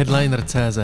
Headliner.cz 0.00 0.78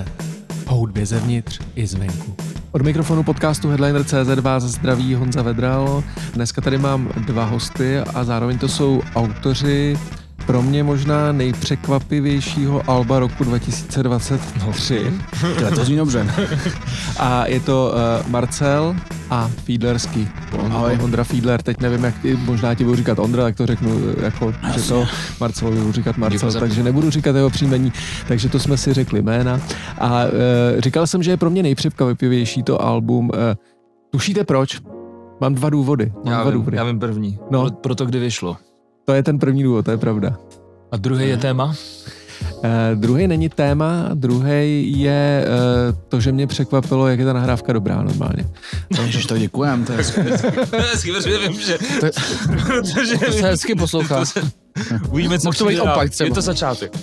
Po 0.64 0.74
hudbě 0.74 1.06
zevnitř 1.06 1.60
i 1.74 1.86
zvenku. 1.86 2.36
Od 2.72 2.82
mikrofonu 2.82 3.22
podcastu 3.22 3.68
Headliner.cz 3.68 4.40
vás 4.40 4.62
zdraví 4.62 5.14
Honza 5.14 5.42
Vedral. 5.42 6.04
Dneska 6.34 6.60
tady 6.60 6.78
mám 6.78 7.08
dva 7.26 7.44
hosty 7.44 7.98
a 7.98 8.24
zároveň 8.24 8.58
to 8.58 8.68
jsou 8.68 9.02
autoři 9.14 9.96
pro 10.46 10.62
mě 10.62 10.84
možná 10.84 11.32
nejpřekvapivějšího 11.32 12.90
alba 12.90 13.18
roku 13.18 13.44
2023. 13.44 15.12
No, 15.62 15.70
to 15.70 15.84
zní 15.84 15.96
dobře. 15.96 16.26
A 17.18 17.46
je 17.46 17.60
to 17.60 17.92
uh, 18.24 18.30
Marcel 18.30 18.96
a 19.30 19.50
Fiedlerský. 19.64 20.28
On, 20.58 20.72
Ahoj. 20.72 20.98
Ondra 21.02 21.24
Fiedler, 21.24 21.62
teď 21.62 21.80
nevím, 21.80 22.04
jak 22.04 22.18
ty, 22.18 22.36
možná 22.36 22.74
ti 22.74 22.84
budu 22.84 22.96
říkat 22.96 23.18
Ondra, 23.18 23.42
tak 23.44 23.56
to 23.56 23.66
řeknu, 23.66 23.90
eh, 24.18 24.24
jako, 24.24 24.52
že 24.74 24.88
to 24.88 25.06
Marcelovi 25.40 25.76
budu 25.80 25.92
říkat 25.92 26.16
Marcel, 26.16 26.38
Děkuji 26.38 26.50
za 26.50 26.60
takže 26.60 26.82
nebudu 26.82 27.10
říkat 27.10 27.36
jeho 27.36 27.50
příjmení, 27.50 27.92
takže 28.28 28.48
to 28.48 28.58
jsme 28.58 28.76
si 28.76 28.92
řekli 28.92 29.22
jména. 29.22 29.60
A 29.98 30.24
uh, 30.24 30.30
říkal 30.78 31.06
jsem, 31.06 31.22
že 31.22 31.30
je 31.30 31.36
pro 31.36 31.50
mě 31.50 31.62
nejpřekvapivější 31.62 32.62
to 32.62 32.82
album. 32.82 33.30
Uh, 33.34 33.40
tušíte 34.10 34.44
proč? 34.44 34.80
Mám 35.40 35.54
dva 35.54 35.70
důvody. 35.70 36.12
Mám 36.24 36.32
Já 36.32 36.40
dva 36.40 36.50
vím, 36.50 36.58
důvody. 36.60 36.76
já 36.76 36.84
vím 36.84 36.98
první. 36.98 37.38
No. 37.50 37.60
Pro, 37.62 37.70
proto, 37.70 38.06
kdy 38.06 38.18
vyšlo. 38.18 38.56
To 39.06 39.14
je 39.14 39.22
ten 39.22 39.38
první 39.38 39.62
důvod, 39.62 39.84
to 39.84 39.90
je 39.90 39.96
pravda. 39.96 40.36
A 40.92 40.96
druhý 40.96 41.28
je 41.28 41.36
téma? 41.36 41.64
Uh, 41.64 42.70
druhý 42.94 43.26
není 43.26 43.48
téma, 43.48 44.10
druhý 44.14 44.92
je 45.00 45.46
uh, 45.46 45.98
to, 46.08 46.20
že 46.20 46.32
mě 46.32 46.46
překvapilo, 46.46 47.08
jak 47.08 47.18
je 47.18 47.24
ta 47.24 47.32
nahrávka 47.32 47.72
dobrá 47.72 48.02
normálně. 48.02 48.48
Ježiš, 49.04 49.26
to 49.26 49.38
děkujem, 49.38 49.84
to 49.84 49.92
je 49.92 49.98
hezky. 49.98 50.20
Hezky, 50.92 51.12
protože 51.12 51.38
vím, 51.38 51.60
že... 51.60 51.78
To, 52.00 52.06
protože 52.66 53.18
to 53.18 53.32
se 53.32 53.42
hezky 53.42 53.74
poslouchá. 53.74 54.24
Uvidíme, 55.10 55.38
co 55.38 55.48
Mohl 55.48 55.58
to 55.58 55.66
být 55.66 55.80
opak 55.80 56.10
třeba. 56.10 56.28
Je 56.28 56.34
to 56.34 56.40
začátek. 56.40 56.98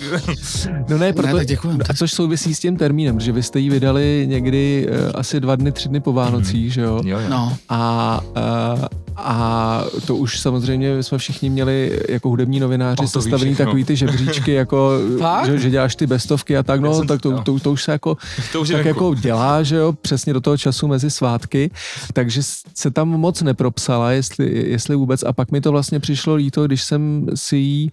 No 0.88 0.98
ne, 0.98 1.12
proto, 1.12 1.36
tak 1.36 1.46
děkujem. 1.46 1.78
a 1.90 1.94
což 1.94 2.12
souvisí 2.12 2.54
s 2.54 2.60
tím 2.60 2.76
termínem, 2.76 3.20
že 3.20 3.32
vy 3.32 3.42
jste 3.42 3.60
ji 3.60 3.70
vydali 3.70 4.26
někdy 4.30 4.88
uh, 4.88 5.10
asi 5.14 5.40
dva 5.40 5.56
dny, 5.56 5.72
tři 5.72 5.88
dny 5.88 6.00
po 6.00 6.12
Vánocích, 6.12 6.72
že 6.72 6.80
jo? 6.80 7.00
Jo, 7.04 7.18
jo. 7.18 7.28
No, 7.28 7.56
A, 7.68 8.20
uh, 8.36 9.03
a 9.16 9.84
to 10.06 10.16
už 10.16 10.40
samozřejmě 10.40 11.02
jsme 11.02 11.18
všichni 11.18 11.50
měli 11.50 12.00
jako 12.08 12.28
hudební 12.28 12.60
novináři 12.60 12.94
O, 12.94 12.96
to 12.96 13.02
víš 13.02 13.10
sestavený 13.10 13.54
takový 13.56 13.84
ty 13.84 13.96
žebříčky, 13.96 14.52
jako, 14.52 14.90
že, 15.46 15.58
že 15.58 15.70
děláš 15.70 15.96
ty 15.96 16.06
bestovky 16.06 16.56
a 16.56 16.62
tak, 16.62 16.80
no, 16.80 16.94
jsem- 16.94 17.06
tak 17.06 17.20
to, 17.20 17.42
to, 17.42 17.58
to, 17.58 17.72
už 17.72 17.82
se 17.84 17.92
jako 17.92 18.16
To 18.52 18.60
už 18.60 18.68
tak 18.68 18.76
venku. 18.76 18.88
jako 18.88 19.14
dělá, 19.14 19.62
že 19.62 19.76
jo, 19.76 19.92
přesně 19.92 20.32
do 20.32 20.40
toho 20.40 20.56
času 20.56 20.88
mezi 20.88 21.10
svátky, 21.10 21.70
takže 22.12 22.40
se 22.74 22.90
tam 22.90 23.08
moc 23.08 23.42
nepropsala, 23.42 24.10
jestli, 24.12 24.70
jestli 24.70 24.96
vůbec, 24.96 25.22
a 25.22 25.32
pak 25.32 25.52
mi 25.52 25.60
to 25.60 25.72
vlastně 25.72 26.00
přišlo 26.00 26.34
líto, 26.34 26.66
když 26.66 26.82
jsem 26.82 27.26
si 27.34 27.56
ji 27.56 27.90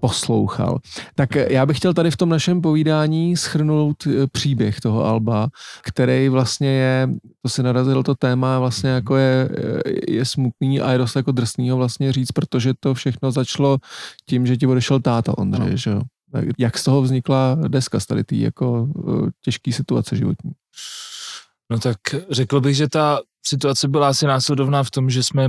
poslouchal. 0.00 0.78
Tak 1.14 1.34
já 1.34 1.66
bych 1.66 1.76
chtěl 1.76 1.94
tady 1.94 2.10
v 2.10 2.16
tom 2.16 2.28
našem 2.28 2.60
povídání 2.60 3.36
schrnout 3.36 3.96
eh, 4.06 4.26
příběh 4.32 4.80
toho 4.80 5.04
Alba, 5.04 5.48
který 5.82 6.28
vlastně 6.28 6.68
je, 6.68 7.08
to 7.42 7.48
si 7.48 7.62
narazil 7.62 8.02
to 8.02 8.14
téma, 8.14 8.58
vlastně 8.58 8.90
jako 8.90 9.16
je, 9.16 9.48
eh, 9.56 10.12
je 10.12 10.24
smutný 10.24 10.59
a 10.82 10.92
je 10.92 10.98
dost 10.98 11.16
jako 11.16 11.32
drsný 11.32 11.70
ho 11.70 11.76
vlastně 11.76 12.12
říct, 12.12 12.32
protože 12.32 12.72
to 12.80 12.94
všechno 12.94 13.30
začalo 13.30 13.78
tím, 14.26 14.46
že 14.46 14.56
ti 14.56 14.66
odešel 14.66 15.00
táta 15.00 15.38
Ondřej, 15.38 15.66
Ano. 15.66 15.76
že 15.76 15.90
jo. 15.90 16.00
Jak 16.58 16.78
z 16.78 16.84
toho 16.84 17.02
vznikla 17.02 17.58
deska 17.68 18.00
z 18.00 18.06
tady 18.06 18.22
jako 18.30 18.88
eh, 19.08 19.30
těžký 19.44 19.72
situace 19.72 20.16
životní? 20.16 20.52
No 21.70 21.78
tak 21.78 21.96
řekl 22.30 22.60
bych, 22.60 22.76
že 22.76 22.88
ta 22.88 23.20
situace 23.46 23.88
byla 23.88 24.08
asi 24.08 24.26
následovná 24.26 24.82
v 24.82 24.90
tom, 24.90 25.10
že 25.10 25.22
jsme 25.22 25.48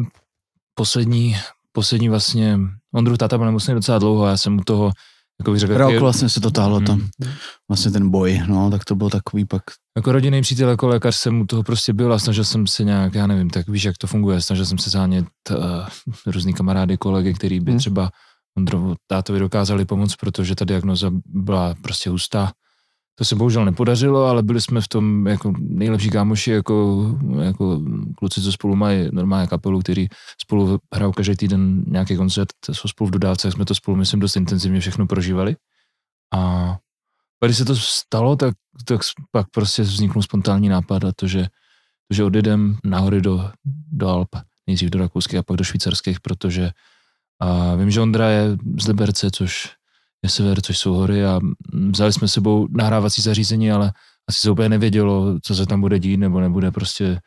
poslední, 0.75 1.35
poslední 1.71 2.09
vlastně, 2.09 2.59
Ondru 2.93 3.17
táta 3.17 3.37
byl 3.37 3.45
nemocný 3.45 3.73
docela 3.73 3.99
dlouho, 3.99 4.27
já 4.27 4.37
jsem 4.37 4.57
u 4.57 4.63
toho, 4.63 4.91
jako 5.41 5.59
řekl, 5.59 5.77
rok 5.77 5.99
vlastně 5.99 6.29
se 6.29 6.41
to 6.41 6.51
táhlo 6.51 6.79
tam. 6.79 6.99
Mm. 6.99 7.29
Vlastně 7.69 7.91
ten 7.91 8.09
boj, 8.09 8.41
no, 8.47 8.71
tak 8.71 8.85
to 8.85 8.95
byl 8.95 9.09
takový 9.09 9.45
pak. 9.45 9.63
Jako 9.97 10.11
rodinný 10.11 10.41
přítel, 10.41 10.69
jako 10.69 10.87
lékař 10.87 11.15
jsem 11.15 11.41
u 11.41 11.45
toho 11.45 11.63
prostě 11.63 11.93
byl 11.93 12.13
a 12.13 12.19
snažil 12.19 12.43
jsem 12.43 12.67
se 12.67 12.83
nějak, 12.83 13.15
já 13.15 13.27
nevím, 13.27 13.49
tak 13.49 13.69
víš, 13.69 13.83
jak 13.83 13.97
to 13.97 14.07
funguje, 14.07 14.41
snažil 14.41 14.65
jsem 14.65 14.77
se 14.77 14.89
zánět 14.89 15.25
uh, 15.51 15.57
různý 16.25 16.53
kamarády, 16.53 16.97
kolegy, 16.97 17.33
který 17.33 17.59
by 17.59 17.71
Hmm. 17.71 17.79
třeba 17.79 18.09
Ondrovu 18.57 18.95
tátovi 19.07 19.39
dokázali 19.39 19.85
pomoct, 19.85 20.15
protože 20.15 20.55
ta 20.55 20.65
diagnoza 20.65 21.11
byla 21.25 21.75
prostě 21.81 22.09
hustá. 22.09 22.51
To 23.21 23.25
se 23.25 23.35
bohužel 23.35 23.65
nepodařilo, 23.65 24.25
ale 24.25 24.43
byli 24.43 24.61
jsme 24.61 24.81
v 24.81 24.87
tom 24.87 25.27
jako 25.27 25.53
nejlepší 25.59 26.09
kámoši, 26.09 26.51
jako, 26.51 27.05
jako 27.41 27.81
kluci, 28.17 28.41
co 28.41 28.51
spolu 28.51 28.75
mají 28.75 29.09
normálně 29.11 29.47
kapelu, 29.47 29.79
který 29.79 30.07
spolu 30.41 30.79
hrajou 30.93 31.11
každý 31.11 31.35
týden 31.35 31.83
nějaký 31.87 32.15
koncert, 32.15 32.49
jsou 32.71 32.87
spolu 32.87 33.07
v 33.07 33.11
dodávce, 33.11 33.51
jsme 33.51 33.65
to 33.65 33.75
spolu, 33.75 33.97
myslím, 33.97 34.19
dost 34.19 34.35
intenzivně 34.35 34.79
všechno 34.79 35.07
prožívali. 35.07 35.55
A 36.33 36.77
když 37.45 37.57
se 37.57 37.65
to 37.65 37.75
stalo, 37.75 38.35
tak, 38.35 38.55
tak 38.85 39.01
pak 39.31 39.47
prostě 39.51 39.81
vzniknul 39.81 40.23
spontánní 40.23 40.69
nápad 40.69 41.03
a 41.03 41.11
to, 41.15 41.27
že, 41.27 41.43
to, 42.07 42.13
že 42.13 42.23
odjedem 42.23 42.77
nahory 42.83 43.21
do, 43.21 43.51
do 43.91 44.07
Alp, 44.07 44.29
nejdřív 44.67 44.89
do 44.89 44.99
rakouských 44.99 45.39
a 45.39 45.43
pak 45.43 45.57
do 45.57 45.63
švýcarských, 45.63 46.19
protože 46.19 46.71
a 47.39 47.75
vím, 47.75 47.91
že 47.91 48.01
Ondra 48.01 48.29
je 48.29 48.57
z 48.81 48.87
Liberce, 48.87 49.31
což 49.31 49.69
je 50.23 50.29
sever, 50.29 50.61
což 50.61 50.77
jsou 50.77 50.93
hory 50.93 51.25
a 51.25 51.39
vzali 51.91 52.13
jsme 52.13 52.27
sebou 52.27 52.67
nahrávací 52.71 53.21
zařízení, 53.21 53.71
ale 53.71 53.93
asi 54.29 54.39
se 54.39 54.51
úplně 54.51 54.69
nevědělo, 54.69 55.39
co 55.43 55.55
se 55.55 55.65
tam 55.65 55.81
bude 55.81 55.99
dít 55.99 56.17
nebo 56.17 56.39
nebude, 56.39 56.71
prostě 56.71 57.19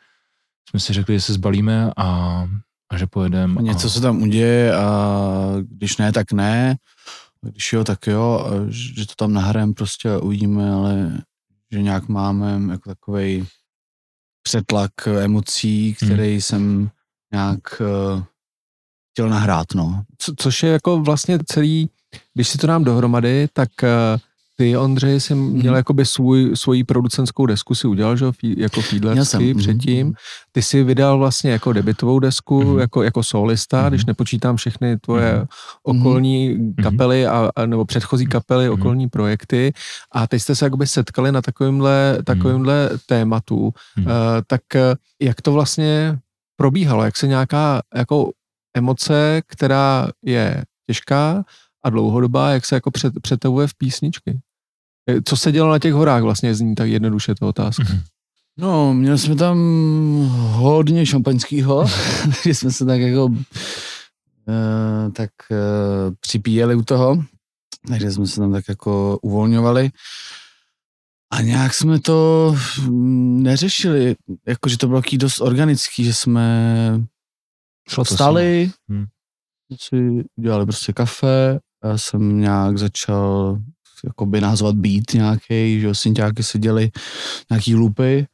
jsme 0.69 0.79
si 0.79 0.93
řekli, 0.93 1.13
že 1.15 1.21
se 1.21 1.33
zbalíme 1.33 1.91
a, 1.97 2.07
a 2.91 2.97
že 2.97 3.07
pojedeme. 3.07 3.61
Něco 3.61 3.87
a, 3.87 3.89
se 3.89 4.01
tam 4.01 4.21
uděje 4.21 4.75
a 4.75 5.17
když 5.61 5.97
ne, 5.97 6.11
tak 6.11 6.31
ne. 6.31 6.75
Když 7.41 7.73
jo, 7.73 7.83
tak 7.83 8.07
jo. 8.07 8.47
Že 8.69 9.07
to 9.07 9.13
tam 9.17 9.33
nahrajem 9.33 9.73
prostě 9.73 10.11
a 10.11 10.19
uvidíme, 10.19 10.71
ale 10.71 11.21
že 11.71 11.81
nějak 11.81 12.07
máme 12.07 12.71
jako 12.71 12.89
takovej 12.89 13.45
přetlak 14.43 14.91
emocí, 15.07 15.95
který 15.95 16.41
jsem 16.41 16.89
nějak 17.31 17.81
uh, 17.81 18.23
chtěl 19.11 19.29
nahrát, 19.29 19.67
no. 19.75 20.03
Co, 20.17 20.33
což 20.37 20.63
je 20.63 20.69
jako 20.71 21.01
vlastně 21.01 21.39
celý, 21.45 21.89
když 22.33 22.47
si 22.49 22.57
to 22.57 22.67
dám 22.67 22.83
dohromady, 22.83 23.47
tak 23.53 23.69
uh, 23.83 24.19
ty, 24.57 24.77
Ondřej, 24.77 25.19
jsi 25.19 25.35
měl 25.35 25.71
Mhm. 25.73 25.75
jakoby 25.75 26.05
svůj, 26.05 26.51
svoji 26.53 26.83
producentskou 26.83 27.45
desku 27.45 27.75
si 27.75 27.87
udělal, 27.87 28.17
že 28.17 28.25
jako 28.57 28.81
Fiedlersky 28.81 29.53
mhm. 29.53 29.59
předtím. 29.59 30.13
Ty 30.51 30.61
si 30.61 30.83
vydal 30.83 31.17
vlastně 31.17 31.51
jako 31.51 31.73
debitovou 31.73 32.19
desku, 32.19 32.63
Mhm. 32.63 32.79
jako, 32.79 33.03
jako 33.03 33.23
solista, 33.23 33.81
Mhm. 33.81 33.89
když 33.89 34.05
nepočítám 34.05 34.55
všechny 34.55 34.97
tvoje 34.97 35.33
Mhm. 35.35 35.47
okolní 35.83 36.73
kapely 36.83 37.27
a, 37.27 37.49
a, 37.55 37.65
nebo 37.65 37.85
předchozí 37.85 38.25
kapely, 38.25 38.69
Mhm. 38.69 38.73
okolní 38.81 39.09
projekty 39.09 39.73
a 40.11 40.27
teď 40.27 40.41
jste 40.41 40.55
se 40.55 40.65
jakoby 40.65 40.87
setkali 40.87 41.31
na 41.31 41.41
takovýmhle, 41.41 42.17
takovýmhle 42.23 42.89
tématu. 43.05 43.73
Mhm. 43.97 44.05
Uh, 44.07 44.11
tak 44.47 44.61
eh, 44.75 44.95
jak 45.21 45.41
to 45.41 45.51
vlastně 45.51 46.19
probíhalo? 46.57 47.03
Jak 47.03 47.17
se 47.17 47.27
nějaká 47.27 47.81
jako 47.95 48.31
emoce, 48.73 49.41
která 49.47 50.07
je 50.25 50.63
těžká 50.87 51.43
a 51.85 51.89
dlouhodobá, 51.89 52.49
jak 52.49 52.65
se 52.65 52.75
jako 52.75 52.91
před, 52.91 53.13
přetavuje 53.21 53.67
v 53.67 53.73
písničky? 53.77 54.39
Eh, 55.09 55.21
Co 55.21 55.37
se 55.37 55.51
dělo 55.51 55.71
na 55.71 55.79
těch 55.79 55.93
horách 55.93 56.23
vlastně, 56.23 56.55
zní 56.55 56.75
tak 56.75 56.89
jednoduše 56.89 57.35
to 57.35 57.47
otázka. 57.47 57.83
Mhm. 57.83 58.01
No, 58.57 58.93
měli 58.93 59.17
jsme 59.17 59.35
tam 59.35 59.57
hodně 60.51 61.05
šampaňského, 61.05 61.85
že 62.43 62.55
jsme 62.55 62.71
se 62.71 62.85
tak 62.85 62.99
jako 63.01 63.25
uh, 63.25 63.35
tak 65.13 65.29
uh, 65.51 65.57
připíjeli 66.19 66.75
u 66.75 66.83
toho, 66.83 67.23
takže 67.87 68.11
jsme 68.11 68.27
se 68.27 68.39
tam 68.39 68.51
tak 68.51 68.69
jako 68.69 69.19
uvolňovali. 69.21 69.89
A 71.31 71.41
nějak 71.41 71.73
jsme 71.73 71.99
to 71.99 72.55
mm, 72.81 73.43
neřešili, 73.43 74.15
jakože 74.47 74.77
to 74.77 74.87
bylo 74.87 75.01
taky 75.01 75.17
dost 75.17 75.41
organický, 75.41 76.03
že 76.03 76.13
jsme 76.13 76.45
Šlo 77.89 78.03
vstali, 78.03 78.71
Hmm. 78.89 79.05
si 79.79 80.23
udělali 80.35 80.65
prostě 80.65 80.93
kafe, 80.93 81.59
já 81.85 81.97
jsem 81.97 82.39
nějak 82.39 82.77
začal 82.77 83.57
jakoby 84.05 84.41
názvat 84.41 84.75
beat 84.75 85.13
nějaký, 85.13 85.79
že 85.79 85.87
jo, 85.87 85.95
synťáky 85.95 86.43
seděli, 86.43 86.91
nějaký 87.49 87.75
loopy, 87.75 88.27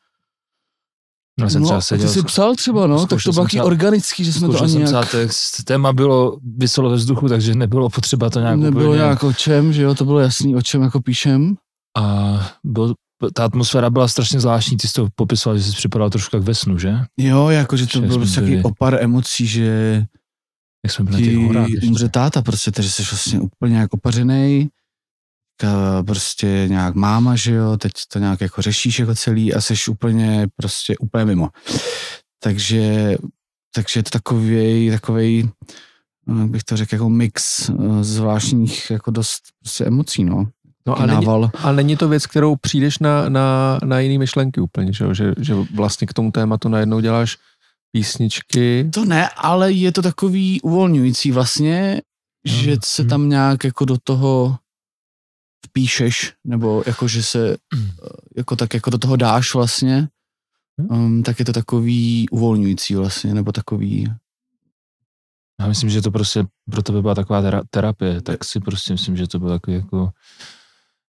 Já 1.42 1.50
jsem 1.50 1.62
no, 1.62 1.68
třeba 1.68 1.82
seděl, 1.82 2.08
ty 2.08 2.14
jsi 2.14 2.24
psal 2.24 2.56
třeba, 2.56 2.88
no, 2.88 3.08
tak 3.08 3.20
to 3.26 3.32
bylo 3.32 3.46
taky 3.46 3.62
organický, 3.62 4.24
že 4.24 4.34
jsme 4.34 4.48
to 4.48 4.62
ani 4.62 4.72
jsem 4.72 4.84
nějak, 4.84 5.08
psát 5.30 5.64
téma 5.66 5.94
bylo 5.94 6.38
vyselo 6.58 6.90
ve 6.90 6.96
vzduchu, 6.96 7.30
takže 7.30 7.56
nebylo 7.56 7.90
potřeba 7.90 8.30
to 8.30 8.40
nějak 8.40 8.60
nebylo 8.60 8.86
úplně. 8.86 8.98
nějak 8.98 9.24
o 9.24 9.34
čem, 9.34 9.74
že 9.74 9.82
jo, 9.82 9.96
to 9.96 10.06
bylo 10.06 10.20
jasný, 10.20 10.56
o 10.56 10.62
čem 10.62 10.82
jako 10.82 11.02
píšem. 11.02 11.56
A 11.98 12.34
byl, 12.64 12.94
ta 13.34 13.46
atmosféra 13.46 13.90
byla 13.90 14.08
strašně 14.08 14.40
zvláštní, 14.40 14.78
ty 14.78 14.88
jsi 14.88 14.94
to 14.94 15.08
popisoval, 15.16 15.58
že 15.58 15.64
jsi 15.64 15.72
připadal 15.72 16.10
trošku 16.10 16.36
jak 16.36 16.44
ve 16.44 16.56
snu, 16.56 16.78
že? 16.78 16.96
Jo, 17.18 17.50
jakože 17.50 17.88
to 17.88 18.00
Že 18.00 18.08
bylo 18.08 18.26
jsme 18.26 18.42
prostě 18.42 18.62
opar 18.64 18.98
emocí, 19.02 19.48
že 19.48 20.04
Jak 20.86 20.94
jsme 20.94 21.06
byli 21.06 21.22
na 21.22 21.26
těch 21.28 21.38
horách. 21.38 21.68
umře 21.88 22.10
táta 22.10 22.42
prostě, 22.42 22.72
takže 22.72 22.92
jsi 22.92 23.04
vlastně 23.04 23.40
úplně 23.40 23.78
jak 23.78 23.94
opařenej, 23.94 24.70
ka- 25.62 26.04
prostě 26.06 26.66
nějak 26.68 26.96
máma, 26.96 27.36
že 27.36 27.54
jo, 27.54 27.78
teď 27.78 27.92
to 28.14 28.20
nějak 28.20 28.42
jako 28.42 28.62
řešíš 28.62 29.00
jako 29.00 29.16
celý 29.16 29.54
a 29.54 29.62
jsi 29.62 29.74
úplně 29.90 30.48
prostě 30.56 30.98
úplně 30.98 31.26
mimo. 31.26 31.50
Takže, 32.44 33.16
takže 33.76 34.00
je 34.00 34.04
to 34.04 34.10
takový, 34.10 34.90
takový, 34.92 35.50
jak 36.40 36.50
bych 36.50 36.64
to 36.64 36.78
řekl, 36.78 36.96
jako 36.96 37.10
mix 37.10 37.70
eh, 37.70 37.74
zvláštních 38.02 38.92
jako 38.92 39.12
dost 39.12 39.42
prostě 39.60 39.86
emocí, 39.86 40.24
no. 40.24 40.48
No 40.88 41.00
a 41.00 41.06
není, 41.06 41.26
a 41.58 41.72
není 41.72 41.98
to 41.98 42.10
věc, 42.10 42.26
kterou 42.26 42.56
přijdeš 42.56 43.00
na, 43.00 43.30
na, 43.30 43.80
na 43.86 44.00
jiný 44.00 44.18
myšlenky 44.18 44.62
úplně, 44.62 44.94
že, 44.94 45.06
že, 45.16 45.34
že 45.38 45.54
vlastně 45.76 46.08
k 46.08 46.14
tomu 46.14 46.32
tématu 46.32 46.70
najednou 46.70 47.00
děláš 47.00 47.38
písničky. 47.92 48.90
To 48.94 49.06
ne, 49.06 49.30
ale 49.30 49.72
je 49.72 49.92
to 49.92 50.02
takový 50.02 50.62
uvolňující 50.62 51.32
vlastně, 51.32 52.02
mm. 52.48 52.54
že 52.54 52.78
se 52.84 53.06
tam 53.06 53.30
nějak 53.30 53.64
jako 53.64 53.86
do 53.86 53.98
toho 54.04 54.58
vpíšeš, 55.66 56.34
nebo 56.44 56.84
jako, 56.86 57.08
že 57.08 57.24
se 57.24 57.58
mm. 57.76 57.90
jako 58.38 58.56
tak 58.56 58.74
jako 58.74 58.90
do 58.90 58.98
toho 58.98 59.16
dáš 59.16 59.54
vlastně, 59.54 60.10
um, 60.78 61.24
tak 61.24 61.40
je 61.40 61.46
to 61.46 61.54
takový 61.54 62.30
uvolňující 62.30 62.96
vlastně, 62.96 63.34
nebo 63.34 63.52
takový... 63.52 64.08
Já 65.60 65.68
myslím, 65.68 65.90
že 65.90 66.02
to 66.02 66.12
prostě 66.12 66.46
pro 66.72 66.82
tebe 66.82 67.02
byla 67.02 67.16
taková 67.16 67.62
terapie, 67.70 68.22
tak 68.22 68.44
si 68.44 68.60
prostě 68.60 68.94
myslím, 68.94 69.18
že 69.18 69.28
to 69.28 69.40
bylo 69.40 69.52
takový 69.52 69.78
jako 69.78 70.12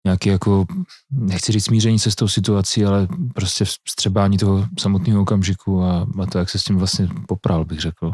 nějaký 0.05 0.29
jako, 0.29 0.65
nechci 1.11 1.53
říct 1.53 1.65
smíření 1.65 1.99
se 1.99 2.11
s 2.11 2.15
tou 2.15 2.29
situací, 2.29 2.85
ale 2.85 3.09
prostě 3.35 3.65
vstřebání 3.65 4.39
toho 4.39 4.67
samotného 4.79 5.23
okamžiku 5.23 5.83
a, 5.83 6.07
a 6.23 6.27
to, 6.27 6.39
jak 6.39 6.51
se 6.51 6.59
s 6.59 6.65
tím 6.65 6.77
vlastně 6.77 7.09
popral, 7.27 7.65
bych 7.65 7.81
řekl. 7.81 8.13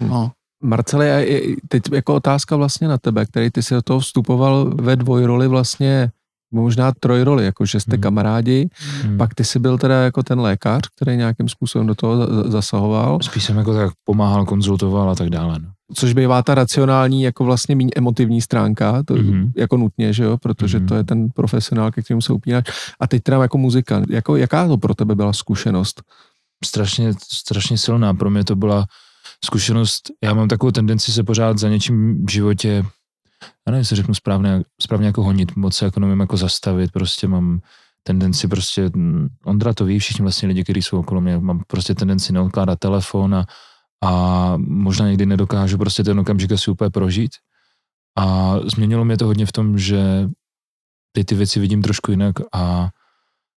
No. 0.00 0.32
Marceli, 0.62 1.56
teď 1.68 1.82
jako 1.92 2.14
otázka 2.14 2.56
vlastně 2.56 2.88
na 2.88 2.98
tebe, 2.98 3.26
který 3.26 3.50
ty 3.50 3.62
si 3.62 3.74
do 3.74 3.82
toho 3.82 4.00
vstupoval 4.00 4.70
ve 4.74 4.96
dvojroli 4.96 5.48
vlastně 5.48 6.10
možná 6.50 6.92
trojroli, 6.92 7.44
jako 7.44 7.66
že 7.66 7.80
jste 7.80 7.96
hmm. 7.96 8.02
kamarádi, 8.02 8.68
hmm. 9.02 9.18
pak 9.18 9.34
ty 9.34 9.44
jsi 9.44 9.58
byl 9.58 9.78
teda 9.78 10.02
jako 10.02 10.22
ten 10.22 10.40
lékař, 10.40 10.82
který 10.96 11.16
nějakým 11.16 11.48
způsobem 11.48 11.86
do 11.86 11.94
toho 11.94 12.26
zasahoval. 12.50 13.18
Spíš 13.22 13.44
jsem 13.44 13.56
jako 13.56 13.74
tak 13.74 13.92
pomáhal, 14.04 14.44
konzultoval 14.44 15.10
a 15.10 15.14
tak 15.14 15.30
dále. 15.30 15.58
No. 15.58 15.68
Což 15.94 16.12
bývá 16.12 16.42
ta 16.42 16.54
racionální, 16.54 17.22
jako 17.22 17.44
vlastně 17.44 17.76
méně 17.76 17.90
emotivní 17.96 18.40
stránka, 18.40 19.02
to 19.02 19.14
hmm. 19.14 19.52
jako 19.56 19.76
nutně, 19.76 20.12
že 20.12 20.24
jo, 20.24 20.38
protože 20.38 20.78
hmm. 20.78 20.86
to 20.86 20.94
je 20.94 21.04
ten 21.04 21.28
profesionál, 21.30 21.90
ke 21.90 22.02
kterému 22.02 22.20
se 22.20 22.32
upínáš. 22.32 22.64
A 23.00 23.06
teď 23.06 23.22
teda 23.22 23.42
jako 23.42 23.58
muzika, 23.58 24.02
jako, 24.10 24.36
jaká 24.36 24.68
to 24.68 24.76
pro 24.78 24.94
tebe 24.94 25.14
byla 25.14 25.32
zkušenost? 25.32 26.02
Strašně, 26.64 27.12
strašně 27.32 27.78
silná, 27.78 28.14
pro 28.14 28.30
mě 28.30 28.44
to 28.44 28.56
byla 28.56 28.86
zkušenost, 29.44 30.10
já 30.22 30.34
mám 30.34 30.48
takovou 30.48 30.70
tendenci 30.70 31.12
se 31.12 31.22
pořád 31.22 31.58
za 31.58 31.68
něčím 31.68 32.26
v 32.26 32.30
životě 32.30 32.84
já 33.42 33.70
nevím, 33.70 33.78
jestli 33.78 33.96
řeknu 33.96 34.14
správně, 34.14 34.62
správně 34.80 35.06
jako 35.06 35.22
honit, 35.22 35.56
moc 35.56 35.76
se 35.76 35.84
jako 35.84 36.00
nevím 36.00 36.20
jako 36.20 36.36
zastavit, 36.36 36.92
prostě 36.92 37.28
mám 37.28 37.60
tendenci 38.02 38.48
prostě, 38.48 38.90
mm, 38.94 39.28
Ondra 39.44 39.74
to 39.74 39.84
ví, 39.84 39.98
všichni 39.98 40.22
vlastně 40.22 40.48
lidi, 40.48 40.64
kteří 40.64 40.82
jsou 40.82 40.98
okolo 40.98 41.20
mě, 41.20 41.38
mám 41.38 41.62
prostě 41.66 41.94
tendenci 41.94 42.32
neodkládat 42.32 42.78
telefon 42.78 43.34
a, 43.34 43.46
a 44.04 44.54
možná 44.56 45.08
někdy 45.08 45.26
nedokážu 45.26 45.78
prostě 45.78 46.04
ten 46.04 46.20
okamžik 46.20 46.52
asi 46.52 46.70
úplně 46.70 46.90
prožít. 46.90 47.30
A 48.18 48.56
změnilo 48.64 49.04
mě 49.04 49.16
to 49.16 49.26
hodně 49.26 49.46
v 49.46 49.52
tom, 49.52 49.78
že 49.78 50.28
teď 51.12 51.26
ty 51.26 51.34
věci 51.34 51.60
vidím 51.60 51.82
trošku 51.82 52.10
jinak 52.10 52.34
a 52.52 52.88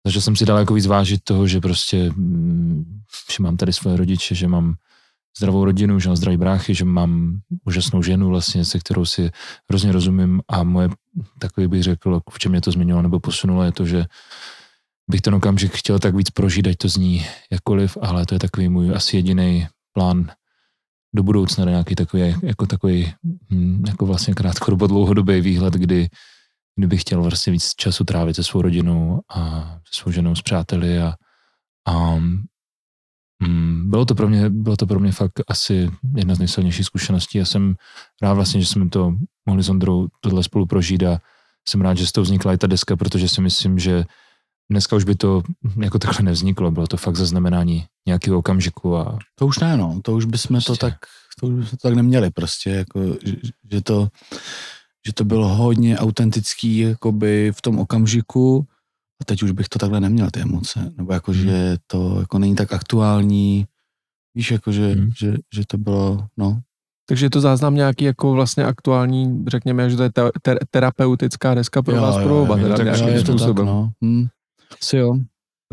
začal 0.07 0.23
jsem 0.23 0.37
si 0.37 0.47
dál 0.47 0.59
jako 0.59 0.75
víc 0.75 0.87
vážit 0.87 1.21
toho, 1.25 1.47
že 1.47 1.61
prostě, 1.61 2.11
mm, 2.17 3.01
že 3.37 3.43
mám 3.43 3.57
tady 3.57 3.73
svoje 3.73 3.97
rodiče, 3.97 4.35
že 4.35 4.49
mám 4.49 4.75
zdravou 5.39 5.65
rodinu, 5.65 6.01
že 6.01 6.09
mám 6.09 6.17
zdravý 6.17 6.37
bráchy, 6.37 6.75
že 6.75 6.85
mám 6.85 7.41
úžasnou 7.65 8.03
ženu 8.03 8.29
vlastně, 8.29 8.65
se 8.65 8.79
kterou 8.79 9.05
si 9.05 9.31
hrozně 9.69 9.93
rozumím 9.93 10.41
a 10.49 10.63
moje, 10.63 10.89
takový 11.39 11.67
bych 11.67 11.83
řekl, 11.83 12.21
v 12.31 12.39
čem 12.39 12.53
mě 12.53 12.61
to 12.61 12.71
změnilo 12.71 13.03
nebo 13.03 13.21
posunulo, 13.21 13.63
je 13.63 13.73
to, 13.73 13.87
že 13.87 14.05
bych 15.11 15.21
ten 15.21 15.35
okamžik 15.35 15.73
chtěl 15.73 15.99
tak 15.99 16.15
víc 16.15 16.31
prožít, 16.31 16.67
ať 16.67 16.77
to 16.77 16.89
zní 16.89 17.27
jakkoliv, 17.53 17.99
ale 18.01 18.27
to 18.27 18.35
je 18.35 18.39
takový 18.39 18.69
můj 18.69 18.95
asi 18.95 19.17
jediný 19.17 19.67
plán 19.97 20.31
do 21.15 21.23
budoucna, 21.23 21.65
nějaký 21.65 21.95
takový, 21.95 22.37
jako 22.43 22.67
takový, 22.67 23.13
hm, 23.53 23.85
jako 23.87 24.07
vlastně 24.07 24.35
krátkodobý 24.35 24.89
dlouhodobý 24.89 25.41
výhled, 25.41 25.75
kdy, 25.75 26.09
kdy 26.77 26.87
bych 26.87 27.01
chtěl 27.01 27.23
vlastně 27.23 27.53
víc 27.53 27.75
času 27.75 28.05
trávit 28.05 28.37
se 28.37 28.45
svou 28.45 28.63
rodinou 28.63 29.21
a 29.33 29.73
se 29.89 30.01
svou 30.01 30.13
ženou, 30.13 30.35
s 30.35 30.43
přáteli 30.43 31.01
a, 31.01 31.15
a 31.89 32.21
Mm, 33.43 33.91
bylo 33.91 34.05
to 34.05 34.15
pro 34.15 34.29
mě, 34.29 34.51
bylo 34.51 34.77
to 34.77 34.87
pro 34.87 35.01
mě 35.01 35.13
fakt 35.13 35.41
asi 35.49 35.91
jedna 36.17 36.35
z 36.35 36.39
nejsilnějších 36.39 36.87
zkušeností. 36.87 37.39
Já 37.39 37.45
jsem 37.45 37.75
rád 38.23 38.35
vlastně, 38.35 38.61
že 38.61 38.67
jsme 38.67 38.89
to 38.89 39.13
mohli 39.47 39.63
s 39.63 39.69
Ondrou 39.69 40.09
tohle 40.21 40.43
spolu 40.43 40.67
prožít 40.67 41.03
a 41.03 41.21
jsem 41.69 41.81
rád, 41.81 41.97
že 41.97 42.07
z 42.07 42.13
toho 42.13 42.25
vznikla 42.25 42.53
i 42.53 42.59
ta 42.59 42.67
deska, 42.67 42.97
protože 42.97 43.29
si 43.29 43.41
myslím, 43.41 43.79
že 43.79 44.05
dneska 44.71 44.97
už 44.97 45.05
by 45.05 45.15
to 45.15 45.43
jako 45.83 45.99
takhle 45.99 46.25
nevzniklo. 46.25 46.71
Bylo 46.71 46.87
to 46.87 46.97
fakt 46.97 47.17
zaznamenání 47.17 47.85
nějakého 48.07 48.39
okamžiku. 48.39 48.97
A... 48.97 49.19
To 49.35 49.47
už 49.47 49.59
ne, 49.59 49.77
no. 49.77 50.01
To 50.05 50.13
už 50.13 50.25
bychom 50.25 50.55
prostě. 50.55 50.73
to 50.73 50.77
tak, 50.77 50.95
to 51.41 51.47
už 51.47 51.55
bychom 51.55 51.79
to 51.79 51.89
tak 51.89 51.95
neměli 51.95 52.31
prostě, 52.31 52.71
jako, 52.71 53.01
že, 53.25 53.37
že, 53.73 53.81
to, 53.81 54.09
že 55.07 55.13
to 55.13 55.25
bylo 55.25 55.49
hodně 55.49 55.99
autentický 55.99 56.79
jakoby 56.79 57.53
v 57.57 57.63
tom 57.63 57.79
okamžiku 57.79 58.67
a 59.21 59.25
teď 59.25 59.43
už 59.43 59.51
bych 59.51 59.69
to 59.69 59.79
takhle 59.79 60.01
neměl, 60.01 60.31
ty 60.31 60.41
emoce. 60.41 60.93
Nebo 60.97 61.13
jako, 61.13 61.33
hmm. 61.33 61.41
že 61.41 61.77
to 61.87 62.21
jako 62.21 62.39
není 62.39 62.55
tak 62.55 62.73
aktuální. 62.73 63.67
Víš, 64.35 64.51
jako, 64.51 64.73
že, 64.73 64.93
hmm. 64.93 65.11
že, 65.19 65.37
že 65.55 65.63
to 65.67 65.79
bylo, 65.79 66.27
no. 66.37 66.61
Takže 67.09 67.27
je 67.27 67.31
to 67.31 67.41
záznam 67.41 67.75
nějaký 67.75 68.05
jako 68.05 68.33
vlastně 68.33 68.65
aktuální, 68.65 69.45
řekněme, 69.49 69.91
že 69.91 69.97
to 69.97 70.03
je 70.03 70.13
te, 70.13 70.23
te, 70.43 70.57
terapeutická 70.71 71.55
deska 71.55 71.83
pro 71.83 71.97
jo, 71.97 72.03
vás 72.03 72.17
pro 72.17 72.43
oba. 72.43 72.59
Jo, 72.59 72.77
tak, 72.77 72.87
jo, 72.87 73.09
je 73.09 73.23
to 73.23 73.55
tak, 73.55 73.57
no. 73.65 73.91
Hmm. 74.03 74.27
Si 74.83 74.97
jo. 74.97 75.19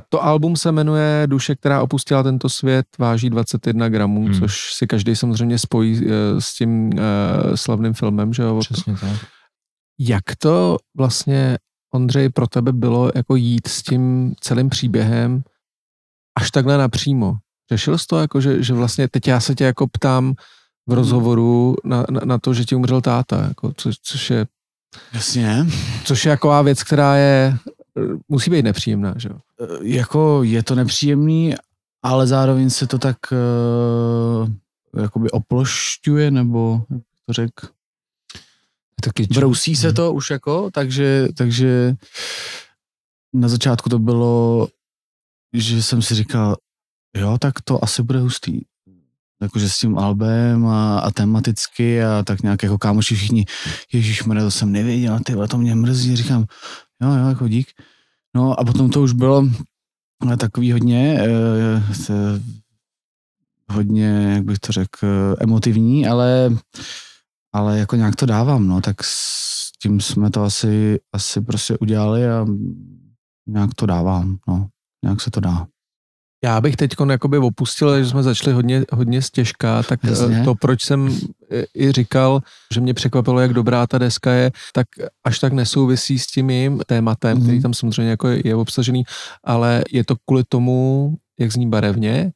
To 0.10 0.24
album 0.24 0.56
se 0.56 0.72
jmenuje 0.72 1.24
Duše, 1.28 1.56
která 1.56 1.82
opustila 1.82 2.24
tento 2.24 2.50
svět, 2.50 2.86
váží 3.00 3.30
21 3.30 3.90
gramů, 3.90 4.26
hmm. 4.26 4.40
což 4.40 4.74
si 4.74 4.88
každý 4.88 5.16
samozřejmě 5.16 5.60
spojí 5.60 6.06
uh, 6.06 6.12
s 6.40 6.54
tím 6.54 6.86
uh, 6.86 7.00
slavným 7.56 7.94
filmem, 7.94 8.34
že 8.34 8.44
jo? 8.44 8.60
Přesně 8.60 8.94
tak. 8.94 9.26
Jak 10.00 10.24
to 10.38 10.78
vlastně 10.98 11.58
Ondřej, 11.94 12.30
pro 12.30 12.48
tebe 12.48 12.72
bylo 12.72 13.12
jako 13.16 13.36
jít 13.36 13.68
s 13.68 13.84
tím 13.84 14.34
celým 14.40 14.70
příběhem 14.70 15.44
až 16.40 16.52
takhle 16.52 16.78
napřímo? 16.78 17.36
Řešil 17.72 17.98
jsi 17.98 18.06
to, 18.08 18.20
jako, 18.20 18.42
že, 18.42 18.64
že 18.64 18.74
vlastně 18.74 19.08
teď 19.08 19.28
já 19.28 19.40
se 19.40 19.56
tě 19.56 19.64
jako 19.64 19.88
ptám 19.88 20.34
v 20.34 20.92
hmm. 20.92 20.98
rozhovoru 20.98 21.76
na, 21.84 22.06
na, 22.10 22.22
na 22.26 22.38
to, 22.38 22.54
že 22.54 22.66
ti 22.66 22.76
umřel 22.76 23.02
táta, 23.02 23.42
jako, 23.48 23.74
co, 23.78 23.92
což 24.02 24.30
je 24.30 24.48
Jasně. 25.14 25.66
Což 26.04 26.26
je 26.26 26.30
jaková 26.30 26.62
věc, 26.62 26.84
která 26.84 27.16
je, 27.16 27.58
musí 28.30 28.52
být 28.52 28.66
nepříjemná, 28.66 29.14
že 29.18 29.30
jo? 29.30 29.38
E, 29.60 29.88
jako 29.88 30.44
je 30.44 30.64
to 30.64 30.76
nepříjemný, 30.76 31.56
ale 32.04 32.28
zároveň 32.28 32.70
se 32.70 32.88
to 32.88 33.00
tak 33.00 33.18
uh, 33.32 35.02
jakoby 35.02 35.30
oplošťuje, 35.30 36.32
nebo 36.32 36.82
jak 36.90 37.02
to 37.26 37.34
řek, 37.34 37.52
Taky 39.04 39.28
čo... 39.28 39.40
Brousí 39.40 39.76
se 39.76 39.88
mhm. 39.88 39.96
to 39.96 40.14
už 40.14 40.30
jako, 40.30 40.72
takže, 40.72 41.28
takže 41.36 41.96
na 43.34 43.48
začátku 43.48 43.90
to 43.90 44.00
bylo, 44.00 44.68
že 45.54 45.84
jsem 45.84 46.02
si 46.02 46.16
říkal, 46.16 46.56
jo, 47.18 47.38
tak 47.38 47.62
to 47.62 47.84
asi 47.84 48.04
bude 48.04 48.20
hustý. 48.20 48.62
Jakože 49.42 49.70
s 49.70 49.78
tím 49.78 49.98
albem 49.98 50.68
a, 50.68 51.00
a 51.00 51.12
tematicky 51.12 52.04
a 52.04 52.24
tak 52.24 52.44
nějak 52.44 52.64
jako 52.64 52.78
kámoši 52.78 53.16
všichni, 53.16 53.46
Ježíš 53.94 54.24
to 54.40 54.52
jsem 54.52 54.72
nevěděl, 54.72 55.20
ty 55.20 55.34
to 55.50 55.58
mě 55.58 55.76
mrzí, 55.76 56.16
říkám, 56.16 56.46
jo, 57.04 57.12
jo, 57.12 57.28
jako 57.28 57.48
dík. 57.48 57.68
No 58.36 58.60
a 58.60 58.66
potom 58.66 58.90
to 58.90 59.02
už 59.02 59.14
bylo 59.14 59.50
takový 60.40 60.72
hodně, 60.72 61.20
eh, 61.20 62.42
hodně, 63.70 64.06
jak 64.34 64.44
bych 64.44 64.60
to 64.60 64.72
řekl, 64.72 65.08
emotivní, 65.40 66.08
ale 66.08 66.50
ale 67.54 67.80
jako 67.80 67.96
nějak 67.96 68.16
to 68.16 68.26
dávám, 68.26 68.68
no, 68.68 68.82
tak 68.82 69.04
s 69.04 69.72
tím 69.82 70.02
jsme 70.02 70.30
to 70.30 70.44
asi, 70.44 71.00
asi 71.14 71.42
prostě 71.42 71.78
udělali 71.78 72.30
a 72.30 72.46
nějak 73.48 73.74
to 73.76 73.86
dávám, 73.86 74.38
no, 74.48 74.68
nějak 75.04 75.22
se 75.22 75.32
to 75.32 75.40
dá. 75.40 75.68
Já 76.44 76.62
bych 76.62 76.76
teď 76.76 76.92
jakoby 77.10 77.38
opustil, 77.38 78.04
že 78.04 78.10
jsme 78.10 78.24
začali 78.24 78.54
hodně, 78.54 78.86
hodně 78.92 79.22
stěžká, 79.22 79.84
tak 79.84 80.04
Jasně. 80.04 80.44
to, 80.44 80.56
proč 80.56 80.84
jsem 80.84 81.20
i 81.76 81.92
říkal, 81.92 82.42
že 82.74 82.82
mě 82.82 82.94
překvapilo, 82.94 83.40
jak 83.40 83.54
dobrá 83.54 83.88
ta 83.88 83.98
deska 83.98 84.32
je, 84.32 84.52
tak 84.74 84.88
až 85.24 85.40
tak 85.40 85.54
nesouvisí 85.54 86.20
s 86.20 86.28
tím 86.28 86.50
jejím 86.50 86.82
tématem, 86.86 87.38
mm. 87.38 87.44
který 87.44 87.62
tam 87.62 87.74
samozřejmě 87.74 88.10
jako 88.10 88.28
je, 88.28 88.48
je 88.48 88.56
obsažený, 88.56 89.04
ale 89.44 89.84
je 89.92 90.06
to 90.06 90.16
kvůli 90.26 90.44
tomu, 90.44 91.16
jak 91.40 91.52
zní 91.52 91.70
barevně, 91.70 92.32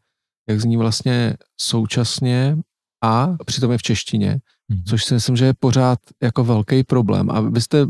jak 0.50 0.62
zní 0.62 0.78
vlastně 0.78 1.34
současně 1.58 2.58
a 3.04 3.36
přitom 3.46 3.72
je 3.72 3.78
v 3.78 3.84
češtině. 3.84 4.40
Mhm. 4.70 4.84
což 4.84 5.04
si 5.04 5.14
myslím, 5.14 5.36
že 5.36 5.46
je 5.46 5.54
pořád 5.60 6.00
jako 6.24 6.44
velký 6.44 6.84
problém. 6.84 7.32
A 7.32 7.42
vy 7.42 7.62
jste 7.62 7.88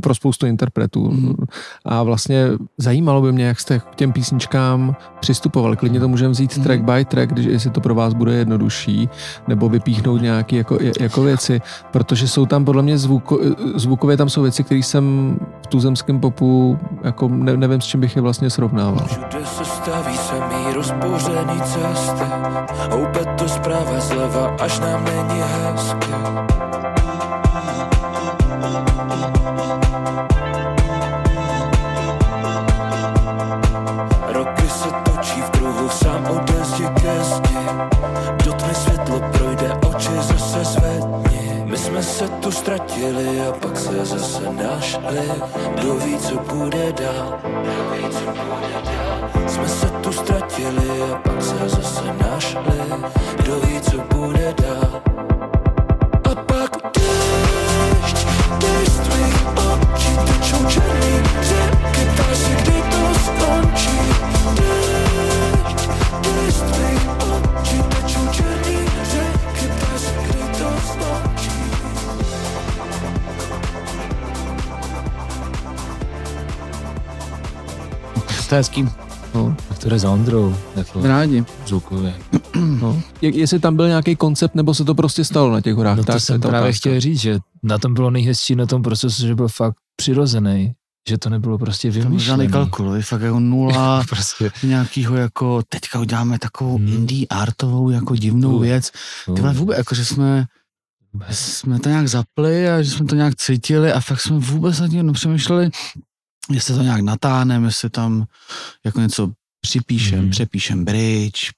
pro 0.00 0.14
spoustu 0.14 0.46
interpretů. 0.46 1.10
Mm. 1.10 1.34
A 1.84 2.02
vlastně 2.02 2.46
zajímalo 2.78 3.22
by 3.22 3.32
mě, 3.32 3.44
jak 3.44 3.60
jste 3.60 3.78
k 3.78 3.94
těm 3.94 4.12
písničkám 4.12 4.96
přistupovali. 5.20 5.76
Klidně 5.76 6.00
to 6.00 6.08
můžeme 6.08 6.30
vzít 6.30 6.56
mm. 6.56 6.64
track 6.64 6.82
by 6.82 7.04
track, 7.04 7.32
když, 7.32 7.46
jestli 7.46 7.70
to 7.70 7.80
pro 7.80 7.94
vás 7.94 8.14
bude 8.14 8.34
jednodušší, 8.34 9.08
nebo 9.48 9.68
vypíchnout 9.68 10.22
nějaké 10.22 10.56
jako, 10.56 10.78
jako 11.00 11.22
věci, 11.22 11.60
protože 11.90 12.28
jsou 12.28 12.46
tam 12.46 12.64
podle 12.64 12.82
mě 12.82 12.98
zvuko, 12.98 13.38
zvukově 13.74 14.16
tam 14.16 14.28
jsou 14.28 14.42
věci, 14.42 14.64
které 14.64 14.78
jsem 14.78 15.36
v 15.64 15.66
tuzemském 15.66 16.20
popu 16.20 16.78
jako 17.04 17.28
ne, 17.28 17.56
nevím, 17.56 17.80
s 17.80 17.84
čím 17.84 18.00
bych 18.00 18.16
je 18.16 18.22
vlastně 18.22 18.50
srovnával. 18.50 19.06
Všude 19.06 19.46
se 19.46 19.64
staví 19.64 20.16
samý 20.16 20.74
rozpořený 20.74 21.60
cesty, 21.60 22.24
to 23.38 23.48
zprava 23.48 24.00
zleva, 24.00 24.56
až 24.60 24.80
nám 24.80 25.04
není 25.04 25.40
hezky. 25.40 26.67
Ztratili 42.52 43.40
a 43.40 43.52
pak 43.52 43.78
se 43.78 44.04
zase 44.04 44.42
našli. 44.52 45.32
Kdo 45.74 45.94
ví, 45.94 46.18
co 46.18 46.34
bude 46.34 46.92
dál? 46.92 47.38
Jsme 49.46 49.68
se 49.68 49.86
tu 49.86 50.12
ztratili 50.12 51.02
a 51.12 51.16
pak 51.16 51.42
se 51.42 51.68
zase 51.68 52.04
našli. 52.30 52.80
Kdo 53.36 53.60
ví, 53.60 53.80
co 53.80 53.98
bude 54.14 54.54
dál? 54.62 55.02
A 56.30 56.34
pak 56.34 56.70
déšť 58.60 58.90
z 58.90 58.98
tvých 58.98 59.46
očí 59.56 60.12
tečou 60.26 60.64
černý 60.68 61.14
řeky, 61.42 62.02
ptáš 62.14 62.38
se, 62.38 62.50
kdy 62.62 62.82
to 62.90 63.02
skončí. 63.24 63.98
Déšť 66.22 66.56
z 66.56 66.60
tvých 66.60 66.87
To 78.48 78.54
je 78.54 78.58
hezký. 78.58 78.88
No, 79.34 79.56
Tak 79.68 79.78
to 79.78 79.88
jde 79.88 79.98
za 79.98 80.10
Ondrou, 80.10 80.56
jako 80.76 81.02
Rádi. 81.02 81.44
zvukově. 81.66 82.14
no. 82.80 83.02
Jak, 83.22 83.34
jestli 83.34 83.58
tam 83.58 83.76
byl 83.76 83.88
nějaký 83.88 84.16
koncept, 84.16 84.54
nebo 84.54 84.74
se 84.74 84.84
to 84.84 84.94
prostě 84.94 85.24
stalo 85.24 85.52
na 85.52 85.60
těch 85.60 85.74
horách. 85.74 85.96
No 85.96 86.04
to 86.04 86.12
tak, 86.12 86.20
jsem 86.20 86.34
je 86.34 86.40
ta 86.40 86.48
právě 86.48 86.68
otázka. 86.68 86.78
chtěl 86.78 87.00
říct, 87.00 87.20
že 87.20 87.38
na 87.62 87.78
tom 87.78 87.94
bylo 87.94 88.10
nejhezčí 88.10 88.54
na 88.54 88.66
tom 88.66 88.82
procesu, 88.82 89.26
že 89.26 89.34
byl 89.34 89.48
fakt 89.48 89.74
přirozený, 89.96 90.72
že 91.08 91.18
to 91.18 91.30
nebylo 91.30 91.58
prostě 91.58 91.90
vymyšlený. 91.90 92.18
žádný 92.24 92.48
kalkul, 92.48 92.94
je 92.94 93.02
fakt 93.02 93.20
jako 93.22 93.40
nula 93.40 94.04
prostě. 94.08 94.50
nějakýho 94.62 95.16
jako, 95.16 95.62
teďka 95.68 96.00
uděláme 96.00 96.38
takovou 96.38 96.76
Hmm. 96.78 96.88
indie 96.88 97.26
artovou 97.30 97.90
jako 97.90 98.16
divnou 98.16 98.56
Uh. 98.56 98.62
věc. 98.62 98.90
Ty 99.34 99.40
vole, 99.40 99.52
vůbec, 99.54 99.78
jako 99.78 99.94
že 99.94 100.04
jsme, 100.04 100.46
jsme 101.30 101.78
to 101.80 101.88
nějak 101.88 102.08
zapli 102.08 102.70
a 102.70 102.82
že 102.82 102.90
jsme 102.90 103.06
to 103.06 103.14
nějak 103.14 103.36
cítili 103.36 103.92
a 103.92 104.00
fakt 104.00 104.20
jsme 104.20 104.38
vůbec 104.38 104.80
nad 104.80 104.88
tím 104.88 105.06
nepřemýšleli, 105.06 105.70
jestli 106.50 106.74
to 106.74 106.82
nějak 106.82 107.00
natáhneme, 107.00 107.66
jestli 107.68 107.90
tam 107.90 108.24
jako 108.84 109.00
něco 109.00 109.32
připíšem, 109.60 110.20
Mhm. 110.20 110.30
přepíšem 110.30 110.84
bridge, 110.84 111.50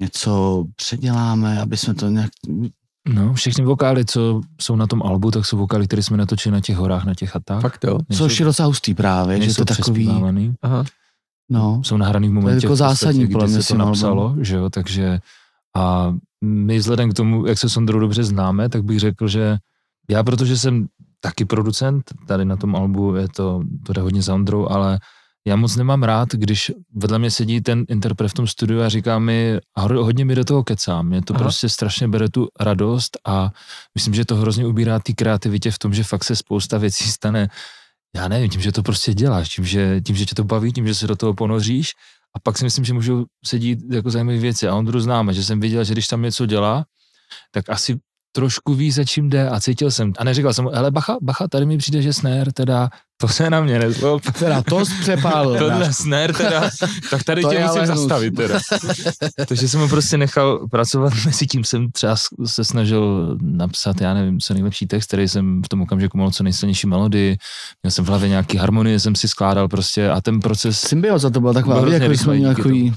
něco 0.00 0.64
předěláme, 0.76 1.60
aby 1.60 1.76
jsme 1.76 1.94
to 1.94 2.08
nějak, 2.08 2.30
No, 3.08 3.34
všechny 3.34 3.64
vokály, 3.64 4.04
co 4.04 4.40
jsou 4.60 4.76
na 4.76 4.86
tom 4.86 5.02
albu, 5.02 5.30
tak 5.30 5.46
jsou 5.46 5.56
vokály, 5.56 5.86
které 5.86 6.02
jsme 6.02 6.16
natočili 6.16 6.52
na 6.52 6.60
těch 6.60 6.76
horách, 6.76 7.04
na 7.04 7.14
těch 7.14 7.30
chatách. 7.30 7.62
Fakt 7.62 7.84
jo. 7.84 7.98
co 8.16 8.28
je 8.38 8.44
docela 8.44 8.66
hustý 8.66 8.94
právě, 8.94 9.40
že 9.42 9.54
to 9.54 9.62
je 9.62 9.66
takový. 9.66 10.08
Aha. 10.62 10.84
no, 11.50 11.82
jsou 11.84 11.96
nahraný 11.96 12.28
v 12.28 12.32
momentě, 12.32 12.66
jako 12.66 12.74
v 12.74 12.78
podstatě, 12.78 12.88
zásadní 12.90 13.26
podle 13.26 13.46
kdy 13.46 13.52
mě 13.54 13.62
se 13.62 13.68
to 13.68 13.78
napsalo, 13.78 14.36
že 14.40 14.56
jo, 14.56 14.70
takže 14.70 15.20
a 15.76 16.14
my 16.44 16.78
vzhledem 16.78 17.10
k 17.10 17.14
tomu, 17.14 17.46
jak 17.46 17.58
se 17.58 17.68
s 17.68 17.76
Ondrou 17.76 17.98
dobře 17.98 18.24
známe, 18.24 18.68
tak 18.68 18.84
bych 18.84 19.00
řekl, 19.00 19.28
že 19.28 19.58
já, 20.10 20.22
protože 20.24 20.58
jsem 20.58 20.86
taky 21.20 21.44
producent, 21.44 22.12
tady 22.26 22.44
na 22.44 22.56
tom 22.56 22.76
albu 22.76 23.14
je 23.14 23.28
to, 23.28 23.62
to 23.86 23.92
jde 23.92 24.02
hodně 24.02 24.22
za 24.22 24.34
Ondrou, 24.34 24.68
ale 24.68 24.98
já 25.46 25.56
moc 25.56 25.76
nemám 25.76 26.02
rád, 26.02 26.28
když 26.32 26.72
vedle 26.94 27.18
mě 27.18 27.30
sedí 27.30 27.60
ten 27.60 27.84
interpret 27.88 28.28
v 28.28 28.34
tom 28.34 28.46
studiu 28.46 28.80
a 28.80 28.88
říká 28.88 29.18
mi, 29.18 29.58
a 29.76 29.80
hodně 29.80 30.24
mi 30.24 30.34
do 30.34 30.44
toho 30.44 30.64
kecá, 30.64 31.02
mě 31.02 31.22
to 31.22 31.34
Aha. 31.34 31.42
prostě 31.42 31.68
strašně 31.68 32.08
bere 32.08 32.28
tu 32.28 32.48
radost 32.60 33.18
a 33.26 33.50
myslím, 33.94 34.14
že 34.14 34.24
to 34.24 34.36
hrozně 34.36 34.66
ubírá 34.66 34.98
té 34.98 35.12
kreativitě 35.12 35.70
v 35.70 35.78
tom, 35.78 35.94
že 35.94 36.04
fakt 36.04 36.24
se 36.24 36.36
spousta 36.36 36.78
věcí 36.78 37.04
stane 37.04 37.48
já 38.16 38.28
nevím, 38.28 38.50
tím, 38.50 38.60
že 38.60 38.72
to 38.72 38.82
prostě 38.82 39.14
děláš, 39.14 39.48
tím, 39.48 39.64
že, 39.64 40.00
tím, 40.00 40.16
že 40.16 40.26
tě 40.26 40.34
to 40.34 40.44
baví, 40.44 40.72
tím, 40.72 40.86
že 40.86 40.94
se 40.94 41.06
do 41.06 41.16
toho 41.16 41.34
ponoříš 41.34 41.92
a 42.36 42.40
pak 42.40 42.58
si 42.58 42.64
myslím, 42.64 42.84
že 42.84 42.94
můžou 42.94 43.24
sedít 43.44 43.78
jako 43.90 44.10
zajímavé 44.10 44.38
věci. 44.38 44.68
A 44.68 44.74
Ondru 44.74 45.00
známe, 45.00 45.34
že 45.34 45.44
jsem 45.44 45.60
viděl, 45.60 45.84
že 45.84 45.92
když 45.92 46.06
tam 46.06 46.22
něco 46.22 46.46
dělá, 46.46 46.84
tak 47.50 47.70
asi 47.70 47.98
trošku 48.32 48.74
ví, 48.74 48.90
za 48.90 49.04
čím 49.04 49.30
jde 49.30 49.48
a 49.48 49.60
cítil 49.60 49.90
jsem. 49.90 50.12
A 50.18 50.24
neříkal 50.24 50.52
jsem 50.52 50.64
mu, 50.64 50.70
hele 50.74 50.90
bacha, 50.90 51.16
bacha, 51.22 51.48
tady 51.48 51.66
mi 51.66 51.78
přijde, 51.78 52.02
že 52.02 52.12
snare, 52.12 52.52
teda, 52.52 52.88
to 53.20 53.28
se 53.28 53.50
na 53.50 53.60
mě 53.60 53.78
nezlob. 53.78 54.22
teda 54.38 54.62
to 54.62 54.82
přepálil. 55.00 55.58
Tohle 55.58 55.92
snare 55.92 56.32
teda, 56.32 56.70
tak 57.10 57.24
tady 57.24 57.42
To 57.42 57.50
tě 57.50 57.60
musím 57.60 57.82
hnus. 57.82 57.98
zastavit 57.98 58.34
teda. 58.34 58.58
Takže 59.48 59.68
jsem 59.68 59.80
ho 59.80 59.88
prostě 59.88 60.18
nechal 60.18 60.68
pracovat, 60.70 61.12
mezi 61.26 61.46
tím 61.46 61.64
jsem 61.64 61.90
třeba 61.92 62.16
se 62.44 62.64
snažil 62.64 63.36
napsat, 63.42 64.00
já 64.00 64.14
nevím, 64.14 64.40
co 64.40 64.54
nejlepší 64.54 64.86
text, 64.86 65.06
který 65.06 65.28
jsem 65.28 65.62
v 65.62 65.68
tom 65.68 65.82
okamžiku 65.82 66.18
mohl 66.18 66.30
co 66.30 66.42
nejsilnější 66.42 66.86
melodii, 66.86 67.36
měl 67.82 67.90
jsem 67.90 68.04
v 68.04 68.08
hlavě 68.08 68.28
nějaký 68.28 68.56
harmonie, 68.56 69.00
jsem 69.00 69.14
si 69.14 69.28
skládal 69.28 69.68
prostě 69.68 70.10
a 70.10 70.20
ten 70.20 70.40
proces 70.40 70.80
Symbioza 70.80 71.30
to 71.30 71.40
byla 71.40 71.52
taková, 71.52 71.80
Byl 71.80 71.92
jako 71.92 72.14
jsme 72.14 72.34
měli 72.34 72.54
takový. 72.54 72.94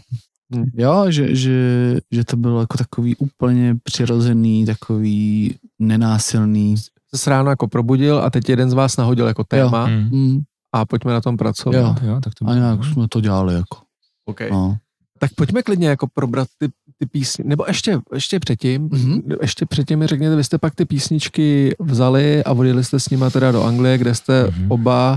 Jo, 0.74 1.06
že, 1.10 1.36
že, 1.36 1.98
že 2.12 2.24
to 2.24 2.38
bylo 2.38 2.60
jako 2.60 2.78
takový 2.78 3.16
úplně 3.16 3.76
přirozený, 3.84 4.66
takový 4.66 5.56
nenásilný. 5.80 6.76
Se 7.16 7.30
ráno 7.30 7.50
jako 7.50 7.68
probudil 7.68 8.18
a 8.20 8.30
teď 8.30 8.50
jeden 8.50 8.70
z 8.70 8.74
vás 8.74 8.98
nahodil 8.98 9.28
jako 9.28 9.44
téma 9.44 9.84
Hmm. 9.86 10.10
Hmm. 10.10 10.42
a 10.76 10.86
pojďme 10.86 11.14
na 11.14 11.22
tom 11.22 11.38
pracovat. 11.38 11.78
Jo. 11.78 11.96
Jo, 12.10 12.20
tak 12.24 12.34
to 12.34 12.48
A 12.50 12.56
nějak 12.56 12.84
jsme 12.86 13.08
to 13.08 13.22
dělali 13.22 13.54
jako. 13.54 13.78
Okay. 14.26 14.50
No. 14.52 14.78
Tak 15.20 15.32
pojďme 15.36 15.64
klidně 15.64 15.88
jako 15.88 16.08
probrat 16.14 16.48
ty, 16.58 16.68
ty 17.00 17.06
písně, 17.06 17.44
nebo 17.48 17.66
ještě, 17.68 18.00
ještě 18.14 18.40
předtím, 18.40 18.90
Mhm. 18.92 19.22
ještě 19.42 19.66
předtím 19.66 20.00
mi 20.00 20.08
řekněte, 20.08 20.36
vy 20.36 20.44
jste 20.44 20.58
pak 20.58 20.76
ty 20.76 20.86
písničky 20.86 21.76
vzali 21.80 22.44
a 22.44 22.52
odjeli 22.52 22.84
jste 22.84 23.00
s 23.00 23.10
nima 23.10 23.30
teda 23.30 23.52
do 23.52 23.64
Anglie, 23.64 23.98
kde 23.98 24.16
jste 24.16 24.48
Mhm. 24.48 24.72
oba 24.72 25.14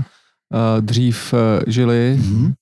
uh, 0.53 0.81
dřív 0.85 1.33
uh, 1.33 1.39
žili, 1.67 2.17
Mhm. 2.21 2.53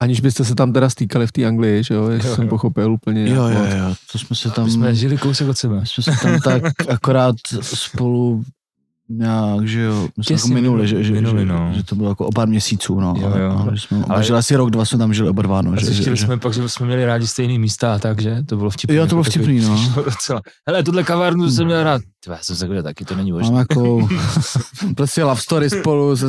Aniž 0.00 0.20
byste 0.20 0.44
se 0.44 0.54
tam 0.54 0.72
teda 0.72 0.90
stýkali 0.90 1.26
v 1.26 1.32
té 1.32 1.44
Anglii, 1.44 1.84
že 1.84 1.94
jo, 1.94 2.08
jestli 2.08 2.28
Jo, 2.28 2.34
jsem 2.34 2.44
jo. 2.44 2.50
pochopil 2.50 2.92
úplně. 2.92 3.28
Jo, 3.30 3.42
jo, 3.48 3.64
jo, 3.78 3.94
to 4.12 4.18
jsme 4.18 4.36
se 4.36 4.50
tam, 4.50 4.64
My 4.64 4.70
jsme 4.70 4.94
žili 4.94 5.18
kousek 5.18 5.48
od 5.48 5.58
sebe. 5.58 5.80
jsme 5.84 6.02
se 6.02 6.10
tam 6.22 6.40
tak 6.40 6.62
akorát 6.88 7.36
spolu 7.62 8.42
nějak, 9.08 9.68
že 9.68 9.80
jo, 9.80 10.08
my 10.18 10.24
jsme 10.24 10.34
jako 10.34 10.48
minuli, 10.48 10.88
že, 10.88 11.04
že, 11.04 11.12
minuli, 11.12 11.40
že, 11.40 11.46
no. 11.46 11.72
že, 11.76 11.82
to 11.84 11.94
bylo 11.94 12.08
jako 12.08 12.26
o 12.26 12.32
pár 12.32 12.48
měsíců, 12.48 13.00
no. 13.00 13.14
Jo, 13.20 13.32
jo. 13.38 13.58
Ale, 13.66 13.76
že 13.76 13.82
jsme, 13.86 13.96
ale 13.96 14.06
Ale- 14.08 14.24
žili 14.24 14.38
asi 14.38 14.56
rok, 14.56 14.70
dva 14.70 14.84
jsme 14.84 14.98
tam 14.98 15.14
žili 15.14 15.28
oba 15.28 15.42
dva, 15.42 15.62
no. 15.62 15.74
Že, 15.76 15.80
že, 15.80 15.86
zjistili 15.86 16.16
že, 16.16 16.24
jsme 16.26 16.36
pak, 16.38 16.54
že 16.54 16.68
jsme 16.68 16.86
měli 16.86 17.04
rádi 17.06 17.26
stejný 17.26 17.58
místa 17.58 17.94
a 17.94 17.98
tak, 17.98 18.20
že? 18.22 18.42
To 18.46 18.56
bylo 18.56 18.70
vtipný. 18.70 18.96
Jo, 18.96 19.02
to 19.06 19.08
bylo 19.08 19.20
jako 19.20 19.30
takový- 19.30 19.60
vtipný, 19.60 19.60
no. 19.96 20.02
Docela. 20.04 20.40
Hele, 20.68 20.82
tuhle 20.82 21.04
kavárnu 21.04 21.50
jsem 21.50 21.64
měl 21.66 21.82
rád. 21.84 22.02
Ty, 22.26 22.30
já 22.32 22.38
jsem 22.42 22.56
se 22.56 22.66
řekl, 22.66 22.82
taky 22.82 23.04
to 23.04 23.14
není 23.16 23.32
možné. 23.32 23.50
Mám 23.50 23.58
jako 23.70 24.08
prostě 24.96 25.24
love 25.24 25.40
story 25.40 25.70
spolu, 25.70 26.16
se, 26.16 26.26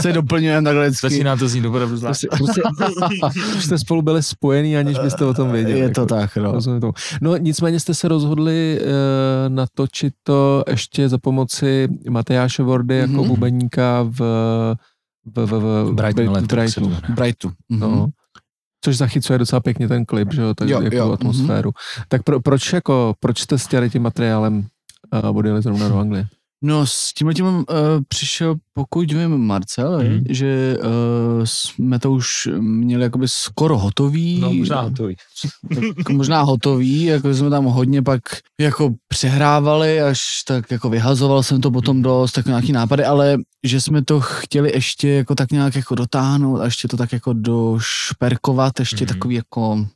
se 0.00 0.12
doplňujeme 0.12 0.64
takhle 0.64 0.86
vždycky. 0.88 1.10
Začíná 1.10 1.36
to 1.36 1.48
znít 1.48 1.64
opravdu 1.66 2.00
Prostě, 2.00 2.26
zvlášť. 2.36 2.62
prostě, 2.78 3.42
už 3.56 3.64
jste 3.64 3.78
spolu 3.78 4.02
byli 4.02 4.22
spojený, 4.22 4.76
aniž 4.76 4.98
byste 4.98 5.24
o 5.24 5.34
tom 5.34 5.52
věděli. 5.52 5.78
Je 5.80 5.90
to 5.90 6.00
jako. 6.00 6.14
tak, 6.14 6.36
no. 6.36 6.52
Rozumím 6.52 6.80
tomu. 6.80 6.92
No 7.20 7.36
nicméně 7.36 7.80
jste 7.80 7.94
se 7.94 8.08
rozhodli 8.08 8.80
uh, 8.80 8.88
natočit 9.54 10.14
to 10.22 10.64
ještě 10.68 11.08
za 11.08 11.18
pomoci 11.18 11.88
Matejáše 12.10 12.62
Vordy 12.62 12.96
jako 12.98 13.12
Mhm. 13.12 13.28
bubeníka 13.28 14.02
v, 14.02 14.18
v, 15.36 15.46
v, 15.46 15.50
v, 15.50 15.92
Brighton 15.94 16.24
v, 16.24 16.28
v 16.28 16.30
Electric 16.30 16.74
se 16.74 16.80
to 16.80 16.86
Brightonu. 16.86 16.88
jmenuje. 16.88 17.14
Brightu. 17.14 17.50
No. 17.70 17.88
Mhm. 17.90 18.10
Což 18.84 18.96
zachycuje 18.96 19.38
docela 19.38 19.60
pěkně 19.60 19.88
ten 19.88 20.04
klip, 20.04 20.32
že 20.32 20.42
jo, 20.42 20.54
tak 20.54 20.68
Jo, 20.68 20.80
jako 20.82 20.96
jo, 20.96 21.04
mhm. 21.04 21.12
atmosféru. 21.14 21.70
Tak 22.08 22.22
pro, 22.22 22.40
proč 22.40 22.72
jako, 22.72 23.14
proč 23.20 23.38
jste 23.40 23.58
s 23.58 23.66
těmi 23.66 23.90
tím 23.90 24.02
materiálem 24.02 24.66
uh, 25.30 25.36
odjeli 25.36 25.62
zrovna 25.62 25.88
do 25.88 25.98
Anglie? 25.98 26.26
No 26.62 26.86
s 26.86 27.12
tím 27.12 27.32
tím 27.34 27.44
uh, 27.46 27.64
přišel, 28.08 28.54
pokud 28.72 29.12
vím, 29.12 29.36
Marcel, 29.36 30.02
mm. 30.02 30.24
že 30.28 30.76
uh, 30.82 30.88
jsme 31.44 31.98
to 31.98 32.12
už 32.12 32.48
měli 32.58 33.02
jakoby 33.02 33.28
skoro 33.28 33.78
hotový. 33.78 34.40
No, 34.40 34.52
možná 34.52 34.80
hotový. 34.80 35.16
tak 35.96 36.08
možná 36.10 36.42
hotový, 36.42 37.02
jako 37.02 37.34
jsme 37.34 37.50
tam 37.50 37.64
hodně 37.64 38.02
pak 38.02 38.20
jako 38.60 38.94
přehrávali, 39.08 40.00
až 40.02 40.20
tak 40.46 40.70
jako 40.70 40.88
vyhazoval 40.90 41.42
jsem 41.42 41.60
to 41.60 41.70
potom 41.70 42.02
dost, 42.02 42.32
tak 42.32 42.46
nějaký 42.46 42.72
nápady, 42.72 43.04
ale 43.04 43.38
že 43.64 43.80
jsme 43.80 44.04
to 44.04 44.20
chtěli 44.20 44.72
ještě 44.74 45.08
jako 45.08 45.34
tak 45.34 45.52
nějak 45.52 45.76
jako 45.76 45.94
dotáhnout 45.94 46.60
a 46.60 46.64
ještě 46.64 46.88
to 46.88 46.96
tak 46.96 47.12
jako 47.12 47.32
došperkovat, 47.32 48.80
ještě 48.80 49.04
Mhm. 49.04 49.14
takový 49.14 49.34
jako 49.34 49.86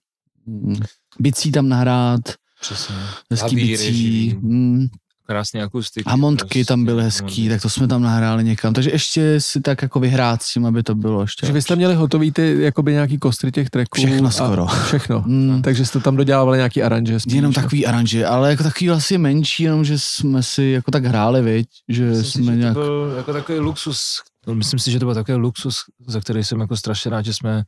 mm, 0.47 0.77
bicí 1.19 1.53
tam 1.53 1.69
nahrát, 1.69 2.21
Přesně. 2.61 2.95
hezký 3.31 3.57
bicí, 3.57 4.39
mm, 4.41 4.87
Krásný 5.33 5.63
akustik. 5.63 6.03
a 6.07 6.17
montky 6.17 6.65
tam 6.65 6.85
byly 6.85 7.03
hezký, 7.03 7.23
Montky. 7.25 7.49
tak 7.49 7.63
to 7.63 7.69
jsme 7.71 7.89
tam 7.89 8.03
nahráli 8.03 8.45
někam, 8.45 8.75
takže 8.75 8.91
ještě 8.91 9.41
si 9.41 9.61
tak 9.61 9.83
jako 9.83 10.01
vyhrát 10.01 10.43
s 10.43 10.53
tím, 10.53 10.67
aby 10.67 10.83
to 10.83 10.95
bylo 10.95 11.23
ještě 11.23 11.41
Takže 11.47 11.53
vy 11.53 11.63
jste 11.63 11.77
měli 11.77 11.95
hotový 11.95 12.33
ty 12.33 12.57
jakoby 12.61 12.93
nějaký 12.93 13.19
kostry 13.19 13.53
těch 13.53 13.71
tracků. 13.71 13.97
Všechno 13.97 14.31
skoro. 14.31 14.67
Všechno. 14.67 15.25
Mm, 15.33 15.63
Takže 15.63 15.87
jste 15.87 16.01
tam 16.01 16.17
dodělávali 16.17 16.59
nějaký 16.59 16.83
aranže. 16.83 17.21
spíš, 17.21 17.35
Jenom 17.35 17.53
že? 17.53 17.61
takový 17.61 17.87
aranže, 17.87 18.27
ale 18.27 18.51
jako 18.51 18.63
takový 18.63 18.89
vlastně 18.89 19.19
menší, 19.19 19.63
jenom 19.63 19.85
že 19.85 19.99
jsme 19.99 20.43
si 20.43 20.63
jako 20.63 20.91
tak 20.91 21.05
hráli, 21.05 21.43
viď? 21.43 21.69
Že 21.89 22.05
Myslím 22.07 22.25
si, 22.25 22.33
jsme 22.33 22.53
že 22.53 22.59
nějak... 22.59 22.75
to 22.75 22.81
byl 22.81 23.15
jako 23.17 23.33
takový 23.33 23.59
luxus. 23.59 24.01
No, 24.47 24.55
Myslím 24.55 24.79
si, 24.81 24.91
že 24.91 24.99
to 24.99 25.05
byl 25.05 25.15
takový 25.15 25.39
luxus, 25.39 25.77
za 26.07 26.21
který 26.21 26.45
jsem 26.45 26.61
jako 26.61 26.77
strašně 26.77 27.11
rád, 27.11 27.25
že 27.25 27.35
jsme 27.35 27.63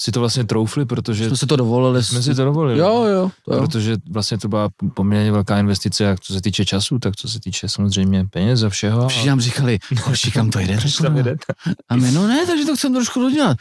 si 0.00 0.12
to 0.12 0.20
vlastně 0.20 0.44
troufli, 0.44 0.84
protože 0.84 1.26
Jsme 1.28 1.36
si 1.36 1.46
to 1.46 1.56
dovolili. 1.56 2.04
jsme 2.04 2.22
si 2.22 2.34
to 2.34 2.44
dovolili. 2.44 2.78
Jo, 2.78 3.04
jo. 3.04 3.30
To 3.44 3.54
jo. 3.54 3.60
Protože 3.60 3.96
vlastně 4.10 4.38
to 4.38 4.48
byla 4.48 4.68
poměrně 4.94 5.32
velká 5.32 5.58
investice, 5.58 6.04
jak 6.04 6.20
co 6.20 6.32
se 6.32 6.40
týče 6.42 6.64
času, 6.64 6.98
tak 6.98 7.16
co 7.16 7.28
se 7.28 7.40
týče 7.40 7.68
samozřejmě 7.68 8.24
peněz 8.30 8.62
a 8.62 8.68
všeho. 8.68 9.08
Všichni 9.08 9.28
nám 9.28 9.40
říkali, 9.40 9.78
hoši, 10.04 10.30
kam 10.30 10.50
to 10.50 10.58
jdete? 10.58 10.80
Proč 10.80 10.96
tam 11.02 11.16
jedete? 11.16 11.44
A 11.88 11.96
my, 11.96 12.10
no 12.12 12.26
ne, 12.26 12.46
takže 12.46 12.64
to 12.64 12.76
chcem 12.76 12.94
trošku 12.94 13.20
dodělat. 13.20 13.56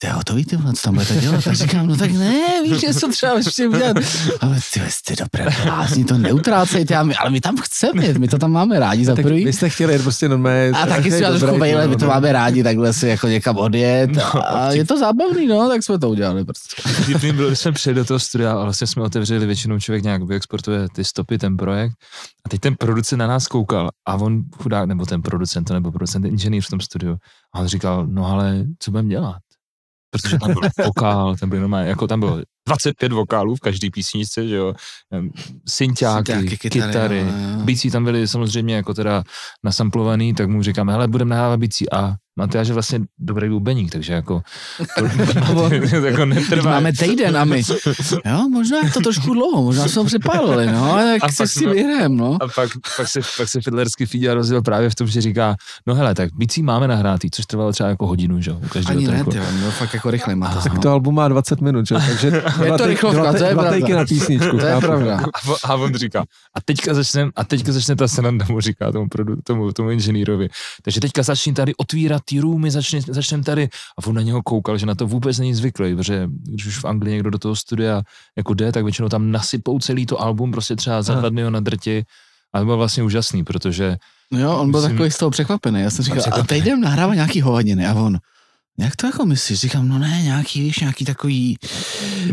To 0.00 0.06
je 0.06 0.12
hotový, 0.12 0.44
ty 0.44 0.56
vole, 0.56 0.72
co 0.74 0.82
tam 0.82 0.94
budete 0.94 1.14
dělat? 1.14 1.46
A 1.46 1.54
říkám, 1.54 1.86
no 1.86 1.96
tak 1.96 2.10
ne, 2.10 2.62
víš, 2.62 2.82
něco 2.82 3.08
třeba 3.08 3.36
ještě 3.36 3.68
udělat. 3.68 3.96
Ale 4.40 4.58
ty 4.72 4.80
jste 4.88 5.16
dobré 5.16 5.46
blázni, 5.64 6.04
to 6.04 6.18
neutrácejte, 6.18 7.04
my, 7.04 7.16
ale 7.16 7.30
my 7.30 7.40
tam 7.40 7.56
chceme 7.56 8.12
my 8.18 8.28
to 8.28 8.38
tam 8.38 8.52
máme 8.52 8.80
rádi 8.80 9.04
za 9.04 9.14
prvý. 9.14 9.44
vy 9.44 9.52
jste 9.52 9.68
chtěli 9.68 9.92
jet 9.92 10.02
prostě 10.02 10.28
normálně. 10.28 10.70
A 10.70 10.86
taky 10.86 11.10
si 11.10 11.20
dobré 11.20 11.38
trošku 11.38 11.58
vejle, 11.58 11.88
my 11.88 11.96
to 11.96 12.04
no. 12.04 12.10
máme 12.10 12.32
rádi, 12.32 12.62
takhle 12.62 12.92
si 12.92 13.08
jako 13.08 13.28
někam 13.28 13.56
odjet. 13.56 14.10
A 14.46 14.72
je 14.72 14.84
to 14.84 14.98
zábavný, 14.98 15.46
no, 15.46 15.68
tak 15.68 15.82
jsme 15.82 15.98
to 15.98 16.10
udělali 16.10 16.44
prostě. 16.44 16.82
Bylo, 17.32 17.48
když 17.48 17.58
jsme 17.58 17.72
přijeli 17.72 18.00
do 18.00 18.04
toho 18.04 18.18
studia 18.18 18.52
a 18.52 18.64
vlastně 18.64 18.86
jsme 18.86 19.02
otevřeli, 19.02 19.46
většinou 19.46 19.80
člověk 19.80 20.04
nějak 20.04 20.22
vyexportuje 20.22 20.88
ty 20.94 21.04
stopy, 21.04 21.38
ten 21.38 21.56
projekt. 21.56 21.92
A 22.46 22.48
teď 22.48 22.60
ten 22.60 22.74
producent 22.78 23.18
na 23.18 23.26
nás 23.26 23.46
koukal 23.46 23.90
a 24.06 24.14
on 24.14 24.42
chudák, 24.62 24.88
nebo 24.88 25.06
ten 25.06 25.22
producent, 25.22 25.68
to 25.68 25.74
nebo 25.74 25.92
producent, 25.92 26.26
inženýr 26.26 26.62
v 26.62 26.70
tom 26.70 26.80
studiu. 26.80 27.16
A 27.54 27.60
on 27.60 27.66
říkal, 27.66 28.06
no 28.06 28.26
ale 28.26 28.64
co 28.78 28.90
budeme 28.90 29.08
dělat? 29.08 29.36
Protože 30.10 30.38
tam 30.38 30.52
byl 30.52 30.62
vokál, 30.86 31.36
tam 31.36 31.48
byl 31.48 31.60
normálně, 31.60 31.88
jako 31.88 32.06
tam 32.06 32.20
bylo 32.20 32.38
25 32.70 33.12
vokálů 33.12 33.56
v 33.56 33.60
každé 33.60 33.88
písničce, 33.90 34.48
že 34.48 34.54
jo, 34.56 34.74
Em, 35.12 35.30
synťáky, 35.68 36.32
Synťáky, 36.32 36.56
kytary, 36.58 36.86
kytary, 36.92 37.18
jo, 37.18 37.24
jo. 37.26 37.64
bicí 37.64 37.90
tam 37.90 38.04
byly 38.04 38.28
samozřejmě 38.28 38.74
jako 38.74 38.94
teda 38.94 39.22
nasamplovaný, 39.64 40.34
tak 40.34 40.48
mu 40.48 40.62
říkáme, 40.62 40.92
hele, 40.92 41.08
budeme 41.08 41.30
nahrávat 41.30 41.60
bicí 41.60 41.92
a 41.92 42.14
Matyáš 42.38 42.68
je 42.68 42.74
vlastně 42.74 43.00
dobrý 43.18 43.48
bubeník, 43.48 43.92
takže 43.92 44.12
jako 44.12 44.42
to, 44.98 45.04
jako 46.06 46.24
netrvá. 46.24 46.70
máme 46.70 46.92
týden 46.92 47.36
a 47.36 47.44
my, 47.44 47.62
jo, 48.26 48.48
možná 48.48 48.78
je 48.84 48.90
to 48.90 49.00
trošku 49.00 49.34
dlouho, 49.34 49.62
možná 49.62 49.88
jsme 49.88 50.00
ho 50.00 50.06
přepálili, 50.06 50.66
no, 50.66 50.96
tak 51.20 51.32
si 51.32 51.36
pak 51.36 51.48
s 51.48 51.54
tím 51.54 51.62
jsme- 51.62 51.72
vyhrajeme, 51.74 52.16
no. 52.16 52.34
A 52.40 52.48
pak, 52.54 52.70
pak, 52.96 53.08
se, 53.08 53.20
pak 53.36 53.48
se 53.48 53.60
Fidlerský 53.60 54.06
Fíďa 54.06 54.34
rozjel 54.34 54.62
právě 54.62 54.90
v 54.90 54.94
tom, 54.94 55.06
že 55.06 55.20
říká, 55.20 55.56
no 55.86 55.94
hele, 55.94 56.14
tak 56.14 56.30
bicí 56.34 56.62
máme 56.62 56.88
nahrátý, 56.88 57.30
což 57.30 57.46
trvalo 57.46 57.72
třeba 57.72 57.88
jako 57.88 58.06
hodinu, 58.06 58.40
že 58.40 58.50
jo, 58.50 58.56
u 58.64 58.68
každého 58.68 58.98
Ani 58.98 59.06
ne, 59.06 59.12
tracku. 59.14 59.30
ty, 59.30 59.38
no, 59.64 59.70
fakt 59.70 59.94
jako 59.94 60.10
rychle 60.10 60.34
má 60.34 60.54
to. 60.54 60.60
Tak 60.68 60.78
to 60.78 60.90
album 60.90 61.14
má 61.14 61.28
20 61.28 61.60
minut, 61.60 61.86
že? 61.88 61.94
takže 61.94 62.42
dva, 62.64 62.78
to 62.78 62.86
rychlovka, 62.86 63.20
dva, 63.22 63.32
to 63.38 63.44
je 63.44 63.52
dva 63.54 63.62
pravda. 63.62 63.96
na 63.96 64.04
písničku. 64.04 64.58
To 64.58 64.66
je 64.66 64.80
pravda. 64.80 65.16
A, 65.34 65.48
on- 65.48 65.56
a 65.64 65.74
on 65.74 65.94
říká, 65.94 66.20
a 66.54 66.60
teďka 66.64 66.94
začne, 66.94 67.28
a 67.36 67.44
teďka 67.44 67.72
začne 67.72 67.96
ta 67.96 68.08
sranda, 68.08 68.46
mu 68.48 68.60
říká 68.60 68.92
tomu, 68.92 69.08
produ, 69.08 69.36
tomu, 69.44 69.72
tomu 69.72 69.90
inženýrovi. 69.90 70.48
Takže 70.82 71.00
teďka 71.00 71.22
začni 71.22 71.52
tady 71.52 71.74
otvírat 71.74 72.22
ty 72.24 72.40
roomy, 72.40 72.70
začne, 72.70 73.00
začneme 73.08 73.42
tady. 73.44 73.68
A 73.98 74.06
on 74.06 74.14
na 74.14 74.22
něho 74.22 74.42
koukal, 74.42 74.78
že 74.78 74.86
na 74.86 74.94
to 74.94 75.06
vůbec 75.06 75.38
není 75.38 75.54
zvyklý, 75.54 75.96
protože 75.96 76.28
když 76.48 76.66
už 76.66 76.78
v 76.78 76.84
Anglii 76.84 77.12
někdo 77.14 77.30
do 77.30 77.38
toho 77.38 77.56
studia 77.56 78.02
jako 78.36 78.54
jde, 78.54 78.72
tak 78.72 78.84
většinou 78.84 79.08
tam 79.08 79.30
nasypou 79.30 79.78
celý 79.78 80.06
to 80.06 80.20
album, 80.22 80.52
prostě 80.52 80.76
třeba 80.76 81.02
za 81.02 81.12
Aha. 81.12 81.20
dva 81.20 81.28
dny 81.28 81.42
ho 81.42 81.50
na 81.50 81.60
drti. 81.60 82.04
A 82.54 82.58
to 82.58 82.64
bylo 82.64 82.76
vlastně 82.76 83.02
úžasný, 83.02 83.44
protože 83.44 83.96
No 84.32 84.40
jo, 84.40 84.56
on 84.58 84.70
byl 84.70 84.80
Myslím- 84.80 84.96
takový 84.96 85.10
z 85.10 85.18
toho 85.18 85.30
překvapený. 85.30 85.80
Já 85.80 85.90
jsem 85.90 86.04
říkal, 86.04 86.18
a 86.18 86.22
Překvapený. 86.22 86.46
teď 86.46 86.62
jdem 86.66 86.80
nahrávat 86.80 87.14
nějaký 87.14 87.40
hovadiny. 87.40 87.86
A 87.86 87.94
on, 87.94 88.18
jak 88.84 88.96
to 88.96 89.06
jako 89.06 89.26
myslíš? 89.26 89.60
Říkám, 89.60 89.88
no 89.88 89.98
ne, 89.98 90.20
nějaký, 90.22 90.60
víš, 90.60 90.78
nějaký 90.80 91.04
takový 91.04 91.58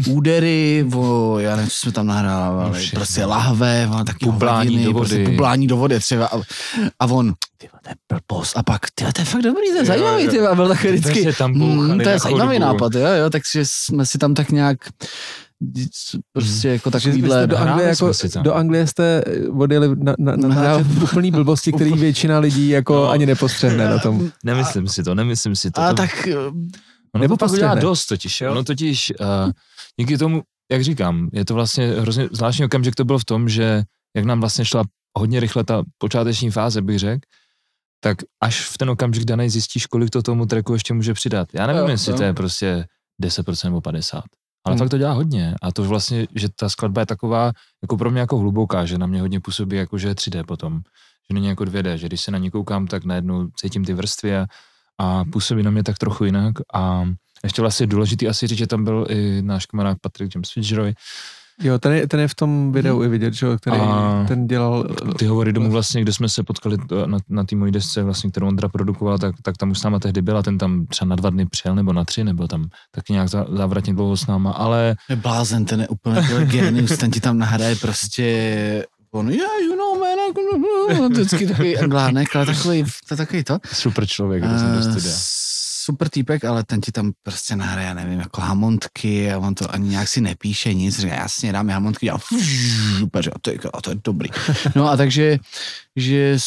údery, 0.10 0.86
o, 0.96 1.36
já 1.40 1.56
nevím, 1.56 1.70
co 1.72 1.78
jsme 1.78 1.92
tam 1.92 2.08
nahrávali, 2.08 2.84
No 2.84 2.90
prostě 2.94 3.26
lahve, 3.26 3.88
o, 3.88 4.04
taky 4.04 4.26
Bublání 4.26 4.70
hovadiny, 4.70 4.86
do 4.86 4.94
Prostě 4.94 5.18
vody. 5.18 5.32
bublání 5.32 5.68
do 5.68 5.78
vody 5.78 6.00
třeba. 6.00 6.26
A, 6.28 6.42
a 7.00 7.06
on, 7.06 7.34
ty 7.58 7.70
to 7.84 7.90
je 7.90 7.96
blbost. 8.10 8.58
A 8.58 8.64
pak, 8.64 8.82
ty 8.96 9.06
to 9.14 9.22
je 9.22 9.26
fakt 9.26 9.42
dobrý, 9.42 9.70
to 9.72 9.78
je 9.78 9.86
zajímavý, 9.86 10.28
ty 10.28 10.40
byl 10.56 10.68
takový 10.68 10.94
vždycky, 10.94 11.44
mm, 11.48 12.00
to 12.00 12.10
je 12.10 12.20
zajímavý 12.20 12.60
nápad, 12.60 12.96
jo, 12.96 13.08
jo, 13.08 13.30
takže 13.30 13.62
jsme 13.66 14.06
si 14.06 14.18
tam 14.18 14.34
tak 14.34 14.52
nějak 14.52 14.78
prostě 16.34 16.68
jako 16.70 16.92
Takže 16.92 17.10
vy 17.12 17.16
takovýhle 17.16 17.40
jste 17.40 17.48
do 17.48 17.58
Anglie, 17.58 17.90
jako, 17.90 18.12
do 18.42 18.54
Anglie 18.54 18.88
jste 18.88 19.24
odjeli 19.60 19.96
na, 19.96 20.14
na, 20.20 20.36
na 20.36 20.48
natáčet 20.48 21.04
úplný 21.04 21.32
blbosti, 21.32 21.72
který 21.74 21.92
většina 21.94 22.40
lidí 22.40 22.70
jako 22.70 22.94
No. 22.94 23.10
ani 23.10 23.26
nepostřehne 23.26 23.90
na 23.90 24.00
tom. 24.00 24.32
nemyslím 24.44 24.88
si 24.88 25.04
to, 25.04 25.16
nemyslím 25.16 25.56
si 25.56 25.72
to. 25.72 25.82
A 25.82 25.90
to 25.90 25.96
tak, 25.96 26.28
eh, 26.28 26.38
Ono 26.38 27.22
Nebo 27.22 27.22
nebo 27.22 27.38
to 27.38 27.46
pak 27.46 27.52
udělá 27.52 27.76
dost 27.76 28.06
totiž, 28.06 28.42
jo? 28.42 28.52
Ono 28.52 28.64
totiž, 28.64 29.14
uh, 29.20 29.52
díky 30.00 30.18
tomu, 30.18 30.42
jak 30.72 30.84
říkám, 30.84 31.30
je 31.34 31.46
to 31.46 31.54
vlastně 31.54 31.88
hrozně 31.88 32.30
zvláštní 32.32 32.66
okamžik 32.66 32.96
to 32.96 33.06
byl 33.06 33.20
v 33.20 33.26
tom, 33.26 33.50
že 33.50 33.84
jak 34.16 34.26
nám 34.26 34.40
vlastně 34.40 34.66
šla 34.66 34.84
hodně 35.18 35.40
rychle 35.40 35.64
ta 35.64 35.84
počáteční 35.98 36.52
fáze, 36.52 36.82
bych 36.82 37.00
řekl, 37.00 37.22
tak 38.04 38.18
až 38.44 38.66
v 38.66 38.78
ten 38.78 38.90
okamžik 38.90 39.24
daný 39.26 39.50
zjistíš, 39.50 39.86
kolik 39.86 40.10
to 40.10 40.22
tomu 40.22 40.46
tracku 40.46 40.74
ještě 40.74 40.94
může 40.94 41.14
přidat. 41.14 41.48
Já 41.54 41.68
nevím, 41.68 41.82
Jo, 41.82 41.88
jestli 41.90 42.12
jo. 42.12 42.18
to 42.18 42.24
je 42.24 42.34
prostě 42.34 42.86
10% 43.24 43.64
nebo 43.66 43.80
50%. 43.80 44.22
Ale 44.68 44.74
Hmm. 44.76 44.80
fakt 44.80 44.90
to 44.90 44.98
dělá 44.98 45.12
hodně. 45.14 45.56
A 45.62 45.72
to 45.72 45.84
vlastně, 45.84 46.28
že 46.36 46.48
ta 46.56 46.70
skladba 46.70 47.02
je 47.02 47.06
taková, 47.06 47.52
jako 47.82 47.98
pro 47.98 48.12
mě 48.12 48.20
jako 48.20 48.38
hluboká, 48.38 48.86
že 48.86 48.98
na 48.98 49.06
mě 49.08 49.22
hodně 49.22 49.40
působí 49.40 49.78
jako, 49.78 49.98
že 49.98 50.08
je 50.08 50.16
3D 50.16 50.44
potom. 50.44 50.82
Že 51.30 51.34
není 51.34 51.48
jako 51.48 51.64
2D, 51.66 51.96
že 51.98 52.08
když 52.08 52.22
se 52.22 52.32
na 52.32 52.38
ní 52.38 52.52
koukám, 52.52 52.88
tak 52.88 53.06
najednou 53.06 53.48
cítím 53.56 53.86
ty 53.86 53.94
vrstvy 53.94 54.38
a, 54.38 54.46
a 54.98 55.24
působí 55.26 55.64
na 55.64 55.72
mě 55.72 55.84
tak 55.84 55.98
trochu 55.98 56.26
jinak. 56.26 56.54
A 56.74 57.04
ještě 57.44 57.62
vlastně 57.62 57.88
důležitý 57.88 58.28
asi 58.28 58.48
říct, 58.48 58.58
že 58.58 58.68
tam 58.68 58.84
byl 58.84 59.06
i 59.10 59.42
náš 59.42 59.66
kamarád 59.66 59.98
Patrick 60.02 60.36
James 60.36 60.52
Fitzgerald. 60.52 60.96
Jo, 61.64 61.80
ten 61.80 61.92
je, 61.94 62.08
ten 62.08 62.20
je 62.20 62.28
v 62.28 62.36
tom 62.36 62.72
videu 62.72 63.04
i 63.04 63.08
vidět, 63.08 63.34
že 63.34 63.48
který 63.58 63.78
A- 63.78 64.26
ten 64.28 64.48
dělal... 64.48 64.84
Ty 65.20 65.26
hovory 65.26 65.54
domů 65.54 65.72
vlastně, 65.72 66.02
kde 66.02 66.14
jsme 66.14 66.30
se 66.30 66.44
potkali 66.44 66.78
to- 66.90 67.08
na, 67.08 67.18
na 67.30 67.44
té 67.44 67.56
mojí 67.56 67.72
desce, 67.72 68.04
vlastně, 68.04 68.30
kterou 68.32 68.48
Ondra 68.48 68.70
produkoval, 68.70 69.18
tak, 69.18 69.36
tak 69.44 69.58
tam 69.58 69.72
už 69.72 69.80
s 69.80 69.84
náma 69.84 70.00
tehdy 70.00 70.22
byl 70.22 70.38
a 70.38 70.44
ten 70.44 70.58
tam 70.58 70.86
třeba 70.86 71.10
na 71.10 71.16
dva 71.16 71.30
dny 71.30 71.46
přijel 71.46 71.76
nebo 71.76 71.94
na 71.94 72.06
tři, 72.06 72.24
nebo 72.24 72.48
tam 72.48 72.66
taky 72.92 73.14
nějak 73.14 73.28
zá- 73.28 73.58
závratně 73.58 73.94
dlouho 73.94 74.18
s 74.18 74.28
náma, 74.28 74.52
ale 74.52 74.96
je 75.10 75.16
blázen, 75.16 75.66
ten 75.66 75.82
je 75.82 75.88
úplně 75.88 76.22
genius, 76.46 76.98
ten 76.98 77.12
ti 77.12 77.20
tam 77.20 77.38
nahraje 77.38 77.76
prostě 77.76 78.86
on, 79.12 79.30
yeah, 79.30 79.52
you 79.70 79.76
know, 79.76 80.00
man, 80.00 80.18
I'm 80.28 80.34
gonna... 80.34 81.06
On 81.06 81.12
vždycky 81.14 81.48
takový 81.48 81.78
anglánek, 81.78 82.36
ale 82.36 82.46
takový, 82.46 82.84
to 82.84 83.14
je 83.14 83.18
takový 83.18 83.44
to. 83.44 83.58
super 83.74 84.06
člověk, 84.08 84.44
kdo 84.44 84.60
jsem 84.60 84.72
do 84.74 84.80
Eh, 84.80 84.84
studia. 84.84 85.16
Super 85.88 86.10
týpek, 86.10 86.46
ale 86.46 86.64
ten 86.64 86.82
ti 86.82 86.92
tam 86.92 87.12
prostě 87.24 87.56
nahraje, 87.56 87.88
já 87.88 87.94
nevím, 87.94 88.20
jako 88.20 88.42
hamontky 88.42 89.32
a 89.32 89.40
on 89.40 89.56
to 89.56 89.74
ani 89.74 89.90
nějak 89.90 90.08
si 90.08 90.22
nepíše 90.22 90.74
nic, 90.74 91.00
říká, 91.00 91.16
jasně, 91.16 91.52
dáme 91.52 91.74
hamontky 91.74 92.10
a 92.12 92.16
a 92.16 93.40
to 93.42 93.50
je, 93.52 93.60
a 93.74 93.82
to 93.82 93.90
je 93.90 93.98
dobrý. 94.04 94.30
No 94.76 94.90
a 94.90 94.98
takže, 94.98 95.40
že 95.96 96.38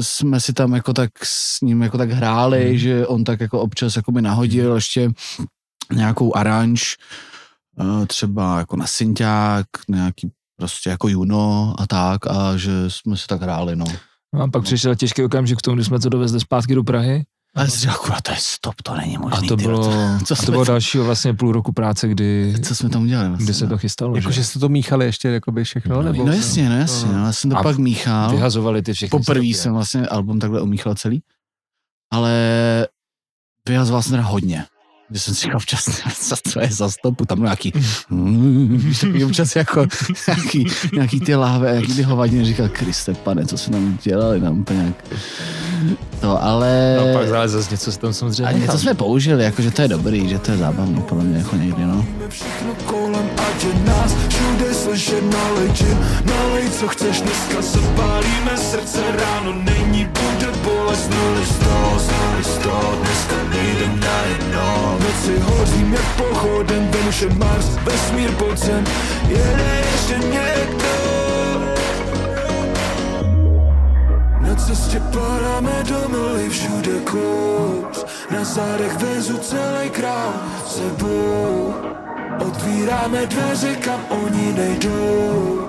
jsme, 0.00 0.40
si 0.40 0.52
tam 0.52 0.74
jako 0.74 0.92
tak 0.92 1.10
s 1.22 1.60
ním 1.60 1.82
jako 1.82 1.98
tak 1.98 2.10
hráli, 2.10 2.68
Hmm. 2.68 2.78
že 2.78 3.06
on 3.06 3.24
tak 3.24 3.40
jako 3.40 3.60
občas 3.60 3.96
jako 3.96 4.12
mi 4.12 4.22
nahodil 4.22 4.74
ještě 4.74 5.10
nějakou 5.92 6.36
aranž, 6.36 6.96
třeba 8.06 8.58
jako 8.58 8.76
na 8.76 8.86
synťák, 8.86 9.66
nějaký 9.88 10.30
prostě 10.56 10.90
jako 10.90 11.08
Juno 11.08 11.74
a 11.78 11.86
tak 11.86 12.26
a 12.26 12.56
že 12.56 12.70
jsme 12.88 13.16
si 13.16 13.26
tak 13.26 13.42
hráli, 13.42 13.76
no. 13.76 13.84
No 14.34 14.42
a 14.42 14.48
pak 14.48 14.62
přišel 14.62 14.94
těžký 14.94 15.22
okamžik 15.22 15.58
k 15.58 15.62
tomu, 15.62 15.74
když 15.74 15.86
jsme 15.86 15.98
to 16.00 16.08
dovezli 16.08 16.40
zpátky 16.40 16.74
do 16.74 16.84
Prahy 16.84 17.24
A 17.56 17.60
já 17.62 17.68
si 17.68 17.78
říkal, 17.80 17.96
kurva, 17.96 18.20
to 18.20 18.32
je 18.32 18.36
stop, 18.40 18.74
to 18.82 18.96
není 18.96 19.16
a 19.16 19.20
možný. 19.20 19.48
to 19.48 19.56
bylo, 19.56 19.84
co 20.24 20.34
a 20.34 20.36
to 20.46 20.52
bylo 20.52 20.64
to- 20.64 20.70
dalšího 20.72 21.04
vlastně 21.04 21.34
půl 21.34 21.52
roku 21.52 21.72
práce, 21.72 22.08
kdy, 22.08 22.54
Co 22.62 22.74
jsme 22.74 22.88
tam 22.88 23.02
udělali 23.02 23.28
vlastně? 23.28 23.44
kdy 23.44 23.54
se 23.54 23.66
to 23.66 23.70
no? 23.72 23.78
chystalo. 23.78 24.16
Jako, 24.16 24.30
že? 24.30 24.34
že 24.34 24.44
jste 24.44 24.58
to 24.58 24.68
míchali 24.68 25.04
ještě 25.06 25.28
jakoby 25.28 25.64
všechno? 25.64 26.02
Nebo, 26.02 26.26
No 26.26 26.32
jasně, 26.32 26.68
no 26.68 26.78
jasně, 26.78 27.12
no, 27.12 27.18
já 27.26 27.32
jsem 27.32 27.50
to 27.50 27.56
A 27.56 27.62
pak 27.62 27.78
míchal. 27.78 28.30
Vyhazovali 28.30 28.82
ty 28.82 28.92
všechny 28.92 29.18
Poprvé 29.18 29.44
jsem 29.44 29.72
vlastně 29.72 30.06
album 30.06 30.38
takhle 30.38 30.62
umíchal 30.62 30.94
celý, 30.94 31.22
ale 32.12 32.32
vyhazoval 33.68 34.02
jsem 34.02 34.10
teda 34.10 34.22
hodně. 34.22 34.66
Že 35.10 35.20
jsem 35.20 35.34
si 35.34 35.40
říkal 35.40 35.60
včas, 35.60 35.84
co 36.28 36.36
to 36.52 36.60
je 36.60 36.68
za 36.70 36.90
stopu, 36.90 37.24
tam 37.24 37.38
byl 37.38 37.44
nějaký, 37.44 37.72
víš, 38.76 38.98
takový 38.98 39.24
občas 39.24 39.56
jako 39.56 39.86
nějaký, 40.26 40.66
nějaký 40.92 41.20
ty 41.20 41.34
láhve, 41.34 41.72
nějaký 41.72 41.94
ty 41.94 42.02
hovadiny, 42.02 42.44
říkal, 42.44 42.68
Kriste, 42.68 43.14
pane, 43.14 43.46
co 43.46 43.58
jsme 43.58 43.72
tam 43.72 43.98
dělali, 44.02 44.40
nám 44.40 44.60
úplně 44.60 44.78
nějak, 44.78 45.04
to, 46.20 46.42
ale... 46.42 46.96
No 46.98 47.20
pak 47.20 47.32
ale 47.32 47.48
zase 47.48 47.70
něco 47.70 47.92
se 47.92 47.98
tam 47.98 48.12
samozřejmě 48.12 48.44
a 48.44 48.52
něco 48.52 48.60
nechal. 48.60 48.78
jsme 48.78 48.94
použili, 48.94 49.44
jako, 49.44 49.62
že 49.62 49.70
to 49.70 49.82
je 49.82 49.88
dobrý, 49.88 50.28
že 50.28 50.38
to 50.38 50.50
je 50.50 50.56
zábavný, 50.58 51.02
podle 51.02 51.24
mě, 51.24 51.38
jako 51.38 51.56
někdy, 51.56 51.84
no. 51.84 52.06
Všechno 52.28 52.74
kolem, 52.86 53.30
ať 53.36 53.64
je 53.64 53.74
nás 53.84 54.14
všude 54.28 54.74
slyšet 54.74 55.22
nalej 55.32 55.68
gin 55.68 55.98
Nalej, 56.24 56.70
co 56.70 56.88
chceš, 56.88 57.20
dneska 57.20 57.62
zapálíme 57.62 58.56
srdce 58.56 59.00
ráno 59.16 59.52
Není, 59.52 60.04
bude 60.04 60.52
bolest, 60.64 61.10
nuli 61.10 61.46
sto, 61.46 61.98
nuli 62.08 62.44
sto 62.44 62.98
Dneska 63.02 63.36
nejdem 63.50 64.00
na 64.00 64.22
jedno 64.22 64.95
Noci 65.00 65.38
hořím 65.38 65.92
jak 65.92 66.16
pochodem, 66.16 66.88
Venuše, 66.88 67.28
Mars, 67.28 67.66
vesmír 67.84 68.30
pod 68.32 68.58
zem 68.58 68.84
Jede 69.28 69.82
ještě 69.92 70.14
někdo? 70.14 70.86
Na 74.40 74.54
cestě 74.54 75.00
padáme 75.00 75.84
do 75.88 76.08
mlhy, 76.08 76.48
všude 76.48 77.00
kouř. 77.04 78.04
Na 78.30 78.44
zádech 78.44 78.96
vezu 78.96 79.38
celý 79.38 79.90
král 79.90 80.32
sebou. 80.66 81.74
Otvíráme 82.46 83.26
dveře, 83.26 83.76
kam 83.76 84.00
oni 84.08 84.52
nejdou. 84.52 85.68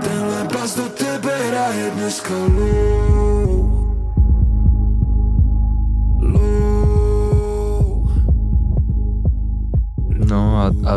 Tenhle 0.00 0.44
bas 0.44 0.76
do 0.76 0.82
tebe 0.82 1.38
hraje 1.48 1.90
dneska 1.90 2.34
low 2.34 3.43
No 10.34 10.58
a, 10.58 10.66
a, 10.66 10.92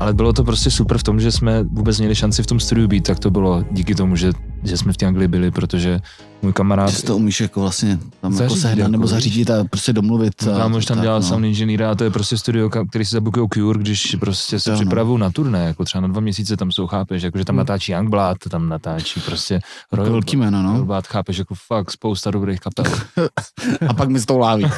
ale 0.00 0.14
bylo 0.14 0.32
to 0.32 0.44
prostě 0.44 0.70
super 0.70 0.98
v 0.98 1.02
tom, 1.02 1.20
že 1.20 1.32
jsme 1.32 1.62
vůbec 1.62 1.98
měli 1.98 2.14
šanci 2.14 2.42
v 2.42 2.46
tom 2.46 2.60
studiu 2.60 2.88
být, 2.88 3.04
tak 3.04 3.18
to 3.18 3.30
bylo 3.30 3.64
díky 3.70 3.94
tomu, 3.94 4.16
že 4.16 4.32
že 4.64 4.76
jsme 4.76 4.92
v 4.92 4.96
té 4.96 5.06
Anglii 5.06 5.28
byli, 5.28 5.50
protože 5.50 6.00
můj 6.42 6.52
kamarád, 6.52 6.90
Že 6.90 7.02
to 7.02 7.16
umíš 7.16 7.40
jako 7.40 7.60
vlastně 7.60 7.98
tam 8.20 8.32
jako 8.32 8.38
Zařídit, 8.44 8.60
sehnat 8.62 8.78
jako, 8.78 8.90
nebo 8.90 9.06
zařídit 9.06 9.50
a 9.50 9.64
prostě 9.64 9.92
domluvit. 9.92 10.32
a- 10.42 10.58
kámoš 10.58 10.84
tam 10.86 11.00
dělal 11.00 11.20
no. 11.20 11.26
sound 11.26 11.44
inženýra 11.44 11.90
a 11.90 11.94
to 11.94 12.04
je 12.04 12.10
prostě 12.10 12.38
studio, 12.38 12.70
který 12.88 13.04
si 13.04 13.10
zabukují 13.10 13.48
Cure, 13.54 13.78
když 13.78 14.16
prostě 14.20 14.60
se 14.60 14.70
no. 14.70 14.76
připravují 14.76 15.20
na 15.20 15.30
turné, 15.30 15.64
jako 15.64 15.84
třeba 15.84 16.02
na 16.02 16.08
dva 16.08 16.20
měsíce 16.20 16.56
tam 16.56 16.72
jsou, 16.72 16.86
chápeš, 16.86 17.22
jako 17.22 17.38
že 17.38 17.44
tam 17.44 17.54
Hmm. 17.54 17.58
natáčí 17.58 17.92
Youngblood, 17.92 18.38
tam 18.50 18.68
natáčí 18.68 19.20
prostě 19.20 19.60
Royal, 19.92 20.12
Velký 20.12 20.36
jméno, 20.36 20.62
no. 20.62 20.70
Royal 20.70 20.84
Blood, 20.84 21.06
chápeš, 21.06 21.38
jako 21.38 21.54
fakt 21.66 21.90
spousta 21.90 22.30
dobrých 22.30 22.60
kapel. 22.60 22.84
A 23.88 23.94
pak 23.94 24.08
mi 24.08 24.20
s 24.20 24.26
tou 24.26 24.38
láví. 24.38 24.64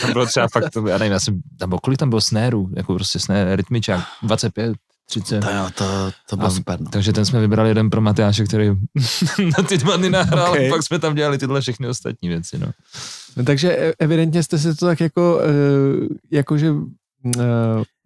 tam 0.00 0.12
bylo 0.12 0.26
třeba 0.26 0.48
fakt, 0.52 0.64
já 0.88 0.98
nevím, 0.98 1.12
já 1.12 1.20
jsem, 1.20 1.40
tam 1.58 1.68
bylo, 1.68 1.78
kolik 1.80 1.98
tam 1.98 2.08
bylo 2.08 2.20
snérů, 2.20 2.70
jako 2.76 2.94
prostě 2.94 3.18
snare, 3.18 3.56
rytmičák, 3.56 4.00
25, 4.22 4.72
30. 5.20 5.40
To, 5.40 5.50
jo, 5.50 5.66
to, 5.74 5.84
to 6.30 6.36
bylo 6.36 6.48
A- 6.48 6.50
super. 6.50 6.80
No. 6.80 6.90
Takže 6.90 7.12
ten 7.12 7.24
jsme 7.24 7.40
vybrali 7.40 7.68
jeden 7.70 7.90
pro 7.90 8.00
Matyáše, 8.00 8.44
který 8.44 8.68
na 9.58 9.62
ty 9.68 9.78
dva 9.78 9.96
dny 9.96 10.10
nahrál, 10.10 10.50
Okay. 10.50 10.70
pak 10.70 10.82
jsme 10.82 10.98
tam 10.98 11.14
dělali 11.14 11.38
tyhle 11.38 11.60
všechny 11.60 11.88
ostatní 11.88 12.28
věci, 12.28 12.58
no. 12.58 12.66
No, 13.36 13.44
takže 13.44 13.76
e- 13.78 13.92
evidentně 13.98 14.42
jste 14.42 14.58
si 14.58 14.74
to 14.76 14.86
tak 14.86 15.00
jako, 15.00 15.40
eh, 15.42 16.08
jakože 16.30 16.72
eh, 17.38 17.42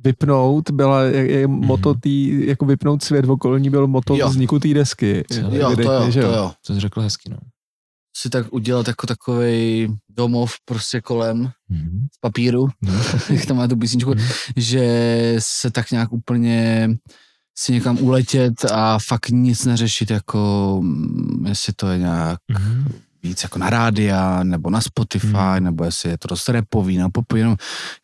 vypnout 0.04 0.70
byla 0.70 1.02
je, 1.02 1.30
je 1.30 1.46
moto 1.46 1.94
tý, 1.94 2.46
jako 2.46 2.64
vypnout 2.64 3.02
svět 3.04 3.28
okolní 3.28 3.70
byl 3.70 3.86
moto 3.86 4.16
Jo. 4.16 4.28
vzniku 4.28 4.58
té 4.58 4.68
desky. 4.74 5.24
Jo, 5.32 5.40
Jo, 5.42 5.60
to 5.60 5.66
Evidentně, 5.66 5.94
jo, 5.94 6.10
že 6.10 6.22
to 6.22 6.26
jo. 6.32 6.52
To 6.66 6.74
jsi 6.74 6.80
řekl 6.80 7.00
hezky, 7.00 7.30
no. 7.30 7.36
Si 8.18 8.30
tak 8.30 8.52
udělat 8.52 8.88
jako 8.88 9.06
takovej 9.06 9.88
domov 10.08 10.54
prostě 10.64 11.00
kolem 11.00 11.50
Mhm. 11.68 12.06
z 12.14 12.18
papíru, 12.20 12.68
No. 12.82 12.92
jak 13.30 13.46
tam 13.46 13.56
má 13.56 13.68
tu 13.68 13.76
písničku, 13.76 14.10
Mhm. 14.14 14.26
že 14.56 15.34
se 15.38 15.70
tak 15.70 15.90
nějak 15.90 16.12
úplně 16.12 16.90
si 17.58 17.72
někam 17.72 17.98
uletět 18.00 18.64
a 18.72 18.98
fakt 18.98 19.28
nic 19.28 19.64
neřešit, 19.64 20.10
jako 20.10 20.78
mm, 20.82 21.46
jestli 21.48 21.72
to 21.72 21.88
je 21.88 21.98
nějak 21.98 22.38
Mhm. 22.52 22.92
Víc 23.22 23.42
jako 23.42 23.58
na 23.58 23.70
rádia, 23.70 24.42
nebo 24.42 24.70
na 24.70 24.80
Spotify, 24.80 25.26
Hmm. 25.26 25.64
nebo 25.64 25.84
jestli 25.84 26.10
je 26.10 26.18
to 26.18 26.28
dost 26.28 26.48
repový, 26.48 26.98
nebo 26.98 27.10
popový, 27.10 27.40
jenom 27.40 27.56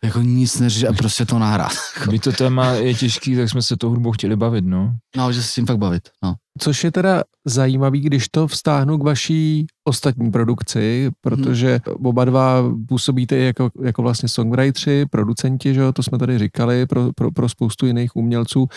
jako 0.04 0.22
nic 0.22 0.60
neřešit 0.60 0.86
a 0.88 0.92
prostě 0.92 1.26
to 1.26 1.38
nahrát. 1.38 1.72
Byť 2.10 2.22
to 2.22 2.32
téma 2.32 2.66
je 2.70 2.94
těžký, 2.94 3.36
tak 3.36 3.50
jsme 3.50 3.62
se 3.62 3.76
tou 3.76 3.88
hudbou 3.88 4.12
chtěli 4.12 4.36
bavit, 4.36 4.64
no. 4.64 4.94
No, 5.16 5.32
že 5.32 5.42
se 5.42 5.48
s 5.48 5.54
tím 5.54 5.66
fakt 5.66 5.78
bavit, 5.78 6.08
no. 6.22 6.34
Což 6.58 6.84
je 6.84 6.92
teda 6.92 7.22
zajímavý, 7.44 8.00
když 8.00 8.28
to 8.28 8.46
vztáhnu 8.46 8.98
k 8.98 9.04
vaší 9.04 9.66
ostatní 9.84 10.30
produkci, 10.30 11.10
protože 11.20 11.80
oba 11.86 12.24
dva 12.24 12.62
působíte 12.88 13.36
jako, 13.36 13.70
jako 13.82 14.02
vlastně 14.02 14.28
songwriteri, 14.28 15.06
producenti, 15.06 15.74
že 15.74 15.80
jo, 15.80 15.92
to 15.92 16.02
jsme 16.02 16.18
tady 16.18 16.38
říkali, 16.38 16.86
pro, 16.86 17.12
pro, 17.12 17.32
pro 17.32 17.48
spoustu 17.48 17.86
jiných 17.86 18.16
umělců, 18.16 18.60
uh, 18.60 18.68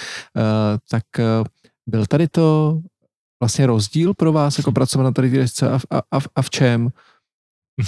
tak 0.90 1.04
uh, 1.20 1.46
byl 1.88 2.06
tady 2.06 2.28
to 2.28 2.80
vlastně 3.46 3.66
rozdíl 3.68 4.14
pro 4.18 4.32
vás, 4.32 4.58
jako 4.58 4.72
pracovat 4.72 5.04
na 5.04 5.12
tady 5.12 5.30
desce 5.30 5.70
a, 5.70 5.78
v- 5.78 5.86
a, 5.92 6.02
a, 6.12 6.20
v- 6.20 6.28
a 6.36 6.42
v 6.42 6.50
čem? 6.50 6.90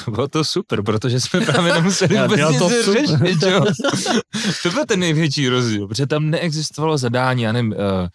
No 0.07 0.13
bylo 0.13 0.27
to 0.27 0.43
super, 0.43 0.83
protože 0.83 1.19
jsme 1.19 1.41
právě 1.41 1.73
nemuseli 1.73 2.15
Já, 2.15 2.23
vůbec 2.27 2.39
nic 2.49 2.59
to 2.59 2.69
řešit, 2.69 3.41
jo. 3.47 3.65
To 4.63 4.69
byl 4.71 4.85
ten 4.85 4.99
největší 4.99 5.49
rozdíl, 5.49 5.87
protože 5.87 6.07
tam 6.07 6.29
neexistovalo 6.29 6.97
zadání, 6.97 7.43
já 7.43 7.51
nevím, 7.51 7.71
uh, 7.71 8.07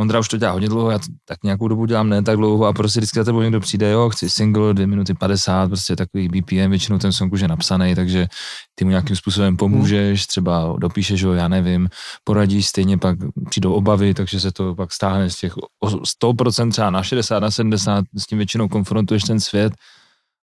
Ondra 0.00 0.18
už 0.18 0.28
to 0.28 0.36
dělá 0.36 0.52
hodně 0.52 0.68
dlouho, 0.68 0.90
já 0.90 0.98
to 0.98 1.06
tak 1.24 1.38
nějakou 1.44 1.68
dobu 1.68 1.86
dělám 1.86 2.08
ne 2.08 2.22
tak 2.22 2.36
dlouho 2.36 2.64
a 2.66 2.72
prostě 2.72 3.00
vždycky 3.00 3.18
za 3.18 3.24
tebou 3.24 3.40
někdo 3.40 3.60
přijde, 3.60 3.90
jo, 3.90 4.10
chci 4.10 4.30
single, 4.30 4.74
2 4.74 4.86
minuty 4.86 5.14
50, 5.14 5.68
prostě 5.68 5.96
takový 5.96 6.28
BPM, 6.28 6.70
většinou 6.70 6.98
ten 6.98 7.12
song 7.12 7.32
už 7.32 7.40
je 7.40 7.48
napsaný, 7.48 7.94
takže 7.94 8.26
ty 8.74 8.84
mu 8.84 8.90
nějakým 8.90 9.16
způsobem 9.16 9.56
pomůžeš, 9.56 10.26
třeba 10.26 10.76
dopíšeš 10.78 11.24
ho, 11.24 11.34
já 11.34 11.48
nevím, 11.48 11.88
poradíš, 12.24 12.66
stejně 12.66 12.98
pak 12.98 13.18
přijdou 13.50 13.72
obavy, 13.72 14.14
takže 14.14 14.40
se 14.40 14.52
to 14.52 14.74
pak 14.74 14.92
stáhne 14.92 15.30
z 15.30 15.36
těch 15.36 15.56
o 15.56 15.88
100% 15.88 16.70
třeba 16.70 16.90
na 16.90 17.02
60, 17.02 17.40
na 17.40 17.50
70, 17.50 18.04
s 18.14 18.26
tím 18.26 18.38
většinou 18.38 18.68
konfrontuješ 18.68 19.22
ten 19.22 19.40
svět. 19.40 19.72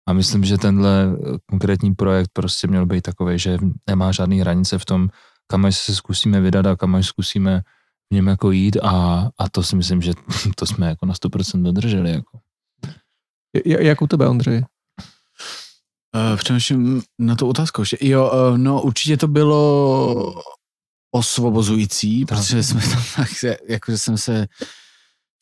A 0.09 0.13
myslím, 0.13 0.45
že 0.45 0.59
tenhle 0.59 1.13
eh, 1.13 1.39
konkrétní 1.51 1.95
projekt 1.95 2.31
prostě 2.33 2.67
měl 2.67 2.87
být 2.87 3.03
takový, 3.03 3.39
že 3.39 3.59
nemá 3.87 4.13
žádný 4.13 4.41
hranice 4.41 4.79
v 4.79 4.85
tom, 4.85 5.09
kam 5.47 5.65
až 5.65 5.79
se 5.79 5.95
zkusíme 5.95 6.41
vydat 6.41 6.67
a 6.67 6.77
kam 6.77 6.95
až 6.95 7.07
zkusíme 7.07 7.63
v 8.13 8.15
něm 8.15 8.27
jako 8.27 8.51
jít 8.51 8.77
a, 8.83 9.29
a 9.39 9.49
to 9.49 9.63
si 9.63 9.77
myslím, 9.77 10.03
že 10.03 10.13
to 10.57 10.67
jsme 10.67 10.87
jako 10.89 11.07
na 11.07 11.15
100% 11.15 11.63
dodrželi. 11.63 12.11
Jako. 12.11 12.39
J- 13.65 13.87
jak 13.87 14.03
u 14.03 14.07
tebe, 14.07 14.29
Ondřej? 14.29 14.65
Uh, 16.15 16.37
přemýšlím 16.37 17.03
na 17.19 17.37
tu 17.37 17.47
otázku. 17.49 17.83
Ještě. 17.83 17.97
Jo, 18.01 18.31
uh, 18.51 18.59
no 18.59 18.83
určitě 18.83 19.17
to 19.17 19.29
bylo 19.29 20.35
osvobozující, 21.15 22.25
Tak. 22.25 22.39
protože 22.39 22.63
jsme 22.63 22.81
tam 22.81 23.03
tak, 23.17 23.29
se- 23.29 23.57
jakože 23.69 23.99
jsem 23.99 24.19
se 24.19 24.47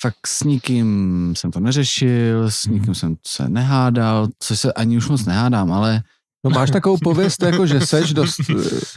fakt 0.03 0.27
s 0.27 0.43
nikým 0.45 1.33
jsem 1.37 1.51
to 1.51 1.61
neřešil, 1.61 2.51
s 2.51 2.65
nikým 2.65 2.95
jsem 2.95 3.17
se 3.27 3.49
nehádal, 3.49 4.29
což 4.39 4.61
se 4.61 4.73
ani 4.73 4.97
už 4.97 5.09
moc 5.09 5.25
nehádám, 5.27 5.73
ale 5.73 6.03
No 6.45 6.51
máš 6.51 6.71
takovou 6.71 6.97
pověst, 7.03 7.43
jako 7.43 7.67
že 7.67 7.81
seš 7.81 8.13
dost 8.13 8.41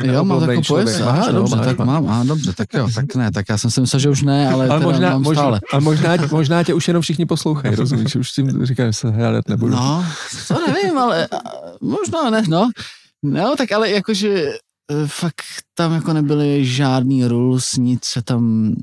eh, 0.03 0.07
jo, 0.07 0.23
mám 0.23 0.39
takovou 0.39 0.61
pověst. 0.67 1.01
Aha, 1.01 1.25
no, 1.31 1.33
dobře, 1.33 1.55
máš, 1.55 1.65
tak 1.65 1.77
máš. 1.77 1.87
mám, 1.87 2.07
aha, 2.09 2.23
dobře, 2.23 2.53
tak 2.53 2.73
jo, 2.73 2.87
tak 2.95 3.15
ne, 3.15 3.31
tak 3.31 3.45
já 3.49 3.57
jsem 3.57 3.71
si 3.71 3.81
myslel, 3.81 3.99
že 3.99 4.09
už 4.09 4.21
ne, 4.21 4.49
ale, 4.49 4.67
Ale 4.67 4.79
možná, 4.79 5.09
mám 5.09 5.21
možná, 5.21 5.41
stále. 5.41 5.59
ale 5.71 5.81
možná, 5.81 6.15
možná 6.31 6.63
tě 6.63 6.73
už 6.73 6.87
jenom 6.87 7.01
všichni 7.01 7.25
poslouchají, 7.25 7.75
rozumíš? 7.75 8.15
Už 8.15 8.31
si 8.31 8.45
říkám, 8.63 8.85
že 8.85 8.93
se 8.93 9.11
hádat 9.11 9.49
nebudu. 9.49 9.75
No, 9.75 10.05
to 10.47 10.55
nevím, 10.67 10.97
ale 10.97 11.27
a, 11.27 11.37
možná 11.81 12.29
ne, 12.29 12.43
no. 12.47 12.69
No, 13.23 13.55
tak 13.57 13.71
ale 13.71 13.89
jakože 13.89 14.29
eh, 14.91 15.07
fakt 15.07 15.43
tam 15.73 15.93
jako 15.93 16.13
nebyly 16.13 16.65
žádný 16.65 17.25
rules, 17.25 17.73
nic 17.77 18.05
se 18.05 18.21
tam 18.21 18.73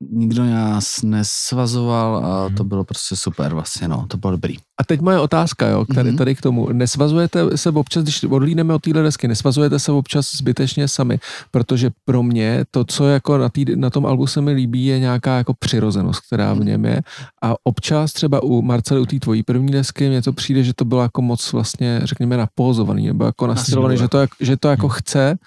nikdo 0.00 0.44
nás 0.44 1.02
nesvazoval 1.02 2.16
a 2.26 2.48
to 2.56 2.64
bylo 2.64 2.84
prostě 2.84 3.16
super 3.16 3.54
vlastně, 3.54 3.88
no, 3.88 4.06
to 4.08 4.16
bylo 4.16 4.30
dobrý. 4.30 4.56
A 4.80 4.84
teď 4.84 5.00
moje 5.00 5.18
otázka, 5.18 5.68
jo, 5.68 5.84
tady, 5.94 6.08
Mhm. 6.08 6.18
tady 6.18 6.34
k 6.34 6.40
tomu. 6.40 6.68
Nesvazujete 6.72 7.56
se 7.56 7.70
občas, 7.70 8.02
když 8.02 8.24
odlíneme 8.24 8.74
od 8.74 8.82
téhle 8.82 9.02
desky, 9.02 9.28
nesvazujete 9.28 9.78
se 9.78 9.92
občas 9.92 10.36
zbytečně 10.36 10.88
sami, 10.88 11.18
protože 11.50 11.90
pro 12.04 12.22
mě 12.22 12.64
to, 12.70 12.84
co 12.84 13.06
jako 13.08 13.38
na, 13.38 13.48
tý, 13.48 13.64
na 13.74 13.90
tom 13.90 14.06
albu 14.06 14.26
se 14.26 14.40
mi 14.40 14.52
líbí, 14.52 14.86
je 14.86 14.98
nějaká 14.98 15.36
jako 15.36 15.54
přirozenost, 15.58 16.20
která 16.26 16.54
v 16.54 16.58
něm 16.64 16.84
je. 16.84 17.00
A 17.42 17.54
občas 17.64 18.12
třeba 18.12 18.42
u 18.42 18.62
Marcely, 18.62 19.00
u 19.00 19.06
té 19.06 19.18
tvojí 19.18 19.42
první 19.42 19.72
desky, 19.72 20.08
mně 20.08 20.22
to 20.22 20.32
přijde, 20.32 20.62
že 20.62 20.74
to 20.74 20.84
bylo 20.84 21.02
jako 21.02 21.22
moc 21.22 21.52
vlastně, 21.52 22.00
řekněme, 22.04 22.36
napózovaný, 22.36 23.06
nebo 23.06 23.24
jako 23.24 23.46
nastylovaný, 23.46 23.96
že 23.96 24.08
to, 24.08 24.18
že 24.40 24.56
to 24.56 24.68
jako 24.68 24.88
chce 24.88 25.38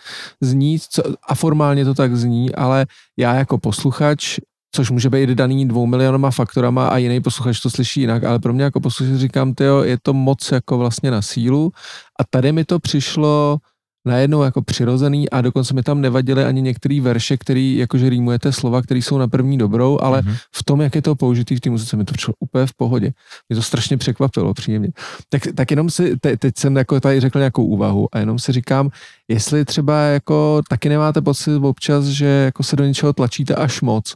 znít 0.41 0.81
co, 0.89 1.01
a 1.27 1.35
formálně 1.35 1.85
to 1.85 1.93
tak 1.93 2.15
zní, 2.17 2.55
ale 2.55 2.85
já 3.21 3.35
jako 3.35 3.57
posluchač 3.57 4.39
což 4.75 4.91
může 4.91 5.09
být 5.09 5.29
daný 5.29 5.67
dvou 5.67 5.85
milionama 5.85 6.31
faktorama 6.31 6.87
a 6.87 6.97
jiný 6.97 7.21
posluchač 7.21 7.59
to 7.59 7.69
slyší 7.69 8.01
jinak, 8.01 8.23
ale 8.23 8.39
pro 8.39 8.53
mě 8.53 8.63
jako 8.63 8.79
posluchač 8.79 9.19
říkám, 9.19 9.53
tyjo, 9.53 9.83
je 9.83 9.97
to 10.03 10.13
moc 10.13 10.51
jako 10.51 10.77
vlastně 10.77 11.11
na 11.11 11.21
sílu. 11.21 11.71
A 12.19 12.23
tady 12.29 12.51
mi 12.51 12.65
to 12.65 12.79
přišlo 12.79 13.57
najednou 14.05 14.41
jako 14.43 14.61
přirozený 14.61 15.29
a 15.29 15.41
dokonce 15.41 15.73
mi 15.73 15.83
tam 15.83 16.01
nevadily 16.01 16.45
ani 16.45 16.61
některé 16.61 17.01
verše, 17.01 17.37
který 17.37 17.77
jakože 17.77 18.09
rýmujete 18.09 18.51
slova, 18.51 18.81
které 18.81 18.99
jsou 18.99 19.17
na 19.17 19.27
první 19.27 19.57
dobrou, 19.57 19.99
ale 20.01 20.21
Mhm. 20.21 20.35
v 20.55 20.63
tom, 20.63 20.81
jak 20.81 20.95
je 20.95 21.01
to 21.01 21.15
použitý 21.15 21.55
v 21.55 21.59
té 21.59 21.69
muzice, 21.69 21.97
mi 21.97 22.05
to 22.05 22.13
přišlo 22.13 22.33
úplně 22.39 22.65
v 22.65 22.73
pohodě. 22.73 23.13
Mě 23.49 23.55
to 23.55 23.61
strašně 23.61 23.97
překvapilo 23.97 24.53
příjemně. 24.53 24.89
Tak, 25.29 25.41
tak 25.55 25.71
jenom 25.71 25.89
si, 25.89 26.17
te, 26.19 26.37
teď 26.37 26.57
jsem 26.57 26.75
jako 26.75 26.99
tady 26.99 27.19
řekl 27.19 27.37
nějakou 27.39 27.65
úvahu 27.65 28.07
a 28.11 28.19
jenom 28.19 28.39
si 28.39 28.51
říkám, 28.51 28.89
jestli 29.27 29.65
třeba 29.65 29.99
jako 30.01 30.61
taky 30.69 30.89
nemáte 30.89 31.21
pocit 31.21 31.55
občas, 31.55 32.05
že 32.05 32.25
jako 32.25 32.63
se 32.63 32.75
do 32.75 32.83
něčeho 32.85 33.13
tlačíte 33.13 33.55
až 33.55 33.81
moc. 33.81 34.13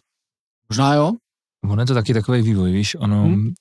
Možná 0.69 0.93
jo? 0.93 1.11
Ono 1.69 1.81
je 1.81 1.85
to 1.85 1.93
taky 1.93 2.13
takový 2.13 2.41
vývoj, 2.41 2.71
víš, 2.71 2.95
ono 2.99 3.23
Hmm. 3.23 3.53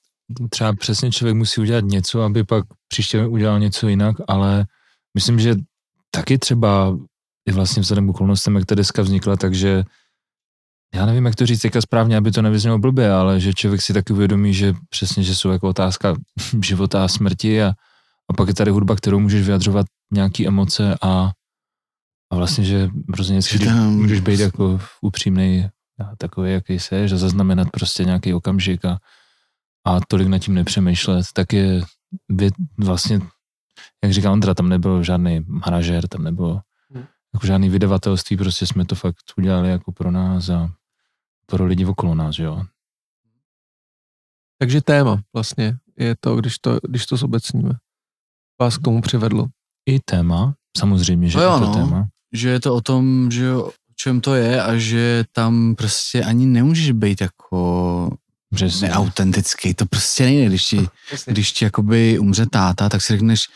třeba 0.49 0.73
přesně 0.73 1.11
člověk 1.11 1.35
musí 1.35 1.61
udělat 1.61 1.83
něco, 1.83 2.21
aby 2.21 2.43
pak 2.43 2.65
příště 2.87 3.25
udělal 3.25 3.59
něco 3.59 3.87
jinak, 3.87 4.15
ale 4.27 4.65
myslím, 5.15 5.39
že 5.39 5.55
taky 6.15 6.37
třeba 6.37 6.97
i 7.49 7.51
vlastně 7.51 7.81
vzhledem 7.81 8.07
k 8.07 8.09
okolnostem, 8.09 8.55
jak 8.55 8.65
ta 8.65 8.75
deska 8.75 9.01
vznikla, 9.01 9.35
takže 9.35 9.83
já 10.95 11.05
nevím, 11.05 11.25
jak 11.25 11.35
to 11.35 11.45
říct 11.45 11.61
teďka 11.61 11.81
správně, 11.81 12.17
aby 12.17 12.31
to 12.31 12.41
nevyznělo 12.41 12.79
blbě, 12.79 13.11
ale 13.11 13.39
že 13.39 13.53
člověk 13.53 13.81
si 13.81 13.93
taky 13.93 14.13
uvědomí, 14.13 14.53
že 14.53 14.73
přesně, 14.89 15.23
že 15.23 15.35
jsou 15.35 15.49
jako 15.49 15.69
otázka 15.69 16.15
života 16.61 17.05
a 17.05 17.07
smrti 17.07 17.63
a, 17.63 17.73
a 18.29 18.33
pak 18.37 18.47
je 18.47 18.53
tady 18.53 18.71
hudba, 18.71 18.95
kterou 18.95 19.19
můžeš 19.19 19.45
vyjadřovat 19.45 19.85
nějaký 20.13 20.47
emoce 20.47 20.97
a, 21.01 21.31
a 22.31 22.35
vlastně, 22.35 22.65
že 22.65 22.89
hrozně 23.13 23.41
Že 23.41 23.71
můžeš 23.71 24.19
být 24.19 24.39
jako 24.39 24.79
upřímný 25.01 25.69
a 25.99 26.15
takový, 26.17 26.51
jaký 26.51 26.79
jsi, 26.79 27.03
a 27.03 27.17
zaznamenat 27.17 27.69
prostě 27.71 28.05
nějaký 28.05 28.33
okamžik 28.33 28.85
a, 28.85 28.97
a 29.87 29.99
tolik 30.07 30.27
nad 30.27 30.39
tím 30.39 30.53
nepřemýšlet, 30.53 31.25
tak 31.33 31.53
je 31.53 31.81
vě, 32.29 32.49
vlastně, 32.77 33.19
jak 34.05 34.13
říká 34.13 34.31
Ondra, 34.31 34.53
tam 34.53 34.69
nebyl 34.69 35.03
žádný 35.03 35.45
manažer, 35.47 36.07
tam 36.07 36.23
nebylo 36.23 36.61
Hmm. 36.93 37.03
jako 37.33 37.47
žádný 37.47 37.69
vydavatelství, 37.69 38.37
prostě 38.37 38.67
jsme 38.67 38.85
to 38.85 38.95
fakt 38.95 39.15
udělali 39.37 39.69
jako 39.69 39.91
pro 39.91 40.11
nás 40.11 40.49
a 40.49 40.71
pro 41.45 41.65
lidi 41.65 41.85
okolo 41.85 42.15
nás, 42.15 42.39
jo. 42.39 42.63
Takže 44.59 44.81
téma 44.81 45.21
vlastně 45.33 45.77
je 45.97 46.15
to, 46.19 46.35
když 46.35 46.59
to, 46.59 46.79
když 46.89 47.05
to 47.05 47.17
zobecníme. 47.17 47.71
Vás 48.61 48.77
k 48.77 48.81
tomu 48.81 49.01
přivedlo. 49.01 49.47
I 49.85 49.99
téma, 49.99 50.53
samozřejmě, 50.77 51.29
že 51.29 51.37
To 51.37 51.43
jo, 51.43 51.53
je 51.53 51.59
to 51.59 51.65
no. 51.65 51.73
téma. 51.73 52.07
Že 52.33 52.49
je 52.49 52.59
to 52.59 52.75
o 52.75 52.81
tom, 52.81 53.31
že 53.31 53.43
jo, 53.43 53.71
čem 53.95 54.21
to 54.21 54.35
je 54.35 54.63
a 54.63 54.77
že 54.77 55.23
tam 55.31 55.75
prostě 55.75 56.23
ani 56.23 56.45
nemůžeš 56.45 56.91
být 56.91 57.21
jako 57.21 58.09
Přesně. 58.55 58.87
neautentický. 58.87 59.73
To 59.73 59.85
prostě 59.85 60.23
nejde, 60.23 60.45
když 60.45 60.65
ti, 60.65 60.87
když 61.25 61.51
ti 61.51 61.65
jakoby 61.65 62.19
umře 62.19 62.45
táta, 62.45 62.89
tak 62.89 63.01
si 63.01 63.13
řekneš, 63.13 63.47
"Tyhle, 63.47 63.53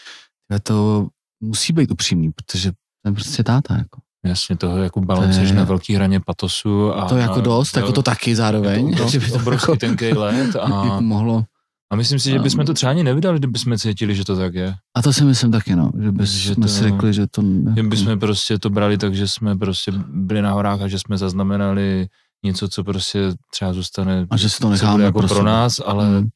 to 0.63 1.07
musí 1.43 1.73
být 1.73 1.91
upřímný, 1.91 2.31
protože 2.31 2.71
to 2.71 3.09
je 3.09 3.11
prostě 3.13 3.43
táta. 3.43 3.77
Jako. 3.77 4.01
Jasně, 4.25 4.57
toho 4.57 4.77
jako 4.77 5.01
balancuješ 5.01 5.49
To 5.49 5.55
na 5.55 5.63
velký 5.63 5.93
hraně 5.93 6.19
patosu. 6.19 6.93
A, 6.95 7.05
To 7.09 7.15
je 7.15 7.21
jako 7.21 7.39
a, 7.39 7.41
dost, 7.41 7.77
jako 7.77 7.91
to 7.91 8.03
taky 8.03 8.35
zároveň. 8.35 8.95
To 8.97 9.07
že 9.09 9.19
by 9.19 9.25
obrovský, 9.25 9.41
obrovský 9.41 9.77
tenký 9.77 10.13
let 10.13 10.55
a, 10.55 10.85
jako 10.85 11.01
mohlo. 11.01 11.43
a 11.91 11.95
myslím 11.95 12.19
si, 12.19 12.29
že 12.29 12.39
bychom 12.39 12.65
to 12.65 12.73
třeba 12.73 12.89
ani 12.89 13.03
nevydali, 13.03 13.39
kdybychom 13.39 13.77
cítili, 13.77 14.15
že 14.15 14.25
to 14.25 14.35
tak 14.37 14.53
je. 14.53 14.75
A 14.97 15.01
to 15.01 15.13
si 15.13 15.23
myslím 15.23 15.51
taky, 15.51 15.75
no, 15.75 15.91
že 16.01 16.11
bychom 16.11 16.25
Že 16.25 16.55
to... 16.55 16.61
to- 16.61 16.67
si 16.67 16.83
řekli, 16.83 17.13
že 17.13 17.27
to... 17.27 17.41
Že 17.41 17.47
Jako, 17.77 17.89
bychom 17.89 18.19
prostě 18.19 18.59
to 18.59 18.69
brali 18.69 18.97
tak, 18.97 19.15
že 19.15 19.27
jsme 19.27 19.57
prostě 19.57 19.91
byli 20.07 20.41
na 20.41 20.51
horách 20.51 20.81
a 20.81 20.87
že 20.87 20.99
jsme 20.99 21.17
zaznamenali 21.17 22.07
něco, 22.45 22.67
co 22.69 22.83
prostě 22.83 23.19
třeba 23.51 23.73
zůstane 23.73 24.27
a 24.29 24.37
že 24.37 24.49
si 24.49 24.59
to 24.59 24.69
necháme 24.69 25.03
jako 25.03 25.19
pro 25.19 25.27
pro 25.27 25.43
nás, 25.43 25.81
ale, 25.85 26.09
Mm. 26.21 26.27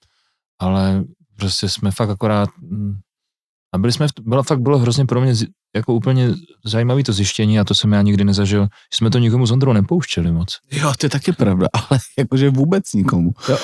ale 0.61 1.03
prostě 1.37 1.69
jsme 1.69 1.91
fakt 1.91 2.09
akorát 2.09 2.49
a 3.73 3.77
byli 3.77 3.93
jsme, 3.93 4.07
bylo, 4.21 4.43
fakt 4.43 4.59
bylo 4.61 4.77
hrozně 4.79 5.05
pro 5.05 5.21
mě 5.21 5.33
jako 5.75 5.93
úplně 5.93 6.29
zajímavý 6.65 7.03
to 7.03 7.13
zjištění 7.13 7.59
a 7.59 7.63
to 7.63 7.75
jsem 7.75 7.91
já 7.93 8.01
nikdy 8.01 8.23
nezažil, 8.23 8.63
že 8.63 8.97
jsme 8.97 9.09
to 9.09 9.19
nikomu 9.19 9.45
s 9.45 9.51
Ondrou 9.51 9.73
nepouštěli 9.73 10.31
moc. 10.31 10.57
Jo, 10.71 10.93
to 10.97 11.05
je 11.05 11.09
taky 11.09 11.31
pravda, 11.31 11.67
ale 11.89 11.99
jakože 12.17 12.49
vůbec 12.49 12.93
nikomu. 12.93 13.31
Jo. 13.49 13.57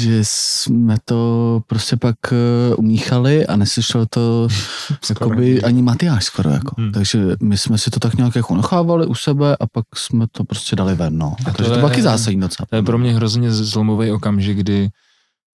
Že 0.00 0.18
jsme 0.22 0.96
to 1.04 1.60
prostě 1.66 1.96
pak 1.96 2.16
uh, 2.32 2.78
umíchali 2.78 3.46
a 3.46 3.56
neslyšel 3.56 4.06
to 4.10 4.48
jakoby 5.08 5.62
ani 5.62 5.82
Matyáš 5.82 6.24
skoro 6.24 6.50
jako. 6.50 6.74
Hmm. 6.78 6.92
Takže 6.92 7.18
my 7.42 7.58
jsme 7.58 7.78
si 7.78 7.90
to 7.90 8.00
tak 8.00 8.14
nějak 8.14 8.36
jako 8.36 8.56
nechávali 8.56 9.06
u 9.06 9.14
sebe 9.14 9.56
a 9.60 9.66
pak 9.72 9.84
jsme 9.96 10.26
to 10.32 10.44
prostě 10.44 10.76
dali 10.76 10.94
ven, 10.94 11.18
no. 11.18 11.34
A 11.46 11.50
to 11.50 11.56
Takže 11.56 11.64
to 11.64 11.72
je- 11.72 11.78
bylo 11.78 11.88
taky 11.88 12.02
zásadní 12.02 12.40
docela. 12.40 12.66
To 12.70 12.76
je 12.76 12.82
pro 12.82 12.98
mě 12.98 13.14
hrozně 13.14 13.52
zlomový 13.52 14.10
okamžik, 14.10 14.56
kdy 14.58 14.88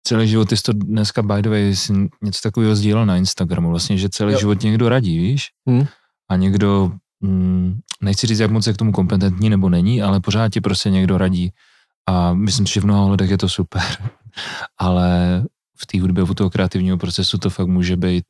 celý 0.03 0.27
život, 0.27 0.49
jsi 0.49 0.63
to 0.63 0.73
dneska 0.73 1.21
by 1.21 1.41
the 1.41 1.49
way, 1.49 1.75
jsi 1.75 1.93
něco 2.21 2.41
takového 2.43 2.75
sdílel 2.75 3.05
na 3.05 3.17
Instagramu, 3.17 3.69
vlastně, 3.69 3.97
že 3.97 4.09
celý 4.09 4.33
jo. 4.33 4.39
život 4.39 4.63
někdo 4.63 4.89
radí, 4.89 5.19
víš? 5.19 5.47
Hmm. 5.67 5.85
A 6.29 6.35
někdo, 6.35 6.91
mm, 7.21 7.79
nechci 8.01 8.27
říct, 8.27 8.39
jak 8.39 8.51
moc 8.51 8.67
je 8.67 8.73
k 8.73 8.77
tomu 8.77 8.91
kompetentní 8.91 9.49
nebo 9.49 9.69
není, 9.69 10.01
ale 10.01 10.19
pořád 10.19 10.49
ti 10.49 10.61
prostě 10.61 10.89
někdo 10.89 11.17
radí. 11.17 11.51
A 12.07 12.33
myslím 12.33 12.67
si, 12.67 12.73
že 12.73 12.81
v 12.81 12.83
mnoha 12.83 13.01
ohledech 13.01 13.29
je 13.29 13.37
to 13.37 13.49
super. 13.49 13.81
ale 14.77 15.43
v 15.77 15.85
té 15.85 16.01
hudbě 16.01 16.23
u 16.23 16.33
toho 16.33 16.49
kreativního 16.49 16.97
procesu 16.97 17.37
to 17.37 17.49
fakt 17.49 17.67
může 17.67 17.97
být 17.97 18.25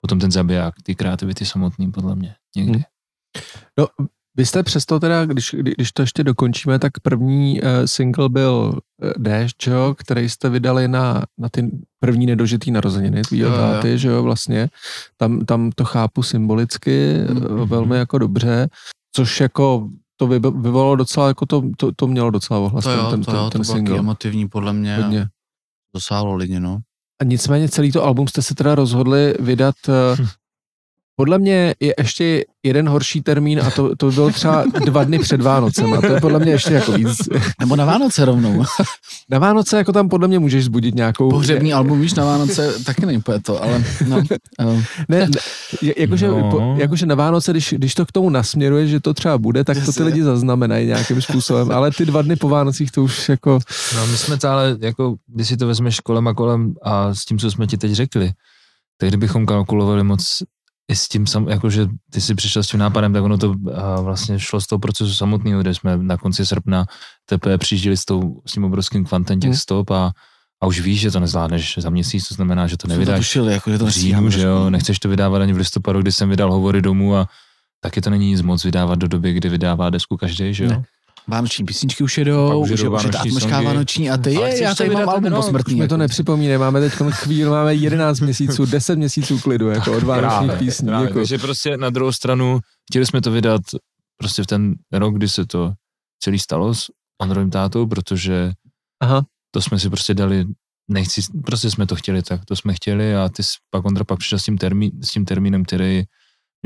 potom 0.00 0.18
ten 0.18 0.30
zabiják, 0.30 0.74
ty 0.82 0.94
kreativity 0.94 1.46
samotný, 1.46 1.90
podle 1.90 2.16
mě. 2.16 2.34
Někdy. 2.56 2.72
Hmm. 2.72 2.82
No, 3.78 3.86
vy 4.36 4.46
jste 4.46 4.62
přesto 4.62 5.00
teda, 5.00 5.24
když, 5.26 5.54
kdy- 5.58 5.74
když 5.76 5.92
to 5.92 6.02
ještě 6.02 6.24
dokončíme, 6.24 6.78
tak 6.78 6.92
první 7.02 7.60
uh, 7.62 7.68
single 7.84 8.28
byl 8.28 8.72
uh, 9.02 9.10
Déšť, 9.18 9.66
jo, 9.66 9.94
který 9.98 10.28
jste 10.28 10.48
vydali 10.48 10.88
na, 10.88 11.24
na 11.38 11.48
ty 11.48 11.70
první 12.00 12.26
nedožitý 12.26 12.70
narozeniny 12.70 13.22
tvýho 13.22 13.48
Jo, 13.48 13.54
jo. 13.54 13.60
táty, 13.60 13.98
že 13.98 14.08
jo, 14.08 14.22
vlastně. 14.22 14.68
Tam, 15.16 15.40
tam 15.40 15.70
to 15.74 15.84
chápu 15.84 16.22
symbolicky 16.22 17.14
Mhm. 17.28 17.38
mm-hmm. 17.38 17.66
velmi 17.66 17.96
jako 17.96 18.18
dobře, 18.18 18.68
což 19.16 19.40
jako 19.40 19.88
to 20.16 20.26
vy, 20.26 20.38
vyvolalo 20.38 20.96
docela, 20.96 21.28
jako 21.28 21.46
to, 21.46 21.62
to, 21.76 21.92
to 21.96 22.06
mělo 22.06 22.30
docela 22.30 22.60
ohlas, 22.60 22.84
To 22.84 22.90
ten, 22.90 22.98
jo, 23.00 23.10
ten, 23.10 23.20
to 23.24 23.30
ten, 23.30 23.40
jo, 23.40 23.50
ten 23.50 23.60
to 23.60 23.64
single. 23.72 23.98
emotivní 23.98 24.48
podle 24.48 24.72
mě. 24.72 24.96
Hodně. 24.96 25.26
Dosáhlo 25.94 26.34
lidi, 26.34 26.60
no. 26.60 26.78
A 27.20 27.24
nicméně 27.24 27.68
celý 27.68 27.92
to 27.92 28.04
album 28.04 28.28
jste 28.28 28.42
se 28.42 28.54
teda 28.54 28.74
rozhodli 28.74 29.34
vydat 29.40 29.74
eh, 29.88 30.16
Hm. 30.22 30.26
podle 31.16 31.38
mě 31.38 31.74
je 31.80 31.94
ještě 31.98 32.44
jeden 32.62 32.88
horší 32.88 33.20
termín 33.22 33.60
a 33.60 33.70
to, 33.70 33.96
to 33.96 34.10
byl 34.12 34.30
třeba 34.32 34.64
dva 34.84 35.04
dny 35.04 35.18
před 35.18 35.40
Vánocem 35.42 35.94
a 35.94 36.00
to 36.00 36.06
je 36.06 36.20
podle 36.20 36.38
mě 36.38 36.52
ještě 36.52 36.74
jako 36.74 36.92
víc. 36.92 37.16
Nebo 37.60 37.76
na 37.76 37.84
Vánoce 37.84 38.24
rovnou. 38.24 38.64
Na 39.30 39.38
Vánoce 39.38 39.76
jako 39.76 39.92
tam 39.92 40.08
podle 40.08 40.28
mě 40.28 40.38
můžeš 40.38 40.64
zbudit 40.64 40.94
nějakou... 40.94 41.30
Pohřební 41.30 41.72
album, 41.72 42.00
víš, 42.00 42.14
na 42.14 42.24
Vánoce 42.24 42.84
taky 42.84 43.06
není 43.06 43.22
to, 43.42 43.62
ale 43.62 43.84
no. 44.08 44.22
eh, 44.60 44.82
Ne, 45.08 45.18
ne 45.28 45.28
jakože, 45.96 46.28
No. 46.28 46.50
po, 46.50 46.74
jakože 46.78 47.06
na 47.06 47.14
Vánoce, 47.14 47.50
když, 47.52 47.74
když 47.76 47.94
to 47.94 48.06
k 48.06 48.12
tomu 48.12 48.30
nasměruje, 48.30 48.86
že 48.86 49.00
to 49.00 49.14
třeba 49.14 49.38
bude, 49.38 49.64
tak 49.64 49.84
to 49.84 49.92
ty 49.92 50.02
lidi 50.02 50.22
zaznamenají 50.22 50.86
nějakým 50.86 51.22
způsobem, 51.22 51.70
ale 51.70 51.90
ty 51.90 52.06
dva 52.06 52.22
dny 52.22 52.36
po 52.36 52.48
Vánocích 52.48 52.90
to 52.90 53.02
už 53.02 53.28
jako... 53.28 53.58
No 53.96 54.06
my 54.06 54.16
jsme 54.16 54.36
to 54.38 54.48
ale, 54.48 54.76
jako, 54.80 55.14
když 55.26 55.48
si 55.48 55.56
to 55.56 55.66
vezmeš 55.66 56.00
kolem 56.00 56.28
a 56.28 56.34
kolem 56.34 56.74
a 56.82 57.14
s 57.14 57.24
tím, 57.24 57.38
co 57.38 57.50
jsme 57.50 57.66
ti 57.66 57.76
teď 57.76 57.92
řekli, 57.92 58.32
tak 58.98 59.08
kdybychom 59.08 59.46
kalkulovali 59.46 60.04
moc 60.04 60.42
i 60.88 60.96
s 60.96 61.08
tím, 61.08 61.26
sam, 61.26 61.48
jakože 61.48 61.86
ty 62.10 62.20
si 62.20 62.34
přišel 62.34 62.62
s 62.62 62.68
tím 62.68 62.80
nápadem, 62.80 63.12
tak 63.12 63.24
ono 63.24 63.38
to 63.38 63.54
a 63.74 64.00
vlastně 64.00 64.38
šlo 64.40 64.60
z 64.60 64.66
toho 64.66 64.78
procesu 64.78 65.14
samotného, 65.14 65.60
kde 65.60 65.74
jsme 65.74 65.96
na 65.96 66.16
konci 66.16 66.46
srpna 66.46 66.86
teprve 67.26 67.58
přijížděli 67.58 67.96
s, 67.96 68.04
tou, 68.04 68.42
s 68.46 68.52
tím 68.52 68.64
obrovským 68.64 69.04
kvantem 69.04 69.40
těch 69.40 69.48
Hmm. 69.48 69.58
stop 69.58 69.90
a, 69.90 70.10
a 70.62 70.66
už 70.66 70.80
víš, 70.80 71.00
že 71.00 71.10
to 71.10 71.20
nezvládneš 71.20 71.78
za 71.78 71.90
měsíc, 71.90 72.28
to 72.28 72.34
znamená, 72.34 72.66
že 72.66 72.76
to 72.76 72.86
jsme 72.86 72.94
to 72.94 72.98
nevydáš 72.98 73.18
tušili, 73.18 73.52
jako, 73.52 73.70
že 73.70 73.78
to 73.78 73.90
říjnu, 73.90 74.30
že 74.30 74.42
jo, 74.42 74.70
nechceš 74.70 74.98
to 74.98 75.08
vydávat 75.08 75.42
ani 75.42 75.52
v 75.52 75.56
listopadu, 75.56 76.02
kdy 76.02 76.12
jsem 76.12 76.28
vydal 76.30 76.52
hovory 76.52 76.82
domů 76.82 77.16
a 77.16 77.28
taky 77.80 78.00
to 78.00 78.10
není 78.10 78.30
nic 78.30 78.42
moc 78.42 78.64
vydávat 78.64 78.98
do 78.98 79.08
doby, 79.08 79.32
kdy 79.32 79.48
vydává 79.48 79.90
desku 79.90 80.16
každý, 80.16 80.54
že 80.54 80.64
jo. 80.64 80.70
Ne. 80.70 80.82
Vánoční 81.28 81.64
písničky 81.64 82.04
už 82.04 82.18
jedou, 82.18 82.60
už, 82.60 82.70
jedou 82.70 82.82
je, 82.82 82.90
už 82.90 83.04
je 83.04 83.10
ta 83.10 83.18
vánoční 83.18 83.30
atmosféra 83.30 83.60
vánoční 83.60 84.10
a 84.10 84.16
ty 84.16 84.34
je, 84.34 84.62
já 84.62 84.70
to 84.70 84.76
tady 84.76 84.90
mám 84.90 85.08
album 85.08 85.24
ten 85.24 85.32
rok, 85.32 85.44
posmrtný. 85.44 85.74
Už 85.74 85.80
mi 85.80 85.88
to 85.88 85.94
jako. 85.94 85.96
nepřipomínej, 85.96 86.58
máme 86.58 86.80
teď 86.80 86.92
chvíli, 87.10 87.50
máme 87.50 87.74
11 87.74 88.20
měsíců, 88.20 88.66
10 88.66 88.96
měsíců 88.96 89.38
klidu, 89.38 89.68
jako 89.68 89.96
od 89.96 90.02
vánočních 90.02 90.50
Právě, 90.50 90.66
písní. 90.66 90.86
právě. 90.88 91.06
Jako. 91.08 91.18
Takže 91.18 91.38
prostě 91.38 91.76
na 91.76 91.90
druhou 91.90 92.12
stranu, 92.12 92.60
chtěli 92.90 93.06
jsme 93.06 93.20
to 93.20 93.30
vydat 93.30 93.60
prostě 94.18 94.42
v 94.42 94.46
ten 94.46 94.74
rok, 94.92 95.14
kdy 95.14 95.28
se 95.28 95.46
to 95.46 95.72
celý 96.22 96.38
stalo 96.38 96.74
s 96.74 96.86
Androvým 97.22 97.50
tátou, 97.50 97.86
protože 97.86 98.52
Aha. 99.02 99.24
to 99.50 99.62
jsme 99.62 99.78
si 99.78 99.90
prostě 99.90 100.14
dali, 100.14 100.44
nechci, 100.90 101.20
prostě 101.44 101.70
jsme 101.70 101.86
to 101.86 101.96
chtěli 101.96 102.22
tak, 102.22 102.44
to 102.44 102.56
jsme 102.56 102.74
chtěli 102.74 103.16
a 103.16 103.28
ty 103.28 103.42
jsi- 103.42 103.56
pak 103.70 103.84
Ondra 103.84 104.04
pak 104.04 104.18
přišel 104.18 104.38
s 104.38 104.44
tím, 104.44 104.58
termín, 104.58 104.90
s 105.02 105.10
tím 105.10 105.24
termínem, 105.24 105.64
který 105.64 106.04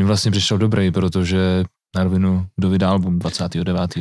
mi 0.00 0.04
vlastně 0.04 0.30
přišel 0.30 0.58
dobrý, 0.58 0.90
protože 0.90 1.64
na 1.96 2.04
rovinu, 2.04 2.46
kdo 2.56 2.70
vydá 2.70 2.90
album 2.90 3.18
29. 3.18 3.96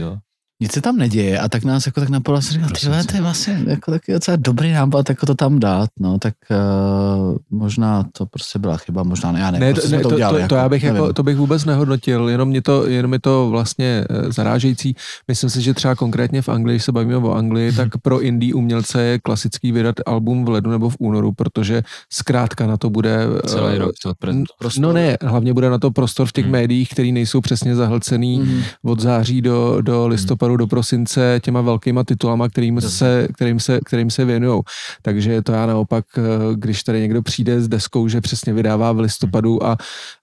Nic 0.61 0.71
se 0.71 0.81
tam 0.81 0.97
neděje 0.97 1.39
a 1.39 1.49
tak 1.49 1.63
nás 1.63 1.85
jako 1.85 1.99
tak 1.99 2.09
napadlo, 2.09 2.41
jsem 2.41 2.53
říkal, 2.53 2.67
ty 2.67 2.71
Prosím 2.73 2.89
vole, 2.91 3.01
tě. 3.03 3.07
to 3.07 3.15
je 3.15 3.21
vlastně 3.21 3.59
jako 3.67 3.91
taky 3.91 4.13
docela 4.13 4.37
dobrý 4.37 4.71
nápad, 4.71 5.09
jako 5.09 5.25
to 5.25 5.35
tam 5.35 5.59
dát, 5.59 5.89
no, 5.99 6.19
tak 6.19 6.33
uh, 6.51 7.37
možná 7.59 8.05
to 8.17 8.25
prostě 8.25 8.59
byla 8.59 8.77
chyba, 8.77 9.03
možná 9.03 9.31
ne, 9.31 9.39
já 9.39 9.51
nevím, 9.51 9.67
Ne, 9.67 9.73
prostě 9.73 9.95
ne, 9.95 10.01
to 10.01 10.09
to, 10.09 10.15
udělali. 10.15 10.41
to, 10.41 10.47
to, 10.47 10.55
já 10.55 10.69
bych 10.69 10.83
jako, 10.83 10.97
nevím. 10.97 11.13
to 11.13 11.23
bych 11.23 11.37
vůbec 11.37 11.65
nehodnotil, 11.65 12.29
jenom, 12.29 12.49
mě 12.49 12.61
to, 12.61 12.87
jenom 12.87 13.13
je 13.13 13.19
to 13.19 13.49
vlastně 13.49 14.05
eh, 14.09 14.31
zarážející. 14.31 14.95
Myslím 15.27 15.49
si, 15.49 15.61
že 15.61 15.73
třeba 15.73 15.95
konkrétně 15.95 16.41
v 16.41 16.49
Anglii, 16.49 16.75
když 16.75 16.83
se 16.85 16.91
bavíme 16.91 17.17
o 17.17 17.33
Anglii, 17.33 17.71
tak 17.71 17.89
pro 18.01 18.21
indie 18.21 18.53
umělce 18.53 19.01
je 19.01 19.19
klasický 19.19 19.71
vydat 19.71 19.95
album 20.05 20.45
v 20.45 20.49
lednu 20.49 20.71
nebo 20.71 20.89
v 20.89 20.95
únoru, 20.99 21.31
protože 21.31 21.81
zkrátka 22.13 22.67
na 22.67 22.77
to 22.77 22.89
bude... 22.89 23.19
Celý 23.47 23.75
eh, 23.75 23.79
rok 23.79 23.91
to. 24.03 24.13
Prostor. 24.59 24.81
No 24.83 24.93
ne, 24.93 25.17
hlavně 25.21 25.53
bude 25.53 25.69
na 25.69 25.77
to 25.77 25.91
prostor 25.91 26.27
v 26.27 26.31
těch 26.31 26.45
Hmm. 26.45 26.51
médiích, 26.51 26.89
který 26.89 27.11
nejsou 27.11 27.41
přesně 27.41 27.75
zahlcený 27.75 28.39
Mhm. 28.39 28.61
od 28.83 28.99
září 28.99 29.41
do, 29.41 29.77
do 29.81 30.07
listopadu, 30.07 30.48
do 30.57 30.67
prosince 30.67 31.39
těma 31.43 31.62
velkýma 31.62 32.03
titulama, 32.03 32.49
kterým 32.49 32.81
se, 32.81 33.27
kterým 33.35 33.59
se, 33.59 33.79
kterým 33.85 34.09
se 34.12 34.25
věnujou. 34.25 34.62
Takže 35.01 35.41
to 35.41 35.51
já 35.51 35.65
naopak, 35.65 36.05
eh, 36.17 36.21
když 36.55 36.83
tady 36.83 37.01
někdo 37.01 37.21
přijde 37.21 37.62
s 37.62 37.67
deskou, 37.67 38.07
že 38.07 38.21
přesně 38.21 38.53
vydává 38.53 38.91
v 38.91 38.99
listopadu 38.99 39.65
a 39.65 39.77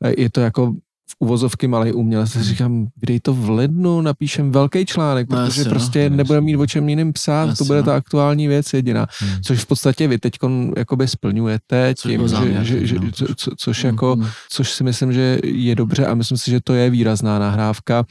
eh, 0.05 0.13
je 0.23 0.31
to 0.31 0.41
jako 0.41 0.73
v 1.11 1.15
uvozovky 1.19 1.67
malý 1.69 1.93
umělec, 1.93 2.33
tak 2.33 2.43
říkám, 2.43 2.87
vydej 3.01 3.21
to 3.21 3.35
v 3.35 3.51
lednu, 3.51 4.01
napíšem 4.01 4.51
velký 4.53 4.87
článek, 4.87 5.31
No 5.31 5.37
protože 5.37 5.61
jasně, 5.61 5.65
no. 5.65 5.71
prostě 5.71 5.99
Jasně. 5.99 6.17
nebudeme 6.17 6.45
mít 6.45 6.57
o 6.57 6.67
čem 6.67 6.89
jiným 6.89 7.13
psát, 7.13 7.45
to 7.45 7.51
Jasně, 7.51 7.67
bude 7.67 7.79
no. 7.79 7.85
ta 7.85 7.97
aktuální 7.97 8.49
věc 8.49 8.73
jediná. 8.75 9.07
Hmm. 9.21 9.43
Což 9.43 9.59
v 9.61 9.67
podstatě 9.67 10.09
vy 10.09 10.19
teď 10.19 10.33
jakoby 10.77 11.09
splňujete 11.09 11.95
Což 11.97 12.11
tím, 12.13 12.29
záměr, 12.29 12.65
že, 12.65 12.87
že, 12.87 12.95
no. 12.99 13.11
co, 13.13 13.27
co, 13.37 13.51
což 13.59 13.85
jako 13.85 14.17
Mhm. 14.17 14.29
což 14.51 14.71
si 14.73 14.85
myslím, 14.85 15.13
že 15.13 15.39
je 15.45 15.75
dobře 15.75 16.07
a 16.07 16.15
myslím 16.15 16.39
si, 16.39 16.51
že 16.51 16.61
to 16.65 16.75
je 16.75 16.91
výrazná 16.91 17.39
nahrávka. 17.39 18.05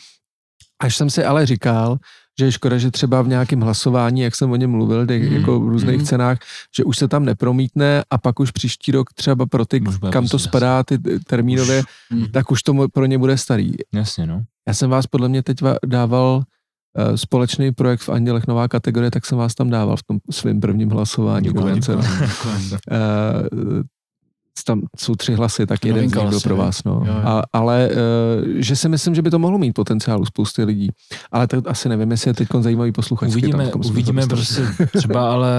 Až 0.84 0.96
jsem 0.96 1.10
si 1.10 1.24
ale 1.24 1.46
říkal, 1.46 1.98
že 2.40 2.46
je 2.46 2.52
škoda, 2.52 2.78
že 2.78 2.92
třeba 2.92 3.22
v 3.22 3.28
nějakém 3.28 3.62
hlasování, 3.62 4.22
jak 4.22 4.36
jsem 4.36 4.52
o 4.52 4.56
něm 4.56 4.72
mluvil, 4.72 5.08
těch, 5.08 5.24
Mhm, 5.24 5.34
jako 5.36 5.60
v 5.60 5.68
různých 5.68 5.98
mhm. 5.98 6.06
cenách, 6.06 6.38
že 6.78 6.84
už 6.84 6.98
se 6.98 7.08
tam 7.08 7.26
nepromítne 7.26 8.04
a 8.10 8.18
pak 8.18 8.40
už 8.40 8.52
příští 8.52 8.92
rok 8.92 9.14
třeba 9.14 9.46
pro 9.46 9.66
ty, 9.66 9.82
Už 9.82 9.98
bude 9.98 10.12
kam 10.12 10.24
to 10.24 10.30
pozdě 10.32 10.50
spadá, 10.50 10.84
ty 10.84 10.98
termínově, 11.28 11.84
Mhm. 12.12 12.32
tak 12.32 12.52
už 12.52 12.64
to 12.64 12.88
pro 12.94 13.06
ně 13.06 13.18
bude 13.18 13.38
starý. 13.38 13.72
Jasně, 13.94 14.28
no. 14.28 14.44
Já 14.68 14.74
jsem 14.74 14.90
vás 14.90 15.08
podle 15.08 15.30
mě 15.30 15.44
teď 15.44 15.62
va- 15.62 15.78
dával 15.86 16.36
uh, 17.10 17.16
společný 17.16 17.72
projekt 17.72 18.02
v 18.02 18.10
Andělech 18.10 18.48
nová 18.48 18.68
kategorie, 18.68 19.12
tak 19.12 19.26
jsem 19.26 19.38
vás 19.38 19.56
tam 19.56 19.70
dával 19.70 19.98
v 19.98 20.04
tom 20.04 20.18
svém 20.32 20.60
prvním 20.62 20.90
hlasování. 20.90 21.44
Děkuji, 21.44 21.64
dokonce. 21.66 21.92
děkuji. 22.20 22.80
Eh, 22.92 23.84
tam 24.64 24.82
jsou 24.98 25.16
tři 25.16 25.34
hlasy, 25.34 25.66
tak 25.66 25.86
jeden 25.86 26.10
z 26.10 26.14
nich 26.16 26.30
byl 26.30 26.40
pro 26.40 26.56
vás. 26.56 26.84
No. 26.84 27.04
Jo, 27.06 27.14
jo. 27.14 27.22
A, 27.24 27.44
ale 27.54 27.90
eh, 27.92 27.96
že 28.56 28.76
si 28.76 28.90
myslím, 28.90 29.16
že 29.16 29.22
by 29.22 29.30
to 29.30 29.40
mohlo 29.40 29.58
mít 29.58 29.74
potenciál 29.74 30.22
u 30.22 30.26
spousty 30.26 30.64
lidí. 30.64 30.90
Ale 31.32 31.48
to 31.48 31.62
asi 31.66 31.90
nevím, 31.90 32.12
jestli 32.12 32.30
je 32.30 32.34
teď 32.34 32.48
zajímavý 32.60 32.92
posluchačský. 32.92 33.42
Uvidíme, 33.42 33.68
tam 33.68 33.82
uvidíme 33.86 34.22
to 34.22 34.28
prostě 34.28 34.62
třeba 34.98 35.32
ale 35.34 35.50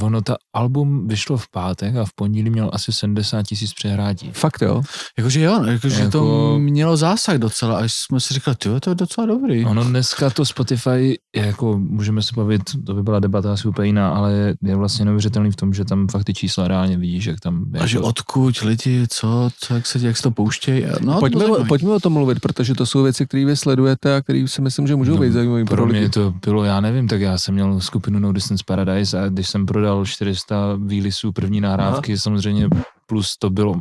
ono 0.00 0.20
ta 0.22 0.36
album 0.54 1.08
vyšlo 1.08 1.36
v 1.36 1.48
pátek 1.50 1.96
a 1.96 2.04
v 2.04 2.12
pondělí 2.14 2.50
měl 2.50 2.70
asi 2.72 2.92
70 2.92 3.42
tisíc 3.42 3.72
přehrátí. 3.74 4.30
Fakt 4.32 4.62
jo. 4.62 4.82
Jakože 5.18 5.40
jo, 5.40 5.64
jakože 5.64 5.98
Jako- 6.00 6.10
to 6.10 6.58
mělo 6.58 6.96
zásah 6.96 7.36
docela, 7.38 7.78
až 7.78 7.92
jsme 7.94 8.20
si 8.20 8.34
říkali, 8.34 8.56
ty 8.56 8.68
to 8.80 8.90
je 8.90 8.94
docela 8.94 9.26
dobrý. 9.26 9.64
Ono 9.64 9.84
dneska 9.84 10.30
to 10.30 10.44
Spotify, 10.44 11.18
jako 11.36 11.78
můžeme 11.78 12.22
se 12.22 12.30
bavit, 12.36 12.62
to 12.86 12.94
by 12.94 13.02
byla 13.02 13.20
debata 13.20 13.52
asi 13.52 13.68
úplně 13.68 13.86
jiná, 13.88 14.08
ale 14.10 14.54
je 14.62 14.76
vlastně 14.76 15.04
neuvěřitelný 15.04 15.50
v 15.50 15.56
tom, 15.56 15.74
že 15.74 15.84
tam 15.84 16.08
fakt 16.08 16.24
ty 16.24 16.34
čísla 16.34 16.68
reálně 16.68 16.96
vidíš, 16.98 17.24
jak 17.26 17.40
tam... 17.40 17.64
A 17.80 17.86
že 17.86 17.96
jako- 17.96 18.06
odkud 18.08 18.60
lidi, 18.60 19.06
co, 19.10 19.50
co 19.60 19.74
jak, 19.74 19.86
se, 19.86 19.98
jak 20.06 20.16
se 20.16 20.22
to 20.22 20.30
pouštějí. 20.30 20.84
No, 21.00 21.20
pojďme, 21.20 21.44
to 21.44 21.64
pojďme 21.64 21.90
o 21.90 22.00
tom 22.00 22.12
mluvit, 22.12 22.40
protože 22.40 22.74
to 22.74 22.86
jsou 22.86 23.02
věci, 23.02 23.26
které 23.26 23.44
vy 23.44 23.56
sledujete 23.56 24.16
a 24.16 24.20
které 24.22 24.44
si 24.48 24.62
myslím, 24.62 24.86
že 24.86 24.96
můžou 24.96 25.14
No, 25.14 25.20
být 25.20 25.32
zajímavé 25.32 25.64
pro 25.64 25.76
Pro 25.76 25.86
mě 25.86 25.98
lidi. 26.00 26.10
to 26.10 26.34
bylo, 26.46 26.64
já 26.64 26.80
nevím, 26.80 27.08
tak 27.08 27.20
já 27.20 27.38
jsem 27.38 27.54
měl 27.54 27.80
skupinu 27.80 28.18
No 28.18 28.32
Distance 28.32 28.64
Paradise 28.66 29.20
a 29.20 29.28
když 29.28 29.48
jsem 29.48 29.66
prodal 29.82 30.06
400 30.06 30.76
výlisů 30.86 31.32
první 31.32 31.60
nahrávky, 31.60 32.18
samozřejmě 32.18 32.68
plus 33.06 33.36
to 33.36 33.50
bylo, 33.50 33.74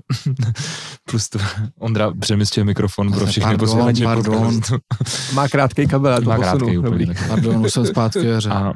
plus 1.11 1.29
to, 1.29 1.39
Ondra 1.79 2.13
přemystil 2.19 2.65
mikrofon 2.65 3.11
pro 3.11 3.25
všechny 3.25 3.49
Pardon, 3.49 3.67
posluchače 3.67 4.03
pardon. 4.03 4.61
Má 5.33 5.47
krátký 5.47 5.87
kabel, 5.87 6.21
to 6.21 6.29
Má 6.29 6.35
posunu. 6.35 6.79
úplně. 6.79 7.07
tak. 7.07 7.27
Pardon, 7.27 7.69
jsem 7.69 7.85
zpátky. 7.85 8.33
A, 8.49 8.73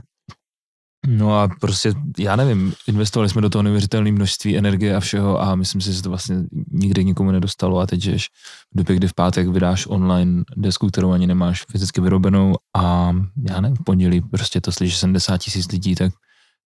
no 1.07 1.39
a 1.39 1.47
prostě, 1.61 1.93
já 2.19 2.35
nevím, 2.35 2.73
investovali 2.87 3.29
jsme 3.29 3.41
do 3.41 3.49
toho 3.49 3.63
neuvěřitelné 3.63 4.11
množství 4.11 4.57
energie 4.57 4.95
a 4.95 4.99
všeho 4.99 5.41
a 5.41 5.55
myslím 5.55 5.81
si, 5.81 5.89
že 5.91 5.97
se 5.97 6.03
to 6.03 6.09
vlastně 6.09 6.35
nikdy 6.71 7.05
nikomu 7.05 7.31
nedostalo 7.31 7.79
a 7.79 7.85
teď 7.85 8.01
žiješ 8.01 8.29
v 8.73 8.77
době, 8.77 8.95
kdy 8.95 9.07
v 9.07 9.13
pátek 9.13 9.47
vydáš 9.47 9.87
online 9.87 10.43
desku, 10.57 10.87
kterou 10.87 11.11
ani 11.11 11.27
nemáš 11.27 11.65
fyzicky 11.71 12.01
vyrobenou 12.01 12.55
a 12.77 13.15
já 13.49 13.61
nevím, 13.61 13.77
v 13.77 13.83
pondělí 13.83 14.21
prostě 14.21 14.61
to 14.61 14.71
slyší 14.71 14.97
70 14.97 15.37
tisíc 15.37 15.71
lidí, 15.71 15.95
tak 15.95 16.13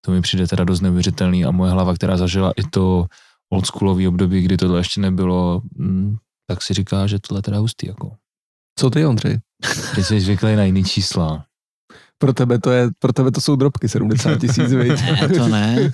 to 0.01 0.11
mi 0.11 0.21
přijde 0.21 0.47
teda 0.47 0.63
dost 0.63 0.81
neuvěřitelný 0.81 1.45
a 1.45 1.51
moje 1.51 1.71
hlava, 1.71 1.95
která 1.95 2.17
zažila 2.17 2.53
i 2.57 2.63
to 2.63 3.05
oldschoolový 3.53 4.07
období, 4.07 4.41
kdy 4.41 4.57
tohle 4.57 4.79
ještě 4.79 5.01
nebylo, 5.01 5.61
mm, 5.75 6.15
tak 6.47 6.61
si 6.61 6.73
říká, 6.73 7.07
že 7.07 7.19
tohle 7.19 7.39
je 7.39 7.43
teda 7.43 7.57
hustý, 7.57 7.87
jako. 7.87 8.11
Co 8.79 8.89
ty, 8.89 9.05
Ondřej? 9.05 9.39
Ty 9.95 10.03
jsi 10.03 10.21
zvyklý 10.21 10.55
na 10.55 10.63
jiný 10.63 10.83
čísla. 10.83 11.45
Pro 12.17 12.33
tebe 12.33 12.59
to, 12.59 12.71
je, 12.71 12.89
pro 12.99 13.13
tebe 13.13 13.31
to 13.31 13.41
jsou 13.41 13.55
drobky, 13.55 13.89
70 13.89 14.37
tisíc? 14.39 14.71
Ne, 14.71 15.29
to 15.37 15.47
ne. 15.47 15.91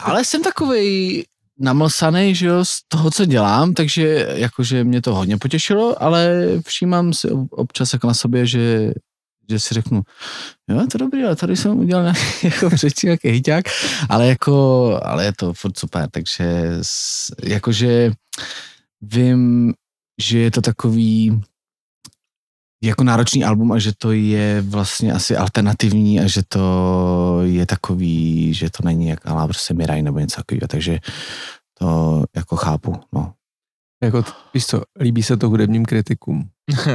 Ale 0.00 0.24
jsem 0.24 0.42
takovej 0.42 1.24
namlsaný, 1.58 2.34
že 2.34 2.46
jo, 2.46 2.64
z 2.64 2.78
toho, 2.88 3.10
co 3.10 3.24
dělám, 3.24 3.74
takže 3.74 4.26
jakože 4.34 4.84
mě 4.84 5.02
to 5.02 5.14
hodně 5.14 5.36
potěšilo, 5.36 6.02
ale 6.02 6.46
všímám 6.66 7.12
si 7.12 7.30
ob- 7.30 7.52
občas 7.52 7.92
jako 7.92 8.06
na 8.06 8.14
sobě, 8.14 8.46
že, 8.46 8.92
že 9.50 9.60
si 9.60 9.74
řeknu, 9.74 10.02
jo, 10.68 10.86
to 10.92 10.98
dobrý, 10.98 11.24
ale 11.24 11.36
tady 11.36 11.56
jsem 11.56 11.78
udělal 11.78 12.02
nějaký, 12.02 12.20
jako 12.42 12.70
předtím 12.70 13.08
nějaký 13.08 13.28
hyťák, 13.28 13.64
ale 14.08 14.26
jako, 14.26 15.00
ale 15.02 15.24
je 15.24 15.32
to 15.32 15.52
furt 15.52 15.78
super, 15.78 16.08
takže 16.10 16.70
jakože 17.44 18.12
vím, 19.00 19.72
že 20.20 20.38
je 20.38 20.50
to 20.50 20.60
takový 20.60 21.42
jako 22.82 23.04
náročný 23.04 23.44
album 23.44 23.72
a 23.72 23.78
že 23.78 23.92
to 23.98 24.12
je 24.12 24.62
vlastně 24.62 25.12
asi 25.12 25.36
alternativní 25.36 26.20
a 26.20 26.26
že 26.26 26.42
to 26.48 27.40
je 27.42 27.66
takový, 27.66 28.54
že 28.54 28.70
to 28.70 28.82
není 28.84 29.08
jak 29.08 29.26
Alá 29.26 29.46
prostě 29.46 29.74
Miraj 29.74 30.02
nebo 30.02 30.18
něco 30.18 30.36
takového, 30.36 30.68
takže 30.68 30.98
to 31.78 32.24
jako 32.36 32.56
chápu, 32.56 33.00
no. 33.12 33.32
Jako, 34.02 34.24
víš 34.54 34.66
co, 34.66 34.82
líbí 35.00 35.22
se 35.22 35.36
to 35.36 35.48
hudebním 35.48 35.84
kritikům. 35.84 36.48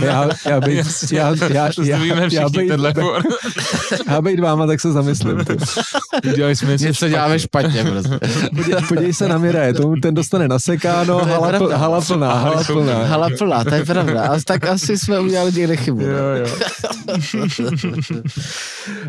Já, 0.00 0.28
já, 0.46 0.60
být, 0.60 0.76
Jasně. 0.76 1.18
já, 1.18 1.28
já, 1.28 1.34
To 1.38 1.82
já, 1.82 1.96
já, 1.96 2.28
všichni 2.28 2.50
být, 2.50 2.72
já 4.08 4.20
být 4.22 4.40
váma, 4.40 4.66
tak 4.66 4.80
se 4.80 4.92
zamyslím. 4.92 5.44
Udělali 6.32 6.56
jsme 6.56 6.76
Něco 6.76 7.08
děláme 7.08 7.38
špatně 7.38 7.84
prostě. 7.84 8.18
Podívej, 8.56 8.82
podívej 8.88 9.14
se 9.14 9.28
na 9.28 9.38
Miraje, 9.38 9.74
tomu 9.74 9.96
ten 9.96 10.14
dostane 10.14 10.48
nasekáno, 10.48 11.18
To 11.18 11.24
hala, 11.24 11.58
pl, 11.58 11.68
hala 11.68 12.00
plná, 12.00 12.34
hala 12.34 12.64
plná. 12.64 13.04
Hala 13.04 13.28
plná, 13.38 13.64
to 13.64 13.74
je 13.74 13.84
pravda. 13.84 14.22
A 14.22 14.38
tak 14.46 14.66
asi 14.66 14.98
jsme 14.98 15.20
udělali 15.20 15.52
někde 15.52 15.76
chybu. 15.76 16.00
Jo, 16.00 16.16
jo. 16.34 16.46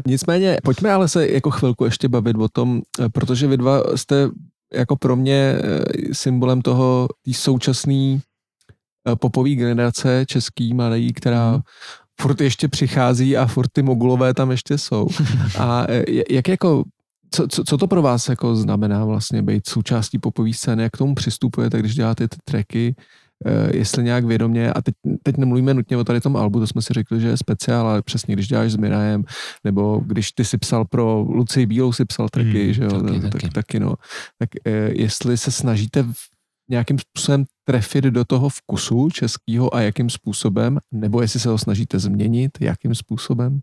Nicméně, 0.07 0.57
pojďme 0.63 0.91
ale 0.91 1.07
se 1.07 1.27
jako 1.27 1.51
chvilku 1.51 1.85
ještě 1.85 2.07
bavit 2.07 2.35
o 2.37 2.47
tom, 2.47 2.81
protože 3.11 3.47
vy 3.47 3.57
dva 3.57 3.83
jste 3.95 4.29
jako 4.73 4.95
pro 4.95 5.15
mě 5.15 5.55
eh, 5.57 5.83
symbolem 6.13 6.61
toho 6.61 7.07
té 7.25 7.33
současné 7.33 8.19
popové 9.19 9.49
generace 9.49 10.25
český 10.27 10.73
mladý, 10.73 11.13
která 11.13 11.51
Mhm. 11.51 11.61
furt 12.21 12.41
ještě 12.41 12.67
přichází 12.67 13.37
a 13.37 13.45
furt 13.45 13.67
ty 13.71 13.81
mogulové 13.83 14.33
tam 14.33 14.51
ještě 14.51 14.77
jsou. 14.77 15.07
A 15.59 15.85
eh, 15.89 16.03
jak 16.29 16.47
jako, 16.47 16.83
co, 17.31 17.47
co, 17.47 17.63
co 17.63 17.77
to 17.77 17.87
pro 17.87 18.01
vás 18.01 18.29
jako 18.29 18.55
znamená 18.55 19.05
vlastně 19.05 19.41
být 19.41 19.67
součástí 19.69 20.19
popové 20.19 20.53
scény, 20.53 20.83
jak 20.83 20.93
k 20.93 20.97
tomu 20.97 21.15
přistupujete, 21.15 21.79
když 21.79 21.95
děláte 21.95 22.27
ty 22.27 22.37
tracky, 22.45 22.95
eh, 22.97 23.01
jestli 23.73 24.03
nějak 24.03 24.25
vědomě, 24.25 24.73
a 24.73 24.81
teď, 24.81 24.95
teď 25.23 25.37
nemluvíme 25.37 25.73
nutně 25.73 25.97
o 25.97 26.03
tady 26.03 26.21
tom 26.21 26.37
albu, 26.37 26.59
to 26.59 26.67
jsme 26.67 26.81
si 26.81 26.93
řekli, 26.93 27.21
že 27.21 27.27
je 27.27 27.37
speciál, 27.37 27.87
ale 27.87 28.01
přesně 28.01 28.35
když 28.35 28.47
děláš 28.47 28.71
s 28.71 28.77
Mirajem, 28.77 29.23
nebo 29.63 30.01
když 30.05 30.31
ty 30.31 30.45
si 30.45 30.57
psal 30.57 30.85
pro 30.85 31.19
Luci 31.19 31.65
Bílou 31.65 31.93
si 31.93 32.05
psal 32.05 32.29
tracky, 32.29 32.67
Mm, 32.67 32.73
že 32.73 32.83
jo, 32.83 33.01
taky, 33.01 33.19
tak, 33.19 33.31
taky. 33.31 33.49
taky 33.49 33.79
no. 33.79 33.95
Tak 34.39 34.49
eh, 34.65 34.71
jestli 34.93 35.37
se 35.37 35.51
snažíte 35.51 36.05
nějakým 36.69 36.99
způsobem 36.99 37.45
trefit 37.67 38.03
do 38.03 38.25
toho 38.25 38.49
vkusu 38.49 39.09
českého 39.09 39.75
a 39.75 39.81
jakým 39.81 40.09
způsobem, 40.09 40.79
nebo 40.91 41.21
jestli 41.21 41.39
se 41.39 41.49
ho 41.49 41.57
snažíte 41.57 41.99
změnit, 41.99 42.51
jakým 42.61 42.95
způsobem? 42.95 43.59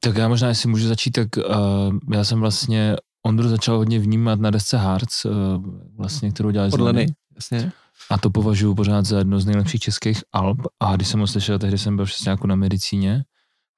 Tak 0.00 0.16
já 0.16 0.28
možná, 0.28 0.48
jestli 0.48 0.68
můžu 0.68 0.88
začít, 0.88 1.10
tak 1.10 1.28
uh, 1.36 1.98
já 2.12 2.24
jsem 2.24 2.40
vlastně 2.40 2.96
Ondru 3.26 3.48
začal 3.48 3.76
hodně 3.76 3.98
vnímat 3.98 4.40
na 4.40 4.50
desce 4.50 4.78
Hearts, 4.78 5.24
uh, 5.24 5.32
vlastně, 5.96 6.30
kterou 6.32 6.50
dělali 6.50 6.72
Od 6.72 6.80
Leny. 6.80 7.06
Jasně. 7.34 7.72
A 8.10 8.18
to 8.18 8.30
považuji 8.30 8.74
pořád 8.74 9.04
za 9.06 9.18
jedno 9.18 9.40
z 9.40 9.46
nejlepších 9.46 9.80
českých 9.80 10.22
alb. 10.32 10.58
A 10.80 10.96
když 10.96 11.08
jsem 11.08 11.20
ho 11.20 11.26
slyšel, 11.26 11.58
tehdy 11.58 11.78
jsem 11.78 11.96
byl 11.96 12.04
přesně 12.04 12.30
jako 12.30 12.46
na 12.46 12.54
medicíně 12.56 13.24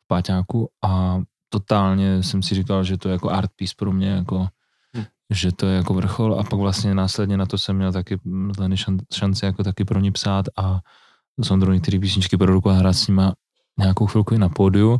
v 0.05 0.07
Páťáku 0.09 0.69
a 0.85 1.21
totálně 1.49 2.23
jsem 2.23 2.43
si 2.43 2.55
říkal, 2.55 2.85
že 2.85 2.99
to 2.99 3.09
je 3.09 3.13
jako 3.13 3.31
art 3.31 3.51
piece 3.57 3.75
pro 3.77 3.93
mě, 3.93 4.09
jako, 4.09 4.49
Hm. 4.97 5.05
že 5.31 5.53
to 5.53 5.67
je 5.67 5.77
jako 5.77 5.95
vrchol 5.95 6.41
a 6.41 6.43
pak 6.43 6.59
vlastně 6.59 6.95
následně 6.95 7.37
na 7.37 7.47
to 7.47 7.59
jsem 7.59 7.77
měl 7.77 7.93
taky 7.93 8.21
Leny 8.59 8.77
šan, 8.77 8.99
šanci 9.15 9.45
jako 9.45 9.65
taky 9.65 9.85
pro 9.85 10.01
ní 10.01 10.11
psát 10.13 10.47
a 10.57 10.81
s 11.43 11.51
Ondrou 11.51 11.73
některé 11.73 11.99
písničky 11.99 12.37
produku 12.37 12.71
a 12.71 12.73
hrát 12.73 12.93
s 12.93 13.09
nima 13.09 13.35
nějakou 13.79 14.07
chvilku 14.07 14.35
i 14.35 14.39
na 14.39 14.49
pódiu 14.49 14.99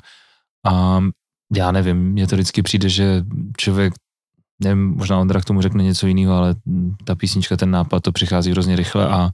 a 0.67 1.01
já 1.57 1.73
nevím, 1.73 1.97
mně 1.97 2.27
to 2.27 2.37
vždycky 2.37 2.63
přijde, 2.63 2.89
že 2.89 3.25
člověk 3.57 3.95
nevím, 4.63 4.95
možná 4.97 5.19
Ondra 5.19 5.41
k 5.41 5.45
tomu 5.45 5.63
řekne 5.63 5.85
něco 5.85 6.07
jiného, 6.07 6.35
ale 6.35 6.55
ta 7.05 7.15
písnička, 7.15 7.57
ten 7.57 7.71
nápad, 7.71 8.03
to 8.03 8.13
přichází 8.13 8.51
hrozně 8.51 8.77
rychle 8.77 9.09
a, 9.09 9.31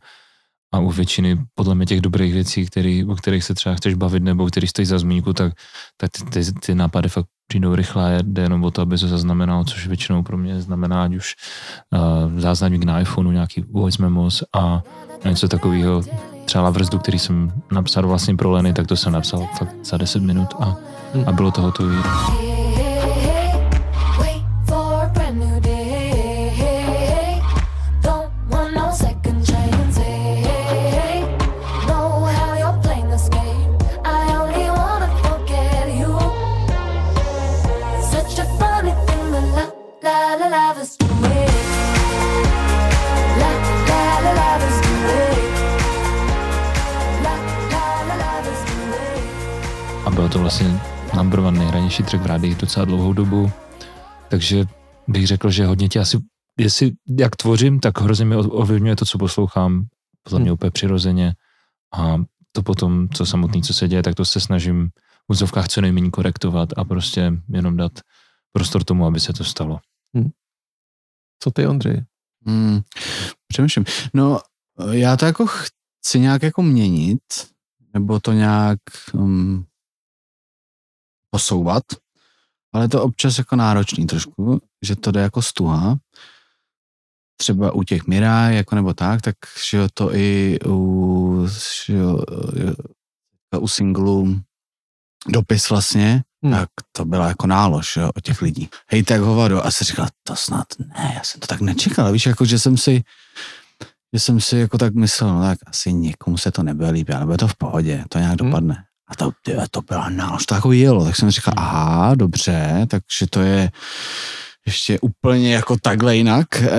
a 0.74 0.78
u 0.78 0.90
většiny 0.90 1.38
podle 1.54 1.74
mě 1.74 1.87
těch 1.87 2.00
dobrých 2.00 2.33
věcí, 2.33 2.66
který, 2.66 3.04
o 3.04 3.14
kterých 3.14 3.44
se 3.44 3.54
třeba 3.54 3.74
chceš 3.74 3.94
bavit 3.94 4.22
nebo 4.22 4.46
který 4.46 4.66
stojí 4.66 4.87
za 4.87 4.98
zmínku, 4.98 5.33
tak, 5.33 5.52
tak 5.96 6.11
ty, 6.11 6.24
ty, 6.24 6.52
ty 6.52 6.74
nápady 6.74 7.09
fakt 7.09 7.26
přijdou 7.48 7.74
rychle 7.74 8.16
a 8.16 8.22
jde 8.22 8.42
jenom 8.42 8.64
o 8.64 8.70
to, 8.70 8.83
aby 8.83 8.98
se 8.98 9.09
zaznamenalo, 9.09 9.64
což 9.64 9.87
většinou 9.87 10.22
pro 10.22 10.38
mě 10.38 10.61
znamená, 10.61 11.04
ať 11.04 11.14
už 11.14 11.35
uh, 11.92 12.40
záznamník 12.40 12.85
na 12.85 13.00
iPhoneu, 13.00 13.30
nějaký 13.30 13.64
voice 13.70 14.02
memos 14.02 14.44
a 14.54 14.83
něco 15.24 15.48
takového, 15.48 16.02
třeba 16.44 16.64
Lavrzdu, 16.64 16.98
který 16.98 17.18
jsem 17.18 17.52
napsal 17.72 18.06
vlastně 18.09 18.37
pro 18.37 18.50
Leny, 18.50 18.72
tak 18.72 18.87
to 18.87 18.96
jsem 18.96 19.12
napsal 19.12 19.48
fakt 19.59 19.74
za 19.85 19.96
10 19.96 20.22
minut 20.22 20.48
a, 20.61 20.76
a 21.26 21.33
bylo 21.33 21.50
to 21.50 21.62
hotové. 21.62 21.96
Bylo 50.20 50.28
to 50.28 50.38
vlastně 50.38 50.81
number 51.16 51.40
one 51.40 51.58
nejranější 51.58 52.02
track 52.02 52.23
v 52.23 52.27
rádii 52.27 52.54
docela 52.54 52.85
dlouhou 52.85 53.12
dobu, 53.12 53.50
takže 54.31 54.66
bych 55.08 55.27
řekl, 55.27 55.50
že 55.50 55.66
hodně 55.66 55.88
tě 55.88 56.00
asi, 56.00 56.18
jestli 56.58 56.92
jak 57.18 57.37
tvořím, 57.37 57.81
tak 57.81 58.00
hrozně 58.00 58.25
mi 58.25 58.37
ovlivňuje 58.37 58.96
to, 58.96 59.04
co 59.04 59.18
poslouchám, 59.18 59.87
podle 60.23 60.38
mě 60.38 60.50
Hmm. 60.50 60.54
úplně 60.54 60.71
přirozeně 60.71 61.35
a 61.94 62.16
to 62.52 62.62
potom, 62.62 63.08
co 63.08 63.27
samotný, 63.27 63.62
co 63.62 63.75
se 63.75 63.88
děje, 63.88 64.02
tak 64.02 64.14
to 64.14 64.25
se 64.25 64.40
snažím 64.40 64.88
v 65.29 65.33
úzovkách 65.33 65.68
co 65.68 65.81
nejméně 65.81 66.10
korektovat 66.10 66.68
a 66.77 66.85
prostě 66.85 67.33
jenom 67.48 67.77
dát 67.77 67.92
prostor 68.52 68.85
tomu, 68.85 69.06
aby 69.06 69.21
se 69.21 69.33
to 69.33 69.44
stalo. 69.44 69.81
Co 71.42 71.50
ty, 71.50 71.66
Ondřej? 71.66 72.04
Hmm, 72.46 72.81
přemýšlím. 73.48 73.85
No, 74.14 74.40
já 74.90 75.16
to 75.16 75.25
jako 75.25 75.46
chci 75.46 76.21
nějak 76.21 76.42
jako 76.42 76.62
měnit, 76.62 77.23
nebo 77.94 78.21
to 78.21 78.33
nějak 78.33 78.79
um, 79.12 79.66
posouvat, 81.31 81.83
ale 82.74 82.85
je 82.85 82.88
to 82.88 83.02
občas 83.02 83.38
jako 83.38 83.56
náročný 83.56 84.06
trošku, 84.06 84.60
že 84.85 84.96
to 84.96 85.10
jde 85.10 85.20
jako 85.20 85.42
stuha. 85.42 85.96
Třeba 87.37 87.72
u 87.72 87.83
těch 87.83 88.06
Miraj, 88.06 88.56
jako 88.56 88.74
nebo 88.74 88.94
tak, 88.94 89.22
tak 89.22 89.35
že 89.70 89.76
jo, 89.76 89.88
to 89.94 90.14
i 90.14 90.58
u, 90.66 91.46
že 91.87 91.92
jo, 91.94 92.24
u 93.60 93.68
singlu 93.68 94.40
dopis 95.28 95.70
vlastně, 95.70 96.22
Hmm. 96.44 96.52
tak 96.52 96.68
to 96.92 97.04
byla 97.04 97.28
jako 97.28 97.46
nálož 97.46 97.96
jo, 97.96 98.10
od 98.16 98.24
těch 98.24 98.42
lidí. 98.42 98.68
Hej, 98.90 99.02
tak 99.02 99.20
hovado. 99.20 99.66
A 99.66 99.70
jsem 99.70 99.85
říkal, 99.85 100.06
to 100.22 100.37
snad 100.37 100.66
ne, 100.78 101.12
já 101.14 101.22
jsem 101.22 101.40
to 101.40 101.46
tak 101.46 101.60
nečekal. 101.60 102.12
Víš, 102.12 102.26
jako, 102.26 102.44
že 102.44 102.58
jsem 102.58 102.76
si, 102.76 103.02
že 104.14 104.20
jsem 104.20 104.40
si 104.40 104.56
jako 104.56 104.78
tak 104.78 104.94
myslel, 104.94 105.35
no 105.35 105.40
tak 105.42 105.58
asi 105.66 105.92
někomu 105.92 106.38
se 106.38 106.50
to 106.52 106.62
nebude 106.62 106.90
líbit, 106.90 107.14
ale 107.14 107.26
bude 107.26 107.38
to 107.38 107.48
v 107.48 107.56
pohodě, 107.56 108.04
to 108.08 108.18
nějak 108.18 108.40
Hmm. 108.40 108.50
dopadne. 108.50 108.85
A 109.11 109.15
to, 109.17 109.31
ty, 109.42 109.56
to 109.71 109.83
byla 109.83 110.08
nálož, 110.08 110.46
to 110.46 110.54
jako 110.54 110.73
jelo. 110.73 111.04
Tak 111.04 111.17
jsem 111.17 111.31
říkal, 111.31 111.54
aha, 111.56 112.15
dobře, 112.15 112.87
takže 112.88 113.27
to 113.31 113.40
je 113.40 113.71
ještě 114.67 115.00
úplně 115.00 115.54
jako 115.54 115.77
takhle 115.83 116.17
jinak. 116.17 116.63
E, 116.63 116.71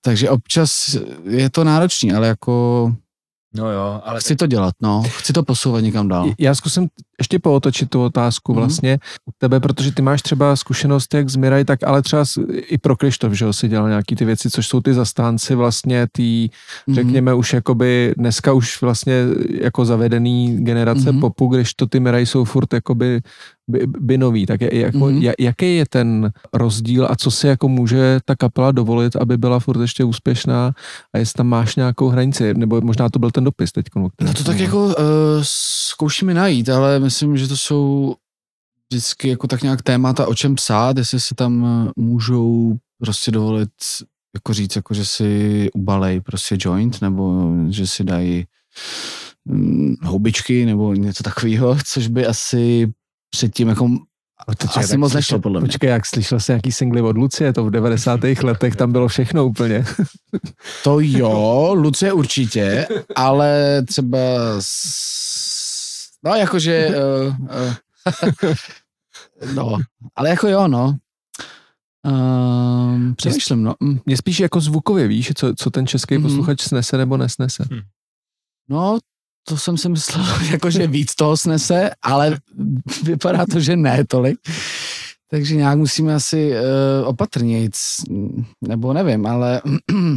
takže 0.00 0.30
občas 0.30 0.96
je 1.24 1.50
to 1.50 1.64
náročný, 1.64 2.12
ale 2.12 2.28
jako 2.28 2.92
No 3.54 3.70
jo, 3.70 4.00
ale 4.04 4.20
chci 4.20 4.36
to 4.36 4.46
dělat, 4.46 4.74
no. 4.82 5.02
Chci 5.02 5.32
to 5.32 5.42
posouvat 5.42 5.82
někam 5.82 6.08
dál. 6.08 6.30
Já 6.38 6.54
zkusím 6.54 6.88
ještě 7.22 7.38
pootočit 7.38 7.90
tu 7.90 8.02
otázku 8.04 8.52
Mhm. 8.52 8.60
vlastně 8.60 8.98
u 9.28 9.32
tebe, 9.38 9.60
protože 9.60 9.92
ty 9.92 10.02
máš 10.02 10.22
třeba 10.22 10.56
zkušenost 10.56 11.14
jak 11.14 11.28
z 11.28 11.36
Miraj, 11.36 11.64
tak 11.64 11.82
ale 11.86 12.02
třeba 12.02 12.24
i 12.52 12.78
pro 12.78 12.96
Krištof, 12.96 13.32
že 13.32 13.44
jo, 13.44 13.52
si 13.52 13.68
dělal 13.68 13.88
nějaký 13.88 14.16
ty 14.16 14.24
věci, 14.24 14.50
což 14.50 14.66
jsou 14.66 14.80
ty 14.80 14.94
zastánci 14.94 15.54
vlastně 15.54 16.06
tý, 16.12 16.48
Mhm. 16.86 16.94
řekněme 16.94 17.34
už 17.34 17.52
jakoby, 17.52 18.14
dneska 18.18 18.52
už 18.52 18.82
vlastně 18.82 19.14
jako 19.60 19.84
zavedený 19.84 20.56
generace 20.64 21.12
Mhm. 21.12 21.20
popu, 21.20 21.46
když 21.46 21.74
to 21.74 21.86
ty 21.86 22.00
Miraj 22.00 22.26
jsou 22.26 22.44
furt 22.44 22.72
jakoby 22.74 23.20
by, 23.68 23.86
by 23.86 24.18
nový, 24.18 24.46
tak 24.46 24.60
je, 24.60 24.78
jako, 24.80 24.98
Mhm. 24.98 25.18
ja- 25.20 25.32
jaký 25.38 25.76
je 25.76 25.84
ten 25.90 26.30
rozdíl 26.52 27.06
a 27.10 27.16
co 27.16 27.30
si 27.30 27.46
jako 27.46 27.68
může 27.68 28.18
ta 28.24 28.36
kapela 28.36 28.72
dovolit, 28.72 29.16
aby 29.16 29.36
byla 29.38 29.58
furt 29.58 29.80
ještě 29.80 30.04
úspěšná 30.04 30.72
a 31.14 31.18
jestli 31.18 31.32
tam 31.36 31.46
máš 31.46 31.76
nějakou 31.76 32.08
hranici, 32.08 32.54
nebo 32.54 32.80
možná 32.80 33.08
to 33.08 33.18
byl 33.18 33.30
ten 33.30 33.44
dopis 33.44 33.72
teď. 33.72 33.86
No 33.96 34.34
to 34.36 34.44
tak 34.44 34.58
jako 34.58 34.84
uh, 34.86 34.92
zkoušíme 35.42 36.34
najít, 36.34 36.68
ale 36.68 36.98
myslím, 37.12 37.36
že 37.36 37.48
to 37.48 37.56
jsou 37.56 38.14
vždycky 38.90 39.28
jako 39.28 39.46
tak 39.46 39.62
nějak 39.62 39.82
témata, 39.82 40.26
o 40.26 40.34
čem 40.34 40.54
psát, 40.54 40.98
jestli 40.98 41.20
si 41.20 41.34
tam 41.34 41.64
eh, 41.64 41.90
můžou 41.96 42.76
prostě 42.98 43.30
dovolit 43.30 43.70
jako 44.34 44.54
říct, 44.54 44.76
jako 44.76 44.94
že 44.94 45.04
si 45.04 45.68
ubalej 45.74 46.20
prostě 46.20 46.56
joint, 46.58 47.02
nebo 47.02 47.52
že 47.68 47.86
si 47.86 48.04
dají 48.04 48.46
hm, 49.48 49.94
houbičky, 50.02 50.66
nebo 50.66 50.94
něco 50.94 51.22
takového, 51.22 51.76
což 51.86 52.06
by 52.08 52.26
asi 52.26 52.92
předtím 53.30 53.68
jako 53.68 53.88
Počkej, 54.46 54.84
asi 54.84 54.96
moc 54.96 55.12
nešlo, 55.12 55.38
podle 55.38 55.60
mě. 55.60 55.68
Počkej, 55.68 55.90
jak 55.90 56.06
slyšel 56.06 56.40
jsi 56.40 56.52
nějaký 56.52 56.72
singly 56.72 57.00
od 57.00 57.16
Lucie, 57.16 57.52
to 57.52 57.64
v 57.64 57.70
90. 57.70 58.20
letech 58.42 58.76
tam 58.76 58.92
bylo 58.92 59.08
všechno 59.08 59.46
úplně. 59.46 59.84
To 60.84 61.00
jo, 61.00 61.70
Lucie 61.74 62.12
určitě, 62.12 62.86
ale 63.16 63.82
třeba 63.82 64.18
s... 64.60 65.31
no 66.24 66.34
jakože 66.34 66.88
uh, 66.88 67.36
uh, 68.50 68.54
no, 69.54 69.78
ale 70.16 70.28
jako 70.30 70.48
jo, 70.48 70.68
no. 70.68 70.96
Um, 72.06 73.14
přemýšlím, 73.14 73.62
no. 73.62 73.74
Mm. 73.80 73.98
Mě 74.06 74.16
spíš 74.16 74.40
jako 74.40 74.60
zvukově, 74.60 75.08
víš, 75.08 75.32
co, 75.34 75.54
co 75.54 75.70
ten 75.70 75.86
český 75.86 76.14
Mhm. 76.14 76.22
posluchač 76.22 76.60
snese 76.60 76.96
nebo 76.96 77.16
nesnese. 77.16 77.64
No, 78.68 78.98
to 79.48 79.56
jsem 79.56 79.76
si 79.78 79.88
myslel, 79.88 80.24
jakože 80.50 80.86
víc 80.86 81.14
toho 81.14 81.36
snese, 81.36 81.90
ale 82.02 82.38
vypadá 83.02 83.46
to, 83.46 83.60
že 83.60 83.76
ne 83.76 84.04
tolik. 84.04 84.38
Takže 85.30 85.56
nějak 85.56 85.78
musíme 85.78 86.14
asi 86.14 86.50
uh, 86.52 87.08
opatrnějc, 87.08 87.76
nebo 88.60 88.92
nevím, 88.92 89.26
ale, 89.26 89.62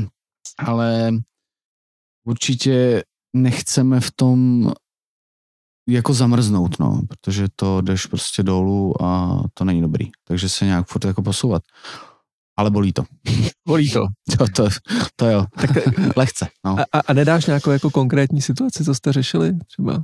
ale 0.58 1.12
určitě 2.28 3.04
nechceme 3.34 4.00
v 4.00 4.12
tom 4.12 4.72
jako 5.88 6.14
zamrznout, 6.14 6.80
no, 6.80 7.02
protože 7.08 7.48
to 7.56 7.82
jdeš 7.82 8.06
prostě 8.06 8.44
dolů 8.44 9.04
a 9.04 9.40
to 9.54 9.66
není 9.66 9.82
dobrý. 9.82 10.10
Takže 10.24 10.50
se 10.50 10.66
nějak 10.66 10.88
furt 10.88 11.06
jako 11.06 11.22
posouvat. 11.22 11.64
Ale 12.58 12.70
bolí 12.70 12.94
to. 12.94 13.04
Volí 13.68 13.92
to. 13.92 14.08
To, 14.38 14.48
to, 14.48 14.70
to 15.16 15.26
jo. 15.26 15.46
Tak, 15.56 15.70
Lehce, 16.16 16.48
no. 16.66 16.76
a, 16.92 17.00
a 17.08 17.14
nedáš 17.14 17.46
nějakou 17.46 17.72
jako 17.72 17.90
konkrétní 17.90 18.42
situaci, 18.42 18.84
co 18.84 18.96
jste 18.96 19.14
řešili 19.14 19.54
třeba? 19.68 20.04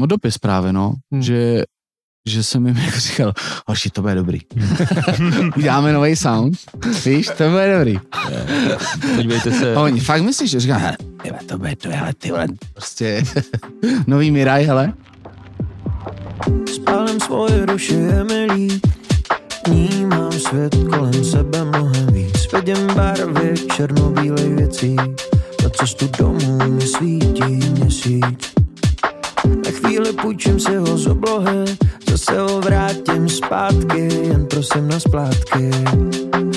No 0.00 0.06
dopis 0.06 0.38
právě, 0.38 0.72
no, 0.72 0.94
hmm. 1.12 1.22
že, 1.22 1.62
že 2.26 2.42
jsem 2.42 2.66
jim 2.66 2.76
jako 2.76 2.98
říkal, 2.98 3.32
hoši, 3.66 3.90
to 3.90 4.02
bude 4.02 4.14
dobrý. 4.14 4.38
Uděláme 5.56 5.92
nový 5.92 6.16
sound, 6.16 6.58
víš, 7.04 7.26
to 7.38 7.50
bude 7.50 7.74
dobrý. 7.78 7.98
podívejte 9.16 9.52
se, 9.52 9.74
A 9.74 9.80
oni, 9.80 10.00
fakt 10.00 10.22
myslíš, 10.22 10.50
že 10.50 10.60
říkám, 10.60 10.80
hele, 10.80 10.96
tyhle, 11.22 11.38
to 11.46 11.58
bude, 11.58 11.76
to 11.76 11.88
je, 11.88 11.94
hele, 11.94 12.14
ty 12.18 12.30
vole, 12.30 12.46
prostě 12.72 13.24
nový 14.06 14.30
Miraj, 14.30 14.64
hele. 14.64 14.92
Spálem 16.74 17.20
svoje 17.20 17.66
duše 17.66 17.94
je 17.94 18.24
mi 18.24 18.44
líp 18.52 18.86
Vnímám 19.68 20.32
svět 20.32 20.74
kolem 20.90 21.24
sebe 21.24 21.64
mnohem 21.64 22.06
víc 22.06 22.52
Vidím 22.52 22.86
barvy 22.94 23.54
černobílej 23.76 24.54
věcí 24.54 24.96
Na 25.62 25.68
cestu 25.78 26.08
domů 26.18 26.58
mi 26.70 26.86
svítí 26.86 27.44
měsíc 27.44 28.54
Na 29.46 29.70
chvíli 29.70 30.12
půjčím 30.12 30.60
si 30.60 30.76
ho 30.76 30.98
z 30.98 31.06
oblohy 31.06 31.64
Zase 32.10 32.40
ho 32.40 32.60
vrátím 32.60 33.28
zpátky 33.28 34.08
Jen 34.28 34.46
prosím 34.46 34.88
na 34.88 35.00
splátky. 35.00 35.70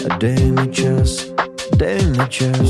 A 0.10 0.18
dej 0.18 0.52
mi 0.52 0.68
čas, 0.68 1.34
dej 1.76 2.06
mi 2.06 2.26
čas. 2.30 2.70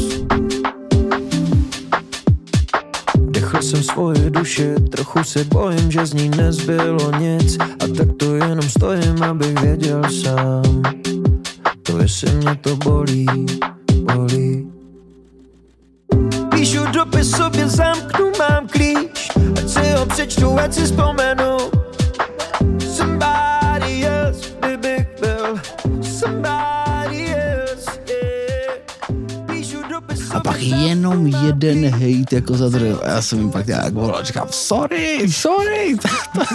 Dechl 3.15 3.61
jsem 3.61 3.84
svoje 3.84 4.30
duše, 4.30 4.76
trochu 4.91 5.24
se 5.24 5.43
bojím, 5.43 5.91
že 5.91 6.05
z 6.05 6.13
ní 6.13 6.30
nezbylo 6.30 7.11
nic. 7.20 7.57
A 7.59 7.88
tak 7.97 8.07
to 8.18 8.36
jenom 8.36 8.70
stojím, 8.70 9.24
abych 9.24 9.59
věděl 9.61 10.01
sám. 10.24 10.82
To 11.84 11.97
jestli 11.97 12.32
mě 12.32 12.55
to 12.61 12.76
bolí, 12.76 13.26
bolí. 14.13 14.68
Píšu 16.49 16.86
dopis 16.93 17.32
sobě, 17.32 17.68
zamknu, 17.68 18.32
mám 18.39 18.68
Ho 19.97 20.05
přečtu, 20.05 20.59
ať 20.59 20.73
si 20.73 20.81
vzpomenu 20.81 21.76
pak 30.47 30.61
jenom 30.61 31.27
jeden 31.27 31.85
hejt 31.85 32.33
jako 32.33 32.53
za. 32.57 32.69
A 33.03 33.09
já 33.09 33.21
jsem 33.21 33.39
jim 33.39 33.51
pak 33.51 33.67
nějak 33.67 33.93
volal, 33.93 34.23
říkám, 34.23 34.47
sorry, 34.51 35.31
sorry, 35.31 35.97
to, 36.01 36.07
to, 36.39 36.45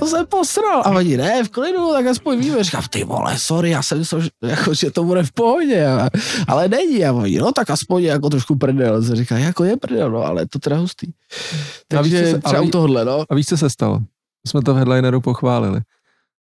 to 0.00 0.06
jsem 0.06 0.26
posral. 0.26 0.82
A 0.84 0.90
oni, 0.90 1.16
ne, 1.16 1.44
v 1.44 1.48
klidu, 1.48 1.92
tak 1.92 2.06
aspoň 2.06 2.38
víme. 2.38 2.64
Říkám, 2.64 2.82
ty 2.90 3.04
vole, 3.04 3.38
sorry, 3.38 3.70
já 3.70 3.82
jsem 3.82 3.98
myslel, 3.98 4.20
že, 4.20 4.30
jako, 4.42 4.74
že 4.74 4.90
to 4.90 5.04
bude 5.04 5.22
v 5.22 5.32
pohodě, 5.32 5.86
a, 5.86 6.08
ale 6.48 6.68
není. 6.68 7.04
A 7.04 7.12
oni, 7.12 7.38
no 7.38 7.52
tak 7.52 7.70
aspoň 7.70 8.02
jako 8.02 8.30
trošku 8.30 8.56
prdel. 8.56 9.02
Se 9.02 9.16
říká, 9.16 9.38
jako 9.38 9.64
je 9.64 9.76
prdel, 9.76 10.10
no, 10.10 10.18
ale 10.24 10.46
to 10.46 10.58
teda 10.58 10.76
hustý. 10.76 11.06
A 11.06 12.02
víš, 12.02 12.12
Takže 12.12 12.30
se- 12.30 12.38
třeba 12.38 12.58
ale- 12.58 12.66
u 12.66 12.70
tohohle, 12.70 13.04
no. 13.04 13.24
A 13.30 13.34
víš, 13.34 13.46
co 13.46 13.56
se 13.56 13.70
stalo? 13.70 14.00
Jsme 14.46 14.62
to 14.62 14.74
v 14.74 14.76
headlineru 14.76 15.20
pochválili. 15.20 15.80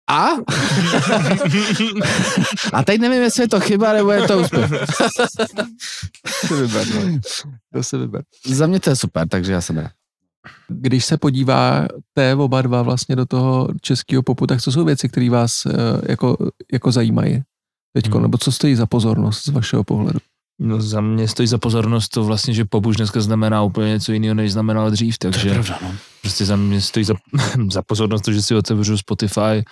A? 0.08 0.28
a 2.72 2.84
teď 2.84 3.00
nevím, 3.00 3.22
jestli 3.22 3.42
je 3.42 3.48
to 3.48 3.60
chyba, 3.60 3.92
nebo 3.92 4.10
je 4.10 4.22
to 4.28 4.38
úspěch. 4.40 4.70
To 6.48 6.56
vyber, 6.56 6.86
no. 6.94 7.18
To 7.72 7.82
si 7.82 7.96
vyber. 7.98 8.22
Za 8.46 8.66
mě 8.66 8.80
to 8.80 8.90
je 8.90 8.96
super, 8.96 9.28
takže 9.28 9.52
já 9.52 9.60
jsem 9.60 9.76
rád. 9.78 9.90
Když 10.68 11.04
se 11.04 11.16
podíváte 11.16 12.34
oba 12.38 12.62
dva 12.62 12.82
vlastně 12.82 13.16
do 13.16 13.26
toho 13.26 13.68
českého 13.80 14.22
popu, 14.22 14.46
tak 14.46 14.62
co 14.62 14.72
jsou 14.72 14.84
věci, 14.84 15.08
které 15.08 15.30
vás 15.30 15.66
eh, 15.66 15.72
jako, 16.08 16.36
jako 16.72 16.92
zajímají 16.92 17.42
teďko, 17.92 18.14
Hmm. 18.14 18.22
nebo 18.22 18.38
co 18.38 18.52
stojí 18.52 18.74
za 18.74 18.86
pozornost 18.86 19.44
z 19.44 19.48
vašeho 19.48 19.84
pohledu? 19.84 20.18
No 20.58 20.82
za 20.82 21.00
mě 21.00 21.28
stojí 21.28 21.46
za 21.46 21.58
pozornost 21.58 22.08
to 22.08 22.24
vlastně, 22.24 22.54
že 22.54 22.64
pop 22.64 22.86
už 22.86 22.96
dneska 22.96 23.20
znamená 23.20 23.62
úplně 23.62 23.88
něco 23.88 24.12
jiného, 24.12 24.34
než 24.34 24.52
znamenalo 24.52 24.90
dřív, 24.90 25.18
takže 25.18 25.50
pravda, 25.50 25.78
no. 25.82 25.94
prostě 26.22 26.44
za 26.44 26.56
mě 26.56 26.80
stojí 26.80 27.04
za, 27.04 27.14
za 27.72 27.82
pozornost 27.82 28.22
to, 28.22 28.32
že 28.32 28.42
si 28.42 28.54
otevřu 28.54 28.98
Spotify, 28.98 29.64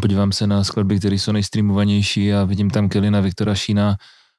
podívám 0.00 0.32
se 0.32 0.46
na 0.46 0.64
skladby, 0.64 0.98
které 0.98 1.14
jsou 1.14 1.32
nejstreamovanější 1.32 2.34
a 2.34 2.44
vidím 2.44 2.70
tam 2.70 2.88
Kelina, 2.88 3.20
Viktora 3.20 3.54
Šína, 3.54 3.96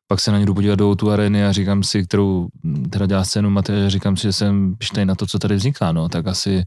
pak 0.07 0.19
se 0.19 0.31
na 0.31 0.39
ně 0.39 0.45
jdu 0.45 0.53
podívat 0.53 0.75
do 0.75 0.95
tu 0.95 1.11
areny 1.11 1.45
a 1.45 1.51
říkám 1.51 1.83
si, 1.83 2.03
kterou 2.03 2.47
teda 2.89 3.05
dělá 3.05 3.23
scénu 3.23 3.49
Matej, 3.49 3.85
a 3.85 3.89
říkám 3.89 4.17
si, 4.17 4.23
že 4.23 4.33
jsem 4.33 4.75
pištej 4.75 5.05
na 5.05 5.15
to, 5.15 5.27
co 5.27 5.39
tady 5.39 5.55
vzniká, 5.55 5.91
no, 5.91 6.09
tak 6.09 6.27
asi, 6.27 6.63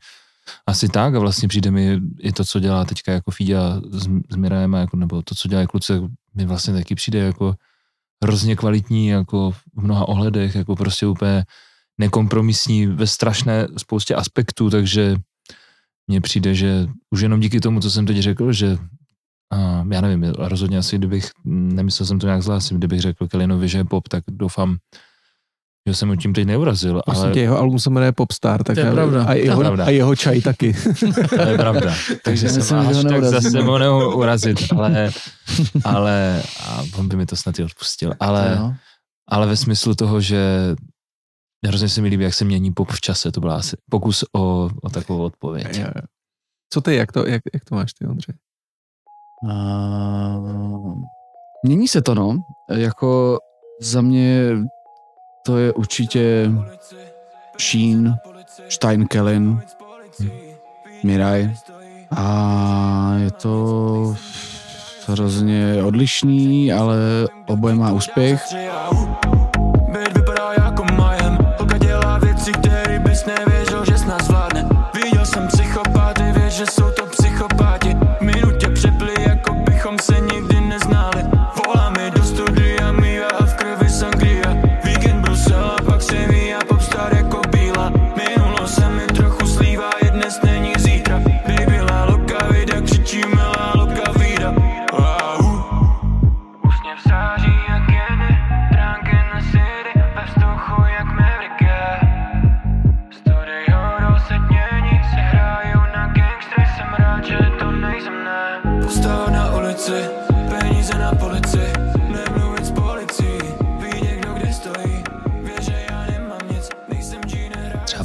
asi 0.67 0.89
tak 0.89 1.15
a 1.15 1.19
vlastně 1.19 1.49
přijde 1.49 1.71
mi 1.71 2.01
i 2.21 2.33
to, 2.33 2.45
co 2.45 2.61
dělá 2.61 2.85
teďka 2.85 3.13
jako 3.13 3.31
Fíďa 3.31 3.81
s, 3.91 4.09
s 4.31 4.37
Mirajem, 4.37 4.73
jako, 4.73 4.97
nebo 4.97 5.23
to, 5.23 5.35
co 5.35 5.49
dělá 5.49 5.67
kluci, 5.67 5.93
mi 6.35 6.47
vlastně 6.47 6.75
taky 6.75 6.95
přijde 6.95 7.19
jako 7.19 7.55
hrozně 8.23 8.57
kvalitní 8.57 9.09
jako 9.09 9.51
v 9.51 9.83
mnoha 9.83 10.09
ohledech, 10.09 10.55
jako 10.55 10.77
prostě 10.77 11.07
úplně 11.07 11.45
nekompromisní 11.99 12.87
ve 12.87 13.07
strašné 13.07 13.69
spoustě 13.77 14.15
aspektů, 14.15 14.71
takže 14.71 15.17
mně 16.07 16.21
přijde, 16.21 16.55
že 16.55 16.87
už 17.11 17.21
jenom 17.21 17.41
díky 17.41 17.61
tomu, 17.61 17.81
co 17.81 17.91
jsem 17.91 18.07
teď 18.07 18.19
řekl, 18.19 18.53
že 18.53 18.79
a 19.53 19.85
já 19.93 20.01
nevím, 20.01 20.25
rozhodně 20.25 20.79
asi 20.79 20.99
kdybych, 20.99 21.31
nemyslel 21.45 22.07
jsem 22.07 22.19
to 22.19 22.27
nějak 22.27 22.43
zlá, 22.43 22.59
kdybych 22.71 23.01
řekl 23.01 23.29
Kelinovi, 23.29 23.69
že 23.69 23.79
je 23.79 23.85
pop, 23.85 24.09
tak 24.09 24.25
doufám, 24.29 24.77
že 25.89 25.95
jsem 25.95 26.09
mu 26.09 26.17
tím 26.17 26.33
teď 26.33 26.47
neurazil, 26.47 27.03
Prosím 27.05 27.23
ale 27.25 27.33
tě, 27.33 27.41
jeho 27.41 27.59
album 27.59 27.79
se 27.79 27.91
jmenuje 27.91 28.13
Popstar, 28.13 28.63
tak 28.65 28.75
To 28.75 28.81
je 28.81 28.87
já- 28.87 28.93
pravda. 28.93 29.25
A, 29.25 29.33
jeho, 29.35 29.57
To 29.57 29.63
je 29.63 29.67
pravda. 29.67 29.85
a 29.85 29.91
jeho 29.91 30.17
čaj 30.17 30.41
taky. 30.41 30.73
to 31.29 31.49
je 31.49 31.57
pravda. 31.59 31.95
Takže 32.25 32.47
Myslím, 32.47 32.63
jsem 32.63 32.79
ho 32.85 32.91
až 32.91 32.97
tak 33.03 33.25
zase 33.25 33.63
mu 33.63 33.79
neurazit, 33.79 34.59
ale, 34.77 35.11
ale 35.85 36.43
a 36.67 36.83
on 36.99 37.09
by 37.09 37.17
mi 37.17 37.27
to 37.27 37.37
snad 37.37 37.59
i 37.59 37.65
odpustil, 37.65 38.13
ale, 38.21 38.57
Jo. 38.61 38.73
ale 39.29 39.47
ve 39.47 39.57
smyslu 39.57 39.95
toho, 39.95 40.21
že 40.21 40.41
hrozně 41.67 41.89
se 41.89 42.01
mi 42.01 42.09
líbí, 42.09 42.25
jak 42.25 42.35
se 42.35 42.45
mění 42.45 42.73
pop 42.73 42.91
v 42.91 43.01
čase, 43.01 43.33
to 43.33 43.41
byla 43.41 43.57
asi 43.57 43.77
pokus 43.91 44.25
o, 44.37 44.71
o 44.83 44.91
takovou 44.91 45.23
odpověď. 45.25 45.79
Jo, 45.79 45.87
jo. 45.97 46.03
Co 46.73 46.81
ty, 46.81 46.95
jak 46.95 47.13
to, 47.13 47.27
jak, 47.29 47.43
jak 47.55 47.65
to 47.65 47.75
máš 47.75 47.93
ty, 47.93 48.07
Ondřej? 48.07 48.35
A... 49.51 49.55
Mění 51.65 51.89
se 51.89 52.03
to, 52.03 52.15
no. 52.15 52.39
Jako 52.71 53.39
za 53.81 54.01
mě 54.01 54.57
to 55.43 55.59
je 55.59 55.73
určitě 55.73 56.51
Sheen, 57.61 58.17
Steinkellen, 58.69 59.61
Miraj 61.03 61.55
a 62.11 63.15
je 63.19 63.31
to 63.31 64.17
hrozně 65.07 65.83
odlišný, 65.85 66.73
ale 66.73 66.97
oboje 67.47 67.75
má 67.75 67.93
úspěch. 67.93 68.43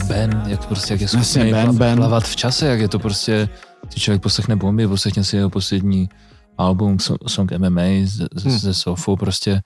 Ben, 0.07 0.43
jak 0.47 0.65
prostě, 0.67 0.93
jak 0.93 1.01
je 1.01 1.07
schopný 1.07 1.51
Ben, 1.51 1.77
Ben. 1.77 1.97
plavat 1.97 2.23
v 2.23 2.35
čase, 2.35 2.67
jak 2.67 2.79
je 2.79 2.87
to 2.87 2.99
prostě, 2.99 3.49
si 3.89 3.99
člověk 3.99 4.21
poslechne 4.21 4.55
bomby, 4.55 4.87
poslechne 4.87 5.23
si 5.23 5.35
jeho 5.35 5.49
poslední 5.49 6.09
album, 6.57 6.97
so- 6.97 7.27
song 7.27 7.51
MMA 7.57 7.81
ze, 8.05 8.27
Hmm. 8.43 8.57
ze 8.59 8.73
Sofou, 8.73 9.15
prostě, 9.15 9.61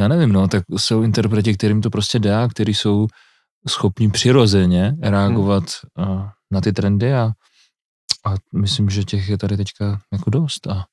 já 0.00 0.08
nevím, 0.08 0.32
no, 0.32 0.48
tak 0.48 0.64
jsou 0.76 1.02
interpreti, 1.02 1.54
kterým 1.54 1.80
to 1.82 1.90
prostě 1.90 2.18
dá, 2.18 2.48
který 2.48 2.74
jsou 2.74 3.06
schopní 3.68 4.10
přirozeně 4.10 4.96
reagovat 5.02 5.64
uh, 5.98 6.22
na 6.50 6.60
ty 6.60 6.72
trendy 6.72 7.14
a, 7.14 7.32
a 8.26 8.34
myslím, 8.54 8.90
že 8.90 9.04
těch 9.04 9.28
je 9.28 9.38
tady 9.38 9.56
teďka 9.56 10.00
jako 10.12 10.30
dost 10.30 10.66
a, 10.66 10.84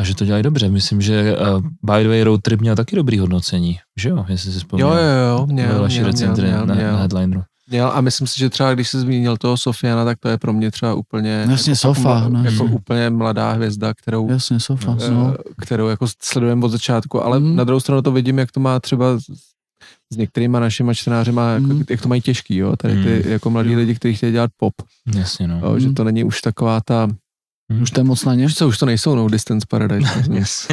a 0.00 0.04
že 0.04 0.14
to 0.14 0.24
dělají 0.24 0.42
dobře. 0.42 0.68
Myslím, 0.70 1.00
že 1.00 1.36
uh, 1.36 1.60
By 1.60 2.02
the 2.02 2.08
way 2.08 2.22
Road 2.22 2.40
Trip 2.42 2.60
měl 2.60 2.76
taky 2.76 2.96
dobrý 2.96 3.18
hodnocení, 3.18 3.78
že 3.98 4.08
jo, 4.08 4.24
jestli 4.28 4.50
si 4.52 4.56
Jo, 4.56 4.60
vzpomněl. 4.60 4.88
jo, 4.88 5.28
jo, 5.38 5.46
Ve 5.46 5.52
měl, 5.52 5.80
vaší 5.82 5.94
měl, 6.00 6.02
měl, 6.02 6.06
recenzi 6.12 6.42
měl, 6.42 6.66
na, 6.66 6.74
měl, 6.74 6.92
na 6.92 6.98
headlineru. 6.98 7.30
měl, 7.32 7.44
a 7.78 8.00
myslím 8.00 8.26
si, 8.26 8.38
že 8.38 8.50
třeba 8.50 8.74
když 8.74 8.88
se 8.88 9.00
zmínil 9.00 9.36
toho 9.36 9.56
Sofiana, 9.56 10.04
tak 10.04 10.18
to 10.18 10.28
je 10.28 10.38
pro 10.38 10.52
mě 10.52 10.70
třeba 10.70 10.94
úplně 10.94 11.46
Jasně, 11.50 11.70
jako, 11.70 11.76
Sofa, 11.80 12.14
jako, 12.18 12.28
no. 12.28 12.44
jako 12.44 12.64
Hmm. 12.64 12.74
úplně 12.74 13.10
mladá 13.10 13.52
hvězda, 13.52 13.94
kterou 13.94 14.30
Jasně, 14.30 14.60
sofa. 14.60 14.96
eh, 15.06 15.10
No. 15.10 15.34
kterou 15.62 15.88
jako 15.88 16.06
sledujeme 16.22 16.64
od 16.64 16.68
začátku, 16.68 17.24
ale 17.24 17.40
Mm. 17.40 17.56
na 17.56 17.64
druhou 17.64 17.80
stranu 17.80 18.02
to 18.02 18.12
vidím, 18.12 18.38
jak 18.38 18.52
to 18.52 18.60
má 18.60 18.80
třeba 18.80 19.06
s- 19.20 20.16
některýma 20.16 20.60
našima 20.60 20.94
čtenářima, 20.94 21.50
jako, 21.50 21.66
Mm. 21.66 21.82
jak 21.90 22.00
to 22.02 22.08
mají 22.08 22.20
těžký, 22.20 22.56
jo, 22.56 22.76
tady 22.76 23.02
ty 23.04 23.22
Mm. 23.24 23.32
jako 23.32 23.50
mladí 23.50 23.76
lidi, 23.76 23.94
kteří 23.94 24.14
chtějí 24.14 24.32
dělat 24.32 24.50
pop, 24.56 24.74
Jasně, 25.14 25.48
no. 25.48 25.60
jo, 25.64 25.78
že 25.78 25.88
Mm. 25.88 25.94
to 25.94 26.04
není 26.04 26.24
už 26.24 26.40
taková 26.40 26.80
ta, 26.84 27.08
Už 27.82 27.90
to 27.90 28.00
je 28.00 28.04
moc 28.04 28.24
na 28.24 28.34
ně? 28.34 28.46
už 28.46 28.54
co, 28.54 28.68
už 28.68 28.78
to 28.78 28.86
nejsou 28.86 29.14
No 29.14 29.28
Distance 29.28 29.66
Paradise. 29.70 30.10
Yes. 30.32 30.68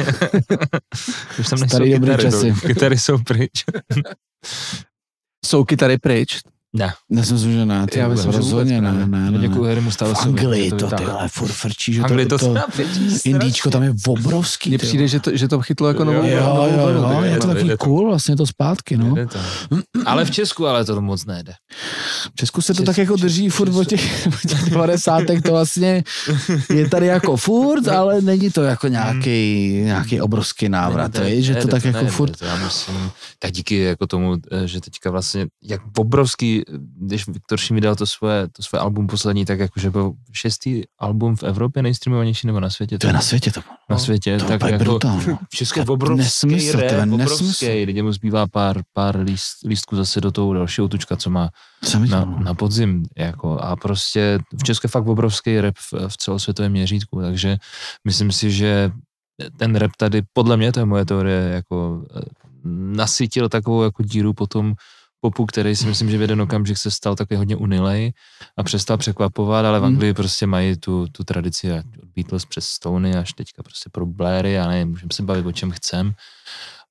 Už 1.38 1.48
tam 1.48 1.58
nejsou 1.60 1.76
Starý 1.76 1.92
dobrý 1.92 2.10
kytary, 2.10 2.22
časy. 2.22 2.50
no. 2.50 2.56
kytary 2.56 2.98
jsou 2.98 3.18
pryč. 3.18 3.50
jsou 5.46 5.64
kytary 5.64 5.98
pryč, 5.98 6.40
Ne. 6.76 6.92
Já 7.10 7.22
si 7.22 7.32
myslím, 7.32 7.52
že 7.52 7.66
ne. 7.66 7.86
Ty, 7.86 7.98
Já 7.98 8.08
myslím, 8.08 8.32
rozhodně 8.32 8.80
ne, 8.80 8.92
ne. 8.92 9.06
ne, 9.06 9.30
ne, 9.30 9.38
Děkuji. 9.38 9.64
Harrymu 9.64 9.90
stále 9.90 10.14
V 10.14 10.18
Anglii 10.22 10.70
to, 10.70 10.90
ty 10.90 11.04
vole, 11.04 11.28
furt 11.28 11.52
frčí, 11.52 11.92
že 11.92 12.02
Anglii 12.02 12.26
to, 12.26 12.38
to, 12.38 12.54
to, 12.54 12.60
Indíčko 13.24 13.70
tam 13.70 13.82
je 13.82 13.94
obrovský. 14.08 14.70
mně 14.70 14.78
přijde, 14.78 15.08
že 15.08 15.20
to, 15.20 15.36
že 15.36 15.48
to 15.48 15.60
chytlo 15.60 15.88
jako 15.88 16.04
Jo, 16.04 16.12
novou, 16.12 16.28
Jo, 16.28 16.40
novou 16.40 16.68
jo, 16.68 16.92
vlnu, 16.92 17.14
jo, 17.14 17.20
ty 17.22 17.28
je 17.28 17.38
to 17.38 17.46
takový 17.46 17.70
cool, 17.78 18.08
vlastně 18.08 18.36
to 18.36 18.46
zpátky, 18.46 18.96
no. 18.96 19.14
Ale 20.04 20.24
v 20.24 20.30
Česku 20.30 20.66
ale 20.66 20.84
to 20.84 21.00
moc 21.00 21.24
nejde. 21.24 21.52
V 22.32 22.34
Česku 22.34 22.62
se 22.62 22.74
to 22.74 22.82
tak 22.82 22.98
jako 22.98 23.16
drží 23.16 23.48
furt 23.48 23.74
od 23.74 23.84
těch, 23.84 24.28
těch 24.48 24.70
90. 24.70 25.22
to 25.44 25.50
vlastně 25.50 26.04
je 26.74 26.88
tady 26.88 27.06
jako 27.06 27.36
furt, 27.36 27.88
ale 27.88 28.20
není 28.20 28.50
to 28.50 28.62
jako 28.62 28.88
nějaký, 28.88 29.68
nějaký 29.84 30.20
obrovský 30.20 30.68
návrat, 30.68 31.12
že 31.28 31.54
to 31.54 31.68
tak 31.68 31.84
jako 31.84 32.06
furt, 32.06 32.32
tak 33.38 33.52
díky 33.52 33.78
jako 33.78 34.06
tomu, 34.06 34.36
eh, 34.52 34.66
že 34.66 34.80
teďka 34.80 35.10
vlastně, 35.10 35.46
jak 35.62 35.80
obrovský, 35.98 36.57
když 36.96 37.26
Viktor 37.28 37.58
Šimi 37.58 37.80
dal 37.80 37.96
to 37.96 38.06
svoje, 38.06 38.48
to 38.48 38.62
svoje 38.62 38.80
album 38.80 39.06
poslední, 39.06 39.44
tak 39.44 39.58
jakože 39.58 39.90
byl 39.90 40.12
šestý 40.32 40.82
album 40.98 41.36
v 41.36 41.42
Evropě 41.42 41.82
nejstreamovanější 41.82 42.46
nebo 42.46 42.60
na 42.60 42.70
světě. 42.70 42.98
to 42.98 43.06
je 43.06 43.12
na 43.12 43.20
světě 43.20 43.50
to. 43.50 43.60
na 43.90 43.98
světě, 43.98 44.36
To 44.38 44.44
je 44.44 44.48
tak 44.48 44.56
úplně 44.58 44.72
jako 44.72 44.84
brutálno. 44.84 45.38
v 45.52 45.56
Česku 45.56 45.78
je 45.78 45.84
To 45.84 45.92
je 45.92 45.94
obrovský 45.94 46.46
nesmysl, 46.46 46.78
je 46.80 46.92
nesmysl. 47.06 47.14
obrovský, 47.14 47.84
lidi 47.84 48.02
mu 48.02 48.12
zbývá 48.12 48.46
pár, 48.46 48.82
pár 48.92 49.16
líst, 49.20 49.64
lístků 49.66 49.96
zase 49.96 50.20
do 50.20 50.30
toho 50.30 50.54
dalšího 50.54 50.88
tučka, 50.88 51.16
co 51.16 51.30
má 51.30 51.50
na, 52.08 52.24
no. 52.24 52.38
na 52.40 52.54
podzim, 52.54 53.02
jako 53.16 53.58
a 53.58 53.76
prostě 53.76 54.38
v 54.60 54.62
Česku 54.64 54.86
je 54.86 54.88
fakt 54.88 55.06
obrovský 55.06 55.60
rap 55.60 55.74
v, 55.76 56.08
v 56.08 56.16
celosvětovém 56.16 56.72
měřítku, 56.72 57.20
takže 57.20 57.56
myslím 58.04 58.32
si, 58.32 58.50
že 58.50 58.90
ten 59.56 59.76
rap 59.76 59.90
tady, 59.96 60.22
podle 60.32 60.56
mě, 60.56 60.72
to 60.72 60.80
je 60.80 60.84
moje 60.86 61.04
teorie, 61.04 61.40
jako 61.40 62.04
eh, 62.16 62.20
nasytil 62.74 63.48
takovou 63.48 63.82
jako 63.82 64.02
díru 64.02 64.32
potom 64.32 64.74
popu, 65.20 65.46
který 65.46 65.76
si 65.76 65.86
myslím, 65.86 66.10
že 66.10 66.18
v 66.18 66.20
jeden 66.20 66.42
okamžik 66.42 66.78
se 66.78 66.90
stal 66.90 67.14
takový 67.16 67.38
hodně 67.38 67.56
unilej 67.56 68.12
a 68.56 68.62
přestal 68.62 68.96
překvapovat, 68.96 69.64
ale 69.66 69.78
v 69.80 69.82
Hmm. 69.82 69.92
Anglii 69.94 70.14
prostě 70.14 70.46
mají 70.46 70.76
tu, 70.76 71.06
tu 71.12 71.24
tradici 71.24 71.72
od 71.72 71.84
Beatles 72.16 72.44
přes 72.44 72.64
Stony 72.66 73.14
až 73.16 73.32
teďka 73.32 73.62
prostě 73.62 73.90
pro 73.92 74.06
Blairy, 74.06 74.52
já 74.52 74.68
nevím, 74.68 74.88
můžeme 74.88 75.08
se 75.12 75.22
bavit 75.22 75.46
o 75.46 75.52
čem 75.52 75.70
chcem. 75.70 76.12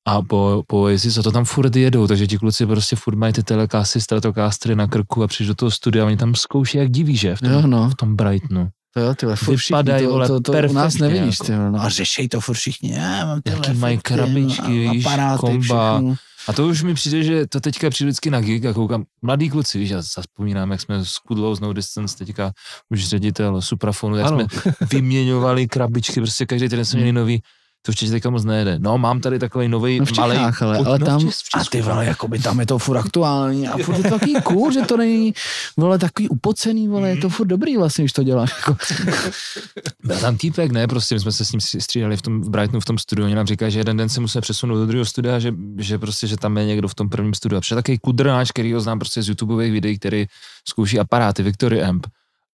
A 0.09 0.21
po, 0.21 0.63
po 0.67 0.81
Oasis 0.81 1.17
a 1.17 1.23
to 1.23 1.31
tam 1.31 1.45
furt 1.45 1.75
jedou, 1.75 2.07
takže 2.07 2.27
ti 2.27 2.37
kluci 2.37 2.65
prostě 2.65 2.95
furt 2.95 3.15
mají 3.15 3.33
ty 3.33 3.43
telekásy, 3.43 4.01
stratokástry 4.01 4.75
na 4.75 4.87
krku 4.87 5.23
a 5.23 5.27
přijdou 5.27 5.47
do 5.47 5.55
toho 5.55 5.71
studia 5.71 6.03
a 6.03 6.07
oni 6.07 6.17
tam 6.17 6.35
zkouší, 6.35 6.77
jak 6.77 6.89
diví, 6.91 7.17
že? 7.17 7.35
V 7.35 7.39
tom, 7.39 7.51
Jo, 7.51 7.61
no. 7.67 7.89
v 7.89 7.95
tom 7.95 8.15
Brightonu. 8.15 8.69
To 8.93 8.99
jo, 8.99 9.15
tyhle, 9.15 9.35
furt 9.35 9.57
všichni, 9.57 9.73
Vypadají, 9.75 10.03
to, 10.05 10.11
vole, 10.11 10.27
to, 10.27 10.39
to, 10.41 10.51
u 10.69 10.73
nás 10.73 10.97
nevidíš, 10.97 11.35
jako. 11.39 11.43
ty, 11.43 11.55
vole, 11.57 11.71
no 11.71 11.81
a 11.81 11.89
řešej 11.89 12.27
to 12.29 12.41
furt 12.41 12.55
všichni, 12.55 12.93
já 12.93 13.25
mám 13.25 13.41
tyhle 13.41 13.61
Jaký 13.67 13.79
mají 13.79 13.97
krabičky, 13.97 14.87
a- 14.87 14.91
víš, 14.91 15.05
komba. 15.39 15.93
všechno. 15.97 16.15
A 16.47 16.53
to 16.53 16.67
už 16.67 16.83
mi 16.83 16.93
přijde, 16.93 17.23
že 17.23 17.47
to 17.47 17.59
teďka 17.59 17.89
přijde 17.89 18.07
vždycky 18.07 18.29
na 18.29 18.41
gig 18.41 18.65
a 18.65 18.73
koukám, 18.73 19.03
mladý 19.21 19.49
kluci, 19.49 19.79
víš, 19.79 19.89
já 19.89 20.01
zaspomínám, 20.01 20.71
jak 20.71 20.81
jsme 20.81 21.05
s 21.05 21.17
Kudlou 21.17 21.55
z 21.55 21.59
No 21.59 21.73
Distance, 21.73 22.17
teďka 22.17 22.51
už 22.89 23.07
ředitel 23.07 23.61
Suprafonu, 23.61 24.15
jak 24.15 24.27
Ano. 24.27 24.39
jsme 24.39 24.71
vyměňovali 24.91 25.67
krabičky, 25.67 26.13
prostě 26.21 26.45
každý 26.45 26.67
den 26.67 26.85
jsme 26.85 26.97
měli 26.97 27.13
nový, 27.13 27.41
to 27.87 27.91
v 27.91 27.95
Češi 27.95 28.11
teďka 28.11 28.29
moc 28.29 28.43
nejde. 28.43 28.79
No, 28.79 28.97
mám 28.97 29.19
tady 29.19 29.39
takový 29.39 29.67
nový 29.67 29.99
No 29.99 30.05
v 30.05 30.17
malý. 30.17 30.37
Ale, 30.37 30.77
ale 30.77 30.99
tam, 30.99 31.29
a 31.53 31.63
ty 31.71 31.81
vole, 31.81 32.05
jakoby 32.05 32.39
tam 32.39 32.59
je 32.59 32.65
to 32.65 32.79
furt 32.79 32.97
aktuální 32.97 33.67
a 33.67 33.77
furt 33.77 33.97
je 33.97 34.03
to 34.03 34.09
takový 34.09 34.35
cool, 34.43 34.71
že 34.71 34.81
to 34.81 34.97
není, 34.97 35.33
vole, 35.77 35.99
takový 35.99 36.29
upocený, 36.29 36.87
vole, 36.87 37.09
je 37.09 37.17
to 37.17 37.29
furt 37.29 37.47
dobrý 37.47 37.77
vlastně, 37.77 38.03
když 38.03 38.13
to 38.13 38.23
děláš, 38.23 38.53
jako. 38.57 38.77
Byl 40.03 40.17
tam 40.17 40.37
týpek, 40.37 40.71
ne, 40.71 40.87
prostě 40.87 41.15
my 41.15 41.19
jsme 41.19 41.31
se 41.31 41.45
s 41.45 41.51
ním 41.51 41.61
střídali 41.61 42.17
v 42.17 42.21
tom 42.21 42.41
v 42.41 42.49
Brightonu 42.49 42.79
v 42.79 42.85
tom 42.85 42.97
studiu, 42.97 43.25
oni 43.25 43.35
nám 43.35 43.47
říkají, 43.47 43.71
že 43.71 43.79
jeden 43.79 43.97
den 43.97 44.09
se 44.09 44.21
musí 44.21 44.41
přesunout 44.41 44.75
do 44.75 44.85
druhého 44.85 45.05
studia, 45.05 45.39
že, 45.39 45.53
že 45.77 45.97
prostě, 45.97 46.27
že 46.27 46.37
tam 46.37 46.57
je 46.57 46.65
někdo 46.65 46.87
v 46.87 46.95
tom 46.95 47.09
prvním 47.09 47.33
studiu. 47.33 47.57
A 47.57 47.61
přišel 47.61 47.77
takový 47.77 47.97
kudrnáč, 47.97 48.51
který 48.51 48.73
ho 48.73 48.81
znám 48.81 48.99
prostě 48.99 49.21
z 49.21 49.29
YouTubeových 49.29 49.71
videí, 49.71 49.99
který 49.99 50.25
zkouší 50.67 50.99
aparáty, 50.99 51.43
Victory 51.43 51.83
Amp. 51.83 52.07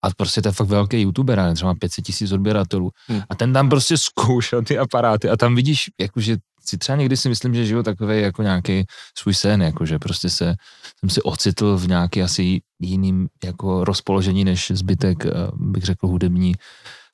A 0.04 0.10
prostě 0.18 0.42
to 0.42 0.50
je 0.50 0.54
fakt 0.54 0.68
velký 0.68 1.02
youtuber, 1.02 1.40
ale 1.40 1.54
třeba 1.54 1.72
má 1.72 1.80
500 1.80 2.06
tisíc 2.06 2.32
odběratelů. 2.32 2.92
Hmm. 3.08 3.22
A 3.30 3.36
ten 3.36 3.54
tam 3.54 3.70
prostě 3.70 3.98
zkoušel 3.98 4.64
ty 4.64 4.78
aparáty 4.78 5.30
a 5.30 5.38
tam 5.38 5.56
vidíš, 5.56 5.90
jakože 6.00 6.38
si 6.66 6.78
třeba 6.78 6.96
někdy 6.96 7.18
si 7.18 7.30
myslím, 7.30 7.56
že 7.56 7.66
žiju 7.66 7.84
takový 7.84 8.22
jako 8.22 8.44
nějaký 8.44 8.86
svůj 9.18 9.34
sen, 9.34 9.62
jakože 9.62 10.00
prostě 10.00 10.30
se, 10.30 10.56
jsem 11.00 11.10
si 11.10 11.22
ocitl 11.22 11.78
v 11.78 11.88
nějaký 11.88 12.22
asi 12.22 12.62
jiným 12.80 13.28
jako 13.44 13.84
rozpoložení 13.84 14.46
než 14.46 14.72
zbytek, 14.76 15.26
eh, 15.26 15.32
bych 15.54 15.84
řekl, 15.84 16.08
hudební 16.08 16.54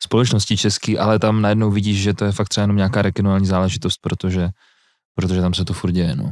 společnosti 0.04 0.58
český, 0.58 0.98
ale 0.98 1.20
tam 1.20 1.42
najednou 1.42 1.72
vidíš, 1.72 2.02
že 2.02 2.14
to 2.14 2.26
je 2.26 2.32
fakt 2.32 2.50
třeba 2.50 2.64
jenom 2.64 2.78
nějaká 2.78 3.02
regionální 3.02 3.46
záležitost, 3.46 3.98
protože, 4.02 4.50
protože 5.16 5.42
tam 5.42 5.54
se 5.54 5.66
to 5.66 5.74
furt 5.74 5.92
děje, 5.92 6.16
no. 6.16 6.32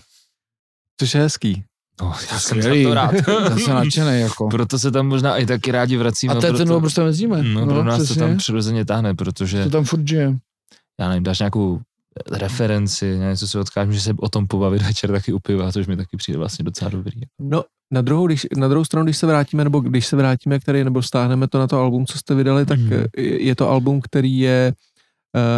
Což 1.00 1.14
je 1.14 1.20
hezký. 1.20 1.64
No 2.02 2.12
já 2.32 2.38
jsem 2.38 2.62
za 2.62 2.68
Skvělý. 2.68 2.84
to 2.88 2.94
rád. 2.94 3.14
Já 3.28 3.56
jsem 3.56 3.74
nadšený, 3.74 4.20
jako. 4.20 4.48
Proto 4.48 4.78
se 4.78 4.90
tam 4.90 5.06
možná 5.08 5.36
i 5.36 5.46
taky 5.46 5.70
rádi 5.72 5.96
vracíme. 5.96 6.34
A 6.34 6.40
to 6.40 6.46
je 6.46 6.52
ten 6.52 6.56
proto, 6.56 6.68
důvod, 6.68 6.80
proč 6.80 6.94
tam 6.94 7.06
jezdíme. 7.06 7.42
no, 7.42 7.66
pro 7.66 7.84
nás 7.84 8.02
přesně. 8.02 8.14
to 8.22 8.28
tam 8.28 8.36
přirozeně 8.36 8.84
táhne, 8.84 9.14
protože 9.14 9.64
To 9.64 9.70
tam 9.70 9.84
furt 9.84 10.08
žije. 10.08 10.38
já 11.00 11.08
nevím, 11.08 11.22
dáš 11.22 11.38
nějakou 11.38 11.80
referenci, 12.32 13.18
něco 13.18 13.48
si 13.48 13.58
odkážu, 13.58 13.92
že 13.92 14.00
se 14.00 14.14
o 14.20 14.28
tom 14.28 14.46
pobavit 14.46 14.82
večer 14.82 15.10
taky 15.12 15.32
u 15.32 15.38
piva, 15.38 15.72
což 15.72 15.86
mi 15.86 15.96
taky 15.96 16.16
přijde 16.16 16.38
vlastně 16.38 16.64
docela 16.64 16.90
dobrý. 16.90 17.20
No, 17.40 17.64
na 17.90 18.00
druhou, 18.00 18.26
když, 18.26 18.46
na 18.56 18.68
druhou 18.68 18.84
stranu, 18.84 19.04
když 19.04 19.16
se 19.16 19.26
vrátíme, 19.26 19.64
nebo 19.64 19.80
když 19.80 20.06
se 20.06 20.16
vrátíme 20.16 20.60
k 20.60 20.64
tady, 20.64 20.84
nebo 20.84 21.02
stáhneme 21.02 21.48
to 21.48 21.58
na 21.58 21.66
to 21.66 21.80
album, 21.80 22.06
co 22.06 22.18
jste 22.18 22.34
vydali, 22.34 22.66
tak 22.66 22.78
eh, 22.92 23.22
je 23.22 23.54
to 23.56 23.68
album, 23.70 24.00
který 24.00 24.38
je 24.38 24.72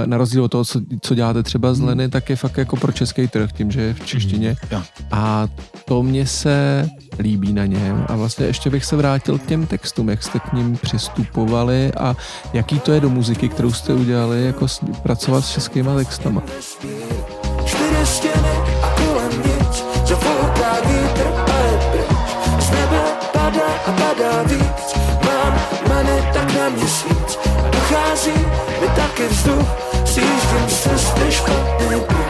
na 0.06 0.16
rozdíl 0.16 0.44
od 0.44 0.48
toho, 0.48 0.64
co, 0.64 0.80
co 1.00 1.14
děláte 1.14 1.42
třeba 1.42 1.74
z 1.74 1.78
Mhm. 1.78 1.88
Leny, 1.88 2.08
tak 2.08 2.30
je 2.30 2.36
fakt 2.36 2.56
jako 2.58 2.76
pro 2.76 2.92
český 2.92 3.28
trh, 3.28 3.52
tím, 3.52 3.70
že 3.70 3.80
je 3.80 3.94
v 3.94 4.06
češtině. 4.06 4.56
Jo. 4.70 4.82
A 5.10 5.48
to 5.84 6.02
mně 6.02 6.26
se 6.26 6.88
líbí 7.18 7.52
na 7.52 7.66
něm. 7.66 8.04
A 8.08 8.16
vlastně 8.16 8.46
ještě 8.46 8.70
bych 8.70 8.84
se 8.84 8.96
vrátil 8.96 9.38
k 9.38 9.46
těm 9.46 9.66
textům, 9.66 10.08
jak 10.08 10.22
jste 10.22 10.38
k 10.38 10.52
ním 10.52 10.76
přistupovali 10.76 11.92
a 11.92 12.16
jaký 12.52 12.80
to 12.80 12.92
je 12.92 13.00
do 13.00 13.10
muziky, 13.10 13.48
kterou 13.48 13.72
jste 13.72 13.94
udělali, 13.94 14.44
jako 14.46 14.68
s, 14.68 14.80
pracovat 15.02 15.44
s 15.44 15.50
českýma 15.50 15.94
textama. 15.96 16.42
Čtyři 17.64 18.06
stěny 18.06 18.56
a 18.82 18.94
kolem 18.96 19.32
nic 19.38 19.84
Zafouká 20.08 20.74
vítr 20.86 21.26
a 21.36 21.58
je 21.58 21.78
pryč 21.92 22.18
Z 22.60 22.70
nebe 22.70 23.02
padá 23.32 23.74
a 23.86 23.92
padá 23.92 24.42
víc 24.42 24.96
Mám 25.24 25.58
many 25.88 26.22
tak 26.32 26.54
na 26.54 26.68
měsíc 26.68 27.15
špatný 31.30 32.00
pruh 32.00 32.26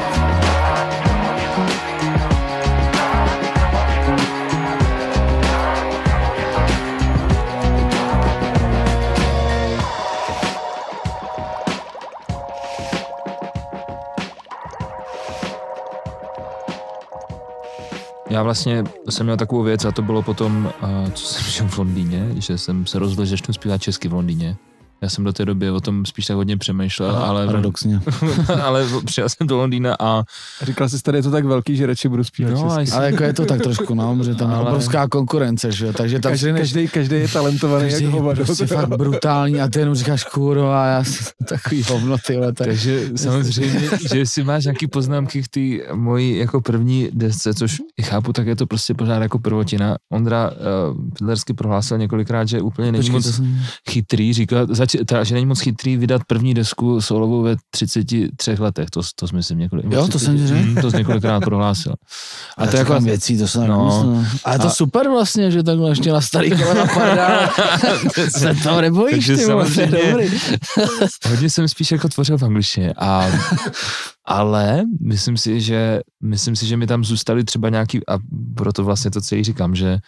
Já 18.30 18.42
vlastně 18.42 18.84
jsem 19.10 19.26
měl 19.26 19.36
takovou 19.36 19.62
věc 19.62 19.84
a 19.84 19.92
to 19.92 20.02
bylo 20.02 20.22
potom, 20.22 20.72
uh, 20.82 21.10
co 21.10 21.26
jsem 21.26 21.50
žil 21.50 21.68
v 21.68 21.78
Londýně, 21.78 22.28
že 22.36 22.58
jsem 22.58 22.86
se 22.86 22.98
rozhodl, 22.98 23.24
že 23.24 23.30
začnu 23.30 23.54
zpívat 23.54 23.82
česky 23.82 24.08
v 24.08 24.12
Londýně. 24.12 24.56
Já 25.02 25.08
jsem 25.08 25.24
do 25.24 25.32
té 25.32 25.44
doby 25.44 25.70
o 25.70 25.80
tom 25.80 26.06
spíš 26.06 26.26
tak 26.26 26.36
hodně 26.36 26.56
přemýšlel, 26.56 27.16
ale, 27.16 27.46
Paradoxně. 27.46 28.00
ale 28.62 28.86
přijel 29.04 29.28
jsem 29.28 29.46
do 29.46 29.56
Londýna 29.56 29.94
a 30.00 30.06
A 30.62 30.64
říkal 30.64 30.88
jsi, 30.88 31.02
tady 31.02 31.18
je 31.18 31.22
to 31.22 31.30
tak 31.30 31.44
velký, 31.44 31.76
že 31.76 31.86
radši 31.86 32.08
budu 32.08 32.24
zpívat 32.24 32.52
No, 32.54 32.76
česky. 32.78 32.92
a 32.92 32.96
Ale 32.96 33.06
jako 33.10 33.22
je 33.22 33.32
to 33.32 33.44
tak 33.46 33.60
trošku, 33.62 33.94
no, 33.94 34.18
že 34.24 34.34
tam 34.34 34.50
je 34.50 34.56
Ale- 34.56 34.66
obrovská 34.66 35.08
konkurence, 35.08 35.72
že 35.72 35.86
jo, 35.86 35.92
takže 35.92 36.18
tam 36.20 36.32
Každý, 36.32 36.52
každý, 36.52 36.88
každý 36.88 37.16
je 37.16 37.28
talentovaný 37.28 37.84
každý 37.90 38.04
jak 38.04 38.14
je 38.14 38.20
hovado. 38.20 38.44
prostě 38.44 38.66
fakt 38.66 38.88
brutální 38.88 39.60
a 39.60 39.68
ty 39.68 39.78
jenom 39.78 39.94
říkáš 39.94 40.24
kurva, 40.24 40.86
já 40.86 41.04
jsem 41.04 41.26
takový 41.48 41.82
hovno, 41.82 42.16
tyhle, 42.26 42.52
tak. 42.52 42.66
Takže 42.66 43.10
samozřejmě, 43.16 43.80
že 44.14 44.26
si 44.26 44.44
máš 44.44 44.64
nějaký 44.64 44.86
poznámky 44.86 45.42
k 45.42 45.48
té 45.48 45.94
mojí 45.94 46.36
jako 46.38 46.60
první 46.60 47.08
desce, 47.12 47.54
což 47.54 47.76
i 47.98 48.02
chápu, 48.02 48.32
tak 48.32 48.46
je 48.46 48.56
to 48.56 48.66
prostě 48.66 48.94
pořád 48.94 49.22
jako 49.22 49.38
prvotina. 49.38 49.96
Ondra 50.12 50.50
uh, 50.50 51.10
Pidlersky 51.18 51.54
prohlásil 51.54 51.98
několikrát, 51.98 52.48
že 52.48 52.60
úplně 52.60 52.92
není 52.92 53.02
Počkej, 53.02 53.12
moc 53.12 53.36
jsem... 53.36 53.58
chytrý, 53.90 54.32
říkal, 54.32 54.66
zač, 54.86 55.06
teda, 55.06 55.24
že 55.24 55.34
není 55.34 55.46
moc 55.46 55.60
chytrý 55.60 55.96
vydat 55.96 56.22
první 56.26 56.54
desku 56.54 57.00
solovou 57.00 57.42
ve 57.42 57.56
33 57.70 58.56
letech, 58.58 58.90
to, 58.90 59.00
to 59.16 59.28
si 59.28 59.34
myslím 59.34 59.58
několik. 59.58 59.84
Jo, 59.90 60.08
to 60.08 60.18
jsem 60.18 60.46
řekl. 60.46 60.60
Mm, 60.62 60.74
to 60.76 60.90
jsi 60.90 60.96
několikrát 60.96 61.40
prohlásil. 61.40 61.94
A 62.58 62.62
A 62.62 62.66
to 62.66 62.76
je 62.76 62.78
jako, 62.78 63.00
věcí, 63.00 63.38
to 63.38 63.48
se 63.48 63.58
No. 63.58 63.66
no. 63.66 64.24
A 64.44 64.52
je 64.52 64.58
to 64.58 64.66
A- 64.66 64.70
super 64.70 65.08
vlastně, 65.08 65.50
že 65.50 65.62
takhle 65.62 65.90
ještě 65.90 66.12
na 66.12 66.20
starý 66.20 66.50
kolena 66.50 66.86
padá. 66.94 67.50
se 68.28 68.54
toho 68.62 68.80
nebojíš, 68.80 69.14
Takže 69.14 69.36
ty 69.36 69.36
to 69.36 69.40
je 69.42 69.46
samozřejmě- 69.46 70.12
dobrý. 70.12 70.38
hodně 71.28 71.50
jsem 71.50 71.68
spíš 71.68 71.92
jako 71.92 72.08
tvořil 72.08 72.38
v 72.38 72.42
angličtině, 72.42 72.92
a, 72.98 73.26
ale 74.24 74.82
myslím 75.02 75.36
si, 75.36 75.60
že 75.60 76.00
myslím 76.22 76.56
si, 76.56 76.66
že 76.66 76.76
mi 76.76 76.86
tam 76.86 77.04
zůstaly 77.04 77.44
třeba 77.44 77.68
nějaký, 77.68 78.00
a 78.08 78.18
proto 78.56 78.84
vlastně 78.84 79.10
to 79.10 79.20
celý 79.20 79.44
říkám, 79.44 79.74
že 79.74 79.98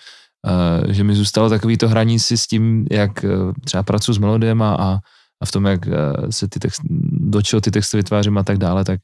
že 0.89 1.05
mi 1.05 1.14
zůstalo 1.14 1.49
takový 1.49 1.76
to 1.76 1.89
hraní 1.89 2.18
si 2.18 2.39
s 2.39 2.47
tím, 2.47 2.86
jak 2.91 3.24
uh, 3.24 3.53
třeba 3.64 3.82
pracuji 3.82 4.12
s 4.12 4.18
melodiem 4.18 4.62
a, 4.62 4.74
a, 4.74 4.99
v 5.45 5.53
tom, 5.53 5.66
jak 5.66 5.86
uh, 5.86 5.93
se 6.30 6.49
ty 6.49 6.59
text, 6.59 6.80
do 7.11 7.43
čeho 7.43 7.61
ty 7.61 7.70
texty 7.70 7.97
vytvářím 7.97 8.39
a 8.39 8.43
tak 8.43 8.59
dále, 8.59 8.84
tak, 8.84 9.01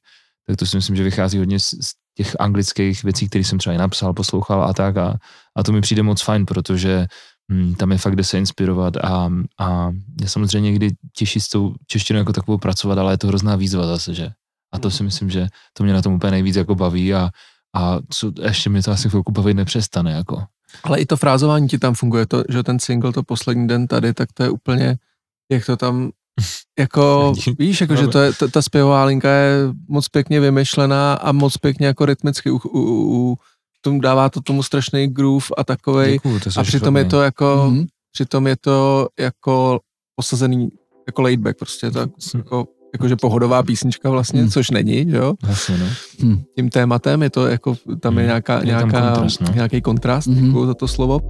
tak 0.47 0.57
to 0.57 0.67
si 0.67 0.77
myslím, 0.77 0.97
že 0.97 1.05
vychází 1.05 1.39
hodně 1.39 1.61
z, 1.61 1.65
z 1.65 1.93
těch 2.17 2.37
anglických 2.39 3.05
věcí, 3.05 3.29
které 3.29 3.45
jsem 3.45 3.59
třeba 3.59 3.75
i 3.75 3.79
napsal, 3.79 4.15
poslouchal 4.15 4.65
a 4.65 4.73
tak 4.73 4.97
a, 4.97 5.19
a 5.57 5.63
to 5.63 5.73
mi 5.73 5.81
přijde 5.81 6.03
moc 6.03 6.23
fajn, 6.23 6.47
protože 6.47 7.07
hm, 7.53 7.75
tam 7.75 7.93
je 7.93 7.99
fakt 7.99 8.13
kde 8.13 8.25
se 8.25 8.39
inspirovat 8.39 8.97
a, 8.97 9.31
a 9.59 9.91
je 10.21 10.29
samozřejmě 10.29 10.71
někdy 10.71 10.91
těžší 11.17 11.41
s 11.41 11.49
tou 11.49 11.75
češtinou 11.87 12.19
jako 12.19 12.33
takovou 12.33 12.59
pracovat, 12.59 12.99
ale 12.99 13.13
je 13.13 13.19
to 13.19 13.27
hrozná 13.27 13.57
výzva 13.57 13.87
zase, 13.87 14.15
že? 14.15 14.31
A 14.75 14.79
to 14.79 14.91
si 14.91 15.03
myslím, 15.03 15.31
že 15.31 15.47
to 15.73 15.85
mě 15.85 15.93
na 15.93 16.03
tom 16.03 16.13
úplně 16.13 16.31
nejvíc 16.31 16.57
jako 16.57 16.75
baví 16.75 17.15
a, 17.15 17.31
a 17.77 17.99
co, 18.11 18.33
ještě 18.43 18.71
mě 18.71 18.83
to 18.83 18.91
asi 18.91 19.09
chvilku 19.11 19.33
bavit 19.33 19.55
nepřestane, 19.55 20.13
jako. 20.13 20.43
Ale 20.83 21.01
i 21.01 21.07
to 21.07 21.17
frázování 21.17 21.69
ti 21.69 21.79
tam 21.79 21.95
funguje, 21.95 22.27
to, 22.27 22.45
že 22.49 22.63
ten 22.63 22.79
single, 22.79 23.13
to 23.13 23.23
poslední 23.23 23.69
den 23.69 23.87
tady, 23.87 24.15
tak 24.15 24.33
to 24.33 24.43
je 24.43 24.51
úplně, 24.51 24.97
jak 25.53 25.67
to 25.67 25.77
tam, 25.77 26.11
jako, 26.79 27.33
víš, 27.59 27.81
jako, 27.81 27.97
že 27.97 28.07
to 28.09 28.19
je, 28.19 28.33
ta, 28.33 28.49
ta 28.49 28.63
zpěvová 28.63 29.05
linka 29.05 29.29
je 29.31 29.57
moc 29.89 30.09
pěkně 30.09 30.41
vymyšlená 30.41 31.15
a 31.15 31.33
moc 31.33 31.57
pěkně 31.57 31.87
jako 31.87 32.07
rytmicky 32.07 32.51
u, 32.51 32.57
u, 32.57 32.81
u 33.31 33.39
tomu 33.81 34.01
dává 34.01 34.29
to 34.29 34.41
tomu 34.41 34.63
strašný 34.63 35.07
groove 35.07 35.47
a 35.57 35.65
takovej, 35.65 36.13
Děkuju, 36.13 36.41
to 36.41 36.51
a 36.61 36.63
přitom 36.63 36.97
je 36.97 37.05
to 37.05 37.23
jako, 37.23 37.67
Mhm. 37.71 37.87
přitom 38.13 38.47
je 38.47 38.57
to 38.57 39.09
jako 39.21 39.81
posazený, 40.17 40.69
jako 41.07 41.23
laid 41.23 41.41
back, 41.41 41.59
prostě 41.59 41.87
je 41.87 41.91
to 41.91 42.07
jako, 42.35 42.67
jakože 42.95 43.17
pohodová 43.17 43.63
písnička 43.63 44.11
vlastně, 44.11 44.41
Mhm. 44.43 44.51
což 44.51 44.71
není, 44.71 45.05
jo, 45.09 45.35
Vlastně, 45.43 45.79
no. 45.79 45.87
tím 46.57 46.71
tématem, 46.71 47.23
je 47.23 47.31
to 47.31 47.47
jako, 47.47 47.75
tam 48.01 48.13
je 48.19 48.23
Mhm. 48.23 48.27
nějaká, 48.29 48.59
Je 48.59 48.65
nějaká, 48.67 49.01
kontrast, 49.15 49.41
no. 49.41 49.49
nějaký 49.55 49.81
kontrast, 49.81 50.27
Mhm. 50.29 50.47
děkuju 50.47 50.67
za 50.67 50.75
to 50.75 50.89
slovo. 50.89 51.21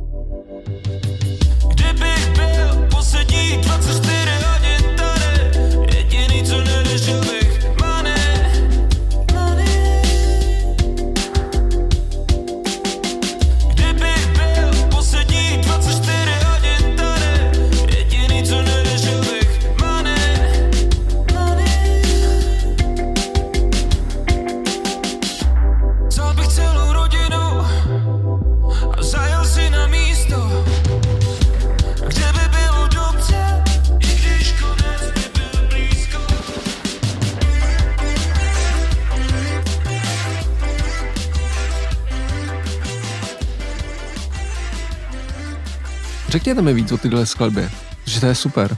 Řekněte 46.45 46.63
mi 46.63 46.75
víc 46.75 46.93
o 46.93 46.99
tyhle 46.99 47.27
skladbě, 47.27 47.71
že 48.05 48.21
to 48.21 48.27
je 48.27 48.35
super. 48.35 48.77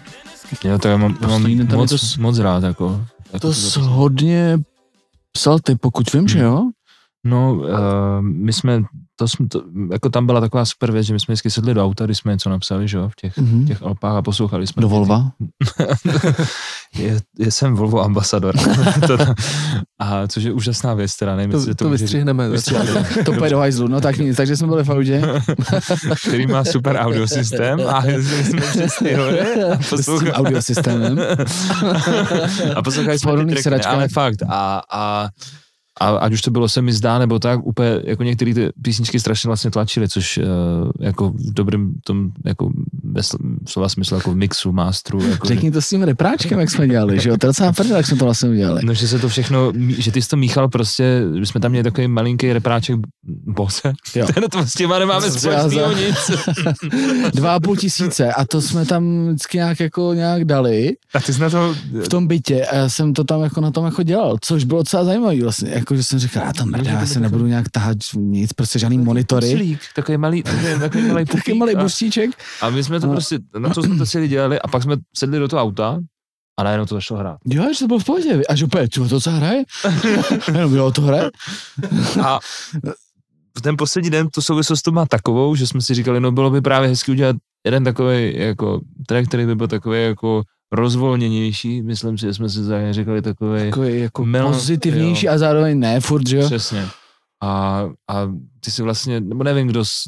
Jo, 0.65 0.79
to 0.79 0.89
já 0.89 0.97
mám, 0.97 1.19
mám 1.29 1.43
den 1.45 1.67
tady 1.67 1.77
moc, 1.77 1.91
to 1.91 1.99
s- 1.99 2.17
moc 2.17 2.39
rád, 2.39 2.63
jako. 2.65 3.07
jako 3.33 3.39
To 3.39 3.55
jsi 3.55 3.79
hodně 3.81 4.59
psal 5.33 5.59
ty, 5.59 5.75
pokud 5.75 6.13
vím, 6.13 6.29
že 6.29 6.39
jo? 6.39 6.63
No, 7.25 7.55
uh, 7.55 7.67
my 8.21 8.53
jsme, 8.53 8.83
to 9.17 9.29
jsme, 9.29 9.49
to, 9.49 9.63
jako 9.93 10.09
tam 10.11 10.27
byla 10.27 10.41
taková 10.41 10.65
super 10.65 10.93
věc, 10.93 11.07
že 11.07 11.13
my 11.13 11.21
jsme 11.21 11.33
vždycky 11.33 11.51
sedli 11.51 11.75
do 11.75 11.85
auta, 11.85 12.05
když 12.05 12.19
jsme 12.19 12.33
něco 12.33 12.51
napsali, 12.51 12.89
že 12.89 12.97
jo, 12.97 13.09
v 13.09 13.17
těch, 13.17 13.39
Mhm. 13.39 13.67
těch 13.67 13.83
Alpách 13.83 14.17
a 14.17 14.23
poslouchali 14.23 14.67
jsme. 14.67 14.81
Do 14.81 14.89
Volva? 14.89 15.31
je, 16.99 17.17
je 17.39 17.51
jsem 17.51 17.75
Volvo 17.75 18.03
ambasador. 18.05 18.55
to, 19.07 19.19
a 19.99 20.27
což 20.29 20.45
je 20.45 20.53
úžasná 20.53 20.95
věc, 20.95 21.17
teda 21.17 21.37
nevím, 21.37 21.51
To, 21.53 21.75
to, 21.75 21.85
může 21.85 21.97
říct. 21.97 22.01
vystřihneme. 22.03 22.49
To 23.25 23.33
půjde 23.33 23.51
do 23.51 23.59
hajzlu, 23.59 23.89
no 23.89 24.01
tak 24.01 24.19
nic, 24.19 24.37
takže 24.37 24.57
jsme 24.57 24.67
byli 24.67 24.85
v 24.85 24.91
autě. 24.91 25.23
který 26.29 26.47
má 26.47 26.65
super 26.65 26.97
audiosystém 26.97 27.81
a 27.89 28.03
jsme 28.03 28.61
přesně 28.61 29.09
jeli 29.11 29.41
a 29.65 29.83
S 29.83 29.91
poslouchali, 29.91 30.33
audiosystémem. 30.33 31.19
a 32.77 32.83
poslouchali 32.83 33.19
jsme 33.19 33.47
ty 33.47 33.63
tracky, 33.63 33.87
ale 33.87 34.09
fakt 34.09 34.43
a, 34.49 34.83
a 34.93 35.29
a 36.01 36.09
ať 36.09 36.33
už 36.33 36.43
to 36.43 36.51
bylo 36.51 36.69
se 36.69 36.83
mi 36.83 36.93
zdá, 36.93 37.19
nebo 37.19 37.39
tak, 37.39 37.67
úplně 37.67 38.01
jako 38.05 38.23
některé 38.23 38.55
ty 38.55 38.69
písničky 38.83 39.21
strašně 39.21 39.49
vlastně 39.49 39.71
tlačily, 39.71 40.09
což 40.09 40.39
uh, 40.39 40.45
jako 41.01 41.29
v 41.31 41.53
dobrém 41.55 41.95
tom, 42.05 42.31
jako 42.45 42.71
sl- 43.23 43.57
slova 43.69 43.89
smyslu 43.89 44.17
jako 44.17 44.31
v 44.33 44.37
mixu, 44.37 44.73
masteru. 44.73 45.23
Jako, 45.31 45.49
Řekni 45.49 45.71
to 45.71 45.83
s 45.83 45.89
tím 45.89 46.03
repráčkem, 46.03 46.59
jak 46.61 46.71
jsme 46.71 46.89
dělali, 46.89 47.21
že 47.21 47.29
jo? 47.29 47.37
To 47.37 47.47
je 47.47 47.49
docela 47.49 47.73
prdel, 47.73 47.97
jak 47.97 48.07
jsme 48.07 48.17
to 48.17 48.25
vlastně 48.25 48.49
udělali. 48.49 48.81
No, 48.85 48.95
že 48.95 49.09
se 49.09 49.19
to 49.19 49.29
všechno, 49.29 49.73
že 49.89 50.13
ty 50.13 50.23
jsi 50.23 50.29
to 50.29 50.37
míchal 50.37 50.69
prostě, 50.69 51.23
že 51.39 51.47
jsme 51.47 51.61
tam 51.61 51.71
měli 51.71 51.85
takový 51.85 52.09
malinký 52.09 52.53
repráček 52.53 52.97
Bose. 53.47 53.93
Jo. 54.15 54.27
Ten 54.35 54.45
to 54.51 54.67
s 54.67 54.73
těma 54.73 54.99
nemáme 54.99 55.31
společného 55.31 55.93
nic. 55.93 56.31
Dva 57.35 57.55
a 57.55 57.61
půl 57.61 57.77
tisíce 57.77 58.33
a 58.33 58.45
to 58.45 58.63
jsme 58.63 58.87
tam 58.87 59.27
vždycky 59.29 59.57
nějak 59.59 59.81
jako 59.81 60.15
nějak 60.15 60.45
dali 60.45 60.93
A 61.15 61.21
ty 61.21 61.33
jsi 61.33 61.41
na 61.41 61.51
to... 61.51 61.75
v 62.05 62.09
tom 62.09 62.27
bytě 62.27 62.67
a 62.67 62.77
já 62.77 62.89
jsem 62.89 63.15
to 63.15 63.25
tam 63.25 63.43
jako 63.43 63.61
na 63.61 63.71
tom 63.71 63.85
jako 63.85 64.03
dělal, 64.03 64.37
což 64.41 64.65
bylo 64.65 64.81
docela 64.81 65.05
zajímavé 65.05 65.43
vlastně, 65.43 65.71
jako 65.71 65.97
že 65.97 66.03
jsem 66.03 66.19
říkal, 66.19 66.43
já 66.47 66.53
tam 66.53 66.69
mrdá, 66.71 66.91
já 66.91 67.07
se 67.07 67.21
nebudu 67.21 67.47
nějak 67.47 67.69
tahat 67.69 67.97
nic, 68.17 68.53
prostě 68.53 68.79
žádný 68.79 68.99
monitory. 68.99 69.51
Slík, 69.51 69.81
takový 69.95 70.19
malý, 70.19 70.43
takový, 70.43 70.81
takový 70.81 71.05
malý 71.09 71.25
pupík 71.25 71.55
malý 71.55 71.75
a- 71.77 71.83
buštíček. 71.83 72.31
A 72.61 72.71
my 72.71 72.85
jsme 72.85 73.01
to 73.01 73.06
No. 73.07 73.13
prostě, 73.13 73.39
na 73.59 73.69
to 73.75 73.83
jsme 73.83 73.97
to 73.97 74.07
celý 74.07 74.29
dělali 74.29 74.61
a 74.61 74.69
pak 74.69 74.83
jsme 74.83 74.97
sedli 75.17 75.39
do 75.39 75.49
toho 75.49 75.63
auta 75.63 75.99
a 76.59 76.63
najednou 76.63 76.87
to 76.87 76.95
začalo 76.95 77.21
hrát. 77.21 77.39
Jo, 77.47 77.65
že 77.75 77.79
to 77.79 77.87
bylo 77.87 77.99
v 77.99 78.05
pohodě. 78.05 78.43
Až 78.49 78.63
úplně, 78.63 78.89
čo, 78.89 79.09
to 79.09 79.21
co 79.21 79.31
hraje? 79.31 79.63
Jenom 80.47 80.75
jo, 80.75 80.93
to 80.93 81.03
hraje? 81.03 81.31
A 82.25 82.39
v 83.59 83.61
ten 83.63 83.77
poslední 83.77 84.11
den 84.11 84.29
tu 84.35 84.43
souvislost 84.43 84.83
to 84.83 84.93
má 84.93 85.07
takovou, 85.07 85.55
že 85.55 85.67
jsme 85.67 85.81
si 85.81 85.95
říkali, 85.95 86.21
no 86.21 86.33
bylo 86.33 86.51
by 86.51 86.61
právě 86.61 86.89
hezky 86.89 87.11
udělat 87.13 87.37
jeden 87.67 87.85
takový 87.85 88.39
jako 88.39 88.81
track, 89.09 89.29
který 89.29 89.47
by 89.47 89.55
byl 89.55 89.69
takový 89.69 90.03
jako 90.05 90.43
rozvolněnější. 90.73 91.83
Myslím 91.83 92.19
si, 92.19 92.27
že 92.27 92.35
jsme 92.35 92.49
si 92.49 92.65
zároveň 92.65 92.93
říkali 92.93 93.23
takový 93.23 93.61
Takový 93.71 94.01
jako 94.01 94.23
Melo- 94.25 94.53
pozitivnější 94.53 95.27
jo. 95.27 95.33
a 95.33 95.39
zároveň 95.39 95.79
ne, 95.79 96.01
furt, 96.01 96.29
že 96.29 96.37
jo? 96.37 96.47
přesně. 96.47 96.87
A, 97.43 97.81
a 98.11 98.27
ty 98.65 98.71
si 98.71 98.83
vlastně, 98.83 99.21
nebo 99.21 99.45
nevím, 99.45 99.67
kdo, 99.69 99.85
s- 99.85 100.03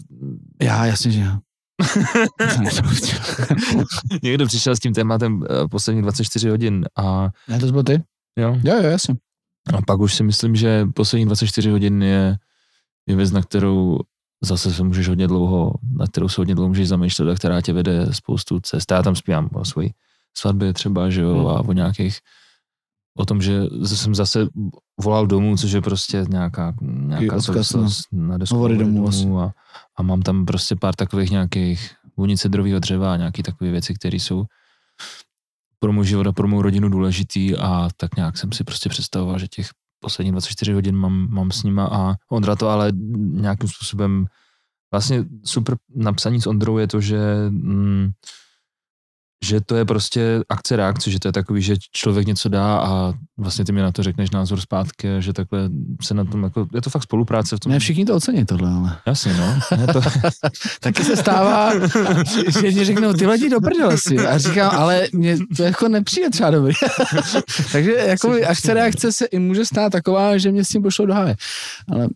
Já, 0.62 0.86
jasně, 0.86 1.11
že 1.11 1.20
jo. 1.20 1.32
někdo 4.22 4.47
přišel 4.47 4.76
s 4.76 4.81
tím 4.81 4.95
tématem 4.95 5.45
eh, 5.45 5.68
posledních 5.68 6.03
24 6.03 6.49
hodin 6.49 6.85
a 6.97 7.29
ne, 7.49 7.59
to 7.59 7.72
byl 7.72 7.83
ty? 7.83 8.03
jo, 8.39 8.57
Jo, 8.64 8.74
jo, 8.83 8.91
jasně. 8.91 9.14
A 9.74 9.83
pak 9.87 10.01
už 10.01 10.14
si 10.14 10.22
myslím, 10.22 10.57
že 10.57 10.87
poslední 10.95 11.26
24 11.26 11.70
hodin 11.70 12.03
je, 12.03 12.37
je 13.09 13.16
věc, 13.16 13.31
na 13.31 13.43
kterou 13.43 13.99
zase 14.45 14.74
se 14.74 14.85
můžeš 14.85 15.09
hodně 15.09 15.26
dlouho, 15.26 15.72
na 15.93 16.07
kterou 16.07 16.29
se 16.29 16.41
hodně 16.41 16.55
dlouho 16.55 16.68
můžeš 16.68 16.89
zamýšlet 16.89 17.33
a 17.33 17.35
která 17.35 17.61
tě 17.61 17.72
vede 17.72 18.07
spoustu 18.11 18.61
cest. 18.61 18.93
Já 18.93 19.03
tam 19.03 19.16
zpívám 19.16 19.49
o 19.53 19.64
svojí 19.64 19.91
svatbě 20.37 20.72
třeba, 20.72 21.11
že 21.11 21.20
jo, 21.20 21.35
Hmm. 21.35 21.47
a 21.47 21.61
o 21.61 21.72
nějakých, 21.72 22.18
o 23.19 23.25
tom, 23.25 23.43
že 23.43 23.62
jsem 23.85 24.14
zase 24.14 24.47
volal 25.01 25.27
domů, 25.27 25.57
což 25.57 25.73
je 25.73 25.81
prostě 25.81 26.25
nějaká, 26.29 26.75
nějaká 26.81 27.37
odkaz, 27.37 27.45
souvislost 27.45 28.07
na 28.12 28.39
desku 28.39 28.55
Hovory 28.55 28.77
domů 28.77 29.03
vlastně. 29.03 29.31
a, 29.33 29.53
a, 29.97 30.03
mám 30.03 30.23
tam 30.23 30.47
prostě 30.47 30.77
pár 30.77 30.95
takových 30.95 31.31
nějakých 31.31 31.91
vůnice 32.16 32.49
drového 32.49 32.79
dřeva 32.79 33.12
a 33.12 33.16
nějaké 33.16 33.43
takové 33.43 33.71
věci, 33.71 33.95
které 33.95 34.16
jsou 34.16 34.45
pro 35.79 35.93
můj 35.93 36.07
život 36.07 36.27
a 36.27 36.33
pro 36.33 36.49
mou 36.49 36.62
rodinu 36.62 36.89
důležitý 36.89 37.57
a 37.57 37.89
tak 37.97 38.16
nějak 38.16 38.39
jsem 38.39 38.53
si 38.53 38.64
prostě 38.64 38.89
představoval, 38.89 39.39
že 39.39 39.49
těch 39.49 39.71
posledních 40.01 40.33
24 40.33 40.73
hodin 40.73 40.97
mám, 40.97 41.29
mám 41.31 41.51
s 41.51 41.62
nima 41.62 41.89
a 41.93 42.14
Ondra 42.31 42.57
to 42.57 42.69
ale 42.69 42.93
nějakým 43.19 43.69
způsobem 43.69 44.27
vlastně 44.93 45.25
super 45.45 45.77
napsaní 45.95 46.41
s 46.41 46.47
Ondrou 46.47 46.79
je 46.79 46.87
to, 46.87 47.01
že 47.01 47.19
mm, 47.49 48.11
že 49.45 49.61
to 49.61 49.76
je 49.76 49.84
prostě 49.84 50.41
akce 50.49 50.76
reakce, 50.76 51.11
že 51.11 51.18
to 51.18 51.28
je 51.28 51.32
takový, 51.32 51.62
že 51.62 51.76
člověk 51.93 52.26
něco 52.26 52.49
dá 52.49 52.78
a 52.78 53.14
vlastně 53.36 53.64
ty 53.64 53.72
mi 53.72 53.80
na 53.80 53.93
to 53.93 54.03
řekneš 54.03 54.30
názor 54.30 54.61
zpátky, 54.61 55.09
že 55.18 55.32
takhle 55.32 55.70
se 56.03 56.14
na 56.14 56.24
tom 56.24 56.43
jako, 56.43 56.66
je 56.74 56.80
to 56.80 56.91
fakt 56.91 57.03
spolupráce 57.03 57.57
v 57.57 57.61
tom. 57.61 57.72
Ne, 57.72 57.78
všichni 57.78 58.05
to 58.05 58.14
ocení 58.14 58.47
tohle, 58.47 58.70
ale. 58.70 58.99
Jasně, 59.07 59.34
no. 59.34 59.61
To, 59.93 60.01
Taky 60.80 61.05
se 61.05 61.16
stává, 61.16 61.72
že 62.61 62.70
mě 62.70 62.84
řeknou, 62.84 63.12
ty 63.12 63.26
letí 63.26 63.49
do 63.49 63.61
prdele 63.61 63.99
si. 63.99 64.18
A 64.18 64.39
říkám, 64.39 64.76
ale 64.76 65.07
mě 65.12 65.39
to 65.57 65.62
jako 65.62 65.89
nepřijde 65.89 66.30
třeba 66.30 66.51
dobrý. 66.51 66.74
Takže 67.72 67.93
jako 67.93 68.34
akce 68.49 68.74
reakce 68.74 69.12
se 69.12 69.26
i 69.26 69.39
může 69.39 69.64
stát 69.64 69.93
taková, 69.93 70.39
že 70.39 70.53
mě 70.53 70.64
s 70.64 70.68
tím 70.68 70.82
pošlo 70.82 71.07
do 71.07 71.14
háje. 71.14 71.36
Ale 71.93 72.09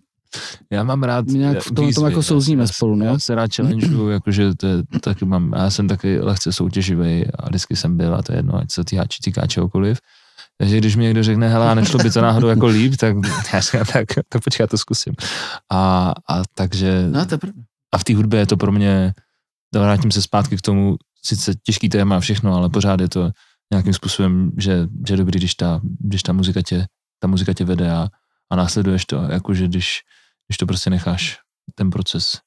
já 0.70 0.84
mám 0.84 1.02
rád 1.02 1.26
My 1.26 1.38
nějak 1.38 1.60
v 1.60 1.64
tom- 1.64 1.74
tom 1.74 1.86
výzvy, 1.86 2.04
jako 2.04 2.22
souzníme 2.22 2.66
spolu, 2.66 2.96
no. 2.96 3.04
Já 3.04 3.18
se 3.18 3.34
rád 3.34 3.54
challengeuju, 3.54 4.08
jakože 4.18 4.54
to 4.54 4.66
je, 4.66 4.82
taky 5.00 5.24
mám, 5.24 5.52
já 5.56 5.70
jsem 5.70 5.88
taky 5.88 6.20
lehce 6.20 6.52
soutěživý 6.52 7.26
a 7.34 7.48
vždycky 7.48 7.76
jsem 7.76 7.96
byl 7.96 8.14
a 8.14 8.22
to 8.22 8.32
je 8.32 8.38
jedno, 8.38 8.54
ať 8.54 8.72
se 8.72 8.84
týká, 8.84 9.04
týká 9.24 9.46
čehokoliv. 9.46 9.98
Takže 10.58 10.78
když 10.78 10.96
mi 10.96 11.02
někdo 11.04 11.22
řekne, 11.22 11.48
hele, 11.48 11.74
nešlo 11.74 11.98
by 11.98 12.10
to 12.10 12.20
náhodou 12.20 12.48
jako 12.48 12.66
líp, 12.66 12.96
tak 12.96 13.16
já 13.52 13.60
říkám, 13.60 13.84
tak 13.92 14.06
to 14.28 14.40
počká, 14.40 14.66
to 14.66 14.78
zkusím. 14.78 15.14
A, 15.70 16.12
a 16.28 16.42
takže, 16.54 17.08
no, 17.10 17.26
to 17.26 17.38
pravda. 17.38 17.62
a 17.94 17.98
v 17.98 18.04
té 18.04 18.14
hudbě 18.14 18.40
je 18.40 18.46
to 18.46 18.56
pro 18.56 18.72
mě, 18.72 19.14
vrátím 19.74 20.10
se 20.10 20.22
zpátky 20.22 20.56
k 20.56 20.60
tomu, 20.60 20.96
sice 21.24 21.52
těžký 21.62 21.88
téma 21.88 22.16
a 22.16 22.20
všechno, 22.20 22.54
ale 22.54 22.70
pořád 22.70 23.00
je 23.00 23.08
to 23.08 23.30
nějakým 23.72 23.92
způsobem, 23.92 24.52
že, 24.58 24.86
že 25.08 25.14
je 25.14 25.18
dobrý, 25.18 25.38
když 25.38 25.54
ta, 25.54 25.80
když 26.00 26.22
ta 26.22 26.32
muzika 26.32 26.62
tě, 26.62 26.86
ta 27.18 27.28
muzika 27.28 27.52
tě 27.52 27.64
vede 27.64 27.90
a, 27.90 28.08
a 28.50 28.56
následuješ 28.56 29.06
to, 29.06 29.16
jakože 29.16 29.68
když, 29.68 30.00
když 30.48 30.56
to 30.56 30.66
prostě 30.66 30.90
necháš 30.90 31.38
ten 31.74 31.90
proces 31.90 32.40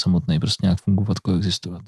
samotný 0.00 0.40
prostě 0.40 0.66
nějak 0.66 0.80
fungovat, 0.80 1.18
koexistovat. 1.18 1.82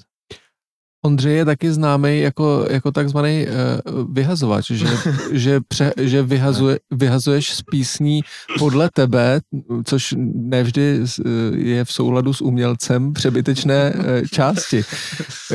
Ondřej 1.05 1.35
je 1.35 1.45
taky 1.45 1.73
známý 1.73 2.19
jako, 2.19 2.67
jako 2.69 2.91
takzvaný 2.91 3.45
uh, 3.47 4.13
vyhazovač, 4.13 4.71
že, 4.71 4.87
že, 5.31 5.59
pře, 5.67 5.93
že 6.01 6.23
vyhazuje, 6.23 6.79
vyhazuješ 6.91 7.53
z 7.53 7.61
písní 7.61 8.21
podle 8.59 8.89
tebe, 8.93 9.41
což 9.83 10.15
nevždy 10.33 10.99
eh, 11.03 11.29
je 11.57 11.85
v 11.85 11.91
souladu 11.91 12.33
s 12.33 12.41
umělcem 12.41 13.13
přebytečné 13.13 13.93
eh, 13.95 14.21
části. 14.31 14.83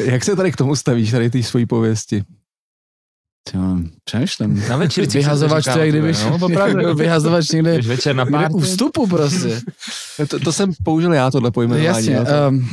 Jak 0.05 0.25
se 0.25 0.37
tady 0.37 0.53
k 0.53 0.57
tomu 0.57 0.77
stavíš, 0.77 1.11
tady 1.11 1.31
té 1.31 1.43
svojí 1.43 1.67
pověsti? 1.67 2.25
Ty 3.51 3.57
jo, 3.57 3.77
Přemýšlím. 4.05 4.63
Na 4.69 4.77
večercích 4.77 5.15
Vyhazovač, 5.23 5.65
to 5.65 5.79
je 5.79 5.89
kdyby 5.89 6.13
no, 6.25 6.39
opravdu. 6.43 6.95
vyhazovač 6.97 7.51
někde, 7.51 7.79
večer 7.83 8.17
na 8.17 8.27
párty. 8.27 8.55
u 8.55 8.61
vstupu 8.61 9.07
prostě. 9.07 9.61
To, 10.29 10.39
to 10.39 10.53
jsem 10.53 10.73
použil 10.85 11.13
já, 11.15 11.31
tohle 11.31 11.51
pojmenování. 11.51 12.07
Jasně. 12.07 12.21
Um, 12.49 12.69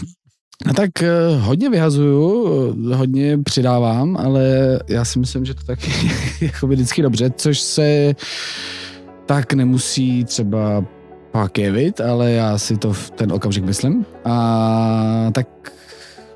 no 0.68 0.74
tak 0.74 0.90
uh, 1.02 1.42
hodně 1.42 1.70
vyhazuju, 1.70 2.44
uh, 2.44 2.96
hodně 2.96 3.38
přidávám, 3.38 4.18
ale 4.18 4.44
já 4.88 5.06
si 5.06 5.20
myslím, 5.20 5.46
že 5.46 5.54
to 5.54 5.64
taky 5.64 5.92
je 5.92 6.14
jako 6.42 6.68
vždycky 6.68 7.02
dobře, 7.02 7.32
což 7.38 7.60
se 7.60 8.16
tak 9.26 9.54
nemusí 9.54 10.26
třeba 10.26 10.86
pak 11.32 11.58
jevit, 11.58 12.02
ale 12.02 12.32
já 12.32 12.58
si 12.58 12.78
to 12.78 12.94
v 12.94 13.12
ten 13.12 13.32
okamžik 13.32 13.64
myslím. 13.64 14.06
A 14.26 15.30
tak 15.34 15.48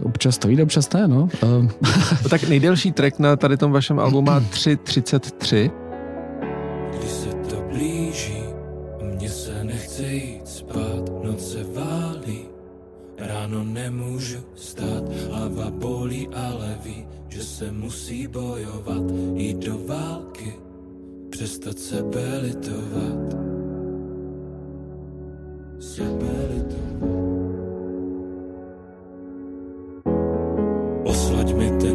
občas 0.04 0.38
to 0.38 0.48
vyjde, 0.48 0.64
občas 0.64 0.94
ne, 0.94 1.08
no. 1.08 1.30
No 1.44 1.68
tak 2.30 2.50
nejdelší 2.50 2.92
track 2.92 3.20
na 3.20 3.36
tady 3.36 3.58
tom 3.58 3.72
vašem 3.72 4.00
albu 4.00 4.22
má 4.22 4.40
3.33. 4.54 5.72
Když 6.98 7.12
se 7.12 7.30
to 7.30 7.56
blíží, 7.72 8.44
mně 9.02 9.30
se 9.30 9.64
nechce 9.64 10.04
jít 10.04 10.48
spát, 10.48 11.24
noc 11.24 11.52
se 11.52 11.64
válí, 11.64 12.40
ráno 13.20 13.64
nemůžu 13.64 14.38
stát, 14.56 15.04
hlava 15.30 15.72
bolí, 15.72 16.28
ale 16.28 16.78
ví, 16.86 17.06
že 17.30 17.44
se 17.44 17.72
musí 17.72 18.28
bojovat, 18.28 19.04
jít 19.36 19.58
do 19.58 19.78
války, 19.88 20.54
přestat 21.30 21.80
sebe 21.80 22.40
litovat. 22.42 23.36
Sebe 25.80 26.32
litovat. 26.56 27.33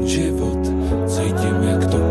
Život, 0.08 0.58
cítím, 1.06 1.62
jak 1.62 1.90
to 1.90 2.07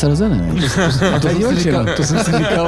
se 0.00 0.28
ne? 0.28 0.52
A 1.14 1.18
to, 1.20 1.28
jsem 1.28 1.56
si 1.56 1.62
říkal, 1.62 1.86
to 1.96 2.02
jsem 2.04 2.24
si 2.24 2.32
říkal, 2.32 2.66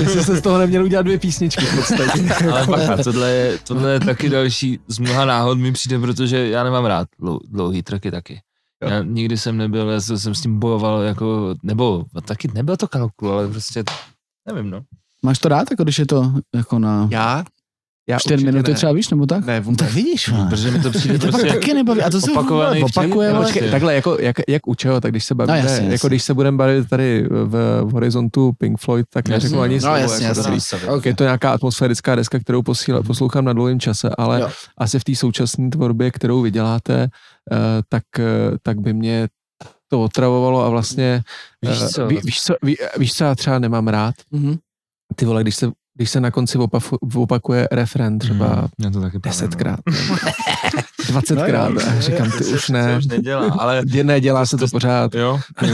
jestli 0.00 0.22
jste 0.22 0.36
z 0.36 0.40
toho 0.40 0.58
neměl 0.58 0.84
udělat 0.84 1.02
dvě 1.02 1.18
písničky 1.18 1.64
v 1.64 1.76
podstatě. 1.76 2.34
Ale 2.52 2.66
bacha, 2.66 2.96
tohle 3.02 3.30
je, 3.30 3.58
tohle 3.58 3.92
je 3.92 4.00
taky 4.00 4.28
další 4.28 4.78
z 4.88 4.98
mnoha 4.98 5.24
náhod 5.24 5.58
mi 5.58 5.72
přijde, 5.72 5.98
protože 5.98 6.48
já 6.48 6.64
nemám 6.64 6.84
rád 6.84 7.08
dlou- 7.20 7.40
dlouhý 7.48 7.82
tracky 7.82 8.10
taky. 8.10 8.40
Já 8.82 9.02
nikdy 9.02 9.36
jsem 9.38 9.56
nebyl, 9.56 9.90
já 9.90 10.00
jsem 10.00 10.34
s 10.34 10.40
tím 10.40 10.58
bojoval 10.58 11.02
jako, 11.02 11.54
nebo 11.62 12.04
taky 12.24 12.48
nebyl 12.54 12.76
to 12.76 12.88
kalkul, 12.88 13.32
ale 13.32 13.48
prostě, 13.48 13.84
nevím 14.46 14.70
no. 14.70 14.80
Máš 15.22 15.38
to 15.38 15.48
rád, 15.48 15.70
jako 15.70 15.82
když 15.82 15.98
je 15.98 16.06
to 16.06 16.32
jako 16.54 16.78
na 16.78 17.08
Já? 17.10 17.44
Já 18.08 18.18
čtyři 18.18 18.44
minuty 18.44 18.70
ne. 18.70 18.76
třeba, 18.76 18.92
víš, 18.92 19.08
nebo 19.10 19.26
tak? 19.26 19.46
Ne, 19.46 19.56
No, 19.56 19.62
vůbec. 19.64 19.78
tak 19.78 19.92
vidíš, 19.92 20.28
no. 20.28 20.46
Protože 20.50 20.70
mi 20.70 20.80
to 20.80 20.90
přijde 20.90 21.18
to 21.18 21.26
pak 21.30 21.30
prostě 21.40 21.48
taky 21.58 21.74
nebaví. 21.74 22.02
A 22.02 22.10
to 22.10 22.20
se 22.20 22.30
opakovaný 22.32 22.82
opakuje, 22.82 23.28
vtip, 23.28 23.36
ale... 23.36 23.44
prostě. 23.52 23.70
Takhle, 23.70 23.94
jako, 23.94 24.16
jak, 24.20 24.36
jak 24.48 24.66
u 24.68 24.74
čeho, 24.74 25.00
tak 25.00 25.10
když 25.10 25.24
se 25.24 25.34
bavíme, 25.34 25.52
No, 25.58 25.64
jasně, 25.64 25.74
jasně. 25.76 25.92
jako 25.92 26.08
když 26.08 26.22
se 26.22 26.34
budeme 26.34 26.56
bavit 26.56 26.88
tady 26.88 27.26
v, 27.30 27.80
v 27.84 27.90
horizontu 27.90 28.52
Pink 28.58 28.80
Floyd, 28.80 29.06
tak 29.10 29.28
Jasně. 29.28 29.34
neřeknu 29.34 29.60
ani 29.60 29.74
No 29.74 29.80
slovo. 29.80 29.96
jasně, 29.96 30.26
jako 30.26 30.38
jasně. 30.40 30.78
dobrý. 30.78 30.88
Okay. 30.98 31.10
Je 31.10 31.14
to 31.16 31.24
nějaká 31.24 31.52
atmosférická 31.52 32.14
deska, 32.14 32.38
kterou 32.38 32.62
posíla, 32.62 33.02
poslouchám 33.02 33.44
na 33.44 33.52
dlouhém 33.52 33.80
čase, 33.80 34.08
ale 34.18 34.40
Jo. 34.40 34.48
asi 34.78 34.98
v 34.98 35.04
té 35.04 35.14
současné 35.16 35.70
tvorbě, 35.70 36.10
kterou 36.10 36.42
vyděláte, 36.42 37.02
eh, 37.02 37.56
tak, 37.88 38.02
eh, 38.18 38.24
tak 38.62 38.80
by 38.80 38.92
mě 38.92 39.28
to 39.90 40.02
otravovalo 40.02 40.64
a 40.64 40.68
vlastně 40.68 41.22
Víš 41.66 41.78
eh, 41.82 41.88
co? 41.88 42.06
ví, 42.06 42.18
víš, 42.24 42.40
co, 42.42 42.54
ví, 42.62 42.76
víš 42.98 43.12
co 43.14 43.24
já 43.24 43.34
třeba 43.34 43.58
nemám 43.58 43.88
rád? 43.88 44.14
Mhm. 44.30 44.56
Ty 45.16 45.24
vole, 45.24 45.42
když 45.42 45.56
se, 45.56 45.70
když 45.98 46.10
se 46.10 46.20
na 46.20 46.30
konci 46.30 46.58
opafu, 46.58 46.96
opakuje 47.14 47.68
refren 47.72 48.18
třeba 48.18 48.46
Mm, 48.78 48.84
já 48.84 48.90
to 48.90 49.00
taky 49.00 49.18
desetkrát, 49.18 49.80
No 51.08 51.12
dvacetkrát 51.12 51.70
jo. 51.70 51.80
a 51.96 52.00
říkám, 52.00 52.30
ty 52.30 52.44
už 52.44 52.68
ne, 52.68 52.98
už 52.98 53.06
nedělá, 53.06 53.56
ale 53.58 53.82
Dě- 53.84 54.04
ne, 54.04 54.20
dělá 54.20 54.46
se 54.46 54.56
to 54.56 54.66
pořád. 54.68 55.14
jo. 55.14 55.40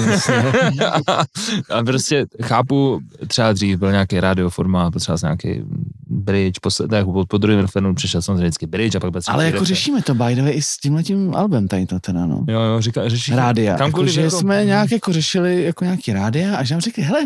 a 1.71 1.83
prostě 1.87 2.27
chápu, 2.43 3.01
třeba 3.29 3.53
dřív 3.53 3.79
byl 3.79 3.91
nějaký 3.91 4.21
radioformát, 4.21 4.93
potřeba 4.93 5.19
nějaký 5.23 5.63
bridge, 6.07 6.59
posled, 6.59 6.89
tak 6.91 7.05
po, 7.05 7.27
po 7.27 7.39
druhém 7.39 7.61
referendu 7.61 7.95
přišel 7.95 8.23
samozřejmě 8.23 8.41
vždycky 8.43 8.67
bridge 8.67 8.95
a 8.97 9.01
pak 9.01 9.11
byl 9.11 9.21
Ale 9.29 9.45
refren. 9.45 9.55
jako 9.55 9.65
řešíme 9.65 10.03
to, 10.03 10.15
by 10.15 10.35
the 10.35 10.43
way, 10.43 10.57
i 10.57 10.63
s 10.63 10.77
tímhletím 10.79 11.35
albem 11.35 11.69
tady 11.69 11.87
to 11.87 12.01
teda, 12.01 12.27
no. 12.27 12.45
Jo, 12.49 12.61
jo, 12.61 12.81
říká, 12.81 13.09
řeší. 13.09 13.33
Rádia. 13.35 13.73
Jako, 13.73 13.79
Kamkoliv 13.79 14.13
že 14.13 14.21
jako- 14.23 14.37
jsme 14.37 14.65
nějak 14.65 14.91
jako 14.93 15.13
řešili 15.13 15.65
jako 15.65 15.85
nějaký 15.85 16.13
rádia 16.13 16.57
a 16.57 16.65
že 16.65 16.75
nám 16.75 16.81
řekli, 16.81 17.03
hele, 17.03 17.21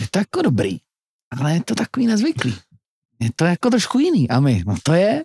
je 0.00 0.06
to 0.10 0.18
jako 0.18 0.42
dobrý, 0.42 0.78
ale 1.38 1.54
je 1.54 1.62
to 1.64 1.74
takový 1.74 2.06
nezvyklý. 2.06 2.54
Je 3.20 3.30
to 3.36 3.44
jako 3.44 3.70
trošku 3.70 3.98
jiný. 3.98 4.28
A 4.28 4.40
my, 4.40 4.62
no 4.66 4.74
to 4.82 4.92
je. 4.92 5.24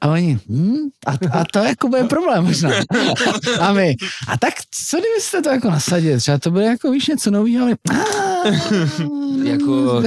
A 0.00 0.08
oni, 0.08 0.38
hm, 0.48 0.76
a, 1.06 1.38
a 1.40 1.44
to 1.52 1.58
jako 1.58 1.88
bude 1.88 2.04
problém 2.04 2.44
možná. 2.44 2.70
A 3.60 3.72
my, 3.72 3.96
a 4.28 4.38
tak 4.38 4.54
co 4.70 5.00
kdybyste 5.00 5.42
to 5.42 5.48
jako 5.48 5.70
nasadili? 5.70 6.18
Třeba 6.18 6.38
to 6.38 6.50
bude 6.50 6.64
jako 6.64 6.90
víš 6.90 7.06
něco 7.06 7.30
nového. 7.30 7.66
A 7.66 7.68
my, 7.68 7.74
"Ah." 7.90 8.27
jako, 9.44 10.02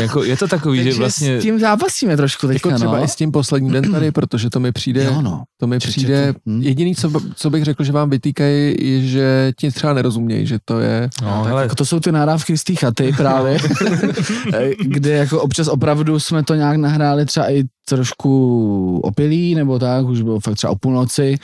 jako, 0.00 0.24
je 0.24 0.36
to 0.36 0.48
takový, 0.48 0.78
že 0.78 0.84
Takže 0.84 0.98
vlastně... 0.98 1.40
s 1.40 1.42
tím 1.42 1.58
zápasíme 1.60 2.16
trošku 2.16 2.46
teďka, 2.46 2.68
Jako 2.68 2.78
třeba 2.78 2.96
no. 2.98 3.04
i 3.04 3.08
s 3.08 3.16
tím 3.16 3.32
posledním 3.32 3.72
den 3.72 3.92
tady, 3.92 4.12
protože 4.12 4.50
to 4.50 4.60
mi 4.60 4.72
přijde, 4.72 5.04
Jo, 5.04 5.22
no. 5.22 5.42
to 5.60 5.66
mi 5.66 5.76
Že- 5.76 5.80
že 5.80 5.88
přijde, 5.90 6.34
hm. 6.48 6.62
jediný, 6.62 6.94
co, 6.94 7.10
co 7.34 7.50
bych 7.50 7.64
řekl, 7.64 7.84
že 7.84 7.92
vám 7.92 8.10
vytýkají, 8.10 8.74
je, 8.80 9.00
že 9.06 9.52
ti 9.58 9.70
třeba 9.70 9.92
nerozumějí, 9.94 10.46
že 10.46 10.58
to 10.64 10.80
je, 10.80 11.08
No, 11.22 11.44
hele, 11.44 11.62
Jako 11.62 11.74
to 11.74 11.84
jsou 11.84 12.00
ty 12.00 12.12
nahrávky 12.12 12.58
z 12.58 12.64
té 12.64 12.74
chaty 12.74 13.12
právě, 13.16 13.58
kde 14.84 15.10
jako 15.10 15.40
občas 15.42 15.68
opravdu 15.68 16.20
jsme 16.20 16.42
to 16.42 16.54
nějak 16.54 16.76
nahráli 16.76 17.26
třeba 17.26 17.50
i 17.52 17.64
trošku 17.88 19.00
opilí, 19.04 19.54
nebo 19.54 19.78
tak, 19.78 20.06
už 20.06 20.22
bylo 20.22 20.40
fakt 20.40 20.54
třeba 20.54 20.70
o 20.70 20.76
půlnoci, 20.76 21.36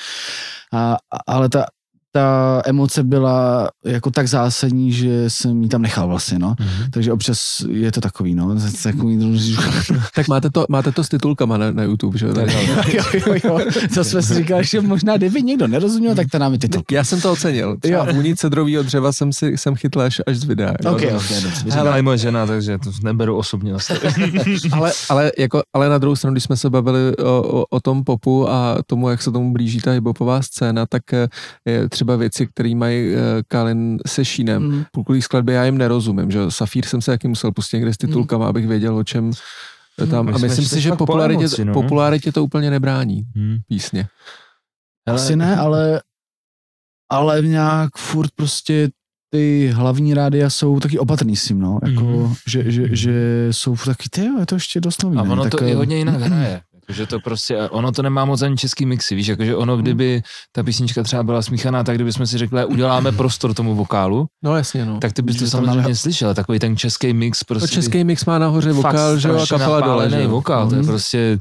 a- 0.74 0.97
ale 1.27 1.49
ta, 1.49 1.64
ta 2.17 2.62
emoce 2.64 3.03
byla 3.03 3.69
jako 3.85 4.11
tak 4.11 4.29
zásadní, 4.29 4.93
že 4.93 5.31
jsem 5.31 5.62
ji 5.62 5.69
tam 5.69 5.83
nechal 5.83 6.09
vlastně, 6.09 6.39
no. 6.39 6.55
Mhm. 6.61 6.91
Takže 6.91 7.12
občas 7.12 7.39
je 7.71 7.93
to 7.93 8.01
takový, 8.01 8.35
no. 8.35 8.57
Takový, 8.83 9.57
tak 10.14 10.29
máte 10.29 10.51
to, 10.51 10.67
máte 10.69 10.93
to 10.93 11.05
s 11.05 11.09
titulkama 11.09 11.57
na, 11.57 11.71
na 11.71 11.83
YouTube, 11.83 12.19
že 12.19 12.27
jo? 12.27 12.33
jo, 12.93 13.05
jo, 13.27 13.35
jo. 13.45 13.61
To 13.95 14.05
jsme 14.05 14.23
si 14.23 14.35
říkali, 14.35 14.64
že 14.64 14.81
možná 14.81 15.17
kdyby 15.17 15.43
někdo 15.43 15.67
nerozuměl, 15.67 16.14
tak 16.14 16.27
to 16.33 16.39
nám 16.39 16.53
je 16.53 16.59
titul. 16.59 16.83
Já 16.91 17.05
jsem 17.05 17.21
to 17.21 17.33
ocenil. 17.33 17.77
Třeba 17.77 18.07
Jo. 18.07 18.14
vůni 18.14 18.37
cedrovýho 18.37 18.83
dřeva 18.83 19.12
jsem 19.12 19.33
si 19.33 19.59
jsem 19.59 19.75
chytl 19.75 20.01
až, 20.01 20.21
až 20.27 20.37
z 20.37 20.45
videa. 20.45 20.75
jo. 20.85 20.93
Ok, 20.93 21.03
ok, 21.17 21.43
dobře. 21.43 21.81
I 21.99 22.03
moje 22.03 22.19
žena, 22.19 22.47
takže 22.47 22.79
to 22.79 22.91
neberu 23.03 23.37
osobně 23.37 23.73
ale, 24.73 24.93
ale, 25.09 25.33
jako, 25.39 25.62
ale 25.75 25.89
na 25.89 25.99
druhou 25.99 26.17
stranu, 26.17 26.35
když 26.35 26.45
jsme 26.45 26.57
se 26.57 26.71
bavili 26.71 27.17
o, 27.17 27.61
o, 27.61 27.64
o 27.71 27.81
tom 27.81 28.05
popu 28.05 28.51
a 28.51 28.77
tomu, 28.87 29.09
jak 29.09 29.23
se 29.23 29.33
tomu 29.33 29.53
blíží 29.53 29.81
ta 29.81 29.91
hiphopová 29.93 30.43
scéna, 30.43 30.87
tak 30.87 31.12
eh, 31.12 31.29
je 31.64 31.89
třeba 31.89 32.06
věci, 32.15 32.47
které 32.47 32.75
mají 32.75 33.15
eh, 33.15 33.19
Kalin 33.49 33.99
se 34.07 34.25
Šínem. 34.25 34.63
Mm. 34.63 34.85
Půlkový 34.93 35.23
skladby 35.23 35.53
já 35.53 35.65
jim 35.65 35.79
nerozumím, 35.79 36.31
že. 36.31 36.39
Safír 36.49 36.87
jsem 36.87 37.03
se 37.03 37.11
taky 37.11 37.29
musel 37.29 37.53
pustit 37.53 37.77
někde 37.77 37.95
s 37.95 37.97
titulkama, 37.97 38.49
abych 38.49 38.67
věděl, 38.69 38.97
o 38.97 39.05
čem 39.05 39.31
tam. 40.11 40.27
my 40.27 40.33
A 40.33 40.39
myslím 40.39 40.65
si, 40.67 40.81
že 40.81 40.93
popularitě, 40.93 41.41
emoci, 41.45 41.65
no. 41.65 41.73
popularitě 41.73 42.33
to 42.33 42.45
úplně 42.45 42.71
nebrání, 42.71 43.23
Hmm. 43.37 43.57
písně. 43.69 44.09
Asi 45.07 45.37
ne, 45.37 45.57
ale, 45.57 46.03
ale 47.11 47.43
nějak 47.43 47.91
furt 47.97 48.31
prostě 48.37 48.89
ty 49.31 49.71
hlavní 49.75 50.15
rádia 50.15 50.51
jsou 50.51 50.81
taky 50.81 50.99
opatrný 50.99 51.37
s 51.37 51.45
tím, 51.45 51.59
no. 51.61 51.79
Jako, 51.87 52.03
Mhm. 52.05 52.35
že, 52.49 52.71
že, 52.73 52.97
že 52.97 53.49
jsou 53.51 53.75
furt 53.75 53.93
taky, 53.97 54.09
ty 54.09 54.25
jo, 54.27 54.39
je 54.41 54.47
to 54.47 54.55
ještě 54.55 54.81
dost 54.81 55.03
nový. 55.03 55.19
A 55.19 55.23
ne? 55.23 55.31
ono 55.31 55.43
tak, 55.43 55.51
to 55.51 55.65
eh, 55.65 55.71
i 55.71 55.75
hodně 55.75 55.97
jinak 55.99 56.21
hraje. 56.21 56.61
Že 56.89 57.07
to 57.07 57.20
prostě, 57.20 57.57
ono 57.68 57.93
to 57.93 58.03
nemá 58.03 58.24
moc 58.24 58.43
ani 58.43 58.57
český 58.57 58.87
mixy, 58.87 59.14
víš, 59.14 59.26
jakože 59.26 59.57
ono, 59.57 59.76
kdyby 59.76 60.22
ta 60.53 60.62
písnička 60.62 61.03
třeba 61.03 61.22
byla 61.22 61.43
smíchaná, 61.43 61.84
tak 61.84 61.95
kdybychom 61.95 62.26
si 62.26 62.39
řekli, 62.39 62.64
uděláme 62.64 63.12
prostor 63.12 63.55
tomu 63.55 63.74
vokálu, 63.74 64.26
No 64.45 64.57
jasně, 64.57 64.84
no. 64.84 64.99
tak 65.01 65.12
ty 65.12 65.22
bys 65.22 65.37
to 65.37 65.47
samozřejmě 65.47 65.80
máme- 65.82 65.95
slyšel, 65.95 66.34
takový 66.34 66.59
ten 66.59 66.76
český 66.76 67.12
mix 67.12 67.39
To 67.39 67.45
prostě. 67.45 67.74
český 67.74 68.05
mix 68.05 68.24
má 68.24 68.39
nahoře 68.39 68.72
vokál, 68.72 69.18
že 69.18 69.28
jo, 69.28 69.39
a 69.43 69.47
kapela 69.47 69.80
dole, 69.80 70.11
že 70.11 70.26
vokál, 70.26 70.68
to 70.68 70.74
je 70.74 70.80
Mhm. 70.80 70.89
prostě 70.91 71.39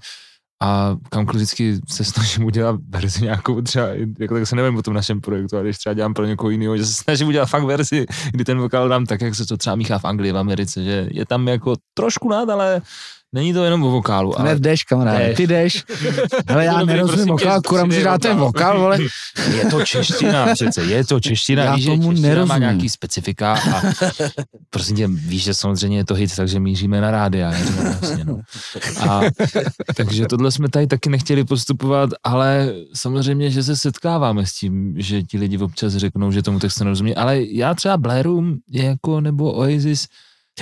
a 0.64 0.96
kamkoliv 1.10 1.36
vždycky 1.42 1.80
se 1.90 2.04
snažím 2.04 2.44
udělat 2.46 2.76
verzi 2.90 3.24
nějakou 3.24 3.62
třeba, 3.62 3.88
jako 4.20 4.34
tak 4.34 4.48
se 4.48 4.56
nevím 4.56 4.78
o 4.78 4.82
tom 4.82 4.94
našem 4.94 5.22
projektu, 5.22 5.56
ale 5.56 5.66
když 5.66 5.78
třeba 5.78 5.94
dělám 5.94 6.14
pro 6.14 6.26
někoho 6.26 6.50
jiného, 6.50 6.78
že 6.78 6.86
se 6.86 6.94
snažím 6.94 7.28
udělat 7.28 7.46
fakt 7.46 7.64
verzi, 7.64 8.06
kdy 8.32 8.44
ten 8.46 8.60
vokál 8.60 8.90
dám 8.90 9.06
tak, 9.06 9.22
jak 9.22 9.36
se 9.36 9.46
to 9.46 9.58
třeba 9.58 9.76
míchá 9.76 10.00
v 10.00 10.06
Anglii, 10.06 10.32
v 10.32 10.38
Americe, 10.38 10.84
že 10.84 11.08
je 11.12 11.26
tam 11.26 11.48
jako 11.48 11.74
trošku 11.94 12.30
nád, 12.30 12.50
ale 12.50 12.82
není 13.36 13.54
to 13.54 13.64
jenom 13.64 13.84
o 13.84 13.92
vokálu. 13.92 14.40
Ale 14.40 14.50
Ne, 14.54 14.60
jdeš, 14.60 14.84
kamaráde, 14.84 15.34
ty 15.34 15.48
jdeš. 15.48 15.84
Hele, 16.48 16.66
já 16.66 16.80
Dobrý, 16.80 16.86
nerozumím 16.94 17.26
prosím 17.26 17.38
tě, 17.38 17.46
vokál, 17.46 17.62
kurám, 17.62 17.90
přidej 17.90 18.02
že 18.04 18.06
dát 18.06 18.22
ten 18.22 18.38
vokál. 18.38 18.80
vole. 18.80 18.98
Je 19.56 19.66
to 19.66 19.86
čeština 19.86 20.46
přece, 20.54 20.84
je 20.84 21.06
to 21.06 21.20
čeština, 21.20 21.64
Já 21.64 21.76
víš, 21.76 21.84
že 21.84 21.90
tomu 21.90 22.12
čeština 22.12 22.22
má 22.30 22.36
nerozumím. 22.36 22.62
nějaký 22.62 22.90
specifika 22.90 23.54
a 23.54 23.82
prosím 24.70 24.96
tě, 24.98 25.08
víš, 25.08 25.44
že 25.44 25.54
samozřejmě 25.54 25.98
je 25.98 26.06
to 26.06 26.14
hit, 26.14 26.36
takže 26.36 26.60
míříme 26.60 27.02
na 27.02 27.12
je 27.52 27.66
to 27.66 27.82
vlastně, 27.84 28.26
no. 28.26 28.40
A, 29.10 29.22
takže 29.96 30.26
tohle 30.26 30.52
jsme 30.52 30.70
tady 30.70 30.88
taky 30.88 31.10
nechtěli 31.10 31.44
postupovat, 31.44 32.10
ale 32.24 32.74
samozřejmě, 32.94 33.50
že 33.52 33.64
se 33.64 33.76
setkáváme 33.76 34.46
s 34.46 34.54
tím, 34.54 34.94
že 34.98 35.24
ti 35.24 35.38
lidi 35.38 35.58
občas 35.58 35.94
řeknou, 35.94 36.32
že 36.32 36.42
tomu 36.42 36.60
textu 36.60 36.84
nerozumí, 36.84 37.16
ale 37.16 37.42
já 37.42 37.74
třeba 37.74 37.98
Blairum 37.98 38.58
jako, 38.72 39.22
nebo 39.22 39.52
Oasis, 39.54 40.08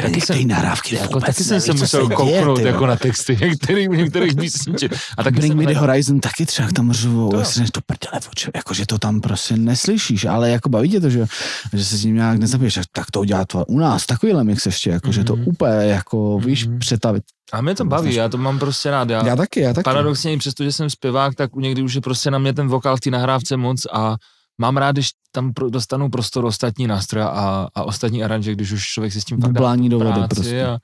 taky 0.02 0.22
jsem, 0.22 0.48
nahrávky 0.48 0.96
jako, 0.96 1.14
vůbec 1.14 1.26
taky 1.26 1.44
jsem 1.44 1.62
se 1.62 1.72
musel 1.74 1.88
se 1.88 2.08
děje, 2.08 2.16
kouknout 2.40 2.60
ty 2.60 2.66
jako 2.66 2.86
na 2.86 2.96
texty 2.96 3.38
některých, 3.42 3.90
některých 3.90 4.36
písniček. 4.36 4.92
A 5.18 5.24
taky 5.24 5.36
Bring 5.40 5.54
Me 5.56 5.66
The 5.66 5.74
Horizon 5.80 6.20
taky 6.20 6.46
třeba 6.46 6.68
tam 6.76 6.92
řvou, 6.94 7.30
To 7.32 7.44
říkám, 7.44 7.68
to 7.72 7.80
prdele, 7.86 8.22
oče, 8.32 8.52
jako, 8.56 8.74
že 8.74 8.86
to 8.86 8.98
tam 8.98 9.22
prostě 9.22 9.58
neslyšíš, 9.58 10.26
ale 10.26 10.50
jako 10.50 10.70
baví 10.70 10.90
tě 10.90 11.00
to, 11.00 11.10
že, 11.10 11.26
že 11.74 11.86
se 11.86 11.98
s 11.98 12.04
ním 12.04 12.16
nějak 12.16 12.40
nezabiješ, 12.40 12.74
tak- 12.74 12.86
tak 12.92 13.12
to 13.12 13.20
udělá 13.20 13.46
to 13.46 13.66
u 13.66 13.80
nás, 13.80 14.06
takovýhle 14.06 14.44
mix 14.44 14.66
ještě, 14.66 14.90
jako, 14.90 15.12
že 15.12 15.24
to 15.24 15.36
Mhm. 15.36 15.48
úplně, 15.48 15.74
jako, 15.74 16.40
víš, 16.40 16.68
Mhm. 16.68 16.80
přetavit. 16.80 17.24
A 17.54 17.62
mě 17.62 17.76
to 17.76 17.86
baví, 17.86 18.14
já 18.16 18.30
to 18.30 18.38
mám 18.38 18.60
prostě 18.60 18.92
rád. 18.92 19.10
Já, 19.10 19.28
Já 19.28 19.36
taky, 19.36 19.60
já 19.60 19.74
taky. 19.74 19.84
Paradoxně 19.84 20.34
i 20.34 20.38
přesto, 20.38 20.64
že 20.64 20.72
jsem 20.72 20.90
zpěvák, 20.90 21.36
tak 21.36 21.56
někdy 21.56 21.82
už 21.82 21.94
je 21.94 22.02
prostě 22.02 22.32
na 22.32 22.38
mě 22.40 22.54
ten 22.54 22.68
vokál 22.68 22.98
v 22.98 23.00
té 23.00 23.10
nahrávce 23.10 23.58
moc 23.58 23.86
a 23.94 24.16
mám 24.62 24.78
rád, 24.78 24.92
když 24.92 25.10
tam 25.32 25.54
pro, 25.54 25.70
dostanou 25.70 26.10
prostor 26.10 26.46
ostatní 26.46 26.88
nástroje 26.88 27.26
a, 27.26 27.68
a 27.76 27.84
ostatní 27.84 28.24
aranže, 28.24 28.52
když 28.56 28.72
už 28.72 28.84
člověk 28.88 29.14
si 29.14 29.22
s 29.22 29.26
tím 29.26 29.42
fakt 29.42 29.52
dá 29.54 29.76
do 29.76 30.00
vody 30.00 30.12
práci 30.12 30.36
prostě. 30.36 30.66
a, 30.66 30.78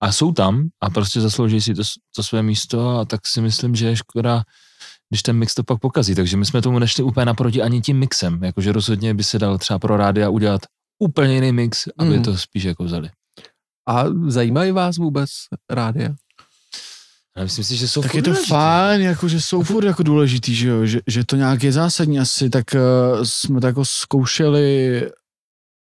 a 0.00 0.12
jsou 0.12 0.32
tam 0.32 0.68
a 0.80 0.90
prostě 0.90 1.20
zaslouží 1.20 1.60
si 1.60 1.74
to, 1.74 1.82
to 2.16 2.22
své 2.22 2.42
místo 2.42 2.98
a 2.98 3.04
tak 3.04 3.26
si 3.26 3.40
myslím, 3.40 3.74
že 3.74 3.86
je 3.86 3.96
škoda, 3.96 4.42
když 5.10 5.22
ten 5.22 5.36
mix 5.36 5.54
to 5.54 5.64
pak 5.64 5.80
pokazí. 5.80 6.14
Takže 6.14 6.36
my 6.36 6.44
jsme 6.46 6.62
tomu 6.62 6.78
nešli 6.78 7.02
úplně 7.04 7.26
naproti 7.26 7.62
ani 7.62 7.80
tím 7.80 7.98
mixem, 7.98 8.44
jakože 8.44 8.72
rozhodně 8.72 9.14
by 9.14 9.24
se 9.24 9.38
dal 9.38 9.58
třeba 9.58 9.78
pro 9.78 9.96
rádia 9.96 10.28
udělat 10.28 10.60
úplně 10.98 11.34
jiný 11.34 11.52
mix, 11.52 11.88
aby 11.98 12.10
Mhm. 12.10 12.22
to 12.22 12.36
spíš 12.38 12.64
jako 12.64 12.84
vzali. 12.84 13.10
A 13.88 14.04
zajímají 14.26 14.72
vás 14.72 14.96
vůbec 14.96 15.30
rádia? 15.70 16.08
Já 17.36 17.42
myslím 17.44 17.64
si, 17.64 17.76
že 17.76 17.88
jsou 17.88 18.02
Tak 18.02 18.10
furt 18.10 18.18
je 18.18 18.22
to 18.22 18.30
důležitý. 18.30 18.48
fajn, 18.48 19.00
jako, 19.00 19.28
že 19.28 19.40
jsou 19.40 19.62
furt 19.62 19.84
jako 19.84 20.02
důležitý, 20.02 20.54
že 20.54 20.68
jo, 20.68 20.86
že, 20.86 21.00
že 21.06 21.24
to 21.24 21.36
nějak 21.36 21.62
je 21.62 21.72
zásadní 21.72 22.18
asi, 22.20 22.50
tak 22.50 22.64
uh, 22.74 23.24
jsme 23.24 23.60
to 23.60 23.66
jako 23.66 23.84
zkoušeli 23.84 25.02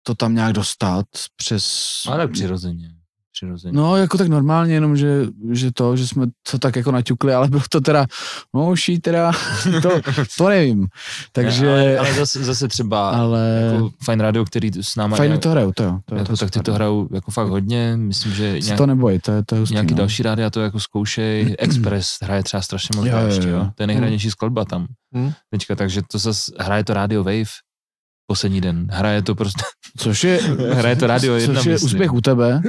to 0.03 0.15
tam 0.15 0.35
nějak 0.35 0.53
dostat 0.53 1.07
přes... 1.37 2.03
Ale 2.09 2.19
tak 2.19 2.33
přirozeně. 2.33 2.98
Přirozeně. 3.39 3.73
No, 3.77 3.97
jako 3.97 4.19
tak 4.19 4.29
normálně, 4.29 4.75
jenom 4.75 4.97
že, 4.97 5.27
že 5.51 5.73
to, 5.73 5.97
že 5.97 6.07
jsme 6.09 6.27
to 6.51 6.59
tak 6.59 6.77
jako 6.77 6.91
naťukli, 6.93 7.35
ale 7.35 7.49
bylo 7.49 7.63
to 7.71 7.81
teda, 7.81 8.07
no 8.55 8.71
už 8.71 8.91
teda, 9.03 9.33
to, 9.83 9.91
to 10.39 10.49
nevím. 10.49 10.87
Takže, 11.33 11.67
Ne, 11.67 11.73
ale, 11.73 11.99
ale 11.99 12.15
zase, 12.15 12.45
zase 12.45 12.69
třeba 12.69 13.11
ale 13.11 13.71
jako 13.73 13.91
Fine 14.05 14.23
Radio, 14.23 14.45
který 14.45 14.71
s 14.81 14.97
náma 14.97 15.17
fajn 15.17 15.31
nějak- 15.31 15.43
to 15.43 15.51
hrajou, 15.51 15.73
to 15.73 15.83
jo. 15.83 15.99
To, 16.05 16.15
jako, 16.15 16.27
to 16.33 16.37
tak 16.37 16.51
ty 16.51 16.61
to 16.61 16.75
hrajou 16.75 17.09
jako 17.13 17.31
fakt 17.31 17.49
hodně, 17.49 17.97
myslím, 17.97 18.33
že 18.33 18.53
Se 18.53 18.67
nějak, 18.67 18.79
to 18.79 18.87
neboj, 18.87 19.19
to 19.19 19.33
je, 19.33 19.43
to 19.45 19.55
je 19.55 19.59
hustý, 19.61 19.75
nějaký 19.75 19.95
no. 19.95 19.99
další 19.99 20.23
rádia 20.23 20.51
to 20.51 20.61
jako 20.61 20.81
zkoušej, 20.81 21.55
Express 21.59 22.17
hraje 22.23 22.43
třeba 22.43 22.61
strašně 22.63 22.97
moc 22.97 23.07
Jo, 23.07 23.19
jo, 23.19 23.27
ještě, 23.27 23.49
jo. 23.49 23.57
jo. 23.57 23.71
To 23.75 23.83
je 23.83 23.87
nejhranější 23.87 24.31
skladba 24.31 24.65
tam. 24.65 24.87
Hmm. 25.15 25.33
Teďka, 25.51 25.75
takže 25.77 26.03
to 26.11 26.19
zase 26.19 26.53
hraje 26.59 26.85
to 26.85 26.95
Radio 26.95 27.25
Wave 27.25 27.51
poslední 28.31 28.61
den. 28.61 28.87
Hraje 28.91 29.23
to 29.23 29.35
prostě, 29.35 29.63
Což 29.99 30.25
je, 30.25 30.41
hraje 30.73 30.97
to 30.97 31.07
Radio 31.07 31.35
1, 31.35 31.55
což 31.55 31.67
je 31.67 31.73
myslím. 31.73 31.87
úspěch 31.91 32.13
u 32.13 32.21
tebe. 32.21 32.61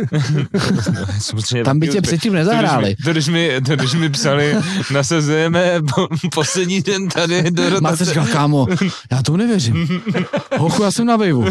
Samozřejmě 1.19 1.63
Tam 1.63 1.79
by 1.79 1.87
tě 1.87 1.89
úspěch. 1.91 2.03
předtím 2.03 2.31
To 2.33 2.37
když, 2.37 2.47
nezahráli. 2.47 2.89
mi, 2.89 2.95
to, 3.05 3.11
když 3.11 3.27
mi, 3.27 3.61
to, 3.65 3.75
když 3.75 3.93
mi 3.93 4.09
psali, 4.09 4.55
nasazujeme 4.93 5.81
po, 5.95 6.07
poslední 6.33 6.81
den 6.81 7.07
tady 7.09 7.51
do 7.51 7.63
Máte 7.63 7.73
rotace. 7.79 8.05
říkal, 8.05 8.25
kámo, 8.27 8.67
já 9.11 9.21
tomu 9.23 9.37
nevěřím. 9.37 10.01
Hochu, 10.57 10.83
já 10.83 10.91
jsem 10.91 11.05
na 11.05 11.15
vejvu. 11.15 11.45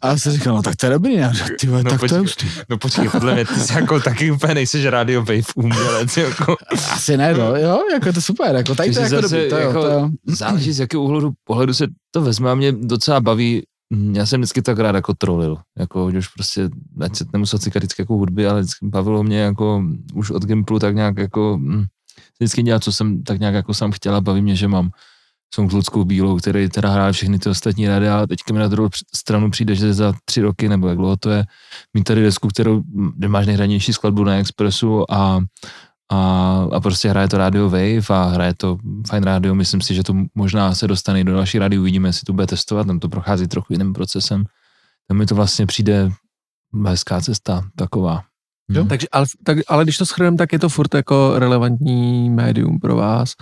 A 0.00 0.08
já 0.08 0.16
jsem 0.18 0.32
říkal, 0.32 0.54
no 0.56 0.62
tak 0.62 0.76
to 0.76 0.86
je 0.86 0.92
dobrý, 0.92 1.16
ne? 1.16 1.32
Ty 1.60 1.66
vole, 1.66 1.82
No, 1.82 1.90
tak 1.90 1.98
to 2.00 2.04
je 2.04 2.08
počkej. 2.08 2.18
hustý. 2.18 2.46
No 2.70 2.78
počkej, 2.78 3.08
podle 3.08 3.34
mě 3.34 3.44
ty 3.44 3.54
jsi 3.54 3.72
jako 3.74 4.00
taky 4.00 4.30
úplně 4.30 4.54
nejseš 4.54 4.84
Radio 4.86 5.20
Wave 5.20 5.40
umělec, 5.56 6.16
jako. 6.16 6.56
Asi 6.92 7.16
ne, 7.16 7.34
no, 7.34 7.56
jo, 7.56 7.78
jako 7.92 8.08
je 8.08 8.12
to 8.12 8.20
super, 8.20 8.54
jako 8.56 8.74
tady 8.74 8.92
to 8.92 9.00
je 9.00 9.04
jako 9.04 9.20
dobrý, 9.20 9.48
to 9.48 9.56
jo, 9.56 9.66
jako- 9.68 9.82
to 9.82 9.90
jo. 9.90 10.08
Záleží, 10.26 10.72
z 10.72 10.80
jakého 10.80 11.02
úhlu 11.02 11.32
pohledu 11.44 11.74
se 11.74 11.86
to 12.14 12.22
vezme 12.22 12.50
a 12.50 12.54
mě 12.54 12.72
docela 12.72 13.20
baví. 13.20 13.62
Já 14.12 14.26
jsem 14.26 14.40
vždycky 14.40 14.62
tak 14.62 14.78
rád 14.78 14.94
jako 14.94 15.14
trolil, 15.14 15.56
jako 15.78 16.06
už 16.06 16.28
prostě, 16.28 16.70
ať 17.00 17.16
se 17.16 17.24
nemusel 17.32 17.58
cikat 17.58 17.82
vždycky 17.82 18.02
jako 18.02 18.14
hudby, 18.14 18.46
ale 18.46 18.60
vždycky 18.60 18.86
bavilo 18.86 19.22
mě 19.22 19.38
jako 19.40 19.84
už 20.14 20.30
od 20.30 20.44
Gimplu 20.44 20.78
tak 20.78 20.94
nějak 20.94 21.18
jako, 21.18 21.58
hm, 21.60 21.84
vždycky 22.38 22.62
dělat, 22.62 22.84
co 22.84 22.92
jsem 22.92 23.22
tak 23.22 23.40
nějak 23.40 23.54
jako 23.54 23.74
sám 23.74 23.92
chtěla, 23.92 24.20
baví 24.20 24.42
mě, 24.42 24.56
že 24.56 24.68
mám 24.68 24.90
s 25.54 25.72
Ludskou 25.72 26.04
Bílou, 26.04 26.36
který 26.36 26.68
teda 26.68 26.88
hrál 26.88 27.12
všechny 27.12 27.38
ty 27.38 27.48
ostatní 27.48 27.88
rady 27.88 28.08
a 28.08 28.26
teďka 28.26 28.54
mi 28.54 28.60
na 28.60 28.68
druhou 28.68 28.88
stranu 29.14 29.50
přijde, 29.50 29.74
že 29.74 29.94
za 29.94 30.14
tři 30.24 30.40
roky, 30.40 30.68
nebo 30.68 30.88
jak 30.88 30.96
dlouho 30.96 31.16
to 31.16 31.30
je, 31.30 31.44
mít 31.94 32.04
tady 32.04 32.22
desku, 32.22 32.48
kterou, 32.48 32.80
hm, 32.80 33.12
máš 33.28 33.46
nejhranější 33.46 33.92
skladbu 33.92 34.24
na 34.24 34.36
Expressu 34.36 35.12
a 35.12 35.40
a, 36.12 36.66
a 36.72 36.80
prostě 36.80 37.08
hraje 37.10 37.28
to 37.28 37.38
Radio 37.38 37.64
Wave 37.70 38.08
a 38.10 38.24
hraje 38.24 38.54
to 38.54 38.78
Fine 39.10 39.24
Radio, 39.24 39.54
myslím 39.54 39.80
si, 39.80 39.94
že 39.94 40.02
to 40.02 40.14
možná 40.34 40.74
se 40.74 40.88
dostane 40.88 41.20
i 41.20 41.24
do 41.24 41.32
další 41.34 41.58
rády, 41.58 41.78
uvidíme, 41.78 42.08
jestli 42.08 42.24
to 42.24 42.32
bude 42.32 42.46
testovat, 42.46 42.86
tam 42.86 42.98
to 43.00 43.08
prochází 43.08 43.46
trochu 43.46 43.72
jiným 43.72 43.92
procesem. 43.92 44.44
Tam 45.08 45.18
mi 45.18 45.26
to 45.26 45.34
vlastně 45.34 45.66
přijde 45.66 46.10
hezká 46.86 47.20
cesta 47.20 47.62
taková. 47.76 48.22
Jo? 48.70 48.84
Hm. 48.84 48.88
Takže, 48.88 49.06
ale, 49.12 49.26
tak, 49.44 49.58
ale 49.68 49.84
když 49.84 49.98
to 49.98 50.04
shrneme, 50.04 50.36
tak 50.36 50.52
je 50.52 50.58
to 50.58 50.68
furt 50.68 50.94
jako 50.94 51.32
relevantní 51.38 52.30
médium 52.30 52.78
pro 52.78 52.96
vás. 52.96 53.32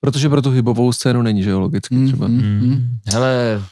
Protože 0.00 0.28
pro 0.28 0.42
tu 0.42 0.50
hybovou 0.50 0.92
scénu 0.92 1.22
není, 1.22 1.42
že 1.42 1.50
jo, 1.50 1.60
logicky 1.60 1.94
Mm, 1.94 2.06
třeba. 2.06 2.26
mm, 2.28 2.34
mm. 2.42 2.60
Hmm. 2.60 2.98
Hele, 3.12 3.62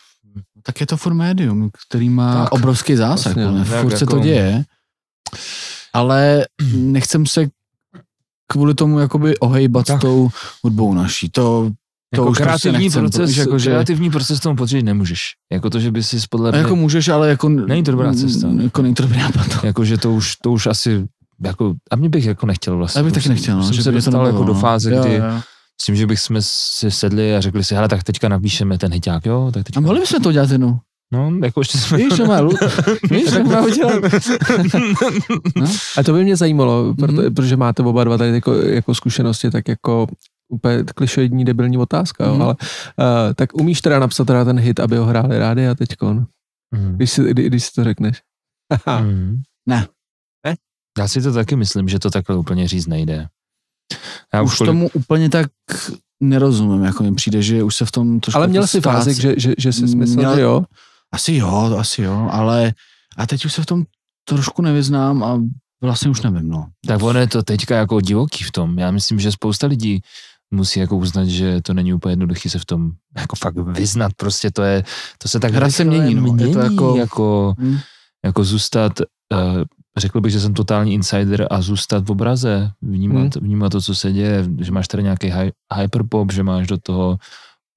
Tak 0.62 0.80
je 0.80 0.86
to 0.86 0.96
furt 0.96 1.14
médium, 1.14 1.70
který 1.88 2.08
má 2.08 2.42
Tak, 2.44 2.52
obrovský 2.52 2.96
zásah, 2.96 3.36
vlastně, 3.36 3.64
furt 3.80 3.98
se 3.98 4.06
to 4.06 4.16
jako- 4.16 4.24
děje. 4.24 4.64
Ale 5.92 6.46
nechcem 6.76 7.26
se 7.26 7.48
kvůli 8.52 8.74
tomu 8.74 8.98
jakoby 8.98 9.38
ohejbat 9.38 9.86
Tak. 9.86 10.00
tou 10.00 10.28
hudbou 10.64 10.94
naší. 10.94 11.28
To, 11.30 11.70
to 12.14 12.20
jako 12.20 12.30
už 12.30 12.38
prostě 12.38 12.42
kreativní, 12.44 12.84
nechcem, 12.84 13.02
proces, 13.02 13.36
jako, 13.36 13.58
že- 13.58 13.70
kreativní 13.70 14.10
proces 14.10 14.40
tomu 14.40 14.56
podřídit 14.56 14.84
nemůžeš. 14.84 15.20
Jako 15.52 15.70
to, 15.70 15.80
že 15.80 15.90
by 15.92 16.02
si 16.02 16.16
podle 16.30 16.48
a 16.48 16.52
mě, 16.52 16.60
jako 16.60 16.76
můžeš, 16.76 17.08
ale 17.08 17.28
jako... 17.28 17.48
Není 17.48 17.82
to 17.82 17.90
dobrá 17.90 18.12
cesta. 18.14 18.48
Jako 18.62 18.82
není 18.82 18.94
to 18.94 19.02
dobrý 19.02 19.18
nápad. 19.18 19.64
jako 19.64 19.84
že 19.84 19.98
to 19.98 20.12
už, 20.12 20.36
to 20.36 20.52
už 20.52 20.66
asi 20.66 21.04
jako, 21.44 21.74
a 21.90 21.96
mě 21.96 22.08
bych 22.08 22.24
jako 22.24 22.46
nechtěl 22.46 22.76
vlastně. 22.76 22.98
Já 22.98 23.04
bych 23.04 23.12
taky 23.12 23.28
nechtěl, 23.28 23.56
no, 23.56 23.62
jsem 23.62 23.74
že 23.74 23.82
se 23.82 23.90
to 23.90 23.94
dostal 23.94 24.12
nebylo, 24.12 24.28
jako 24.28 24.44
do 24.44 24.54
no. 24.54 24.60
fáze, 24.60 24.94
Jo, 24.94 25.00
kdy 25.04 25.14
jo. 25.14 25.22
Myslím, 25.80 25.96
že 25.96 26.06
bych 26.06 26.20
jsme 26.20 26.38
si 26.42 26.90
sedli 26.90 27.36
a 27.36 27.40
řekli 27.40 27.64
si, 27.64 27.74
hele, 27.74 27.88
tak 27.88 28.02
teďka 28.02 28.28
napíšeme 28.28 28.78
ten 28.78 28.92
hiták, 28.92 29.26
jo? 29.26 29.50
Tak 29.54 29.64
teďka, 29.64 29.78
A 29.78 29.80
mohli 29.80 30.00
bychom 30.00 30.22
to 30.22 30.28
udělat 30.28 30.50
jednou. 30.50 30.78
No, 31.12 31.32
jako 31.44 31.60
ještě 31.60 31.78
jsme... 31.78 31.98
Víš, 31.98 32.16
to 32.16 32.26
má 32.26 32.40
lu... 32.40 32.50
Víš, 33.10 33.30
tak 33.30 33.46
má 33.46 33.60
udělat. 33.66 34.02
No. 35.56 35.66
A 35.96 36.02
to 36.02 36.12
by 36.12 36.24
mě 36.24 36.36
zajímalo, 36.36 36.94
proto, 36.94 37.22
Mhm. 37.22 37.34
protože 37.34 37.56
máte 37.56 37.82
oba 37.82 38.04
dva 38.04 38.18
tady 38.18 38.30
jako, 38.34 38.54
jako 38.54 38.94
zkušenosti, 38.94 39.50
tak 39.50 39.68
jako 39.68 40.06
úplně 40.52 40.82
klišoidní 40.94 41.44
debilní 41.44 41.78
otázka, 41.78 42.24
jo, 42.26 42.32
Mhm. 42.32 42.42
ale 42.42 42.54
uh, 42.98 43.34
tak 43.34 43.54
umíš 43.54 43.80
teda 43.80 43.98
napsat 43.98 44.24
teda 44.26 44.44
ten 44.44 44.58
hit, 44.58 44.80
aby 44.80 44.96
ho 44.96 45.04
hráli 45.04 45.38
rádi 45.38 45.66
a 45.66 45.74
teďkon, 45.74 46.26
Mm. 46.74 46.96
když 46.96 47.10
si, 47.10 47.24
kdy, 47.30 47.46
když 47.46 47.64
si 47.64 47.72
to 47.74 47.84
řekneš. 47.84 48.22
Haha. 48.86 49.00
Mm. 49.00 49.42
Ne. 49.68 49.86
Ne? 50.46 50.54
Já 50.98 51.08
si 51.08 51.22
to 51.22 51.32
taky 51.32 51.56
myslím, 51.56 51.88
že 51.88 51.98
to 51.98 52.10
takhle 52.10 52.36
úplně 52.36 52.68
říct 52.68 52.86
nejde. 52.86 53.26
Já 54.34 54.42
Už 54.42 54.58
kolik- 54.58 54.68
tomu 54.68 54.90
úplně 54.94 55.28
tak 55.30 55.46
nerozumím, 56.22 56.84
jako 56.84 57.02
mi 57.02 57.14
přijde, 57.14 57.42
že 57.42 57.62
už 57.62 57.74
se 57.76 57.84
v 57.84 57.90
tom 57.92 58.20
trošku 58.20 58.36
Ale 58.38 58.46
měl 58.48 58.62
jako 58.62 58.68
jsi 58.68 58.80
fázi, 58.80 59.14
ztrácí. 59.14 59.40
že, 59.40 59.48
že, 59.48 59.54
že 59.58 59.72
jsi 59.72 59.96
myslel, 59.96 60.16
Měl- 60.16 60.34
že 60.36 60.40
jo? 60.40 60.64
Asi 61.12 61.34
jo, 61.34 61.76
asi 61.78 62.02
jo, 62.02 62.28
ale 62.32 62.72
a 63.16 63.26
teď 63.26 63.44
už 63.44 63.52
se 63.52 63.62
v 63.62 63.66
tom 63.66 63.84
trošku 64.28 64.62
nevyznám 64.62 65.22
a 65.24 65.40
vlastně 65.82 66.10
už 66.10 66.22
nevím, 66.22 66.48
no. 66.48 66.66
Tak 66.86 67.02
ono 67.02 67.20
je 67.20 67.26
to 67.28 67.42
teďka 67.42 67.76
jako 67.76 68.00
divoký 68.00 68.44
v 68.44 68.52
tom. 68.52 68.78
Já 68.78 68.90
myslím, 68.90 69.20
že 69.20 69.32
spousta 69.32 69.66
lidí 69.66 70.00
musí 70.50 70.80
jako 70.80 70.96
uznat, 70.96 71.24
že 71.26 71.60
to 71.62 71.74
není 71.74 71.94
úplně 71.94 72.12
jednoduchý 72.12 72.50
se 72.50 72.58
v 72.58 72.64
tom 72.64 72.90
jako 73.16 73.36
fakt 73.36 73.56
vyznat. 73.56 74.12
Prostě 74.16 74.50
to 74.50 74.62
je, 74.62 74.84
to 75.18 75.28
se 75.28 75.40
tak 75.40 75.52
Hra 75.54 75.70
se 75.70 75.84
mění, 75.84 76.14
no. 76.14 76.26
Je 76.26 76.32
mění, 76.32 76.52
to 76.52 76.58
jako- 76.58 76.96
jako, 76.96 77.54
Hm. 77.58 77.78
jako 78.24 78.44
zůstat, 78.44 78.92
uh, 79.00 79.62
řekl 79.98 80.20
bych, 80.20 80.32
že 80.32 80.40
jsem 80.40 80.54
totální 80.54 80.94
insider 80.94 81.46
a 81.50 81.62
zůstat 81.62 82.04
v 82.04 82.10
obraze, 82.10 82.70
vnímat, 82.82 83.20
Hmm. 83.36 83.44
vnímat 83.46 83.72
to, 83.72 83.80
co 83.80 83.94
se 83.94 84.12
děje, 84.12 84.44
že 84.60 84.72
máš 84.72 84.88
tady 84.88 85.02
nějaký 85.02 85.26
hy, 85.30 85.52
hyperpop, 85.74 86.32
že 86.32 86.42
máš 86.42 86.66
do 86.66 86.78
toho 86.78 87.18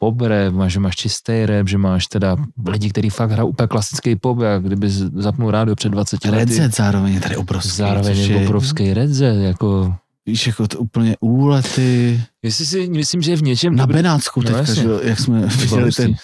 pop 0.02 0.22
rap, 0.22 0.54
máš, 0.54 0.72
že 0.74 0.80
máš 0.80 0.96
čistý 0.96 1.46
rap, 1.46 1.70
že 1.70 1.78
máš 1.78 2.08
teda 2.08 2.36
lidi, 2.68 2.90
kteří 2.90 3.10
fakt 3.10 3.32
hrajou 3.32 3.48
úplně 3.48 3.68
klasický 3.68 4.16
pop, 4.16 4.40
jak 4.40 4.64
kdyby 4.64 4.90
zapnul 5.16 5.52
rádio 5.52 5.76
před 5.76 5.90
20 5.90 6.26
lety. 6.26 6.38
Redzet 6.38 6.76
zároveň 6.76 7.14
je 7.14 7.20
tady 7.22 7.36
obrovský. 7.38 7.78
Zároveň 7.78 8.16
což 8.16 8.28
je 8.28 8.46
obrovský 8.46 8.94
redze, 8.94 9.26
jako... 9.26 9.96
Víš, 10.26 10.48
jako 10.48 10.68
to 10.68 10.80
úplně 10.80 11.18
úlety. 11.20 12.22
Jestli 12.44 12.66
si, 12.66 12.90
myslím, 12.90 13.22
že 13.22 13.32
je 13.32 13.38
v 13.38 13.44
něčem... 13.44 13.76
Na 13.76 13.86
dobrý- 13.86 13.94
Benátsku 13.94 14.42
No 14.42 14.46
teďka, 14.46 14.60
jasně. 14.60 14.76
že, 14.76 14.90
jak 15.04 15.20
jsme 15.20 15.46
viděli 15.48 15.92
ten... 15.92 16.16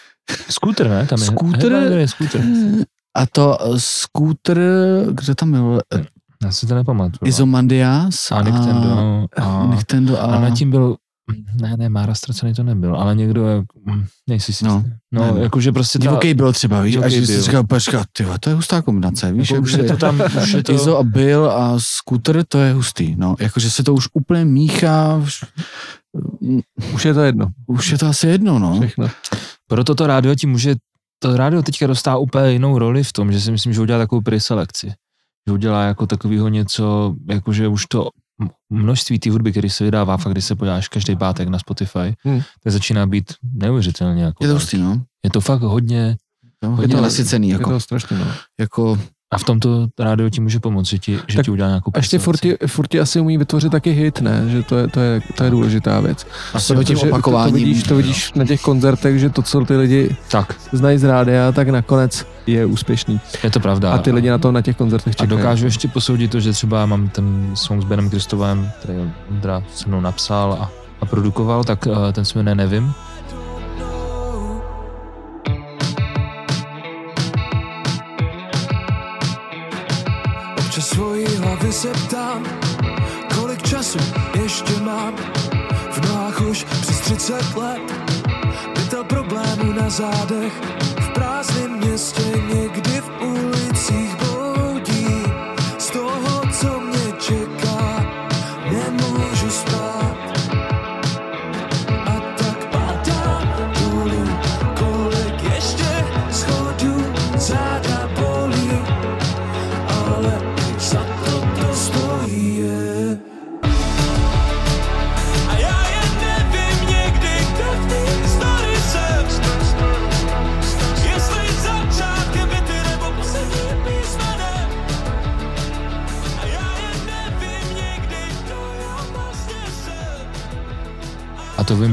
Skútr, 0.50 0.88
ne? 0.90 1.08
Tam 1.08 1.20
je, 1.20 1.26
Skútr? 1.26 1.72
je 1.74 2.08
skútr. 2.08 2.42
A 3.16 3.26
to 3.26 3.58
eh, 3.62 3.80
skútr, 3.80 4.62
kde 5.12 5.36
tam 5.36 5.52
byl? 5.52 5.80
Já 6.44 6.52
si 6.52 6.68
to 6.68 6.76
nepamatuju. 6.76 7.30
Izomandias 7.30 8.32
a 8.32 8.42
Nintendo. 8.42 9.26
A, 9.38 9.68
Nintendo 9.70 10.22
a... 10.22 10.24
a 10.26 10.40
na 10.40 10.50
tím 10.50 10.70
byl... 10.72 10.96
Ne, 11.62 11.78
ne, 11.78 11.90
Mára 11.90 12.16
Stracený 12.16 12.54
to 12.54 12.64
nebyl, 12.64 12.96
ale 12.96 13.16
někdo, 13.16 13.48
jak, 13.48 13.66
hm, 13.86 14.06
nejsi 14.28 14.54
si 14.54 14.66
No, 14.66 14.84
no, 15.12 15.28
no 15.28 15.36
ne. 15.36 15.42
jakože 15.42 15.72
prostě 15.72 16.00
ta, 16.00 16.04
Divoký 16.04 16.34
byl 16.34 16.54
třeba, 16.54 16.82
víš, 16.82 16.96
a 16.98 17.10
že 17.10 17.26
jsi 17.26 17.34
byl. 17.34 17.42
říkal, 17.42 17.64
počkat, 17.64 18.08
ty 18.14 18.26
to 18.40 18.50
je 18.50 18.56
hustá 18.56 18.82
kombinace, 18.82 19.32
víš, 19.32 19.52
jako, 19.52 19.64
už 19.64 19.72
je 19.72 19.84
to 19.84 19.98
tam, 19.98 20.22
už 20.44 20.52
je 20.54 20.64
to, 20.64 20.74
Izo 20.74 20.98
a 20.98 21.04
Bill 21.04 21.52
a 21.52 21.76
Scooter, 21.80 22.44
to 22.48 22.60
je 22.60 22.74
hustý, 22.74 23.16
no, 23.16 23.36
jakože 23.40 23.70
se 23.72 23.84
to 23.84 23.94
už 23.94 24.08
úplně 24.14 24.46
míchá, 24.46 25.16
už, 25.18 25.44
Už 26.94 27.06
je 27.06 27.14
to 27.14 27.22
jedno, 27.22 27.48
už 27.68 27.92
je 27.92 27.98
to 27.98 28.08
asi 28.08 28.28
jedno, 28.28 28.60
no. 28.60 28.80
všechno. 28.80 29.08
proto 29.68 29.96
to 29.96 30.08
rádio 30.08 30.36
ti 30.36 30.48
může, 30.48 30.76
to 31.20 31.38
rádio 31.38 31.62
teďka 31.62 31.88
dostává 31.88 32.18
úplně 32.18 32.52
jinou 32.52 32.78
roli 32.80 33.04
v 33.04 33.14
tom, 33.14 33.32
že 33.32 33.42
si 33.42 33.52
myslím, 33.52 33.74
že 33.74 33.82
udělá 33.82 34.00
takovou 34.00 34.22
preselekci. 34.22 34.94
Že 35.48 35.54
udělá 35.54 35.84
jako 35.84 36.08
takového 36.08 36.48
něco, 36.50 37.16
jakože 37.30 37.68
už 37.68 37.86
to 37.86 38.10
množství 38.70 39.20
té 39.20 39.32
hudby, 39.32 39.52
který 39.52 39.70
se 39.70 39.84
vydává, 39.84 40.18
fakt 40.18 40.32
když 40.34 40.46
se 40.46 40.56
podíváš 40.56 40.88
každý 40.88 41.16
pátek 41.16 41.48
na 41.48 41.60
Spotify, 41.60 42.16
Hmm. 42.24 42.42
tak 42.64 42.74
začíná 42.74 43.08
být 43.08 43.34
neuvěřitelně 43.54 44.24
jako 44.24 44.44
Je 44.44 44.48
to 44.48 44.54
hustý, 44.54 44.78
no. 44.78 45.02
Je 45.26 45.30
to 45.30 45.42
fakt 45.42 45.62
hodně, 45.62 46.18
Je 46.64 46.70
Hodně 46.70 46.88
to 46.88 46.96
le- 46.96 47.02
nasycený, 47.02 47.50
Je 47.50 47.54
jako, 47.54 47.70
to 47.70 47.80
strašně, 47.80 48.18
no. 48.18 48.26
jako, 48.60 49.00
a 49.32 49.38
v 49.38 49.44
tomto 49.44 49.88
rádio 50.00 50.30
ti 50.30 50.42
může 50.42 50.60
pomoct, 50.60 50.86
že 50.88 50.98
ti, 51.00 51.20
že 51.28 51.36
Tak 51.38 51.46
ti 51.46 51.52
udělá 51.52 51.68
nějakou 51.70 51.92
A 51.94 51.98
ještě 51.98 52.20
furt, 52.20 52.40
preselekci. 52.40 52.66
ti- 52.66 52.72
furt 52.72 52.88
ti 52.88 53.00
asi 53.00 53.20
umí 53.20 53.38
vytvořit 53.38 53.72
taky 53.72 53.92
hit, 53.92 54.22
ne? 54.22 54.44
Že 54.48 54.64
to 54.64 54.78
je, 54.78 54.88
to 54.88 55.00
je, 55.00 55.22
to 55.36 55.44
je 55.44 55.50
důležitá 55.50 56.00
věc. 56.00 56.28
asi 56.54 56.76
o 56.76 56.84
tím 56.84 56.98
opakováním. 56.98 57.52
To, 57.54 57.60
to, 57.60 57.66
vidíš, 57.66 57.84
to 57.84 57.96
vidíš 57.96 58.34
na 58.34 58.46
těch 58.46 58.62
koncertech, 58.62 59.20
že 59.20 59.30
to, 59.30 59.42
co 59.42 59.66
ty 59.66 59.76
lidi 59.78 60.16
Tak, 60.32 60.56
znají 60.72 60.98
z 60.98 61.04
rádia, 61.04 61.52
tak 61.52 61.70
nakonec 61.70 62.26
je 62.48 62.66
úspěšný. 62.66 63.20
je 63.44 63.50
to 63.52 63.60
pravda. 63.60 63.92
A 63.92 63.98
ty 63.98 64.12
lidi 64.12 64.30
na 64.30 64.38
to 64.38 64.52
na 64.52 64.62
těch 64.62 64.76
koncertech 64.78 65.12
A 65.12 65.18
čekají. 65.24 65.30
dokážu 65.40 65.66
ještě 65.66 65.88
posoudit 65.88 66.32
to, 66.32 66.40
že 66.40 66.52
třeba 66.52 66.86
mám 66.86 67.10
ten 67.10 67.52
song 67.54 67.82
s 67.82 67.86
Benem 67.86 68.10
Kristovem, 68.10 68.70
který 68.80 68.94
Ondra 69.32 69.64
se 69.76 69.88
mnou 69.90 70.02
napsal 70.02 70.58
a, 70.62 70.72
a 71.02 71.06
produkoval, 71.06 71.64
tak 71.64 71.86
uh, 71.86 71.94
ten 72.12 72.26
se 72.26 72.40
jmenuje 72.40 72.56
Nevím. 72.56 72.94
Hlavy 81.68 81.74
se 81.74 82.08
ptám, 82.08 82.44
kolik 83.36 83.62
času 83.62 84.00
ještě 84.44 84.80
mám. 84.80 85.16
V 85.92 86.08
nohách 86.08 86.42
už 86.42 86.64
přes 86.64 87.00
30 87.00 87.56
let, 87.56 87.82
pytel 88.74 89.04
problémů 89.04 89.74
na 89.74 89.90
zádech. 89.90 90.54
V 91.00 91.14
prázdném 91.14 91.72
městě 91.72 92.24
někdy 92.54 93.02
v 93.02 93.10
ulicích 93.22 94.27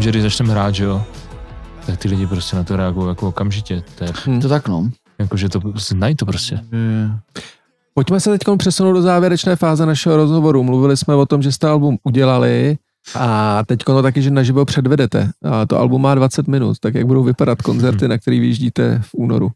že 0.05 0.11
když 0.11 0.23
začneme 0.23 0.53
hrát, 0.53 0.75
že 0.75 0.85
jo, 0.85 1.03
tak 1.87 1.99
ty 1.99 2.09
lidi 2.09 2.27
prostě 2.27 2.57
na 2.57 2.65
to 2.65 2.77
reagují 2.77 3.09
jako 3.09 3.29
okamžitě. 3.29 3.83
To 3.95 4.05
je, 4.05 4.13
Hm. 4.27 4.41
To 4.41 4.49
tak 4.49 4.69
no. 4.69 4.91
jako, 5.19 5.37
že 5.37 5.49
to 5.49 5.61
znají 5.77 6.15
to 6.15 6.27
prostě. 6.27 6.61
Pojďme 7.95 8.21
se 8.21 8.31
teď 8.31 8.41
přesunout 8.59 8.93
do 8.93 9.03
závěrečné 9.03 9.57
fáze 9.57 9.87
našeho 9.87 10.17
rozhovoru. 10.17 10.63
Mluvili 10.63 10.97
jsme 10.97 11.15
o 11.15 11.27
tom, 11.27 11.43
že 11.43 11.53
jste 11.53 11.69
album 11.69 11.97
udělali 12.03 12.79
a 13.15 13.63
teď 13.67 13.85
to 13.85 14.03
taky, 14.03 14.23
že 14.23 14.31
naživo 14.31 14.65
předvedete. 14.65 15.31
A 15.45 15.67
to 15.67 15.79
album 15.79 16.03
má 16.03 16.15
20 16.15 16.49
minut, 16.49 16.79
tak 16.79 16.95
jak 16.95 17.07
budou 17.07 17.25
vypadat 17.25 17.63
koncerty, 17.63 18.09
na 18.09 18.19
který 18.19 18.41
vyjíždíte 18.41 19.01
v 19.05 19.15
únoru? 19.15 19.51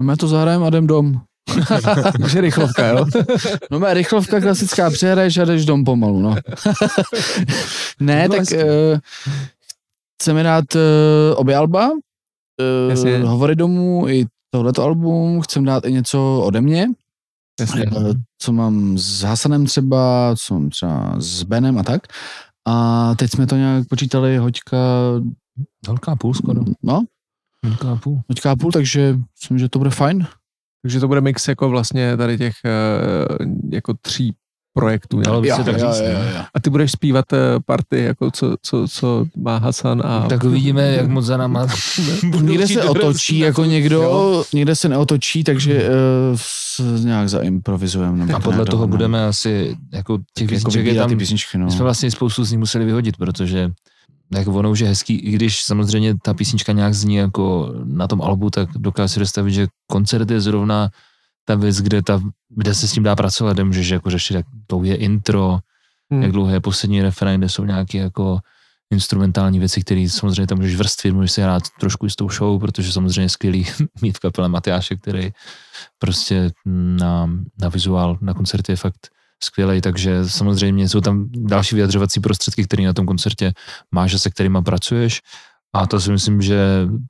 No 0.00 0.06
my 0.06 0.16
to 0.16 0.28
zahrajeme 0.28 0.64
a 0.64 0.68
jdem 0.68 0.86
dom. 0.86 1.20
Takže 2.20 2.40
rychlovka, 2.40 2.86
jo? 2.86 3.04
No 3.70 3.80
má 3.80 3.94
rychlovka 3.94 4.40
klasická, 4.40 4.90
přejedeš 4.90 5.38
a 5.38 5.44
jdeš 5.44 5.64
dom 5.64 5.84
pomalu, 5.84 6.20
no. 6.20 6.34
ne, 8.00 8.28
tak 8.28 8.38
Vlastně. 8.38 8.64
uh, 8.64 8.70
chceme 10.22 10.42
dát 10.42 10.64
uh, 10.74 10.80
obě 11.36 11.56
alba, 11.56 11.90
Jasně. 12.90 13.18
uh, 13.18 13.28
hovory 13.28 13.56
domů 13.56 14.08
i 14.08 14.26
tohleto 14.50 14.82
album, 14.82 15.40
chcem 15.40 15.64
dát 15.64 15.84
i 15.86 15.92
něco 15.92 16.42
ode 16.44 16.60
mě, 16.60 16.86
Jasně. 17.60 17.82
Eh, 17.82 18.14
co 18.38 18.52
mám 18.52 18.98
s 18.98 19.22
Hasanem 19.22 19.66
třeba, 19.66 20.34
co 20.38 20.54
mám 20.54 20.70
třeba 20.70 21.14
s 21.18 21.42
Benem 21.42 21.78
a 21.78 21.82
tak. 21.82 22.02
A 22.68 23.14
teď 23.14 23.30
jsme 23.30 23.46
to 23.46 23.56
nějak 23.56 23.88
počítali, 23.88 24.36
hoďka, 24.36 24.76
Velká 25.86 26.16
půl 26.16 26.34
skoro. 26.34 26.60
no, 26.82 27.04
Velká 27.64 27.96
půl. 27.96 28.20
hoďka 28.28 28.56
půl, 28.56 28.72
takže 28.72 29.18
myslím, 29.40 29.58
že 29.58 29.68
to 29.68 29.78
bude 29.78 29.90
fajn. 29.90 30.26
Takže 30.82 31.00
to 31.00 31.08
bude 31.08 31.20
mix 31.20 31.48
jako 31.48 31.70
vlastně 31.70 32.16
tady 32.16 32.38
těch 32.38 32.54
jako 33.72 33.94
tří 34.02 34.34
projektů. 34.74 35.20
Dalo 35.20 35.40
by 35.40 35.50
se 35.50 35.64
tak 35.64 35.74
říct, 35.74 36.00
no. 36.00 36.06
jo. 36.06 36.44
A 36.54 36.60
ty 36.60 36.70
budeš 36.70 36.92
zpívat 36.92 37.32
eh, 37.32 37.38
party, 37.66 38.02
jako 38.02 38.30
co, 38.30 38.56
co, 38.62 38.88
co 38.88 39.26
má 39.36 39.58
Hasan 39.58 40.02
a... 40.04 40.26
Tak 40.28 40.44
uvidíme, 40.44 40.82
jak 40.92 41.08
moc 41.08 41.24
za 41.24 41.36
náma 41.36 41.66
Někde 42.40 42.66
se 42.68 42.84
otočí 42.84 43.38
jako 43.38 43.64
někdo, 43.64 44.02
Jo. 44.02 44.44
někde 44.52 44.76
se 44.76 44.88
neotočí, 44.88 45.44
takže 45.44 45.88
uh, 46.80 47.04
nějak 47.04 47.28
zaimprovizujeme. 47.28 48.18
nebo 48.18 48.36
A 48.36 48.40
podle 48.40 48.56
nějak 48.56 48.68
toho 48.68 48.86
dohodneme. 48.86 49.08
budeme 49.08 49.26
asi, 49.26 49.76
jako 49.92 50.18
těch 50.18 50.50
jako 50.50 50.54
písniček 50.54 50.78
je 50.78 50.84
vybírat 50.84 51.02
tam, 51.02 51.10
ty 51.10 51.16
písničky, 51.16 51.58
no. 51.58 51.64
my 51.64 51.70
jsme 51.70 51.82
vlastně 51.82 52.10
spoustu 52.10 52.44
z 52.44 52.50
nich 52.50 52.58
museli 52.58 52.84
vyhodit, 52.84 53.16
protože 53.16 53.70
jako 54.34 54.52
ono 54.52 54.70
už 54.70 54.80
je 54.80 54.88
hezký, 54.88 55.14
i 55.14 55.30
když 55.30 55.62
samozřejmě 55.64 56.14
ta 56.22 56.34
písnička 56.34 56.72
nějak 56.72 56.94
zní 56.94 57.14
jako 57.14 57.74
na 57.84 58.08
tom 58.08 58.22
albu, 58.22 58.50
tak 58.50 58.68
dokážu 58.76 59.08
si 59.08 59.20
představit, 59.20 59.52
že 59.52 59.66
koncert 59.86 60.30
je 60.30 60.40
zrovna 60.40 60.90
ta 61.44 61.54
věc, 61.54 61.80
kde, 61.80 62.02
ta, 62.02 62.20
kde 62.48 62.74
se 62.74 62.88
s 62.88 62.92
tím 62.92 63.02
dá 63.02 63.16
pracovat, 63.16 63.52
kde 63.52 63.64
můžeš 63.64 63.88
jako 63.88 64.10
řešit, 64.10 64.34
jak 64.34 64.46
dlouhé 64.68 64.88
je 64.88 64.96
intro, 64.96 65.58
Hmm. 66.10 66.22
jak 66.22 66.32
dlouhé 66.32 66.54
je 66.54 66.60
poslední 66.60 67.02
refrén, 67.02 67.40
kde 67.40 67.48
jsou 67.48 67.64
nějaké 67.64 67.98
jako 67.98 68.38
instrumentální 68.90 69.58
věci, 69.58 69.80
které 69.80 70.08
samozřejmě 70.08 70.46
tam 70.46 70.58
můžeš 70.58 70.76
vrstvit, 70.76 71.14
můžeš 71.14 71.32
si 71.32 71.42
hrát 71.42 71.62
trošku 71.80 72.06
i 72.06 72.10
s 72.10 72.16
tou 72.16 72.30
show, 72.30 72.60
protože 72.60 72.92
samozřejmě 72.92 73.20
je 73.22 73.28
skvělý 73.28 73.66
mít 74.02 74.16
v 74.16 74.20
kapele 74.20 74.48
Matyáše, 74.48 74.96
který 74.96 75.30
prostě 75.98 76.50
na, 76.66 77.30
na 77.60 77.68
vizuál, 77.68 78.18
na 78.20 78.34
koncertě 78.34 78.72
je 78.72 78.76
fakt 78.76 79.08
skvělý, 79.42 79.80
takže 79.80 80.28
samozřejmě 80.28 80.88
jsou 80.88 81.00
tam 81.00 81.26
další 81.30 81.74
vyjadřovací 81.74 82.20
prostředky, 82.20 82.64
které 82.64 82.84
na 82.84 82.92
tom 82.92 83.06
koncertě 83.06 83.52
máš 83.90 84.14
a 84.14 84.18
se 84.18 84.30
kterými 84.30 84.62
pracuješ 84.62 85.20
a 85.74 85.86
to 85.86 86.00
si 86.00 86.12
myslím, 86.12 86.42
že 86.42 86.58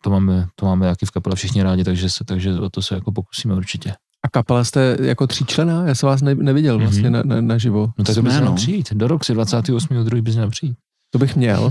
to 0.03 0.11
máme, 0.11 0.49
to 0.55 0.67
máme 0.67 0.87
jaký 0.87 1.07
v 1.07 1.11
kapele 1.11 1.37
všichni 1.37 1.63
rádi, 1.63 1.85
takže 1.85 2.11
se, 2.11 2.25
takže 2.25 2.61
o 2.61 2.71
to 2.71 2.83
se 2.83 2.95
jako 2.95 3.13
pokusíme 3.13 3.55
určitě. 3.55 3.95
Kapela 4.35 4.65
jste 4.65 4.97
jako 5.03 5.27
tříčlená? 5.27 5.87
Já 5.87 5.95
jsem 5.95 6.07
vás 6.09 6.23
ne, 6.23 6.35
neviděl 6.35 6.79
vlastně 6.79 7.11
Mhm. 7.11 7.13
na, 7.13 7.23
na, 7.35 7.41
naživo. 7.41 7.81
No 7.99 8.05
tak 8.05 8.07
to 8.07 8.13
Jsme, 8.13 8.23
bys 8.23 8.33
měl 8.33 8.45
no. 8.45 8.55
přijít, 8.55 8.89
do 8.93 9.09
roku 9.09 9.25
si 9.25 9.33
28.2. 9.35 10.23
bys 10.23 10.35
měl 10.35 10.51
přijít. 10.51 10.75
To 11.13 11.19
bych 11.19 11.37
měl. 11.37 11.71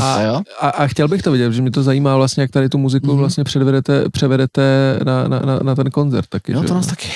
a, 0.00 0.14
A-? 0.14 0.42
A, 0.60 0.68
a 0.68 0.86
chtěl 0.86 1.08
bych 1.08 1.22
to 1.22 1.32
vidět, 1.32 1.52
že 1.52 1.62
mě 1.62 1.70
to 1.70 1.82
zajímá 1.82 2.16
vlastně, 2.16 2.40
jak 2.40 2.50
tady 2.50 2.68
tu 2.68 2.78
muziku 2.78 3.06
Mhm. 3.06 3.16
vlastně 3.18 3.44
předvedete, 3.44 4.04
převedete 4.12 4.98
na, 5.04 5.28
na, 5.28 5.38
na, 5.40 5.58
na 5.62 5.74
ten 5.74 5.90
koncert 5.90 6.26
taky. 6.28 6.52
Jo, 6.52 6.62
že 6.62 6.68
to 6.68 6.74
nás 6.74 6.86
taky. 6.86 7.08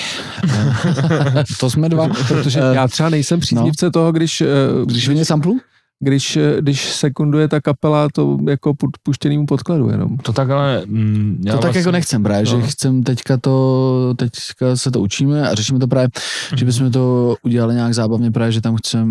to 1.59 1.69
jsme 1.69 1.89
dva. 1.89 2.07
Protože 2.27 2.59
já 2.59 2.87
třeba 2.87 3.09
nejsem 3.09 3.39
příznivce 3.39 3.91
toho, 3.91 4.11
když, 4.11 4.41
eh, 4.41 4.47
Když 4.85 5.07
hodně 5.07 5.25
samplu? 5.25 5.59
Když, 6.03 6.37
eh, 6.37 6.55
když 6.61 6.93
sekunduje 6.93 7.47
ta 7.47 7.61
kapela 7.61 8.07
to 8.13 8.37
jako 8.49 8.71
pu- 8.73 8.89
puštěnýmu 9.03 9.45
podkladu 9.45 9.89
jenom. 9.89 10.17
To 10.17 10.33
tak 10.33 10.49
ale... 10.49 10.81
Mm, 10.85 11.41
já 11.45 11.53
To 11.53 11.59
tak 11.61 11.75
jako 11.75 11.91
nechcem 11.91 12.23
právě, 12.23 12.45
že 12.45 12.57
No. 12.57 12.61
chcem 12.67 13.03
teďka 13.03 13.37
to, 13.37 14.13
teďka 14.17 14.75
se 14.75 14.91
to 14.91 15.01
učíme 15.01 15.49
a 15.49 15.55
řešíme 15.55 15.79
to 15.79 15.87
právě, 15.87 16.09
že 16.55 16.65
bychom 16.65 16.91
to 16.91 17.35
udělali 17.43 17.75
nějak 17.75 17.93
zábavně 17.93 18.31
právě, 18.31 18.51
že 18.51 18.61
tam 18.61 18.75
chcem 18.75 19.07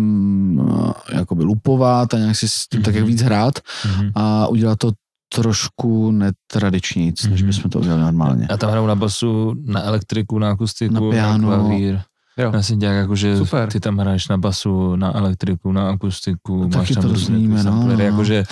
uh, 0.59 0.91
jakoby 1.13 1.43
lupovat 1.43 2.13
a 2.13 2.17
nějak 2.17 2.35
si 2.35 2.47
s 2.47 2.67
tím 2.71 2.81
tak 2.81 2.95
jak 2.95 3.03
Mhm. 3.03 3.11
víc 3.11 3.21
hrát 3.21 3.59
Mhm. 3.85 4.11
a 4.15 4.47
udělat 4.47 4.79
to 4.79 4.91
trošku 5.35 6.11
netradičnějíc, 6.11 7.23
než 7.27 7.41
Mhm. 7.41 7.47
bychom 7.51 7.71
to 7.71 7.79
udělali 7.79 8.01
normálně. 8.01 8.47
Já 8.49 8.57
tam 8.57 8.69
hraju 8.71 8.87
na 8.87 8.95
basu, 8.95 9.53
na 9.65 9.81
elektriku, 9.83 10.39
na 10.39 10.49
akustiku, 10.49 10.93
Na 10.93 10.99
na, 11.01 11.09
piano. 11.11 11.47
klavír. 11.47 11.99
Jo. 12.37 12.51
Já 12.53 12.61
si 12.61 12.75
dělám 12.75 12.95
jako, 12.95 13.15
že 13.15 13.37
Super. 13.37 13.71
ty 13.71 13.79
tam 13.79 13.97
hraješ 13.97 14.27
na 14.27 14.37
basu, 14.37 14.95
na 14.95 15.15
elektriku, 15.17 15.71
na 15.71 15.89
akustiku, 15.89 16.63
Taky 16.69 16.77
máš 16.77 16.89
tam 16.89 17.01
to 17.01 17.07
ty 17.07 17.13
rozumíme, 17.13 17.55
no, 17.57 17.63
samplery, 17.63 17.97
no. 17.97 18.03
jakože 18.03 18.43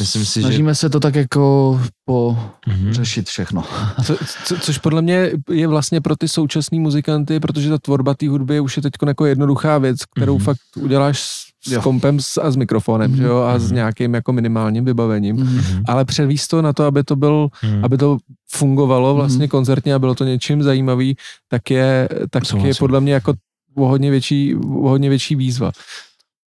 myslím 0.00 0.24
si, 0.24 0.40
že... 0.40 0.46
Snažíme 0.46 0.74
se 0.74 0.90
to 0.90 1.00
tak 1.00 1.14
jako 1.14 1.80
po 2.04 2.38
Mhm. 2.66 2.92
řešit 2.92 3.28
všechno. 3.28 3.64
Co, 4.04 4.16
co, 4.44 4.56
což 4.58 4.78
podle 4.78 5.02
mě 5.02 5.30
je 5.50 5.66
vlastně 5.68 6.00
pro 6.00 6.16
ty 6.16 6.28
současný 6.28 6.80
muzikanty, 6.80 7.40
protože 7.40 7.70
ta 7.70 7.78
tvorba 7.78 8.14
té 8.14 8.28
hudby 8.28 8.60
už 8.60 8.76
je 8.76 8.82
teď 8.82 8.92
jako 9.06 9.26
jednoduchá 9.26 9.78
věc, 9.78 10.04
kterou 10.16 10.34
Mhm. 10.36 10.44
fakt 10.44 10.58
uděláš 10.80 11.28
s, 11.66 11.72
Jo. 11.72 11.82
kompem 11.82 12.20
s- 12.20 12.40
a 12.40 12.50
s 12.50 12.56
mikrofonem, 12.56 13.10
Mhm. 13.10 13.16
že 13.20 13.24
jo, 13.24 13.38
a 13.38 13.58
s 13.58 13.64
Mhm. 13.66 13.74
nějakým 13.74 14.14
jako 14.14 14.32
minimálním 14.32 14.84
vybavením. 14.84 15.36
Mhm. 15.36 15.82
Ale 15.88 16.04
převíst 16.04 16.50
to 16.50 16.62
na 16.62 16.72
to, 16.72 16.84
aby 16.84 17.04
to 17.04 17.16
byl 17.16 17.48
Mhm. 17.64 17.84
aby 17.84 17.98
to 17.98 18.18
fungovalo 18.52 19.14
vlastně 19.14 19.38
Mhm. 19.44 19.48
koncertně 19.48 19.94
a 19.94 19.98
bylo 19.98 20.14
to 20.14 20.24
něčím 20.24 20.62
zajímavý, 20.62 21.16
tak 21.48 21.70
je, 21.70 22.08
tak 22.30 22.42
je 22.42 22.46
Souhlasím. 22.48 22.74
podle 22.78 23.00
mě 23.00 23.12
jako 23.12 23.34
o 23.76 23.86
hodně 23.86 24.10
větší, 24.10 24.54
o 24.56 24.88
hodně 24.88 25.08
větší 25.08 25.36
výzva. 25.36 25.72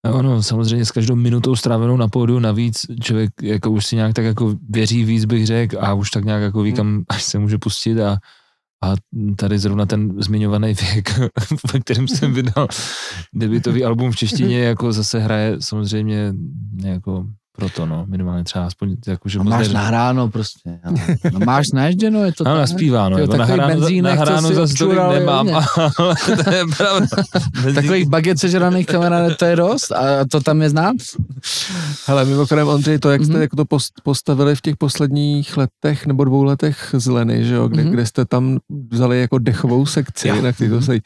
A 0.05 0.11
ono, 0.13 0.43
samozřejmě 0.43 0.85
s 0.85 0.91
každou 0.91 1.17
minutou 1.17 1.57
strávenou 1.57 1.97
na 1.97 2.09
pódiu 2.09 2.39
navíc 2.39 2.87
člověk 3.03 3.31
jako 3.43 3.71
už 3.71 3.87
si 3.87 3.97
nějak 3.97 4.13
tak 4.13 4.25
jako 4.25 4.55
věří 4.71 5.05
víc, 5.05 5.25
bych 5.25 5.47
řekl, 5.47 5.77
a 5.81 5.95
už 5.95 6.11
tak 6.11 6.25
nějak 6.25 6.43
jako 6.43 6.63
ví, 6.63 6.73
kam 6.73 7.05
až 7.09 7.23
se 7.23 7.39
může 7.39 7.59
pustit 7.59 8.01
a, 8.01 8.17
a 8.85 8.97
tady 9.37 9.59
zrovna 9.59 9.87
ten 9.87 10.23
zmiňovaný 10.23 10.75
věk, 10.75 11.19
ve 11.73 11.81
kterém 11.81 12.09
jsem 12.09 12.33
vydal 12.35 12.69
debitový 13.35 13.85
album 13.85 14.13
v 14.13 14.17
češtině, 14.17 14.59
jako 14.59 14.93
zase 14.93 15.19
hraje 15.19 15.57
samozřejmě 15.61 16.35
jako 16.85 17.27
proto, 17.57 17.87
no, 17.87 18.05
minimálně 18.09 18.45
třeba 18.45 18.67
aspoň 18.67 18.97
jako, 19.07 19.29
že 19.29 19.39
A 19.39 19.43
máš 19.43 19.69
ne- 19.69 19.75
nahráno 19.75 20.29
prostě. 20.29 20.79
ano. 20.85 20.97
No, 21.33 21.41
máš 21.47 21.67
naježděno, 21.75 22.25
je 22.25 22.33
to 22.33 22.47
Ano, 22.47 22.55
tak? 22.57 22.61
naspívá, 22.61 23.09
no, 23.09 23.19
Jo, 23.19 23.27
takový 23.27 23.39
nahráno, 23.49 23.75
benzínek, 23.81 24.19
nahráno 24.19 24.53
za 24.53 24.67
tolik 24.79 24.99
nemám, 25.13 25.49
ale 25.99 26.15
to 26.45 26.51
je 26.51 26.65
pravda. 26.77 27.07
Takových 27.75 28.09
baget 28.09 28.39
sežraných 28.39 28.87
kamarád, 28.87 29.37
to 29.37 29.45
je 29.45 29.57
dost 29.57 29.93
a 29.93 30.25
to 30.31 30.41
tam 30.41 30.63
je 30.63 30.71
znát. 30.71 30.97
Hele, 32.07 32.25
mimochodem, 32.25 32.69
Ondřej, 32.69 32.99
to, 32.99 33.11
jak 33.11 33.25
jste 33.25 33.33
Mhm. 33.33 33.43
jako 33.43 33.57
to 33.57 33.65
post- 33.65 34.01
postavili 34.03 34.57
v 34.57 34.61
těch 34.61 34.77
posledních 34.77 35.57
letech 35.57 36.07
nebo 36.07 36.25
dvou 36.25 36.43
letech 36.45 36.95
z 36.99 37.07
Leny, 37.07 37.45
že 37.45 37.55
jo, 37.55 37.69
kde, 37.69 37.83
Mhm. 37.83 37.93
kde 37.93 38.07
jste 38.07 38.25
tam 38.25 38.59
vzali 38.91 39.21
jako 39.21 39.39
dechovou 39.39 39.87
sekci, 39.87 40.29
Jo. 40.29 40.43
na 40.43 40.53
který 40.53 40.71
to 40.71 40.83
se, 40.83 40.99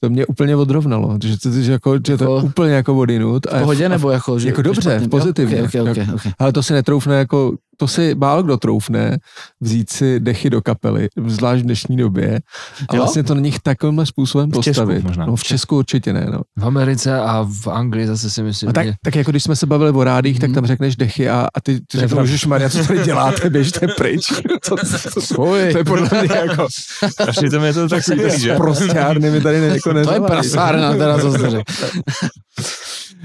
to 0.00 0.10
mě 0.10 0.26
úplně 0.26 0.56
odrovnalo, 0.56 1.18
že, 1.24 1.38
to- 1.38 1.50
že, 1.50 1.72
jako, 1.72 1.94
že 1.94 2.00
to 2.02 2.10
je 2.10 2.14
Jako- 2.14 2.36
úplně 2.46 2.72
jako 2.74 2.94
odinut. 2.94 3.46
V 3.46 3.58
pohodě 3.60 3.88
nebo 3.88 4.10
jako? 4.10 4.38
Že, 4.38 4.48
jako 4.48 4.62
dobře, 4.62 5.00
pozitivně. 5.10 5.56
Jo, 5.58 5.64
okay, 5.64 5.80
okay, 5.80 5.91
okay. 6.14 6.32
Ale 6.38 6.52
to 6.52 6.62
si 6.62 6.72
netroufne 6.72 7.14
jako, 7.18 7.52
to 7.76 7.88
si 7.88 8.14
málo 8.14 8.42
kdo 8.42 8.56
troufne 8.56 9.18
vzít 9.60 9.90
si 9.90 10.20
dechy 10.20 10.50
do 10.50 10.62
kapely, 10.62 11.08
zvlášť 11.26 11.62
v 11.62 11.64
dnešní 11.66 11.96
době. 11.96 12.40
A 12.88 12.96
Jo? 12.96 13.02
vlastně 13.02 13.22
to 13.22 13.34
na 13.34 13.40
nich 13.40 13.58
takovým 13.60 14.06
způsobem 14.06 14.50
V 14.50 14.52
Česku 14.54 14.66
postavit. 14.80 15.04
možná. 15.04 15.26
No 15.26 15.36
v 15.36 15.42
Česku 15.42 15.76
určitě 15.78 16.12
ne, 16.12 16.26
no. 16.32 16.40
V 16.58 16.64
Americe 16.66 17.20
a 17.20 17.46
v 17.62 17.66
Anglii 17.68 18.06
zase 18.06 18.30
si 18.30 18.42
myslím, 18.42 18.68
A 18.70 18.72
tak, 18.72 18.86
že... 18.86 18.92
tak 19.04 19.14
jako 19.16 19.30
když 19.30 19.42
jsme 19.44 19.56
se 19.56 19.66
bavili 19.66 19.90
o 19.90 20.04
rádích, 20.04 20.40
tak 20.40 20.48
Mhm. 20.50 20.54
tam 20.54 20.66
řekneš 20.66 20.96
dechy 20.96 21.28
a, 21.28 21.48
a 21.54 21.60
ty, 21.60 21.80
ty 21.80 21.98
řekneš, 21.98 22.30
že 22.30 22.48
Maria, 22.48 22.70
co 22.70 22.84
tady 22.86 23.04
děláte, 23.04 23.50
běžte 23.50 23.86
pryč. 23.96 24.26
Co, 24.62 24.76
co, 24.76 25.20
co, 25.20 25.34
to 25.36 25.56
je 25.56 25.84
podle 25.84 26.08
mě 26.22 26.28
jako, 26.36 26.66
A 27.28 27.32
přitom 27.32 27.64
je 27.64 27.72
to 27.72 27.88
tak 27.88 28.04
super, 28.04 28.38
že? 28.38 28.54
prostárny 28.56 29.30
mi 29.30 29.40
tady 29.40 29.60
ne, 29.60 29.66
jako 29.74 29.92
To 30.04 30.12
je 30.12 30.20
prasárna, 30.20 30.92
teda 30.92 31.18
to 31.18 31.32
řekl. 31.38 31.62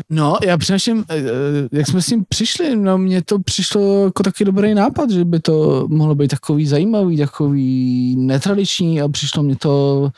No, 0.09 0.37
já 0.43 0.57
přemýšlím, 0.57 1.05
eh, 1.09 1.17
eh, 1.17 1.23
jak 1.71 1.87
jsme 1.87 2.01
s 2.01 2.05
tím 2.05 2.25
přišli, 2.29 2.75
no 2.75 2.97
mně 2.97 3.21
to 3.21 3.39
přišlo 3.39 4.03
jako 4.05 4.23
taky 4.23 4.45
dobrý 4.45 4.73
nápad, 4.73 5.09
že 5.09 5.25
by 5.25 5.39
to 5.39 5.87
mohlo 5.89 6.15
být 6.15 6.27
takový 6.27 6.67
zajímavý, 6.67 7.17
takový 7.17 8.15
netradiční 8.19 9.01
a 9.01 9.07
přišlo 9.07 9.43
mě 9.43 9.55
to 9.55 10.09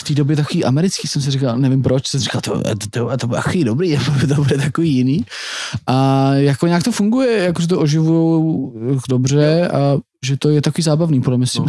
v 0.00 0.04
té 0.04 0.14
době 0.14 0.36
takový 0.36 0.64
americký, 0.64 1.08
jsem 1.08 1.22
si 1.22 1.30
říkal, 1.30 1.58
nevím 1.58 1.82
proč, 1.82 2.06
jsem 2.06 2.20
si 2.20 2.24
říkal, 2.24 2.40
to, 2.40 2.62
to, 2.62 2.90
to, 2.90 3.16
to 3.16 3.26
bude 3.26 3.42
takový 3.42 3.64
dobrý, 3.64 3.98
to 4.28 4.34
bude 4.34 4.58
takový 4.58 4.94
jiný. 4.94 5.24
A 5.86 6.28
jako 6.34 6.66
nějak 6.66 6.82
to 6.82 6.92
funguje, 6.92 7.44
jako 7.44 7.62
že 7.62 7.68
to 7.68 7.80
oživují 7.80 8.72
dobře 9.08 9.68
a 9.68 9.96
že 10.24 10.36
to 10.36 10.48
je 10.48 10.62
takový 10.62 10.82
zábavný, 10.82 11.20
podle 11.20 11.38
mě. 11.38 11.46
s 11.46 11.52
tím. 11.52 11.64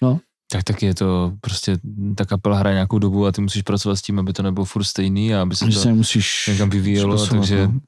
Tak 0.52 0.64
taky 0.64 0.86
je 0.86 0.94
to 0.94 1.32
prostě, 1.40 1.78
ta 2.16 2.24
kapela 2.24 2.58
hraje 2.58 2.74
nějakou 2.74 2.98
dobu 2.98 3.26
a 3.26 3.32
ty 3.32 3.40
musíš 3.40 3.62
pracovat 3.62 3.96
s 3.96 4.02
tím, 4.02 4.18
aby 4.18 4.32
to 4.32 4.42
nebylo 4.42 4.64
furt 4.64 4.84
stejný 4.84 5.34
a 5.34 5.42
aby 5.42 5.56
se 5.56 5.64
to 5.64 5.72
se 5.72 5.88
nemusíš 5.88 6.46
někam 6.52 6.70
vyvíjelo, 6.70 7.26
takže 7.26 7.66
no. 7.66 7.80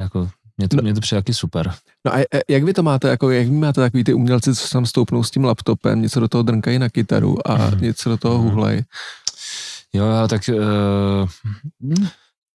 jako 0.00 0.30
Mě 0.56 0.68
to, 0.68 0.76
No. 0.76 0.82
mě 0.82 0.94
to 0.94 1.00
přijde 1.00 1.22
taky 1.22 1.34
super. 1.34 1.74
No 2.06 2.14
a 2.14 2.18
jak 2.48 2.64
vy 2.64 2.72
to 2.74 2.82
máte, 2.82 3.08
jako 3.08 3.30
jak 3.30 3.46
vy 3.48 3.52
máte 3.56 3.80
takový 3.80 4.04
ty 4.04 4.14
umělci, 4.14 4.54
co 4.54 4.68
tam 4.68 4.86
stoupnou 4.86 5.22
s 5.22 5.30
tím 5.30 5.44
laptopem, 5.44 6.02
něco 6.02 6.20
do 6.20 6.28
toho 6.28 6.42
drnkají 6.42 6.78
na 6.78 6.88
kytaru 6.88 7.50
a 7.50 7.54
Mhm. 7.68 7.80
něco 7.80 8.10
do 8.10 8.16
toho 8.16 8.38
Mhm. 8.38 8.48
huhlej. 8.50 8.84
Jo, 9.92 10.04
tak 10.28 10.50
uh, 10.52 11.28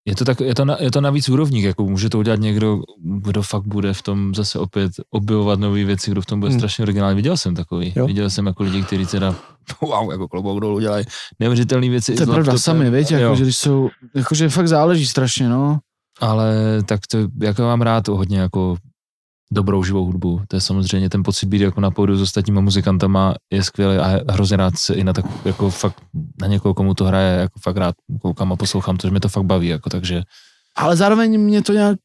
je, 0.07 0.15
to 0.16 0.24
tak, 0.24 0.41
je, 0.41 0.55
to 0.55 0.65
na, 0.65 0.77
je 0.81 0.91
to 0.91 1.01
na 1.01 1.11
víc 1.11 1.28
úrovních, 1.28 1.65
jako 1.65 1.85
může 1.85 2.11
to 2.11 2.19
udělat 2.19 2.41
někdo, 2.41 2.81
kdo 3.03 3.43
fakt 3.43 3.66
bude 3.66 3.93
v 3.93 4.03
tom 4.03 4.35
zase 4.35 4.59
opět 4.59 4.93
objevovat 5.11 5.61
nové 5.61 5.85
věci, 5.85 6.11
kdo 6.11 6.23
v 6.23 6.27
tom 6.27 6.41
bude 6.41 6.51
Hmm. 6.51 6.61
strašně 6.61 6.83
originální. 6.83 7.16
Viděl 7.16 7.37
jsem 7.37 7.55
takový. 7.55 7.93
Jo. 7.97 8.07
Viděl 8.07 8.31
jsem 8.31 8.47
jako 8.47 8.62
lidi, 8.62 8.83
kteří 8.83 9.07
teda 9.07 9.35
wow, 9.81 10.11
jako 10.12 10.28
klobouk 10.28 10.61
dolů 10.61 10.81
dělají 10.81 11.05
neuvěřitelné 11.41 11.89
věci. 11.89 12.15
To 12.15 12.23
je 12.23 12.27
pravda 12.27 12.59
sami? 12.59 12.87
Jo. 12.87 13.19
Jako, 13.19 13.37
že 13.37 13.43
když 13.43 13.57
jsou, 13.57 13.89
jakože 14.15 14.49
fakt 14.49 14.69
záleží 14.69 15.07
strašně, 15.07 15.49
no. 15.49 15.78
Ale 16.20 16.55
tak 16.87 17.01
to, 17.11 17.19
jako 17.43 17.62
mám 17.62 17.83
rád 17.83 18.09
hodně 18.09 18.39
jako 18.39 18.77
dobrou 19.52 19.85
živou 19.85 20.05
hudbu. 20.05 20.40
To 20.48 20.56
je 20.56 20.60
samozřejmě 20.60 21.10
ten 21.10 21.23
pocit 21.23 21.47
být 21.47 21.60
jako 21.60 21.81
na 21.81 21.90
pódiu 21.90 22.18
s 22.18 22.23
ostatníma 22.23 22.60
muzikantama 22.60 23.35
je 23.52 23.62
skvělý 23.62 23.97
a 23.97 24.32
hrozně 24.32 24.56
rád 24.56 24.78
se 24.78 24.94
i 24.94 25.05
na 25.05 25.12
tak, 25.12 25.24
jako 25.44 25.70
fakt 25.70 26.02
na 26.40 26.47
někoho, 26.47 26.74
komu 26.74 26.94
to 26.94 27.05
hraje, 27.05 27.39
jako 27.40 27.60
fakt 27.62 27.77
rád 27.77 27.94
koukám 28.23 28.52
a 28.52 28.56
poslouchám, 28.56 28.97
to, 28.97 29.06
že 29.06 29.10
mě 29.10 29.20
to 29.20 29.28
fakt 29.28 29.44
baví, 29.44 29.68
jako 29.68 29.90
takže 29.90 30.23
Ale 30.77 30.97
zároveň 30.97 31.40
mě 31.40 31.62
to 31.62 31.73
nějak 31.73 31.98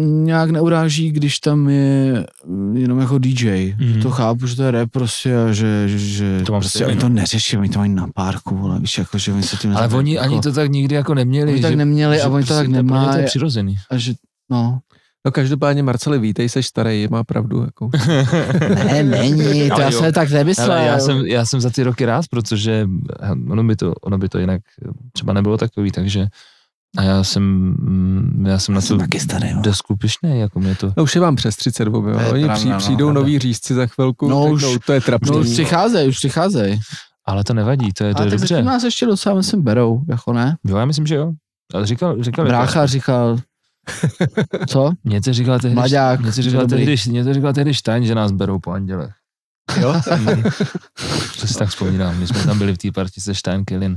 nějak 0.00 0.50
neuráží, 0.50 1.10
když 1.12 1.38
tam 1.38 1.68
je 1.68 2.26
jenom 2.74 2.98
jako 2.98 3.18
DJ. 3.18 3.74
Mhm. 3.78 3.94
Mm. 3.94 4.02
To 4.02 4.10
chápu, 4.10 4.46
že 4.46 4.56
to 4.56 4.62
je 4.62 4.70
rap 4.70 4.90
prostě 4.90 5.36
a 5.36 5.52
že, 5.52 5.88
že, 5.88 5.98
že 5.98 6.42
To 6.46 6.52
mám 6.52 6.60
prostě 6.60 6.86
oni 6.86 6.96
to 6.96 7.08
neřeší, 7.08 7.56
oni 7.56 7.68
to 7.68 7.78
mají 7.78 7.94
na 7.94 8.06
párku, 8.14 8.56
vole, 8.56 8.78
víš, 8.80 8.98
jako, 8.98 9.18
že 9.18 9.32
oni 9.32 9.42
se 9.42 9.56
tím 9.56 9.76
Ale 9.76 9.88
oni 9.88 10.14
jako, 10.14 10.24
ani 10.32 10.40
to 10.40 10.52
tak 10.52 10.70
nikdy 10.70 10.94
jako 10.94 11.14
neměli. 11.14 11.52
oni 11.52 11.62
tak 11.62 11.70
že- 11.70 11.76
neměli 11.76 12.20
a 12.20 12.24
že 12.24 12.28
oni 12.28 12.44
to 12.44 12.54
prostě 12.54 12.54
tak 12.54 12.68
ně 12.68 13.12
To 13.12 13.18
je 13.18 13.24
přirozený. 13.24 13.76
a 13.90 13.96
že, 13.98 14.14
no. 14.50 14.80
No 15.26 15.32
každopádně 15.32 15.82
Marceli, 15.82 16.18
vítej, 16.18 16.48
seš 16.48 16.66
starý, 16.66 17.08
má 17.10 17.24
pravdu. 17.24 17.60
Jako. 17.62 17.90
Ne, 18.84 19.02
není, 19.02 19.68
to 19.68 19.74
Ale 19.74 19.82
já 19.84 19.90
jo. 19.90 19.98
jsem 19.98 20.12
tak 20.12 20.30
nemyslel. 20.30 20.72
Ale 20.72 20.84
já, 20.86 20.98
jsem, 20.98 21.26
já 21.26 21.44
jsem 21.46 21.60
za 21.60 21.70
ty 21.70 21.82
roky 21.82 22.04
rád, 22.04 22.24
protože 22.30 22.86
ono 23.50 23.64
by 23.64 23.76
to, 23.76 23.92
ono 23.94 24.18
by 24.18 24.28
to 24.28 24.38
jinak 24.38 24.60
třeba 25.12 25.32
nebylo 25.32 25.56
takový, 25.58 25.90
takže 25.90 26.26
a 26.98 27.02
já 27.02 27.24
jsem, 27.24 27.42
mm, 27.42 28.44
já 28.48 28.58
jsem 28.58 28.74
na 28.74 28.80
jsem 28.80 28.96
to 28.98 29.02
taky 29.04 29.20
starý, 29.20 29.54
no. 29.54 29.62
desku 29.62 29.96
pišnej, 29.96 30.40
jako 30.40 30.60
mě 30.60 30.74
to, 30.74 30.92
No 30.96 31.02
už 31.02 31.14
je 31.14 31.20
vám 31.20 31.36
přes 31.36 31.56
30 31.56 31.88
oby, 31.88 32.10
jo. 32.10 32.16
Oni 32.32 32.44
pravda, 32.44 32.54
při, 32.54 32.68
no, 32.68 32.78
přijdou 32.78 33.06
pravda. 33.06 33.20
noví 33.20 33.38
řízci 33.38 33.74
za 33.74 33.86
chvilku, 33.86 34.28
No 34.28 34.34
no, 34.46 34.52
už- 34.52 34.60
řeknou, 34.60 34.78
to 34.86 34.92
je 34.92 35.00
trapný. 35.00 35.30
No 35.32 35.38
už 35.38 35.48
přicházejí, 35.50 36.08
už 36.08 36.16
přicházejí. 36.16 36.80
ale 37.26 37.44
to 37.44 37.54
nevadí, 37.54 37.92
to 37.92 38.04
je, 38.04 38.14
to 38.14 38.18
Ale 38.18 38.26
je 38.26 38.30
tak 38.30 38.38
dobře. 38.40 38.54
zatím 38.54 38.66
nás 38.66 38.84
ještě 38.84 39.06
docela, 39.06 39.34
myslím, 39.34 39.62
berou, 39.62 40.02
jako 40.08 40.32
ne? 40.32 40.56
Jo, 40.64 40.76
já 40.76 40.84
myslím, 40.84 41.06
že 41.06 41.14
jo. 41.14 41.32
Ale 41.74 41.86
říkal, 41.86 42.22
říkal 42.22 42.44
Brácha 42.44 42.86
říkal, 42.86 43.38
co? 44.68 44.90
Něco 45.04 45.32
říkal 45.32 45.58
tehdy, 45.58 45.74
Mlaďák, 45.74 46.20
něco 46.20 46.42
že 46.42 46.50
říkal 46.50 46.66
dobrý. 46.66 46.86
tehdy, 46.86 47.12
něco 47.12 47.34
říkal 47.34 47.52
tehdy 47.52 47.74
Stein, 47.74 48.06
že 48.06 48.14
nás 48.14 48.32
berou 48.32 48.58
po 48.58 48.70
andělech. 48.70 49.12
Jo? 49.80 49.94
To 51.40 51.46
si 51.46 51.54
tak 51.54 51.68
vzpomínám, 51.68 52.18
my 52.18 52.26
jsme 52.26 52.42
tam 52.44 52.58
byli 52.58 52.72
v 52.74 52.78
té 52.78 52.92
partii 52.92 53.22
se 53.22 53.34
Stein, 53.34 53.64
Killin, 53.64 53.96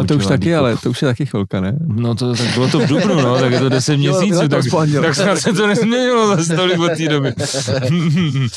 A 0.00 0.04
to 0.04 0.16
už 0.16 0.26
taky, 0.26 0.54
ale 0.54 0.76
to 0.76 0.90
už 0.90 1.02
je 1.02 1.08
taky 1.08 1.26
chvilka, 1.26 1.60
ne? 1.60 1.78
No 1.86 2.14
to 2.14 2.34
tak 2.34 2.54
bylo 2.54 2.68
to 2.68 2.78
v 2.80 2.86
Dubnu, 2.86 3.14
no, 3.20 3.38
tak 3.40 3.52
je 3.52 3.58
to 3.58 3.68
10 3.68 3.92
Jo, 3.92 3.98
měsíců, 3.98 4.48
tak, 4.48 4.64
po 4.70 4.78
andělech. 4.78 5.16
tak 5.16 5.24
snad 5.24 5.38
se 5.38 5.52
to 5.52 5.66
nezměnilo 5.66 6.36
za 6.36 6.44
stolik 6.54 6.78
od 6.78 6.90
té 6.96 7.08
doby. 7.08 7.34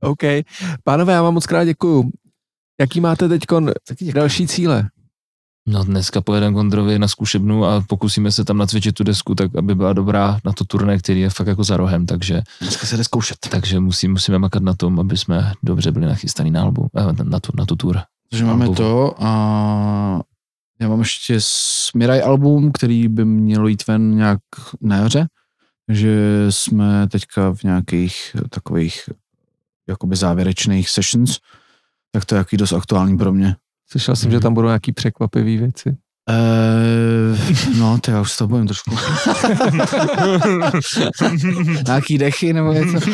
OK. 0.00 0.22
Pánové, 0.84 1.12
já 1.12 1.22
vám 1.22 1.34
moc 1.34 1.46
krát 1.46 1.64
děkuju. 1.64 2.10
Jaký 2.80 3.00
máte 3.00 3.28
teď 3.28 3.42
další 4.14 4.46
cíle? 4.46 4.88
No 5.66 5.84
dneska 5.84 6.20
pojedeme 6.20 6.54
Kondrovi 6.54 6.98
na 6.98 7.08
zkušebnu 7.08 7.64
a 7.64 7.84
pokusíme 7.88 8.32
se 8.32 8.44
tam 8.44 8.58
nacvičit 8.58 8.94
tu 8.94 9.04
desku, 9.04 9.34
tak 9.34 9.56
aby 9.56 9.74
byla 9.74 9.92
dobrá 9.92 10.38
na 10.44 10.52
to 10.52 10.64
turné, 10.64 10.98
který 10.98 11.20
je 11.20 11.30
fakt 11.30 11.46
jako 11.46 11.64
za 11.64 11.76
rohem, 11.76 12.06
takže, 12.06 12.42
Dneska 12.60 12.86
se 12.86 12.96
jde 12.96 13.04
zkoušet. 13.04 13.36
takže 13.50 13.80
musí, 13.80 14.08
musíme 14.08 14.38
makat 14.38 14.62
na 14.62 14.74
tom, 14.74 15.00
aby 15.00 15.16
jsme 15.16 15.52
dobře 15.62 15.92
byli 15.92 16.06
nachystaný 16.06 16.50
na 16.50 16.62
albu, 16.62 16.88
eh, 16.96 17.24
na 17.24 17.40
tu, 17.40 17.52
na 17.54 17.66
tu 17.66 17.76
tour. 17.76 18.00
Takže 18.30 18.44
máme 18.44 18.64
Album. 18.64 18.76
to 18.76 19.14
a 19.18 20.20
já 20.80 20.88
mám 20.88 20.98
ještě 20.98 21.36
Smiraj 21.38 22.22
album, 22.22 22.72
který 22.72 23.08
by 23.08 23.24
mělo 23.24 23.68
jít 23.68 23.86
ven 23.86 24.16
nějak 24.16 24.40
na 24.80 24.96
jaře, 24.96 25.26
že 25.88 26.46
jsme 26.50 27.08
teďka 27.08 27.54
v 27.54 27.62
nějakých 27.62 28.36
takových 28.50 29.08
jakoby 29.88 30.16
závěrečných 30.16 30.88
sessions, 30.90 31.38
tak 32.12 32.24
to 32.24 32.34
je 32.34 32.38
jaký 32.38 32.56
dost 32.56 32.72
aktuální 32.72 33.18
pro 33.18 33.32
mě. 33.32 33.56
Slyšel 33.92 34.16
jsem, 34.16 34.28
Mhm. 34.28 34.36
že 34.36 34.40
tam 34.40 34.54
budou 34.54 34.66
nějaký 34.68 34.92
překvapivé 34.92 35.56
věci. 35.56 35.96
Uh, 36.30 37.38
no, 37.78 37.98
to 38.00 38.10
já 38.10 38.20
už 38.20 38.32
s 38.32 38.36
toho 38.36 38.48
bojím 38.48 38.66
trošku. 38.66 38.96
Nějaký 41.86 42.18
dechy 42.18 42.52
nebo 42.52 42.72
něco. 42.72 43.10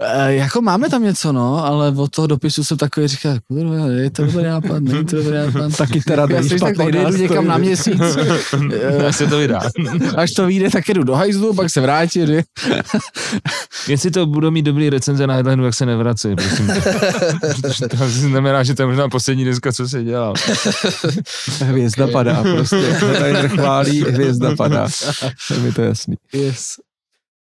E, 0.00 0.34
jako 0.34 0.62
máme 0.62 0.88
tam 0.88 1.02
něco, 1.02 1.32
no, 1.32 1.64
ale 1.66 1.88
od 1.96 2.10
toho 2.10 2.26
dopisu 2.26 2.64
jsem 2.64 2.76
takový 2.76 3.08
říkal, 3.08 3.36
kurva, 3.48 3.86
je 3.86 4.10
to 4.10 4.24
dobrý 4.26 4.44
nápad, 4.44 4.82
není 4.82 5.04
to 5.04 5.16
dobrý 5.16 5.34
nápad. 5.36 5.76
Taky 5.76 6.00
teda 6.00 6.22
Já 6.22 6.26
není 6.36 6.48
si 6.48 6.58
tak 6.58 6.74
špatný 6.74 6.92
nástroj. 7.02 7.22
někam 7.22 7.46
na 7.46 7.58
měsíc. 7.58 8.00
Jak 9.04 9.14
se 9.14 9.26
to 9.26 9.38
vydá. 9.38 9.60
Až 10.16 10.30
to 10.30 10.46
vyjde, 10.46 10.70
tak 10.70 10.88
jdu 10.88 11.02
do 11.02 11.14
hajzlu, 11.14 11.54
pak 11.54 11.70
se 11.70 11.80
vrátím. 11.80 12.26
že? 12.26 12.42
Jestli 13.88 14.10
to 14.10 14.26
budou 14.26 14.50
mít 14.50 14.62
dobrý 14.62 14.90
recenze 14.90 15.26
na 15.26 15.34
Headlineu, 15.34 15.64
jak 15.64 15.74
se 15.74 15.86
nevrací, 15.86 16.28
prosím. 16.34 16.70
To 17.98 18.08
znamená, 18.08 18.62
že 18.62 18.74
to 18.74 18.82
je 18.82 18.86
možná 18.86 19.08
poslední 19.08 19.44
deska, 19.44 19.72
co 19.72 19.88
se 19.88 20.04
dělal. 20.04 20.34
Hvězda 21.60 22.06
padá 22.08 22.39
prostě. 22.42 22.98
Tady 23.18 23.48
chválí, 23.48 24.02
hvězda 24.02 24.56
padá. 24.56 24.88
Je 25.50 25.58
mi 25.58 25.72
to 25.72 25.82
jasný. 25.82 26.16
Yes. 26.32 26.74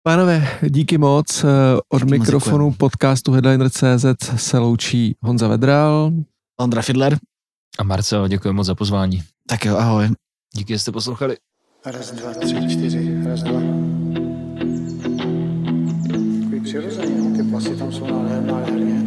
Pánové, 0.02 0.48
díky 0.68 0.98
moc. 0.98 1.44
Eh, 1.44 1.48
Od 1.88 2.02
moc 2.02 2.10
mikrofonu 2.10 2.72
podcastu 2.72 3.32
Headliner.cz 3.32 4.04
se 4.36 4.58
loučí 4.58 5.16
Honza 5.22 5.48
Vedral. 5.48 6.12
Ondra 6.60 6.82
Fidler. 6.82 7.18
A 7.78 7.82
Marcel, 7.84 8.28
děkuji 8.28 8.52
moc 8.52 8.66
za 8.66 8.74
pozvání. 8.74 9.22
Tak 9.48 9.64
jo, 9.64 9.76
ahoj. 9.76 10.08
Díky, 10.54 10.72
že 10.72 10.78
jste 10.78 10.92
poslouchali. 10.92 11.36
Raz, 11.86 12.10
dva, 12.12 12.34
tři, 12.34 12.54
čtyři, 12.70 13.24
raz, 13.28 13.42
dva. 13.42 13.60
Takový 16.42 16.60
přirozený, 16.64 17.30
no, 17.30 17.36
ty 17.36 17.50
plasy 17.50 17.76
tam 17.76 17.92
jsou 17.92 18.06
nádherné, 18.06 18.52
nádherně. 18.52 19.00